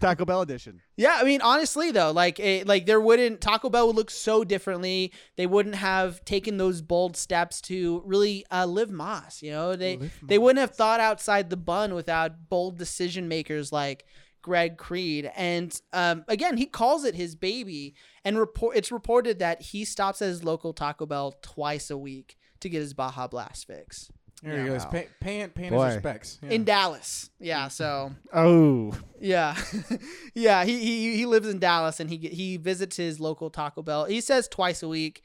Taco 0.01 0.26
Bell 0.26 0.42
edition. 0.42 0.82
Yeah, 0.96 1.16
I 1.18 1.24
mean, 1.24 1.40
honestly 1.40 1.92
though, 1.92 2.11
like, 2.11 2.38
it, 2.38 2.66
like 2.66 2.84
there 2.84 3.01
wouldn't 3.01 3.40
Taco 3.40 3.70
Bell 3.70 3.86
would 3.86 3.96
look 3.96 4.11
so 4.11 4.44
differently. 4.44 5.12
They 5.36 5.46
wouldn't 5.46 5.76
have 5.76 6.22
taken 6.26 6.59
those 6.59 6.82
bold 6.82 7.16
steps 7.16 7.62
to 7.62 8.03
really 8.05 8.44
uh, 8.51 8.66
live 8.66 8.90
Más. 8.90 9.40
You 9.40 9.53
know, 9.53 9.76
they 9.76 9.99
they 10.22 10.36
wouldn't 10.36 10.61
have 10.61 10.74
thought 10.74 11.01
outside 11.01 11.49
the 11.49 11.57
bun 11.57 11.94
without 11.94 12.51
bold 12.51 12.76
decision 12.76 13.28
makers 13.28 13.72
like 13.72 14.05
Greg 14.43 14.76
Creed. 14.76 15.30
And 15.36 15.78
um, 15.93 16.24
again, 16.28 16.57
he 16.57 16.66
calls 16.66 17.05
it 17.05 17.14
his 17.14 17.34
baby. 17.34 17.95
And 18.24 18.39
report 18.39 18.76
it's 18.76 18.93
reported 18.93 19.39
that 19.39 19.62
he 19.62 19.84
stops 19.84 20.22
at 20.22 20.28
his 20.28 20.45
local 20.45 20.72
Taco 20.72 21.07
Bell 21.07 21.34
twice 21.43 21.91
a 21.91 21.99
week 21.99 22.36
to 22.61 22.68
get 22.68 22.80
his 22.80 22.95
Baja 22.95 23.28
Blast 23.28 23.66
fix 23.66 24.11
There 24.43 24.62
he 24.62 24.68
goes, 24.68 24.84
pay, 24.86 25.09
paying, 25.20 25.51
paying 25.51 25.70
Boy. 25.70 25.86
his 25.86 25.95
respects. 25.95 26.39
Yeah. 26.43 26.51
in 26.51 26.64
Dallas. 26.64 27.30
Yeah, 27.39 27.68
so. 27.68 28.12
Oh, 28.32 28.93
Yeah, 29.20 29.57
yeah. 30.34 30.64
He, 30.64 30.78
he 30.78 31.16
he 31.16 31.26
lives 31.26 31.49
in 31.49 31.59
Dallas 31.59 32.01
and 32.01 32.11
he 32.11 32.16
he 32.16 32.57
visits 32.57 32.97
his 32.97 33.20
local 33.20 33.51
Taco 33.51 33.82
Bell. 33.82 34.05
He 34.05 34.20
says 34.20 34.49
twice 34.49 34.82
a 34.82 34.89
week. 34.89 35.22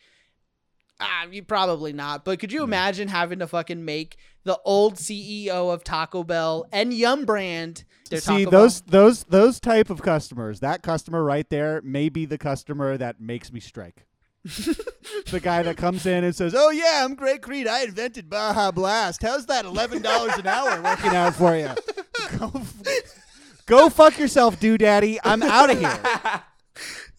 Ah, 1.03 1.25
you 1.29 1.43
probably 1.43 1.93
not. 1.93 2.25
But 2.25 2.39
could 2.39 2.51
you 2.51 2.63
imagine 2.63 3.07
having 3.07 3.39
to 3.39 3.47
fucking 3.47 3.83
make 3.83 4.17
the 4.43 4.59
old 4.65 4.95
CEO 4.95 5.73
of 5.73 5.83
Taco 5.83 6.23
Bell 6.23 6.65
and 6.71 6.93
Yum 6.93 7.25
Brand 7.25 7.83
see 8.09 8.19
Taco 8.19 8.49
those 8.51 8.81
Bell? 8.81 9.03
those 9.03 9.23
those 9.25 9.59
type 9.59 9.89
of 9.89 10.01
customers. 10.01 10.59
That 10.59 10.81
customer 10.83 11.23
right 11.23 11.49
there 11.49 11.81
may 11.83 12.09
be 12.09 12.25
the 12.25 12.37
customer 12.37 12.97
that 12.97 13.19
makes 13.21 13.51
me 13.51 13.59
strike. 13.59 14.05
the 14.43 15.39
guy 15.41 15.63
that 15.63 15.77
comes 15.77 16.05
in 16.05 16.23
and 16.25 16.35
says, 16.35 16.53
"Oh 16.55 16.69
yeah, 16.69 17.03
I'm 17.05 17.15
Greg 17.15 17.41
Creed. 17.41 17.65
I 17.67 17.83
invented 17.83 18.29
Baja 18.29 18.71
Blast. 18.71 19.21
How's 19.21 19.45
that 19.45 19.63
eleven 19.63 20.01
dollars 20.01 20.37
an 20.37 20.47
hour 20.47 20.81
working 20.81 21.15
out 21.15 21.35
for 21.35 21.55
you? 21.55 21.69
Go, 22.39 22.51
f- 22.55 23.63
go 23.65 23.89
fuck 23.89 24.17
yourself, 24.19 24.59
dude, 24.59 24.79
daddy. 24.81 25.19
I'm 25.23 25.41
out 25.43 25.69
of 25.71 25.79
here." 25.79 26.41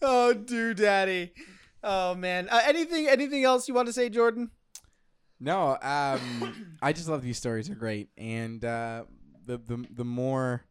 Oh, 0.01 0.33
dude, 0.33 0.77
daddy. 0.77 1.31
Oh 1.87 2.15
man. 2.15 2.49
Uh, 2.49 2.61
anything 2.65 3.07
anything 3.07 3.43
else 3.43 3.67
you 3.67 3.75
want 3.75 3.87
to 3.87 3.93
say, 3.93 4.09
Jordan? 4.09 4.49
No, 5.39 5.77
um, 5.81 6.77
I 6.81 6.91
just 6.93 7.07
love 7.07 7.21
these 7.21 7.37
stories. 7.37 7.69
Are 7.69 7.75
great, 7.75 8.09
and 8.17 8.65
uh, 8.65 9.03
the 9.45 9.59
the 9.59 9.85
the 9.91 10.03
more 10.03 10.65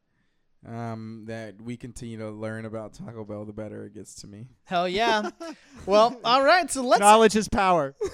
um, 0.66 1.22
that 1.26 1.60
we 1.60 1.76
continue 1.76 2.18
to 2.18 2.30
learn 2.30 2.64
about 2.64 2.94
Taco 2.94 3.24
Bell, 3.24 3.44
the 3.44 3.52
better 3.52 3.84
it 3.84 3.94
gets 3.94 4.16
to 4.16 4.26
me. 4.26 4.48
Hell 4.64 4.88
yeah. 4.88 5.30
well, 5.86 6.18
all 6.24 6.42
right. 6.42 6.68
So 6.68 6.82
let's 6.82 7.00
Knowledge 7.00 7.36
is 7.36 7.48
power. 7.48 7.94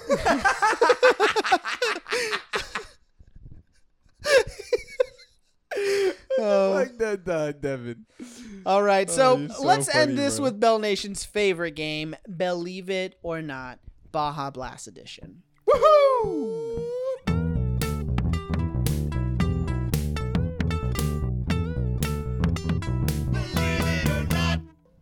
like 6.39 6.97
that, 6.97 7.21
uh, 7.27 7.51
Devin. 7.53 8.05
All 8.65 8.83
right, 8.83 9.09
so, 9.09 9.33
Oh, 9.37 9.47
so 9.47 9.63
let's 9.63 9.91
funny, 9.91 10.11
end 10.11 10.17
this 10.17 10.37
bro. 10.37 10.45
with 10.45 10.59
Bell 10.59 10.79
Nation's 10.79 11.23
favorite 11.23 11.75
game, 11.75 12.15
Believe 12.37 12.89
It 12.89 13.15
or 13.23 13.41
Not, 13.41 13.79
Baja 14.11 14.49
Blast 14.51 14.87
Edition. 14.87 15.43
Woohoo! 15.67 16.87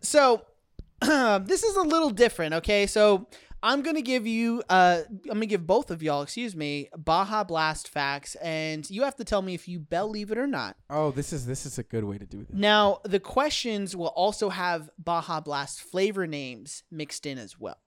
So, 0.02 0.42
this 1.02 1.64
is 1.64 1.76
a 1.76 1.82
little 1.82 2.10
different, 2.10 2.56
okay? 2.56 2.88
So, 2.88 3.28
I'm 3.62 3.82
going 3.82 3.96
to 3.96 4.02
give 4.02 4.26
you 4.26 4.64
uh 4.70 5.02
I'm 5.10 5.22
going 5.24 5.42
to 5.42 5.46
give 5.48 5.68
both 5.68 5.92
of 5.92 6.02
y'all, 6.02 6.22
excuse 6.22 6.56
me, 6.56 6.90
Baja 6.98 7.44
Blast 7.44 7.90
facts 7.90 8.36
and 8.36 8.90
you 8.90 9.04
have 9.04 9.16
to 9.18 9.24
tell 9.24 9.42
me 9.42 9.54
if 9.54 9.68
you 9.68 9.80
believe 9.80 10.32
it 10.32 10.38
or 10.38 10.48
not. 10.48 10.78
Oh, 10.90 11.12
this 11.12 11.34
is 11.34 11.46
this 11.46 11.66
is 11.66 11.78
a 11.78 11.84
good 11.84 12.04
way 12.04 12.18
to 12.18 12.26
do 12.26 12.40
this. 12.40 12.56
Now, 12.56 13.00
the 13.04 13.20
questions 13.20 13.96
will 13.96 14.08
also 14.08 14.50
have 14.50 14.90
Baja 14.98 15.42
Blast 15.42 15.82
flavor 15.82 16.28
names 16.28 16.84
mixed 16.92 17.26
in 17.26 17.38
as 17.38 17.60
well. 17.60 17.80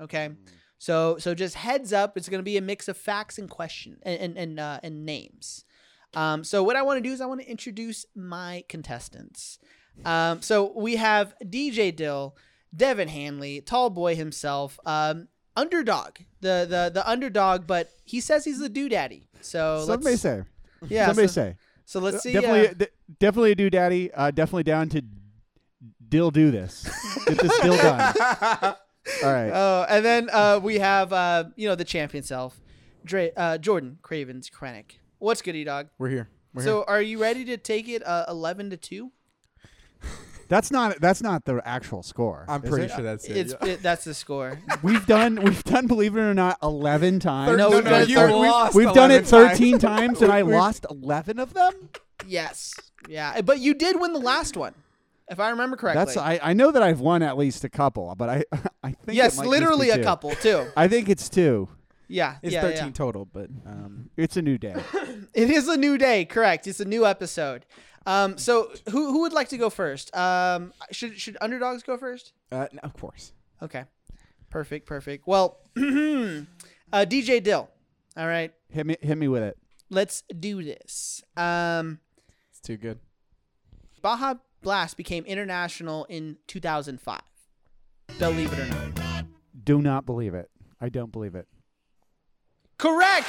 Okay? 0.00 0.30
So 0.78 1.18
so 1.18 1.34
just 1.34 1.56
heads 1.56 1.92
up, 1.92 2.16
it's 2.16 2.28
going 2.28 2.40
to 2.40 2.44
be 2.44 2.56
a 2.56 2.62
mix 2.62 2.88
of 2.88 2.96
facts 2.96 3.38
and 3.38 3.48
question 3.48 3.98
and 4.02 4.20
and 4.20 4.38
and, 4.38 4.60
uh, 4.60 4.80
and 4.82 5.04
names. 5.04 5.64
Um, 6.14 6.42
so 6.42 6.62
what 6.62 6.76
I 6.76 6.82
want 6.82 6.96
to 6.96 7.08
do 7.08 7.12
is 7.12 7.20
I 7.20 7.26
want 7.26 7.40
to 7.40 7.48
introduce 7.48 8.04
my 8.16 8.64
contestants. 8.68 9.58
Um, 10.04 10.42
so 10.42 10.72
we 10.74 10.96
have 10.96 11.34
DJ 11.44 11.94
Dill, 11.94 12.36
Devin 12.74 13.08
Hanley, 13.08 13.60
tall 13.60 13.90
boy 13.90 14.14
himself, 14.14 14.78
um, 14.86 15.28
underdog, 15.56 16.18
the 16.40 16.66
the 16.68 16.90
the 16.92 17.08
underdog, 17.08 17.66
but 17.66 17.90
he 18.04 18.20
says 18.20 18.44
he's 18.44 18.58
the 18.60 18.70
doodaddy. 18.70 19.24
So 19.40 19.84
Some 19.86 20.02
may 20.04 20.16
say. 20.16 20.42
yeah. 20.88 21.06
Some 21.08 21.16
may 21.16 21.26
say. 21.26 21.56
so 21.84 22.00
let's 22.00 22.22
see. 22.22 22.32
definitely, 22.32 22.68
uh, 22.68 22.74
d- 22.74 22.86
definitely 23.18 23.52
a 23.52 23.54
do 23.56 23.70
daddy. 23.70 24.12
Uh, 24.12 24.30
definitely 24.30 24.62
down 24.64 24.88
to 24.90 25.02
dill 26.08 26.30
do 26.30 26.50
this. 26.50 26.84
Get 27.26 27.38
this 27.38 27.58
deal 27.60 27.76
done. 27.76 28.14
All 29.24 29.32
right. 29.32 29.50
Oh, 29.52 29.86
and 29.88 30.04
then 30.04 30.28
uh, 30.32 30.60
we 30.62 30.78
have 30.78 31.12
uh, 31.12 31.44
you 31.56 31.68
know 31.68 31.74
the 31.74 31.84
champion 31.84 32.22
self, 32.22 32.60
Dre, 33.04 33.32
uh, 33.36 33.58
Jordan 33.58 33.98
Cravens 34.02 34.48
Krennic. 34.50 34.98
What's 35.18 35.42
good, 35.42 35.56
E 35.56 35.64
Dog? 35.64 35.88
We're 35.98 36.08
here. 36.10 36.28
We're 36.54 36.62
So, 36.62 36.84
are 36.86 37.02
you 37.02 37.20
ready 37.20 37.44
to 37.46 37.56
take 37.56 37.88
it 37.88 38.06
uh, 38.06 38.26
eleven 38.28 38.70
to 38.70 38.76
two? 38.76 39.10
That's 40.50 40.70
not 40.70 41.00
that's 41.00 41.22
not 41.22 41.44
the 41.44 41.62
actual 41.64 42.02
score. 42.02 42.44
I'm 42.48 42.62
is 42.64 42.68
pretty 42.68 42.86
it? 42.86 42.90
sure 42.90 43.02
that's 43.04 43.24
it. 43.24 43.36
It's 43.36 43.54
it, 43.62 43.82
that's 43.82 44.04
the 44.04 44.12
score. 44.14 44.58
We've 44.82 45.06
done 45.06 45.36
we've 45.42 45.62
done 45.64 45.86
believe 45.86 46.16
it 46.16 46.20
or 46.20 46.34
not 46.34 46.58
eleven 46.62 47.20
times. 47.20 47.56
No, 47.56 47.68
no, 47.68 47.76
we've 47.76 47.84
no, 47.84 47.90
done 47.90 48.02
it 48.02 48.08
you 48.08 48.16
lost. 48.18 48.74
We've 48.74 48.92
done 48.92 49.10
it 49.12 49.30
11 49.32 49.48
times. 49.48 49.58
13 49.58 49.78
times 49.78 50.22
and 50.22 50.32
I 50.32 50.42
lost 50.42 50.84
11 50.90 51.38
of 51.38 51.54
them. 51.54 51.90
yes, 52.26 52.74
yeah, 53.08 53.40
but 53.40 53.60
you 53.60 53.74
did 53.74 54.00
win 54.00 54.12
the 54.12 54.18
last 54.20 54.56
one, 54.56 54.74
if 55.30 55.38
I 55.38 55.50
remember 55.50 55.76
correctly. 55.76 56.04
That's 56.04 56.16
I, 56.16 56.40
I 56.42 56.52
know 56.52 56.72
that 56.72 56.82
I've 56.82 57.00
won 57.00 57.22
at 57.22 57.38
least 57.38 57.62
a 57.64 57.68
couple, 57.70 58.12
but 58.18 58.28
I 58.28 58.44
I 58.82 58.88
think 58.88 58.98
it 59.08 59.14
yes, 59.14 59.36
might 59.36 59.44
just 59.44 59.50
literally 59.50 59.86
be 59.86 59.92
a 59.92 59.96
two. 59.98 60.02
couple 60.02 60.30
too. 60.32 60.66
I 60.76 60.88
think 60.88 61.08
it's 61.08 61.28
two. 61.28 61.68
Yeah, 62.08 62.38
It's 62.42 62.52
yeah, 62.52 62.62
13 62.62 62.86
yeah. 62.86 62.90
total, 62.90 63.24
but 63.24 63.48
um, 63.64 64.10
It's 64.16 64.36
a 64.36 64.42
new 64.42 64.58
day. 64.58 64.74
It 65.32 65.48
is 65.48 65.68
a 65.68 65.76
new 65.76 65.96
day, 65.96 66.24
correct? 66.24 66.66
It's 66.66 66.80
a 66.80 66.84
new 66.84 67.06
episode. 67.06 67.64
Um, 68.06 68.38
so 68.38 68.70
who 68.90 69.12
who 69.12 69.20
would 69.22 69.32
like 69.32 69.48
to 69.50 69.58
go 69.58 69.68
first? 69.70 70.14
Um, 70.16 70.72
should 70.90 71.18
should 71.20 71.36
underdogs 71.40 71.82
go 71.82 71.96
first? 71.98 72.32
uh, 72.52 72.66
no, 72.72 72.80
of 72.82 72.94
course. 72.94 73.32
Okay. 73.62 73.84
Perfect, 74.48 74.86
perfect. 74.86 75.26
Well, 75.26 75.58
uh, 75.76 75.80
DJ 76.92 77.42
Dill. 77.42 77.68
All 78.16 78.26
right, 78.26 78.52
hit 78.68 78.86
me 78.86 78.96
hit 79.00 79.16
me 79.18 79.28
with 79.28 79.42
it. 79.42 79.56
let's 79.90 80.22
do 80.22 80.62
this. 80.64 81.22
Um, 81.36 82.00
It's 82.50 82.60
too 82.60 82.76
good. 82.76 82.98
Baja 84.02 84.34
Blast 84.62 84.96
became 84.96 85.24
international 85.26 86.06
in 86.06 86.38
2005. 86.48 87.20
Believe 88.18 88.52
it 88.52 88.58
or 88.58 88.66
not. 88.66 89.24
Do 89.62 89.80
not 89.82 90.04
believe 90.06 90.34
it. 90.34 90.50
I 90.80 90.88
don't 90.88 91.12
believe 91.12 91.34
it. 91.34 91.46
Correct. 92.78 93.28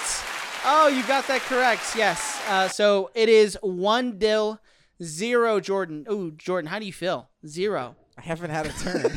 Oh, 0.66 0.88
you 0.88 1.04
got 1.08 1.28
that 1.28 1.42
correct. 1.42 1.96
Yes. 1.96 2.31
Uh, 2.52 2.68
so 2.68 3.10
it 3.16 3.30
is 3.30 3.58
one 3.62 4.18
Dill, 4.18 4.60
zero 5.02 5.62
Jordan. 5.62 6.06
Ooh, 6.12 6.32
Jordan, 6.32 6.70
how 6.70 6.80
do 6.80 6.86
you 6.86 6.92
feel? 6.92 7.30
Zero. 7.48 7.96
I 8.18 8.22
haven't 8.22 8.50
had 8.50 8.66
a 8.66 8.74
turn. 8.74 9.10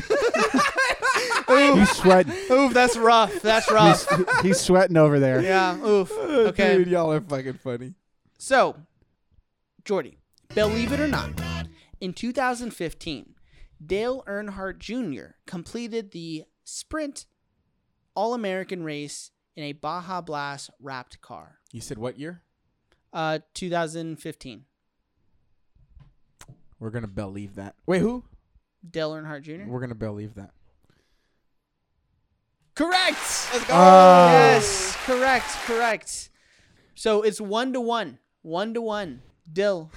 He's 1.75 1.91
sweating. 1.91 2.33
Ooh, 2.49 2.69
that's 2.69 2.95
rough. 2.95 3.41
That's 3.41 3.69
rough. 3.69 4.07
he's, 4.09 4.39
he's 4.41 4.59
sweating 4.61 4.95
over 4.95 5.19
there. 5.19 5.41
yeah. 5.41 5.77
Oof. 5.85 6.11
Okay. 6.45 6.77
Dude, 6.77 6.87
y'all 6.87 7.11
are 7.11 7.19
fucking 7.19 7.55
funny. 7.55 7.93
So, 8.37 8.77
Jordy, 9.83 10.17
believe 10.53 10.93
it 10.93 10.99
or 11.01 11.07
not, 11.07 11.31
in 11.99 12.13
2015, 12.13 13.35
Dale 13.85 14.23
Earnhardt 14.27 14.79
Jr. 14.79 15.35
completed 15.45 16.11
the 16.11 16.45
sprint 16.63 17.25
All 18.15 18.33
American 18.33 18.83
race 18.83 19.31
in 19.57 19.63
a 19.63 19.73
Baja 19.73 20.21
Blast 20.21 20.69
wrapped 20.79 21.19
car. 21.21 21.59
You 21.73 21.81
said 21.81 21.97
what 21.97 22.17
year? 22.17 22.41
Uh, 23.13 23.39
2015. 23.53 24.65
We're 26.79 26.89
gonna 26.89 27.07
believe 27.07 27.55
that. 27.55 27.75
Wait, 27.85 27.99
who? 27.99 28.23
Dale 28.89 29.11
Earnhardt 29.13 29.43
Jr. 29.43 29.67
We're 29.67 29.79
gonna 29.79 29.95
believe 29.95 30.35
that. 30.35 30.51
Correct. 32.75 33.17
Let's 33.53 33.65
go. 33.65 33.73
Ah. 33.73 34.31
Yes, 34.31 34.95
correct, 35.05 35.47
correct. 35.65 36.29
So 36.93 37.21
it's 37.21 37.39
one 37.39 37.71
to 37.73 37.79
one. 37.81 38.19
One 38.41 38.73
to 38.73 38.81
one. 38.81 39.21
Dill. 39.51 39.91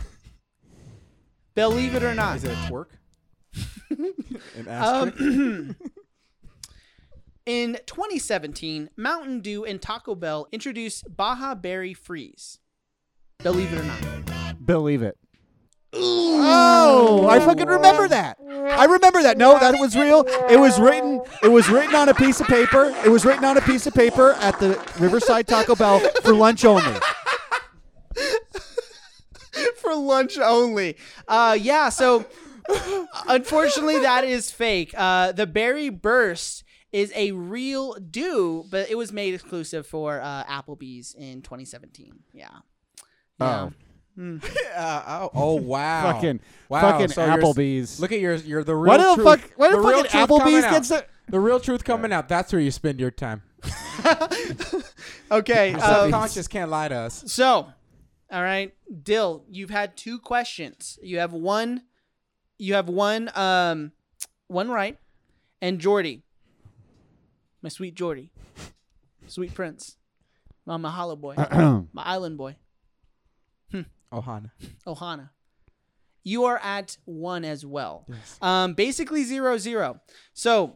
Believe 1.54 1.96
it 1.96 2.04
or 2.04 2.14
not. 2.14 2.36
Is 2.36 2.44
it 2.44 2.52
a 2.52 2.54
twerk? 2.54 2.86
An 3.90 4.68
asterisk? 4.68 5.20
Um, 5.20 5.76
in 7.46 7.78
2017, 7.86 8.90
Mountain 8.96 9.40
Dew 9.40 9.64
and 9.64 9.82
Taco 9.82 10.14
Bell 10.14 10.46
introduced 10.52 11.16
Baja 11.16 11.56
Berry 11.56 11.94
Freeze. 11.94 12.60
Believe 13.44 13.72
it 13.72 13.78
or 13.78 13.84
not. 13.84 14.66
Believe 14.66 15.02
it. 15.02 15.16
Oh, 15.92 17.28
I 17.30 17.38
fucking 17.38 17.68
remember 17.68 18.08
that. 18.08 18.36
I 18.40 18.84
remember 18.86 19.22
that. 19.22 19.38
No, 19.38 19.56
that 19.60 19.78
was 19.78 19.96
real. 19.96 20.24
It 20.50 20.58
was 20.58 20.80
written. 20.80 21.22
It 21.44 21.48
was 21.48 21.68
written 21.68 21.94
on 21.94 22.08
a 22.08 22.14
piece 22.14 22.40
of 22.40 22.48
paper. 22.48 22.92
It 23.04 23.10
was 23.10 23.24
written 23.24 23.44
on 23.44 23.56
a 23.56 23.60
piece 23.60 23.86
of 23.86 23.94
paper 23.94 24.32
at 24.32 24.58
the 24.58 24.70
Riverside 24.98 25.46
Taco 25.46 25.76
Bell 25.76 26.00
for 26.22 26.32
lunch 26.32 26.64
only. 26.64 26.82
For 29.80 29.94
lunch 29.94 30.38
only. 30.38 30.96
Uh, 31.26 31.56
yeah, 31.60 31.88
so 31.88 32.26
unfortunately, 33.28 33.98
that 34.00 34.24
is 34.24 34.50
fake. 34.50 34.92
Uh, 34.96 35.32
the 35.32 35.46
Berry 35.46 35.88
Burst 35.88 36.62
is 36.92 37.12
a 37.16 37.32
real 37.32 37.94
do, 37.94 38.64
but 38.70 38.90
it 38.90 38.96
was 38.96 39.12
made 39.12 39.34
exclusive 39.34 39.86
for 39.86 40.20
uh, 40.20 40.44
Applebee's 40.44 41.14
in 41.14 41.42
2017. 41.42 42.20
Yeah. 42.32 42.48
Yeah. 43.40 43.70
Oh, 44.20 44.40
Uh, 44.76 45.02
oh, 45.06 45.30
oh, 45.32 45.54
wow. 45.54 46.12
fucking, 46.12 46.40
wow. 46.68 46.80
fucking 46.80 47.06
so 47.08 47.22
Applebee's. 47.24 48.00
Look 48.00 48.10
at 48.10 48.18
your, 48.18 48.34
you're 48.34 48.64
the 48.64 48.74
real 48.74 48.88
why 48.88 48.96
the 48.96 49.14
truth. 49.14 49.26
fuck? 49.42 49.50
Why 49.56 49.70
the, 49.70 49.76
the 49.76 49.82
fucking 49.84 50.10
Applebee's 50.10 50.62
gets 50.64 50.90
it? 50.90 51.08
The 51.28 51.38
real 51.38 51.60
truth 51.60 51.84
coming 51.84 52.12
out. 52.12 52.28
That's 52.28 52.52
where 52.52 52.60
you 52.60 52.72
spend 52.72 52.98
your 52.98 53.12
time. 53.12 53.42
Okay. 55.30 55.74
um, 55.74 55.80
Subconscious 56.10 56.48
can't 56.48 56.70
lie 56.70 56.88
to 56.88 56.94
us. 56.94 57.22
So, 57.26 57.68
all 58.30 58.42
right, 58.42 58.74
Dill, 59.02 59.44
you've 59.48 59.70
had 59.70 59.96
two 59.96 60.18
questions. 60.18 60.98
You 61.02 61.18
have 61.18 61.32
one, 61.32 61.82
you 62.58 62.74
have 62.74 62.88
one, 62.88 63.30
um, 63.34 63.92
one 64.46 64.68
right, 64.70 64.98
and 65.60 65.78
Jordy, 65.78 66.22
my 67.62 67.68
sweet 67.68 67.94
Jordy, 67.94 68.30
sweet 69.26 69.54
prince, 69.54 69.96
my 70.64 70.76
Mahalo 70.78 71.18
boy, 71.20 71.34
my 71.92 72.02
island 72.02 72.38
boy, 72.38 72.56
Ohana. 74.12 74.50
Ohana. 74.86 75.30
You 76.24 76.44
are 76.44 76.58
at 76.58 76.98
one 77.04 77.44
as 77.44 77.64
well. 77.64 78.04
Yes. 78.08 78.38
Um, 78.42 78.74
basically 78.74 79.24
zero 79.24 79.56
zero. 79.58 80.00
So, 80.34 80.74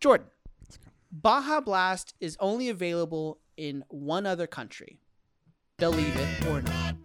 Jordan, 0.00 0.26
Baja 1.10 1.60
Blast 1.60 2.14
is 2.20 2.36
only 2.40 2.68
available 2.68 3.38
in 3.56 3.84
one 3.88 4.26
other 4.26 4.46
country. 4.46 4.98
Believe 5.78 6.16
it 6.16 6.46
or 6.46 6.62
not. 6.62 6.96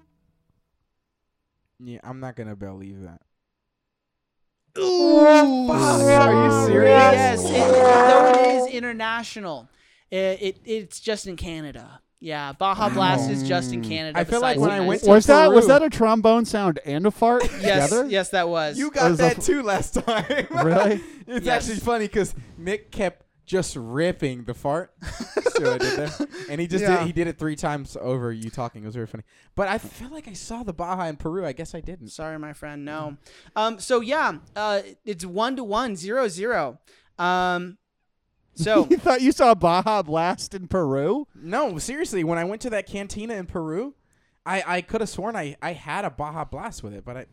Yeah, 1.80 1.99
I'm 2.03 2.20
not 2.20 2.36
gonna 2.36 2.55
believe 2.55 3.01
that. 3.01 3.22
Ooh, 4.80 5.70
Are 5.70 6.45
you 6.45 6.68
serious? 6.68 6.89
Yes, 6.91 7.43
it, 7.43 7.51
though 7.53 8.32
it 8.32 8.55
is 8.58 8.74
international, 8.74 9.70
it, 10.12 10.41
it 10.41 10.60
it's 10.66 10.99
just 10.99 11.28
in 11.28 11.36
Canada. 11.36 12.01
Yeah, 12.20 12.53
Baja 12.53 12.89
Blast 12.89 13.30
is 13.30 13.47
just 13.47 13.74
in 13.74 13.84
Canada. 13.84 14.18
I 14.18 14.24
feel 14.24 14.41
like 14.41 14.55
besides 14.55 14.59
when 14.61 14.70
the 14.70 14.74
I 14.74 14.76
United 14.78 14.88
went 14.88 14.99
States. 15.01 15.09
Was 15.13 15.26
that 15.28 15.51
was 15.51 15.65
Peru. 15.65 15.68
that 15.80 15.84
a 15.84 15.89
trombone 15.89 16.45
sound 16.45 16.80
and 16.86 17.05
a 17.05 17.11
fart 17.11 17.43
yes, 17.61 17.89
together? 17.89 18.09
yes, 18.09 18.30
that 18.30 18.49
was. 18.49 18.78
You 18.78 18.89
got 18.89 19.11
was 19.11 19.20
that 19.20 19.38
f- 19.38 19.45
too 19.45 19.61
last 19.61 19.93
time. 19.93 20.47
Really? 20.51 21.01
it's 21.28 21.45
Yes. 21.45 21.63
actually 21.70 21.80
funny 21.82 22.05
because 22.05 22.34
Nick 22.57 22.89
kept 22.91 23.24
just 23.45 23.76
ripping 23.78 24.43
the 24.45 24.53
fart. 24.55 24.91
See 25.03 25.63
what 25.63 25.74
I 25.74 25.78
did 25.78 25.97
there? 25.99 26.28
And 26.49 26.59
he 26.59 26.65
just 26.68 26.82
Yeah. 26.82 26.97
did, 26.97 27.05
he 27.07 27.13
did 27.13 27.28
it 27.28 27.38
three 27.38 27.55
times 27.55 27.95
over 28.01 28.32
you 28.32 28.49
talking. 28.49 28.84
It 28.84 28.88
was 28.88 28.95
very 28.95 29.07
funny. 29.07 29.24
But 29.55 29.68
I 29.70 29.78
feel 29.78 30.09
like 30.09 30.28
I 30.28 30.34
saw 30.34 30.63
the 30.63 30.74
Baja 30.74 31.05
in 31.05 31.15
Peru. 31.18 31.45
I 31.45 31.53
guess 31.53 31.74
I 31.76 31.80
didn't. 31.82 32.09
Sorry, 32.09 32.38
my 32.39 32.51
friend. 32.53 32.84
No. 32.84 33.18
Um. 33.55 33.80
So 33.80 34.01
yeah. 34.01 34.39
Uh. 34.55 34.82
It's 35.05 35.24
one 35.26 35.55
to 35.55 35.63
one, 35.63 35.95
zero 35.95 36.28
zero. 36.28 36.80
Um. 37.20 37.78
So 38.58 38.88
you 38.91 38.97
thought 38.97 39.22
you 39.22 39.32
saw 39.32 39.53
Baja 39.55 40.01
Blast 40.01 40.53
in 40.53 40.68
Peru? 40.68 41.28
No, 41.36 41.78
seriously. 41.78 42.24
When 42.24 42.38
I 42.38 42.43
went 42.43 42.62
to 42.64 42.70
that 42.72 42.88
cantina 42.88 43.36
in 43.36 43.45
Peru, 43.45 43.93
I, 44.45 44.64
I 44.66 44.82
could 44.82 45.01
have 45.01 45.10
sworn 45.10 45.36
I, 45.36 45.55
I 45.62 45.74
had 45.74 46.05
a 46.05 46.10
Baja 46.10 46.43
Blast 46.43 46.84
with 46.84 46.93
it, 46.93 47.05
but 47.05 47.18
I 47.18 47.26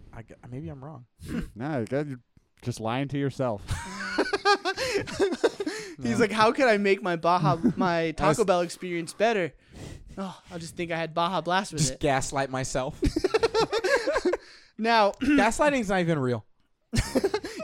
maybe 0.50 0.68
I'm 0.68 0.84
wrong. 0.84 1.06
No, 1.56 1.84
you're 1.90 2.20
just 2.62 2.80
lying 2.80 3.08
to 3.08 3.18
yourself. 3.18 3.62
he's 6.02 6.20
like, 6.20 6.32
"How 6.32 6.52
could 6.52 6.66
I 6.66 6.76
make 6.76 7.02
my 7.02 7.16
Baja 7.16 7.56
my 7.76 8.12
Taco 8.12 8.40
was- 8.40 8.46
Bell 8.46 8.60
experience 8.60 9.12
better?" 9.12 9.52
Oh, 10.16 10.40
I 10.52 10.58
just 10.58 10.76
think 10.76 10.92
I 10.92 10.96
had 10.96 11.12
Baja 11.14 11.40
Blast 11.40 11.72
with 11.72 11.82
Just 11.82 11.94
it. 11.94 12.00
gaslight 12.00 12.48
myself. 12.50 13.00
Now, 14.78 15.12
Gaslighting's 15.20 15.88
not 15.88 16.00
even 16.00 16.18
real. 16.20 16.44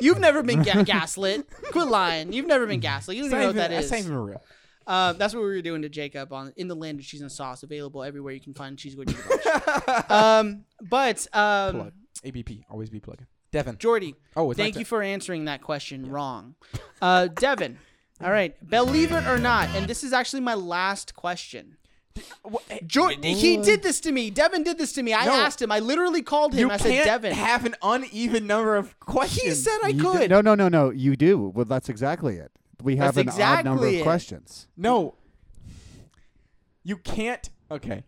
You've 0.01 0.21
never 0.21 0.43
been 0.43 0.63
ga- 0.63 0.83
gaslit. 0.85 1.47
Quit 1.73 1.89
lying. 1.89 2.33
You've 2.33 2.47
never 2.47 2.67
been 2.67 2.81
gaslit. 2.81 3.17
You 3.17 3.23
don't 3.25 3.31
even 3.33 3.41
know 3.41 3.47
what 3.49 3.57
that 3.57 3.71
that's 3.71 3.91
not 3.91 4.01
even 4.01 4.15
real. 4.17 4.43
Um, 4.87 5.19
that's 5.19 5.35
what 5.35 5.41
we 5.43 5.47
were 5.51 5.63
doing 5.63 5.83
to 5.83 5.89
Jacob 5.89 6.33
on 6.33 6.53
in 6.57 6.67
the 6.67 6.75
land 6.75 6.99
of 6.99 7.07
cheese 7.07 7.21
and 7.21 7.31
sauce, 7.31 7.63
available 7.63 8.03
everywhere 8.03 8.33
you 8.33 8.41
can 8.41 8.55
find 8.55 8.77
cheese 8.77 8.97
gordita. 8.97 10.11
um, 10.11 10.65
but 10.81 11.27
um, 11.33 11.75
Plug. 11.77 11.93
ABP, 12.25 12.65
always 12.71 12.91
be 12.91 12.99
plugging. 13.01 13.27
Devin. 13.53 13.79
Jordy, 13.79 14.15
Oh, 14.37 14.51
it's 14.51 14.59
my 14.59 14.65
thank 14.65 14.75
turn. 14.75 14.81
you 14.81 14.85
for 14.85 15.03
answering 15.03 15.45
that 15.47 15.61
question 15.63 16.11
wrong. 16.11 16.55
Uh, 17.03 17.27
Devin, 17.29 17.79
all 18.23 18.31
right, 18.31 18.55
believe 18.69 19.13
it 19.13 19.27
or 19.27 19.39
not, 19.39 19.69
and 19.77 19.87
this 19.87 20.03
is 20.05 20.13
actually 20.13 20.41
my 20.41 20.55
last 20.55 21.15
question. 21.15 21.77
Eh, 22.71 22.79
Jordy, 22.87 23.35
he 23.35 23.57
did 23.59 23.83
this 23.83 24.01
to 24.01 24.13
me. 24.13 24.31
Devin 24.31 24.63
did 24.65 24.79
this 24.79 24.93
to 24.95 25.03
me. 25.03 25.15
I 25.15 25.25
No. 25.27 25.33
asked 25.33 25.63
him. 25.63 25.71
I 25.71 25.79
literally 25.79 26.23
called 26.23 26.53
him. 26.55 26.69
You 26.69 26.71
I 26.71 26.77
said, 26.77 26.91
can't 26.93 27.07
Devin. 27.07 27.33
have 27.33 27.65
an 27.65 27.77
uneven 27.83 28.47
number 28.47 28.77
of 28.77 28.99
questions. 29.01 29.43
he 29.45 29.51
said 29.55 29.79
I 29.85 29.89
You 29.89 30.03
could. 30.03 30.21
do- 30.23 30.29
no, 30.29 30.41
no, 30.41 30.55
no, 30.55 30.69
no. 30.69 30.91
You 30.91 31.17
do. 31.17 31.53
Well, 31.55 31.65
that's 31.65 31.89
exactly 31.89 32.37
it. 32.37 32.51
We 32.83 32.97
have 32.97 33.15
That's 33.15 33.37
an 33.37 33.43
odd 33.43 33.65
number 33.65 33.83
exactly 33.85 33.95
of 33.97 34.01
it. 34.01 34.05
questions. 34.05 34.67
no. 34.77 35.15
You 36.83 36.97
can't. 36.97 37.49
Okay. 37.71 38.05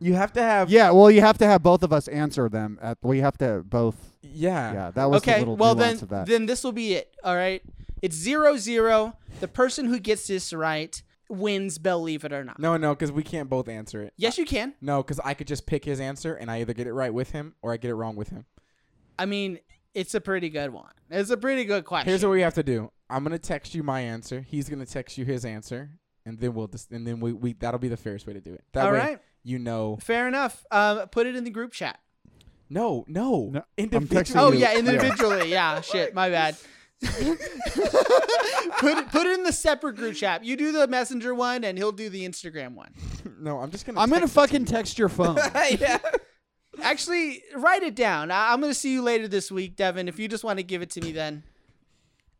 You 0.00 0.14
have 0.14 0.32
to 0.34 0.42
have. 0.42 0.70
Yeah, 0.70 0.90
well, 0.90 1.10
you 1.10 1.20
have 1.20 1.38
to 1.38 1.46
have 1.46 1.62
both 1.62 1.82
of 1.82 1.92
us 1.92 2.08
answer 2.08 2.48
them. 2.48 2.78
At 2.82 2.98
we 3.02 3.18
have 3.20 3.38
to 3.38 3.62
both. 3.64 3.96
Yeah. 4.22 4.72
Yeah, 4.72 4.90
that 4.92 5.10
was 5.10 5.22
the 5.22 5.30
okay, 5.30 5.38
little 5.40 5.56
well 5.56 5.74
nuance 5.74 6.00
then, 6.00 6.02
of 6.04 6.08
that. 6.10 6.26
then 6.26 6.46
this 6.46 6.62
will 6.64 6.72
be 6.72 6.94
it. 6.94 7.14
All 7.24 7.34
right, 7.36 7.62
it's 8.02 8.14
zero 8.16 8.56
zero. 8.56 9.16
The 9.40 9.48
person 9.48 9.86
who 9.86 9.98
gets 10.00 10.26
this 10.26 10.52
right 10.52 11.00
wins. 11.28 11.78
Believe 11.78 12.24
it 12.24 12.32
or 12.32 12.44
not. 12.44 12.58
No, 12.58 12.76
no, 12.76 12.94
because 12.94 13.12
we 13.12 13.22
can't 13.22 13.48
both 13.48 13.68
answer 13.68 14.02
it. 14.02 14.12
Yes, 14.16 14.38
you 14.38 14.44
can. 14.46 14.74
No, 14.80 15.02
because 15.02 15.20
I 15.24 15.34
could 15.34 15.46
just 15.46 15.66
pick 15.66 15.84
his 15.84 16.00
answer 16.00 16.34
and 16.34 16.50
I 16.50 16.60
either 16.60 16.72
get 16.74 16.86
it 16.86 16.92
right 16.92 17.12
with 17.12 17.30
him 17.30 17.54
or 17.62 17.72
I 17.72 17.76
get 17.76 17.90
it 17.90 17.94
wrong 17.94 18.16
with 18.16 18.28
him. 18.30 18.44
I 19.18 19.26
mean, 19.26 19.58
it's 19.94 20.14
a 20.14 20.20
pretty 20.20 20.48
good 20.50 20.70
one. 20.72 20.92
It's 21.10 21.30
a 21.30 21.36
pretty 21.36 21.64
good 21.64 21.84
question. 21.84 22.08
Here's 22.08 22.22
what 22.22 22.30
we 22.32 22.42
have 22.42 22.54
to 22.54 22.62
do. 22.62 22.90
I'm 23.10 23.22
gonna 23.24 23.38
text 23.38 23.74
you 23.74 23.82
my 23.82 24.00
answer. 24.00 24.40
He's 24.40 24.68
gonna 24.68 24.84
text 24.86 25.16
you 25.18 25.24
his 25.24 25.44
answer, 25.44 25.90
and 26.26 26.38
then 26.38 26.52
we'll 26.54 26.66
just 26.68 26.90
and 26.92 27.06
then 27.06 27.20
we, 27.20 27.32
we 27.32 27.54
that'll 27.54 27.80
be 27.80 27.88
the 27.88 27.96
fairest 27.96 28.26
way 28.26 28.34
to 28.34 28.40
do 28.40 28.52
it. 28.52 28.62
That 28.72 28.86
All 28.86 28.92
way 28.92 28.98
right. 28.98 29.18
you 29.42 29.58
know. 29.58 29.96
Fair 30.02 30.28
enough. 30.28 30.64
Um, 30.70 31.08
put 31.08 31.26
it 31.26 31.34
in 31.34 31.44
the 31.44 31.50
group 31.50 31.72
chat. 31.72 31.98
No, 32.70 33.06
no, 33.08 33.48
No, 33.50 33.60
I'm 33.60 33.64
individually. 33.84 34.22
texting 34.24 34.36
Oh 34.36 34.52
you. 34.52 34.58
yeah, 34.58 34.72
Yeah. 34.72 34.78
individually. 34.78 35.50
yeah, 35.50 35.80
shit, 35.80 36.14
my 36.14 36.28
bad. 36.28 36.54
put 37.02 38.98
it, 38.98 39.08
put 39.10 39.26
it 39.26 39.38
in 39.38 39.44
the 39.44 39.52
separate 39.52 39.96
group 39.96 40.16
chat. 40.16 40.44
You 40.44 40.56
do 40.56 40.72
the 40.72 40.88
messenger 40.88 41.34
one, 41.34 41.62
and 41.64 41.78
he'll 41.78 41.92
do 41.92 42.08
the 42.08 42.26
Instagram 42.26 42.74
one. 42.74 42.92
No, 43.40 43.60
I'm 43.60 43.70
just 43.70 43.86
gonna. 43.86 44.00
I'm 44.00 44.10
gonna 44.10 44.22
text 44.22 44.32
it 44.32 44.40
to 44.40 44.40
fucking 44.48 44.64
text 44.64 44.98
your 44.98 45.08
phone. 45.08 45.36
yeah. 45.78 45.98
Actually, 46.82 47.40
write 47.54 47.84
it 47.84 47.94
down. 47.94 48.32
I- 48.32 48.52
I'm 48.52 48.60
gonna 48.60 48.74
see 48.74 48.92
you 48.92 49.00
later 49.00 49.28
this 49.28 49.52
week, 49.52 49.76
Devin. 49.76 50.08
If 50.08 50.18
you 50.18 50.26
just 50.26 50.42
want 50.42 50.58
to 50.58 50.64
give 50.64 50.82
it 50.82 50.90
to 50.90 51.00
me, 51.00 51.12
then 51.12 51.44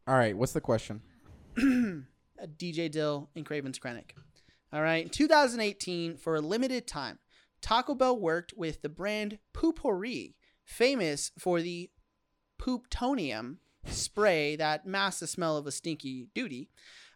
All 0.09 0.17
right. 0.17 0.37
What's 0.37 0.55
the 0.55 0.61
question? 0.61 1.03
uh, 1.57 1.63
DJ 2.57 2.91
Dill 2.91 3.31
and 3.37 3.47
Craven's 3.47 3.79
Krennic. 3.79 4.11
All 4.73 4.83
right. 4.83 5.05
In 5.05 5.09
2018, 5.09 6.17
for 6.17 6.35
a 6.35 6.41
limited 6.41 6.89
time, 6.89 7.21
Taco 7.63 7.95
Bell 7.95 8.19
worked 8.19 8.55
with 8.57 8.83
the 8.83 8.89
brand 8.89 9.39
Poo-Pourri, 9.53 10.35
famous 10.65 11.31
for 11.39 11.61
the 11.63 11.91
Pooptonium 12.61 13.59
spray 13.87 14.57
that 14.57 14.87
masks 14.87 15.21
the 15.21 15.27
smell 15.27 15.57
of 15.57 15.67
a 15.67 15.73
stinky 15.73 16.29
duty. 16.35 16.69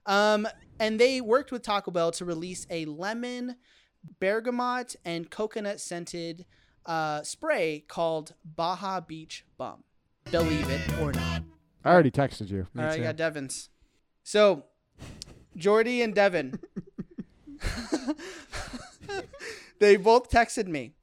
Um, 0.07 0.49
and 0.81 0.99
they 0.99 1.21
worked 1.21 1.53
with 1.53 1.63
Taco 1.63 1.91
Bell 1.91 2.11
to 2.13 2.25
release 2.25 2.67
a 2.71 2.85
lemon, 2.87 3.57
bergamot, 4.21 4.97
and 5.05 5.31
coconut 5.31 5.81
scented 5.81 6.45
uh, 6.87 7.23
spray 7.23 7.85
called 7.87 8.35
Baja 8.45 9.01
Beach 9.01 9.45
Bum. 9.57 9.85
Believe 10.31 10.69
it 10.71 10.81
or 11.01 11.13
not. 11.13 11.43
I 11.85 11.93
already 11.93 12.11
texted 12.11 12.49
you. 12.51 12.67
All 12.77 12.85
right, 12.85 13.03
got 13.03 13.17
Devon's. 13.17 13.69
So, 14.23 14.65
Jordy 15.57 16.03
and 16.03 16.15
Devin, 16.15 16.61
they 19.81 19.97
both 19.97 20.31
texted 20.31 20.69
me, 20.69 20.95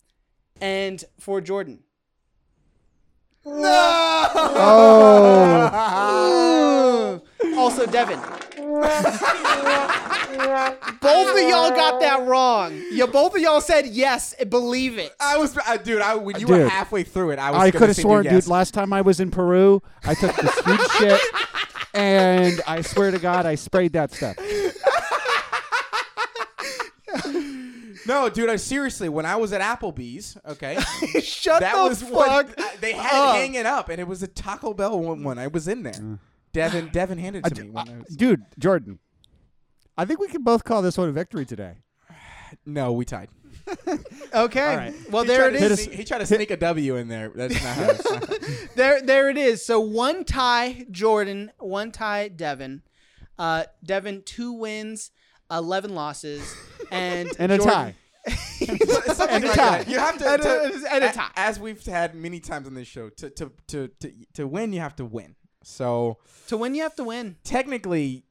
and 0.61 1.03
for 1.19 1.41
Jordan. 1.41 1.83
Oh, 4.61 7.21
Also, 7.57 7.85
Devin. 7.85 8.19
Both 11.01 11.31
of 11.31 11.49
y'all 11.49 11.71
got 11.71 11.99
that 12.01 12.23
wrong. 12.25 12.81
You 12.91 13.07
both 13.07 13.35
of 13.35 13.41
y'all 13.41 13.61
said 13.61 13.87
yes, 13.87 14.33
believe 14.45 14.97
it. 14.97 15.13
I 15.19 15.37
was, 15.37 15.57
uh, 15.57 15.77
dude. 15.77 16.01
I 16.01 16.15
when 16.15 16.39
you 16.39 16.47
Dude. 16.47 16.61
were 16.61 16.69
halfway 16.69 17.03
through 17.03 17.31
it, 17.31 17.39
I 17.39 17.51
was. 17.51 17.61
I 17.61 17.71
could 17.71 17.89
have 17.89 17.95
sworn, 17.95 18.25
yes. 18.25 18.45
dude. 18.45 18.51
Last 18.51 18.73
time 18.73 18.93
I 18.93 19.01
was 19.01 19.19
in 19.19 19.31
Peru, 19.31 19.81
I 20.03 20.13
took 20.13 20.35
this 20.35 20.59
huge 20.65 20.91
shit, 20.91 21.21
and 21.93 22.61
I 22.67 22.81
swear 22.81 23.11
to 23.11 23.19
God, 23.19 23.45
I 23.45 23.55
sprayed 23.55 23.93
that 23.93 24.13
stuff. 24.13 24.37
No, 28.09 28.27
dude. 28.29 28.49
I 28.49 28.55
seriously, 28.57 29.07
when 29.07 29.25
I 29.25 29.35
was 29.37 29.53
at 29.53 29.61
Applebee's, 29.61 30.37
okay, 30.47 30.77
Shut 31.21 31.61
that 31.61 31.75
the 31.75 31.83
was 31.89 32.01
fuck. 32.01 32.11
what 32.13 32.49
I- 32.59 32.75
they 32.81 32.93
had 32.93 33.13
up. 33.13 33.35
it 33.35 33.39
hanging 33.39 33.65
up, 33.65 33.89
and 33.89 34.01
it 34.01 34.07
was 34.07 34.21
a 34.23 34.27
Taco 34.27 34.73
Bell 34.73 34.99
one. 34.99 35.23
one. 35.23 35.37
I 35.37 35.47
was 35.47 35.67
in 35.67 35.83
there. 35.83 36.19
Devin, 36.51 36.89
Devin 36.93 37.17
handed 37.19 37.45
it 37.45 37.55
to 37.55 37.63
me. 37.63 37.69
When 37.69 37.87
I 37.89 37.97
was, 37.99 38.15
Dude, 38.15 38.43
Jordan, 38.57 38.99
I 39.97 40.05
think 40.05 40.19
we 40.19 40.27
can 40.27 40.43
both 40.43 40.63
call 40.63 40.81
this 40.81 40.97
one 40.97 41.07
a 41.09 41.11
victory 41.11 41.45
today. 41.45 41.75
no, 42.65 42.91
we 42.93 43.05
tied. 43.05 43.29
Okay. 44.33 44.61
All 44.71 44.77
right. 44.77 44.93
Well, 45.11 45.23
He 45.23 45.27
there 45.29 45.49
tried 45.49 45.55
it 45.55 45.59
to 45.59 45.73
is. 45.73 45.83
sneak- 45.83 45.95
he 45.97 46.03
tried 46.03 46.19
to 46.19 46.25
sneak 46.25 46.51
a 46.51 46.57
W 46.57 46.95
in 46.95 47.07
there. 47.07 47.29
That's 47.33 47.53
not 47.63 47.75
how. 47.75 47.89
It's 47.91 48.73
There, 48.75 49.01
there 49.01 49.29
it 49.29 49.37
is. 49.37 49.65
So 49.65 49.79
one 49.79 50.23
tie, 50.23 50.85
Jordan. 50.91 51.51
One 51.59 51.91
tie, 51.91 52.27
Devin. 52.27 52.81
Uh, 53.39 53.63
Devin 53.83 54.21
two 54.23 54.53
wins, 54.53 55.11
eleven 55.51 55.93
losses, 55.95 56.55
and 56.91 57.29
And 57.39 57.51
a 57.51 57.57
Jordan- 57.57 57.73
tie. 57.73 57.95
Something 58.27 59.43
like 59.43 59.55
that. 59.55 59.87
You 59.87 59.97
have 59.99 60.17
to, 60.17 60.27
And 60.27 60.41
a- 60.41 60.43
to- 60.43 60.87
and 60.93 61.03
a 61.03 61.19
a-. 61.19 61.31
As 61.35 61.59
we've 61.59 61.83
had 61.85 62.15
many 62.15 62.39
times 62.39 62.67
on 62.67 62.73
this 62.73 62.87
show, 62.87 63.09
to 63.09 63.29
to 63.31 63.51
to 63.67 63.87
to, 63.99 64.11
to 64.35 64.47
win, 64.47 64.73
you 64.73 64.79
have 64.81 64.95
to 64.97 65.05
win. 65.05 65.35
So 65.63 66.17
To 66.47 66.57
win, 66.57 66.75
you 66.75 66.83
have 66.83 66.95
to 66.95 67.03
win. 67.03 67.35
technically, 67.43 68.23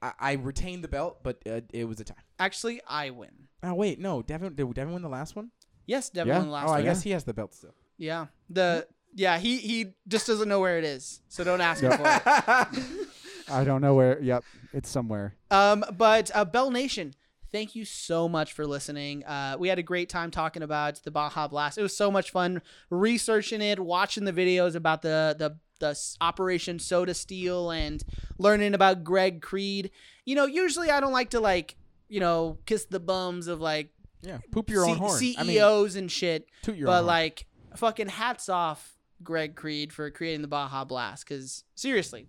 I, 0.00 0.12
I 0.18 0.32
retained 0.32 0.82
the 0.84 0.88
belt, 0.88 1.18
but 1.22 1.42
uh, 1.48 1.60
it 1.72 1.86
was 1.86 2.00
a 2.00 2.04
tie. 2.04 2.14
Actually, 2.38 2.80
I 2.88 3.10
win. 3.10 3.30
Oh 3.62 3.74
wait, 3.74 3.98
no, 3.98 4.22
Devin 4.22 4.54
did 4.54 4.74
Devin 4.74 4.92
win 4.94 5.02
the 5.02 5.08
last 5.08 5.34
one? 5.36 5.50
Yes, 5.86 6.10
Devin 6.10 6.28
Yeah. 6.28 6.38
won 6.38 6.46
the 6.46 6.52
last 6.52 6.68
oh, 6.68 6.72
I 6.72 6.76
one. 6.76 6.84
guess 6.84 7.02
he 7.02 7.10
has 7.10 7.24
the 7.24 7.34
belt 7.34 7.54
still. 7.54 7.74
Yeah. 7.96 8.26
The 8.50 8.86
yeah 9.14 9.38
he 9.38 9.56
he 9.58 9.94
just 10.06 10.26
doesn't 10.26 10.48
know 10.48 10.60
where 10.60 10.78
it 10.78 10.84
is, 10.84 11.20
so 11.28 11.42
don't 11.44 11.60
ask 11.60 11.82
him 11.82 11.92
for 11.92 12.02
it. 12.04 12.22
I 13.50 13.64
don't 13.64 13.80
know 13.80 13.94
where. 13.94 14.20
Yep, 14.22 14.44
it's 14.74 14.90
somewhere. 14.90 15.34
Um, 15.50 15.82
but 15.96 16.30
uh, 16.34 16.44
Bell 16.44 16.70
Nation, 16.70 17.14
thank 17.52 17.74
you 17.74 17.84
so 17.84 18.28
much 18.28 18.52
for 18.52 18.66
listening. 18.66 19.24
Uh, 19.24 19.56
we 19.58 19.68
had 19.68 19.78
a 19.78 19.82
great 19.82 20.08
time 20.08 20.30
talking 20.30 20.62
about 20.62 21.02
the 21.04 21.10
Baja 21.10 21.48
Blast. 21.48 21.78
It 21.78 21.82
was 21.82 21.96
so 21.96 22.10
much 22.10 22.30
fun 22.30 22.62
researching 22.90 23.60
it, 23.62 23.78
watching 23.78 24.24
the 24.24 24.32
videos 24.32 24.74
about 24.74 25.02
the 25.02 25.34
the 25.38 25.56
the 25.80 25.96
Operation 26.20 26.78
Soda 26.80 27.14
Steal, 27.14 27.70
and 27.70 28.02
learning 28.38 28.74
about 28.74 29.04
Greg 29.04 29.40
Creed. 29.40 29.90
You 30.24 30.34
know, 30.34 30.46
usually 30.46 30.90
I 30.90 31.00
don't 31.00 31.12
like 31.12 31.30
to 31.30 31.40
like 31.40 31.76
you 32.08 32.20
know 32.20 32.58
kiss 32.66 32.84
the 32.86 33.00
bums 33.00 33.46
of 33.46 33.60
like 33.60 33.90
Yeah, 34.22 34.38
poop 34.50 34.70
your 34.70 34.84
C- 34.84 34.90
own 34.90 34.96
horn. 34.98 35.12
I 35.38 35.42
mean, 35.44 35.56
CEOs 35.56 35.96
and 35.96 36.10
shit. 36.10 36.48
toot 36.62 36.76
your 36.76 36.86
but 36.86 37.04
like 37.04 37.46
fucking 37.76 38.08
hats 38.08 38.48
off 38.48 38.96
Greg 39.22 39.54
Creed 39.54 39.92
for 39.92 40.10
creating 40.10 40.42
the 40.42 40.48
Baja 40.48 40.84
Blast 40.84 41.26
because 41.26 41.64
seriously, 41.74 42.28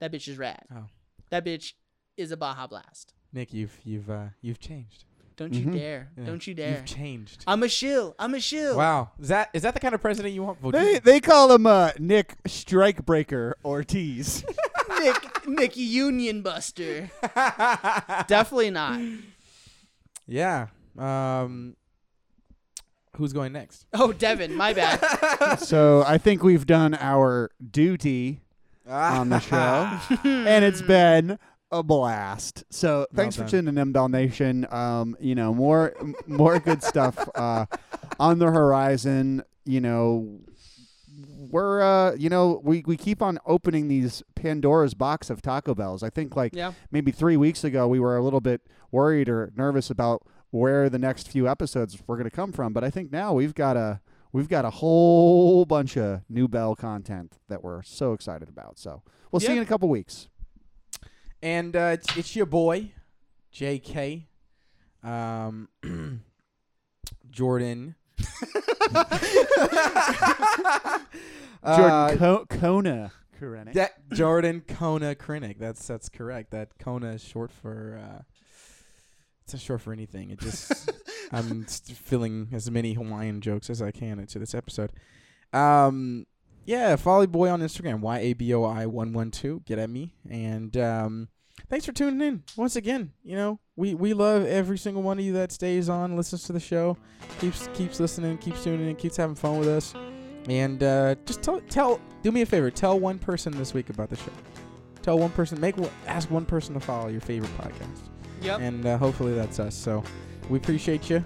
that 0.00 0.12
bitch 0.12 0.28
is 0.28 0.38
rad. 0.38 0.64
Oh. 0.74 0.86
That 1.30 1.44
bitch 1.44 1.74
is 2.16 2.32
a 2.32 2.36
Baja 2.36 2.66
Blast. 2.66 3.12
Nick, 3.32 3.52
you've 3.52 3.76
you've 3.84 4.08
uh, 4.10 4.26
you've 4.40 4.58
changed. 4.60 5.04
Don't 5.36 5.52
Mhm. 5.52 5.66
you 5.66 5.70
dare! 5.78 6.08
Yeah. 6.16 6.24
Don't 6.24 6.46
you 6.46 6.54
dare! 6.54 6.70
You've 6.78 6.84
changed. 6.84 7.44
I'm 7.46 7.62
a 7.62 7.68
shill. 7.68 8.14
I'm 8.18 8.34
a 8.34 8.40
shill. 8.40 8.76
Wow, 8.76 9.10
is 9.20 9.28
that 9.28 9.50
is 9.52 9.62
that 9.62 9.74
the 9.74 9.80
kind 9.80 9.94
of 9.94 10.00
president 10.02 10.34
you 10.34 10.42
want? 10.42 10.60
Well, 10.62 10.72
They 10.72 10.98
they 10.98 11.20
call 11.20 11.52
him 11.52 11.66
uh, 11.66 11.92
Nick 11.98 12.42
Strikebreaker 12.44 13.52
Ortiz. 13.64 14.44
Nick, 15.00 15.46
Nick 15.46 15.76
Union 15.76 16.42
Buster. 16.42 17.10
Definitely 18.26 18.70
not. 18.70 19.00
yeah. 20.26 20.68
Um, 20.98 21.76
who's 23.16 23.32
going 23.32 23.52
next? 23.52 23.86
Oh, 23.92 24.12
Devin, 24.12 24.54
my 24.56 24.72
bad. 24.72 25.56
so 25.60 26.02
I 26.06 26.18
think 26.18 26.42
we've 26.42 26.66
done 26.66 26.94
our 26.94 27.50
duty 27.70 28.40
on 28.88 29.28
the 29.28 29.38
show, 29.38 29.88
and 30.24 30.64
it's 30.64 30.82
been 30.82 31.38
a 31.70 31.82
blast. 31.82 32.64
So 32.70 33.06
thanks 33.14 33.36
for 33.36 33.42
done. 33.42 33.50
tuning 33.50 33.78
in, 33.78 33.92
Bell 33.92 34.08
Nation. 34.08 34.66
Um, 34.70 35.16
you 35.20 35.34
know 35.34 35.52
more 35.54 35.94
more 36.26 36.58
good 36.58 36.82
stuff 36.82 37.28
uh, 37.34 37.66
on 38.18 38.38
the 38.38 38.46
horizon. 38.46 39.42
You 39.64 39.80
know. 39.80 40.40
We're 41.50 41.80
uh 41.80 42.14
you 42.14 42.28
know 42.28 42.60
we, 42.62 42.82
we 42.86 42.98
keep 42.98 43.22
on 43.22 43.38
opening 43.46 43.88
these 43.88 44.22
Pandora's 44.34 44.92
box 44.92 45.30
of 45.30 45.40
Taco 45.40 45.74
Bells. 45.74 46.02
I 46.02 46.10
think 46.10 46.36
like 46.36 46.54
Yeah. 46.54 46.72
maybe 46.90 47.10
three 47.10 47.38
weeks 47.38 47.64
ago 47.64 47.88
we 47.88 47.98
were 47.98 48.18
a 48.18 48.22
little 48.22 48.42
bit 48.42 48.60
worried 48.90 49.30
or 49.30 49.50
nervous 49.56 49.88
about 49.88 50.26
where 50.50 50.90
the 50.90 50.98
next 50.98 51.26
few 51.28 51.48
episodes 51.48 51.98
were 52.06 52.16
going 52.16 52.28
to 52.28 52.34
come 52.36 52.52
from, 52.52 52.74
but 52.74 52.84
I 52.84 52.90
think 52.90 53.10
now 53.10 53.32
we've 53.32 53.54
got 53.54 53.78
a 53.78 54.00
we've 54.30 54.48
got 54.48 54.66
a 54.66 54.70
whole 54.70 55.64
bunch 55.64 55.96
of 55.96 56.20
new 56.28 56.48
Bell 56.48 56.76
content 56.76 57.38
that 57.48 57.64
we're 57.64 57.82
so 57.82 58.12
excited 58.12 58.50
about. 58.50 58.78
So 58.78 59.02
we'll 59.32 59.40
see 59.40 59.52
you 59.52 59.56
in 59.58 59.62
a 59.62 59.66
couple 59.66 59.88
weeks. 59.88 60.28
And 61.42 61.76
uh, 61.76 61.90
it's, 61.94 62.16
it's 62.16 62.36
your 62.36 62.46
boy, 62.46 62.90
J.K. 63.52 64.26
Um, 65.02 65.68
Jordan. 67.30 67.94
Jordan 70.58 71.04
Uh, 71.62 72.14
Co- 72.16 72.46
Kona 72.48 73.12
Krennic. 73.40 73.72
that 73.74 73.92
Jordan 74.12 74.62
Kona 74.66 75.14
Krennic. 75.14 75.58
That's 75.58 75.84
that's 75.86 76.08
correct. 76.08 76.50
That 76.52 76.78
Kona 76.78 77.12
is 77.12 77.22
short 77.24 77.50
for. 77.50 78.00
Uh, 78.02 78.22
it's 79.44 79.54
not 79.54 79.60
short 79.62 79.80
for 79.80 79.92
anything. 79.92 80.30
It 80.30 80.38
just 80.40 80.90
I'm 81.32 81.66
st- 81.66 81.96
filling 81.98 82.48
as 82.52 82.70
many 82.70 82.92
Hawaiian 82.94 83.40
jokes 83.40 83.70
as 83.70 83.82
I 83.82 83.90
can 83.90 84.18
into 84.20 84.38
this 84.38 84.54
episode. 84.54 84.92
Um, 85.52 86.26
yeah, 86.68 86.94
follow 86.96 87.26
boy 87.26 87.48
on 87.48 87.60
Instagram 87.62 88.00
y 88.00 88.18
a 88.18 88.32
b 88.34 88.52
o 88.52 88.62
i 88.64 88.84
one 88.84 89.12
one 89.14 89.30
two. 89.30 89.62
Get 89.64 89.78
at 89.78 89.88
me 89.88 90.12
and 90.28 90.76
um, 90.76 91.28
thanks 91.70 91.86
for 91.86 91.92
tuning 91.92 92.20
in 92.20 92.42
once 92.56 92.76
again. 92.76 93.12
You 93.22 93.36
know 93.36 93.58
we 93.74 93.94
we 93.94 94.12
love 94.12 94.44
every 94.44 94.76
single 94.76 95.02
one 95.02 95.18
of 95.18 95.24
you 95.24 95.32
that 95.32 95.50
stays 95.50 95.88
on, 95.88 96.14
listens 96.14 96.42
to 96.44 96.52
the 96.52 96.60
show, 96.60 96.98
keeps 97.40 97.68
keeps 97.72 97.98
listening, 98.00 98.36
keeps 98.36 98.62
tuning 98.62 98.88
in, 98.88 98.96
keeps 98.96 99.16
having 99.16 99.34
fun 99.34 99.58
with 99.58 99.68
us. 99.68 99.94
And 100.48 100.82
uh, 100.82 101.14
just 101.24 101.42
tell 101.42 101.60
tell 101.68 102.00
do 102.22 102.30
me 102.32 102.42
a 102.42 102.46
favor, 102.46 102.70
tell 102.70 103.00
one 103.00 103.18
person 103.18 103.56
this 103.56 103.72
week 103.72 103.88
about 103.88 104.10
the 104.10 104.16
show. 104.16 104.32
Tell 105.00 105.18
one 105.18 105.30
person, 105.30 105.58
make 105.58 105.74
ask 106.06 106.30
one 106.30 106.44
person 106.44 106.74
to 106.74 106.80
follow 106.80 107.08
your 107.08 107.22
favorite 107.22 107.56
podcast, 107.56 108.10
Yep. 108.42 108.60
and 108.60 108.84
uh, 108.84 108.98
hopefully 108.98 109.32
that's 109.32 109.58
us. 109.58 109.74
So 109.74 110.04
we 110.50 110.58
appreciate 110.58 111.08
you, 111.08 111.24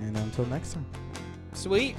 and 0.00 0.16
until 0.16 0.46
next 0.46 0.72
time. 0.72 0.86
Sweet. 1.52 1.94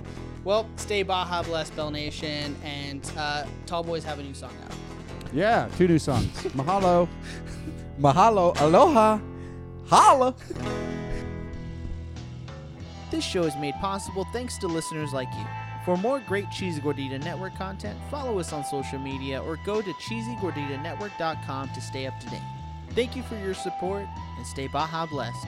Well, 0.48 0.66
stay 0.78 1.04
Baja 1.04 1.44
Blessed, 1.44 1.76
Bell 1.76 1.92
Nation, 1.92 2.56
and 2.64 3.02
uh, 3.18 3.44
Tall 3.66 3.84
Boys 3.84 4.06
have 4.06 4.18
a 4.18 4.24
new 4.24 4.34
song 4.34 4.54
out. 4.64 4.74
Yeah, 5.34 5.68
two 5.76 5.90
new 5.90 6.00
songs. 6.00 6.30
Mahalo. 6.56 7.10
Mahalo, 8.00 8.58
aloha, 8.62 9.20
holla. 9.88 10.34
This 13.12 13.26
show 13.26 13.44
is 13.44 13.58
made 13.58 13.74
possible 13.82 14.26
thanks 14.32 14.58
to 14.60 14.68
listeners 14.68 15.12
like 15.12 15.28
you. 15.38 15.46
For 15.84 15.98
more 15.98 16.22
great 16.22 16.50
Cheesy 16.50 16.80
Gordita 16.80 17.22
Network 17.22 17.56
content, 17.58 18.00
follow 18.10 18.40
us 18.40 18.54
on 18.54 18.64
social 18.64 19.00
media 19.00 19.44
or 19.44 19.60
go 19.66 19.82
to 19.82 19.92
cheesygorditanetwork.com 19.92 21.70
to 21.76 21.82
stay 21.82 22.08
up 22.08 22.18
to 22.22 22.30
date. 22.30 22.40
Thank 22.92 23.18
you 23.18 23.24
for 23.24 23.36
your 23.36 23.54
support 23.54 24.08
and 24.38 24.48
stay 24.48 24.68
Baja 24.68 25.08
blessed. 25.08 25.48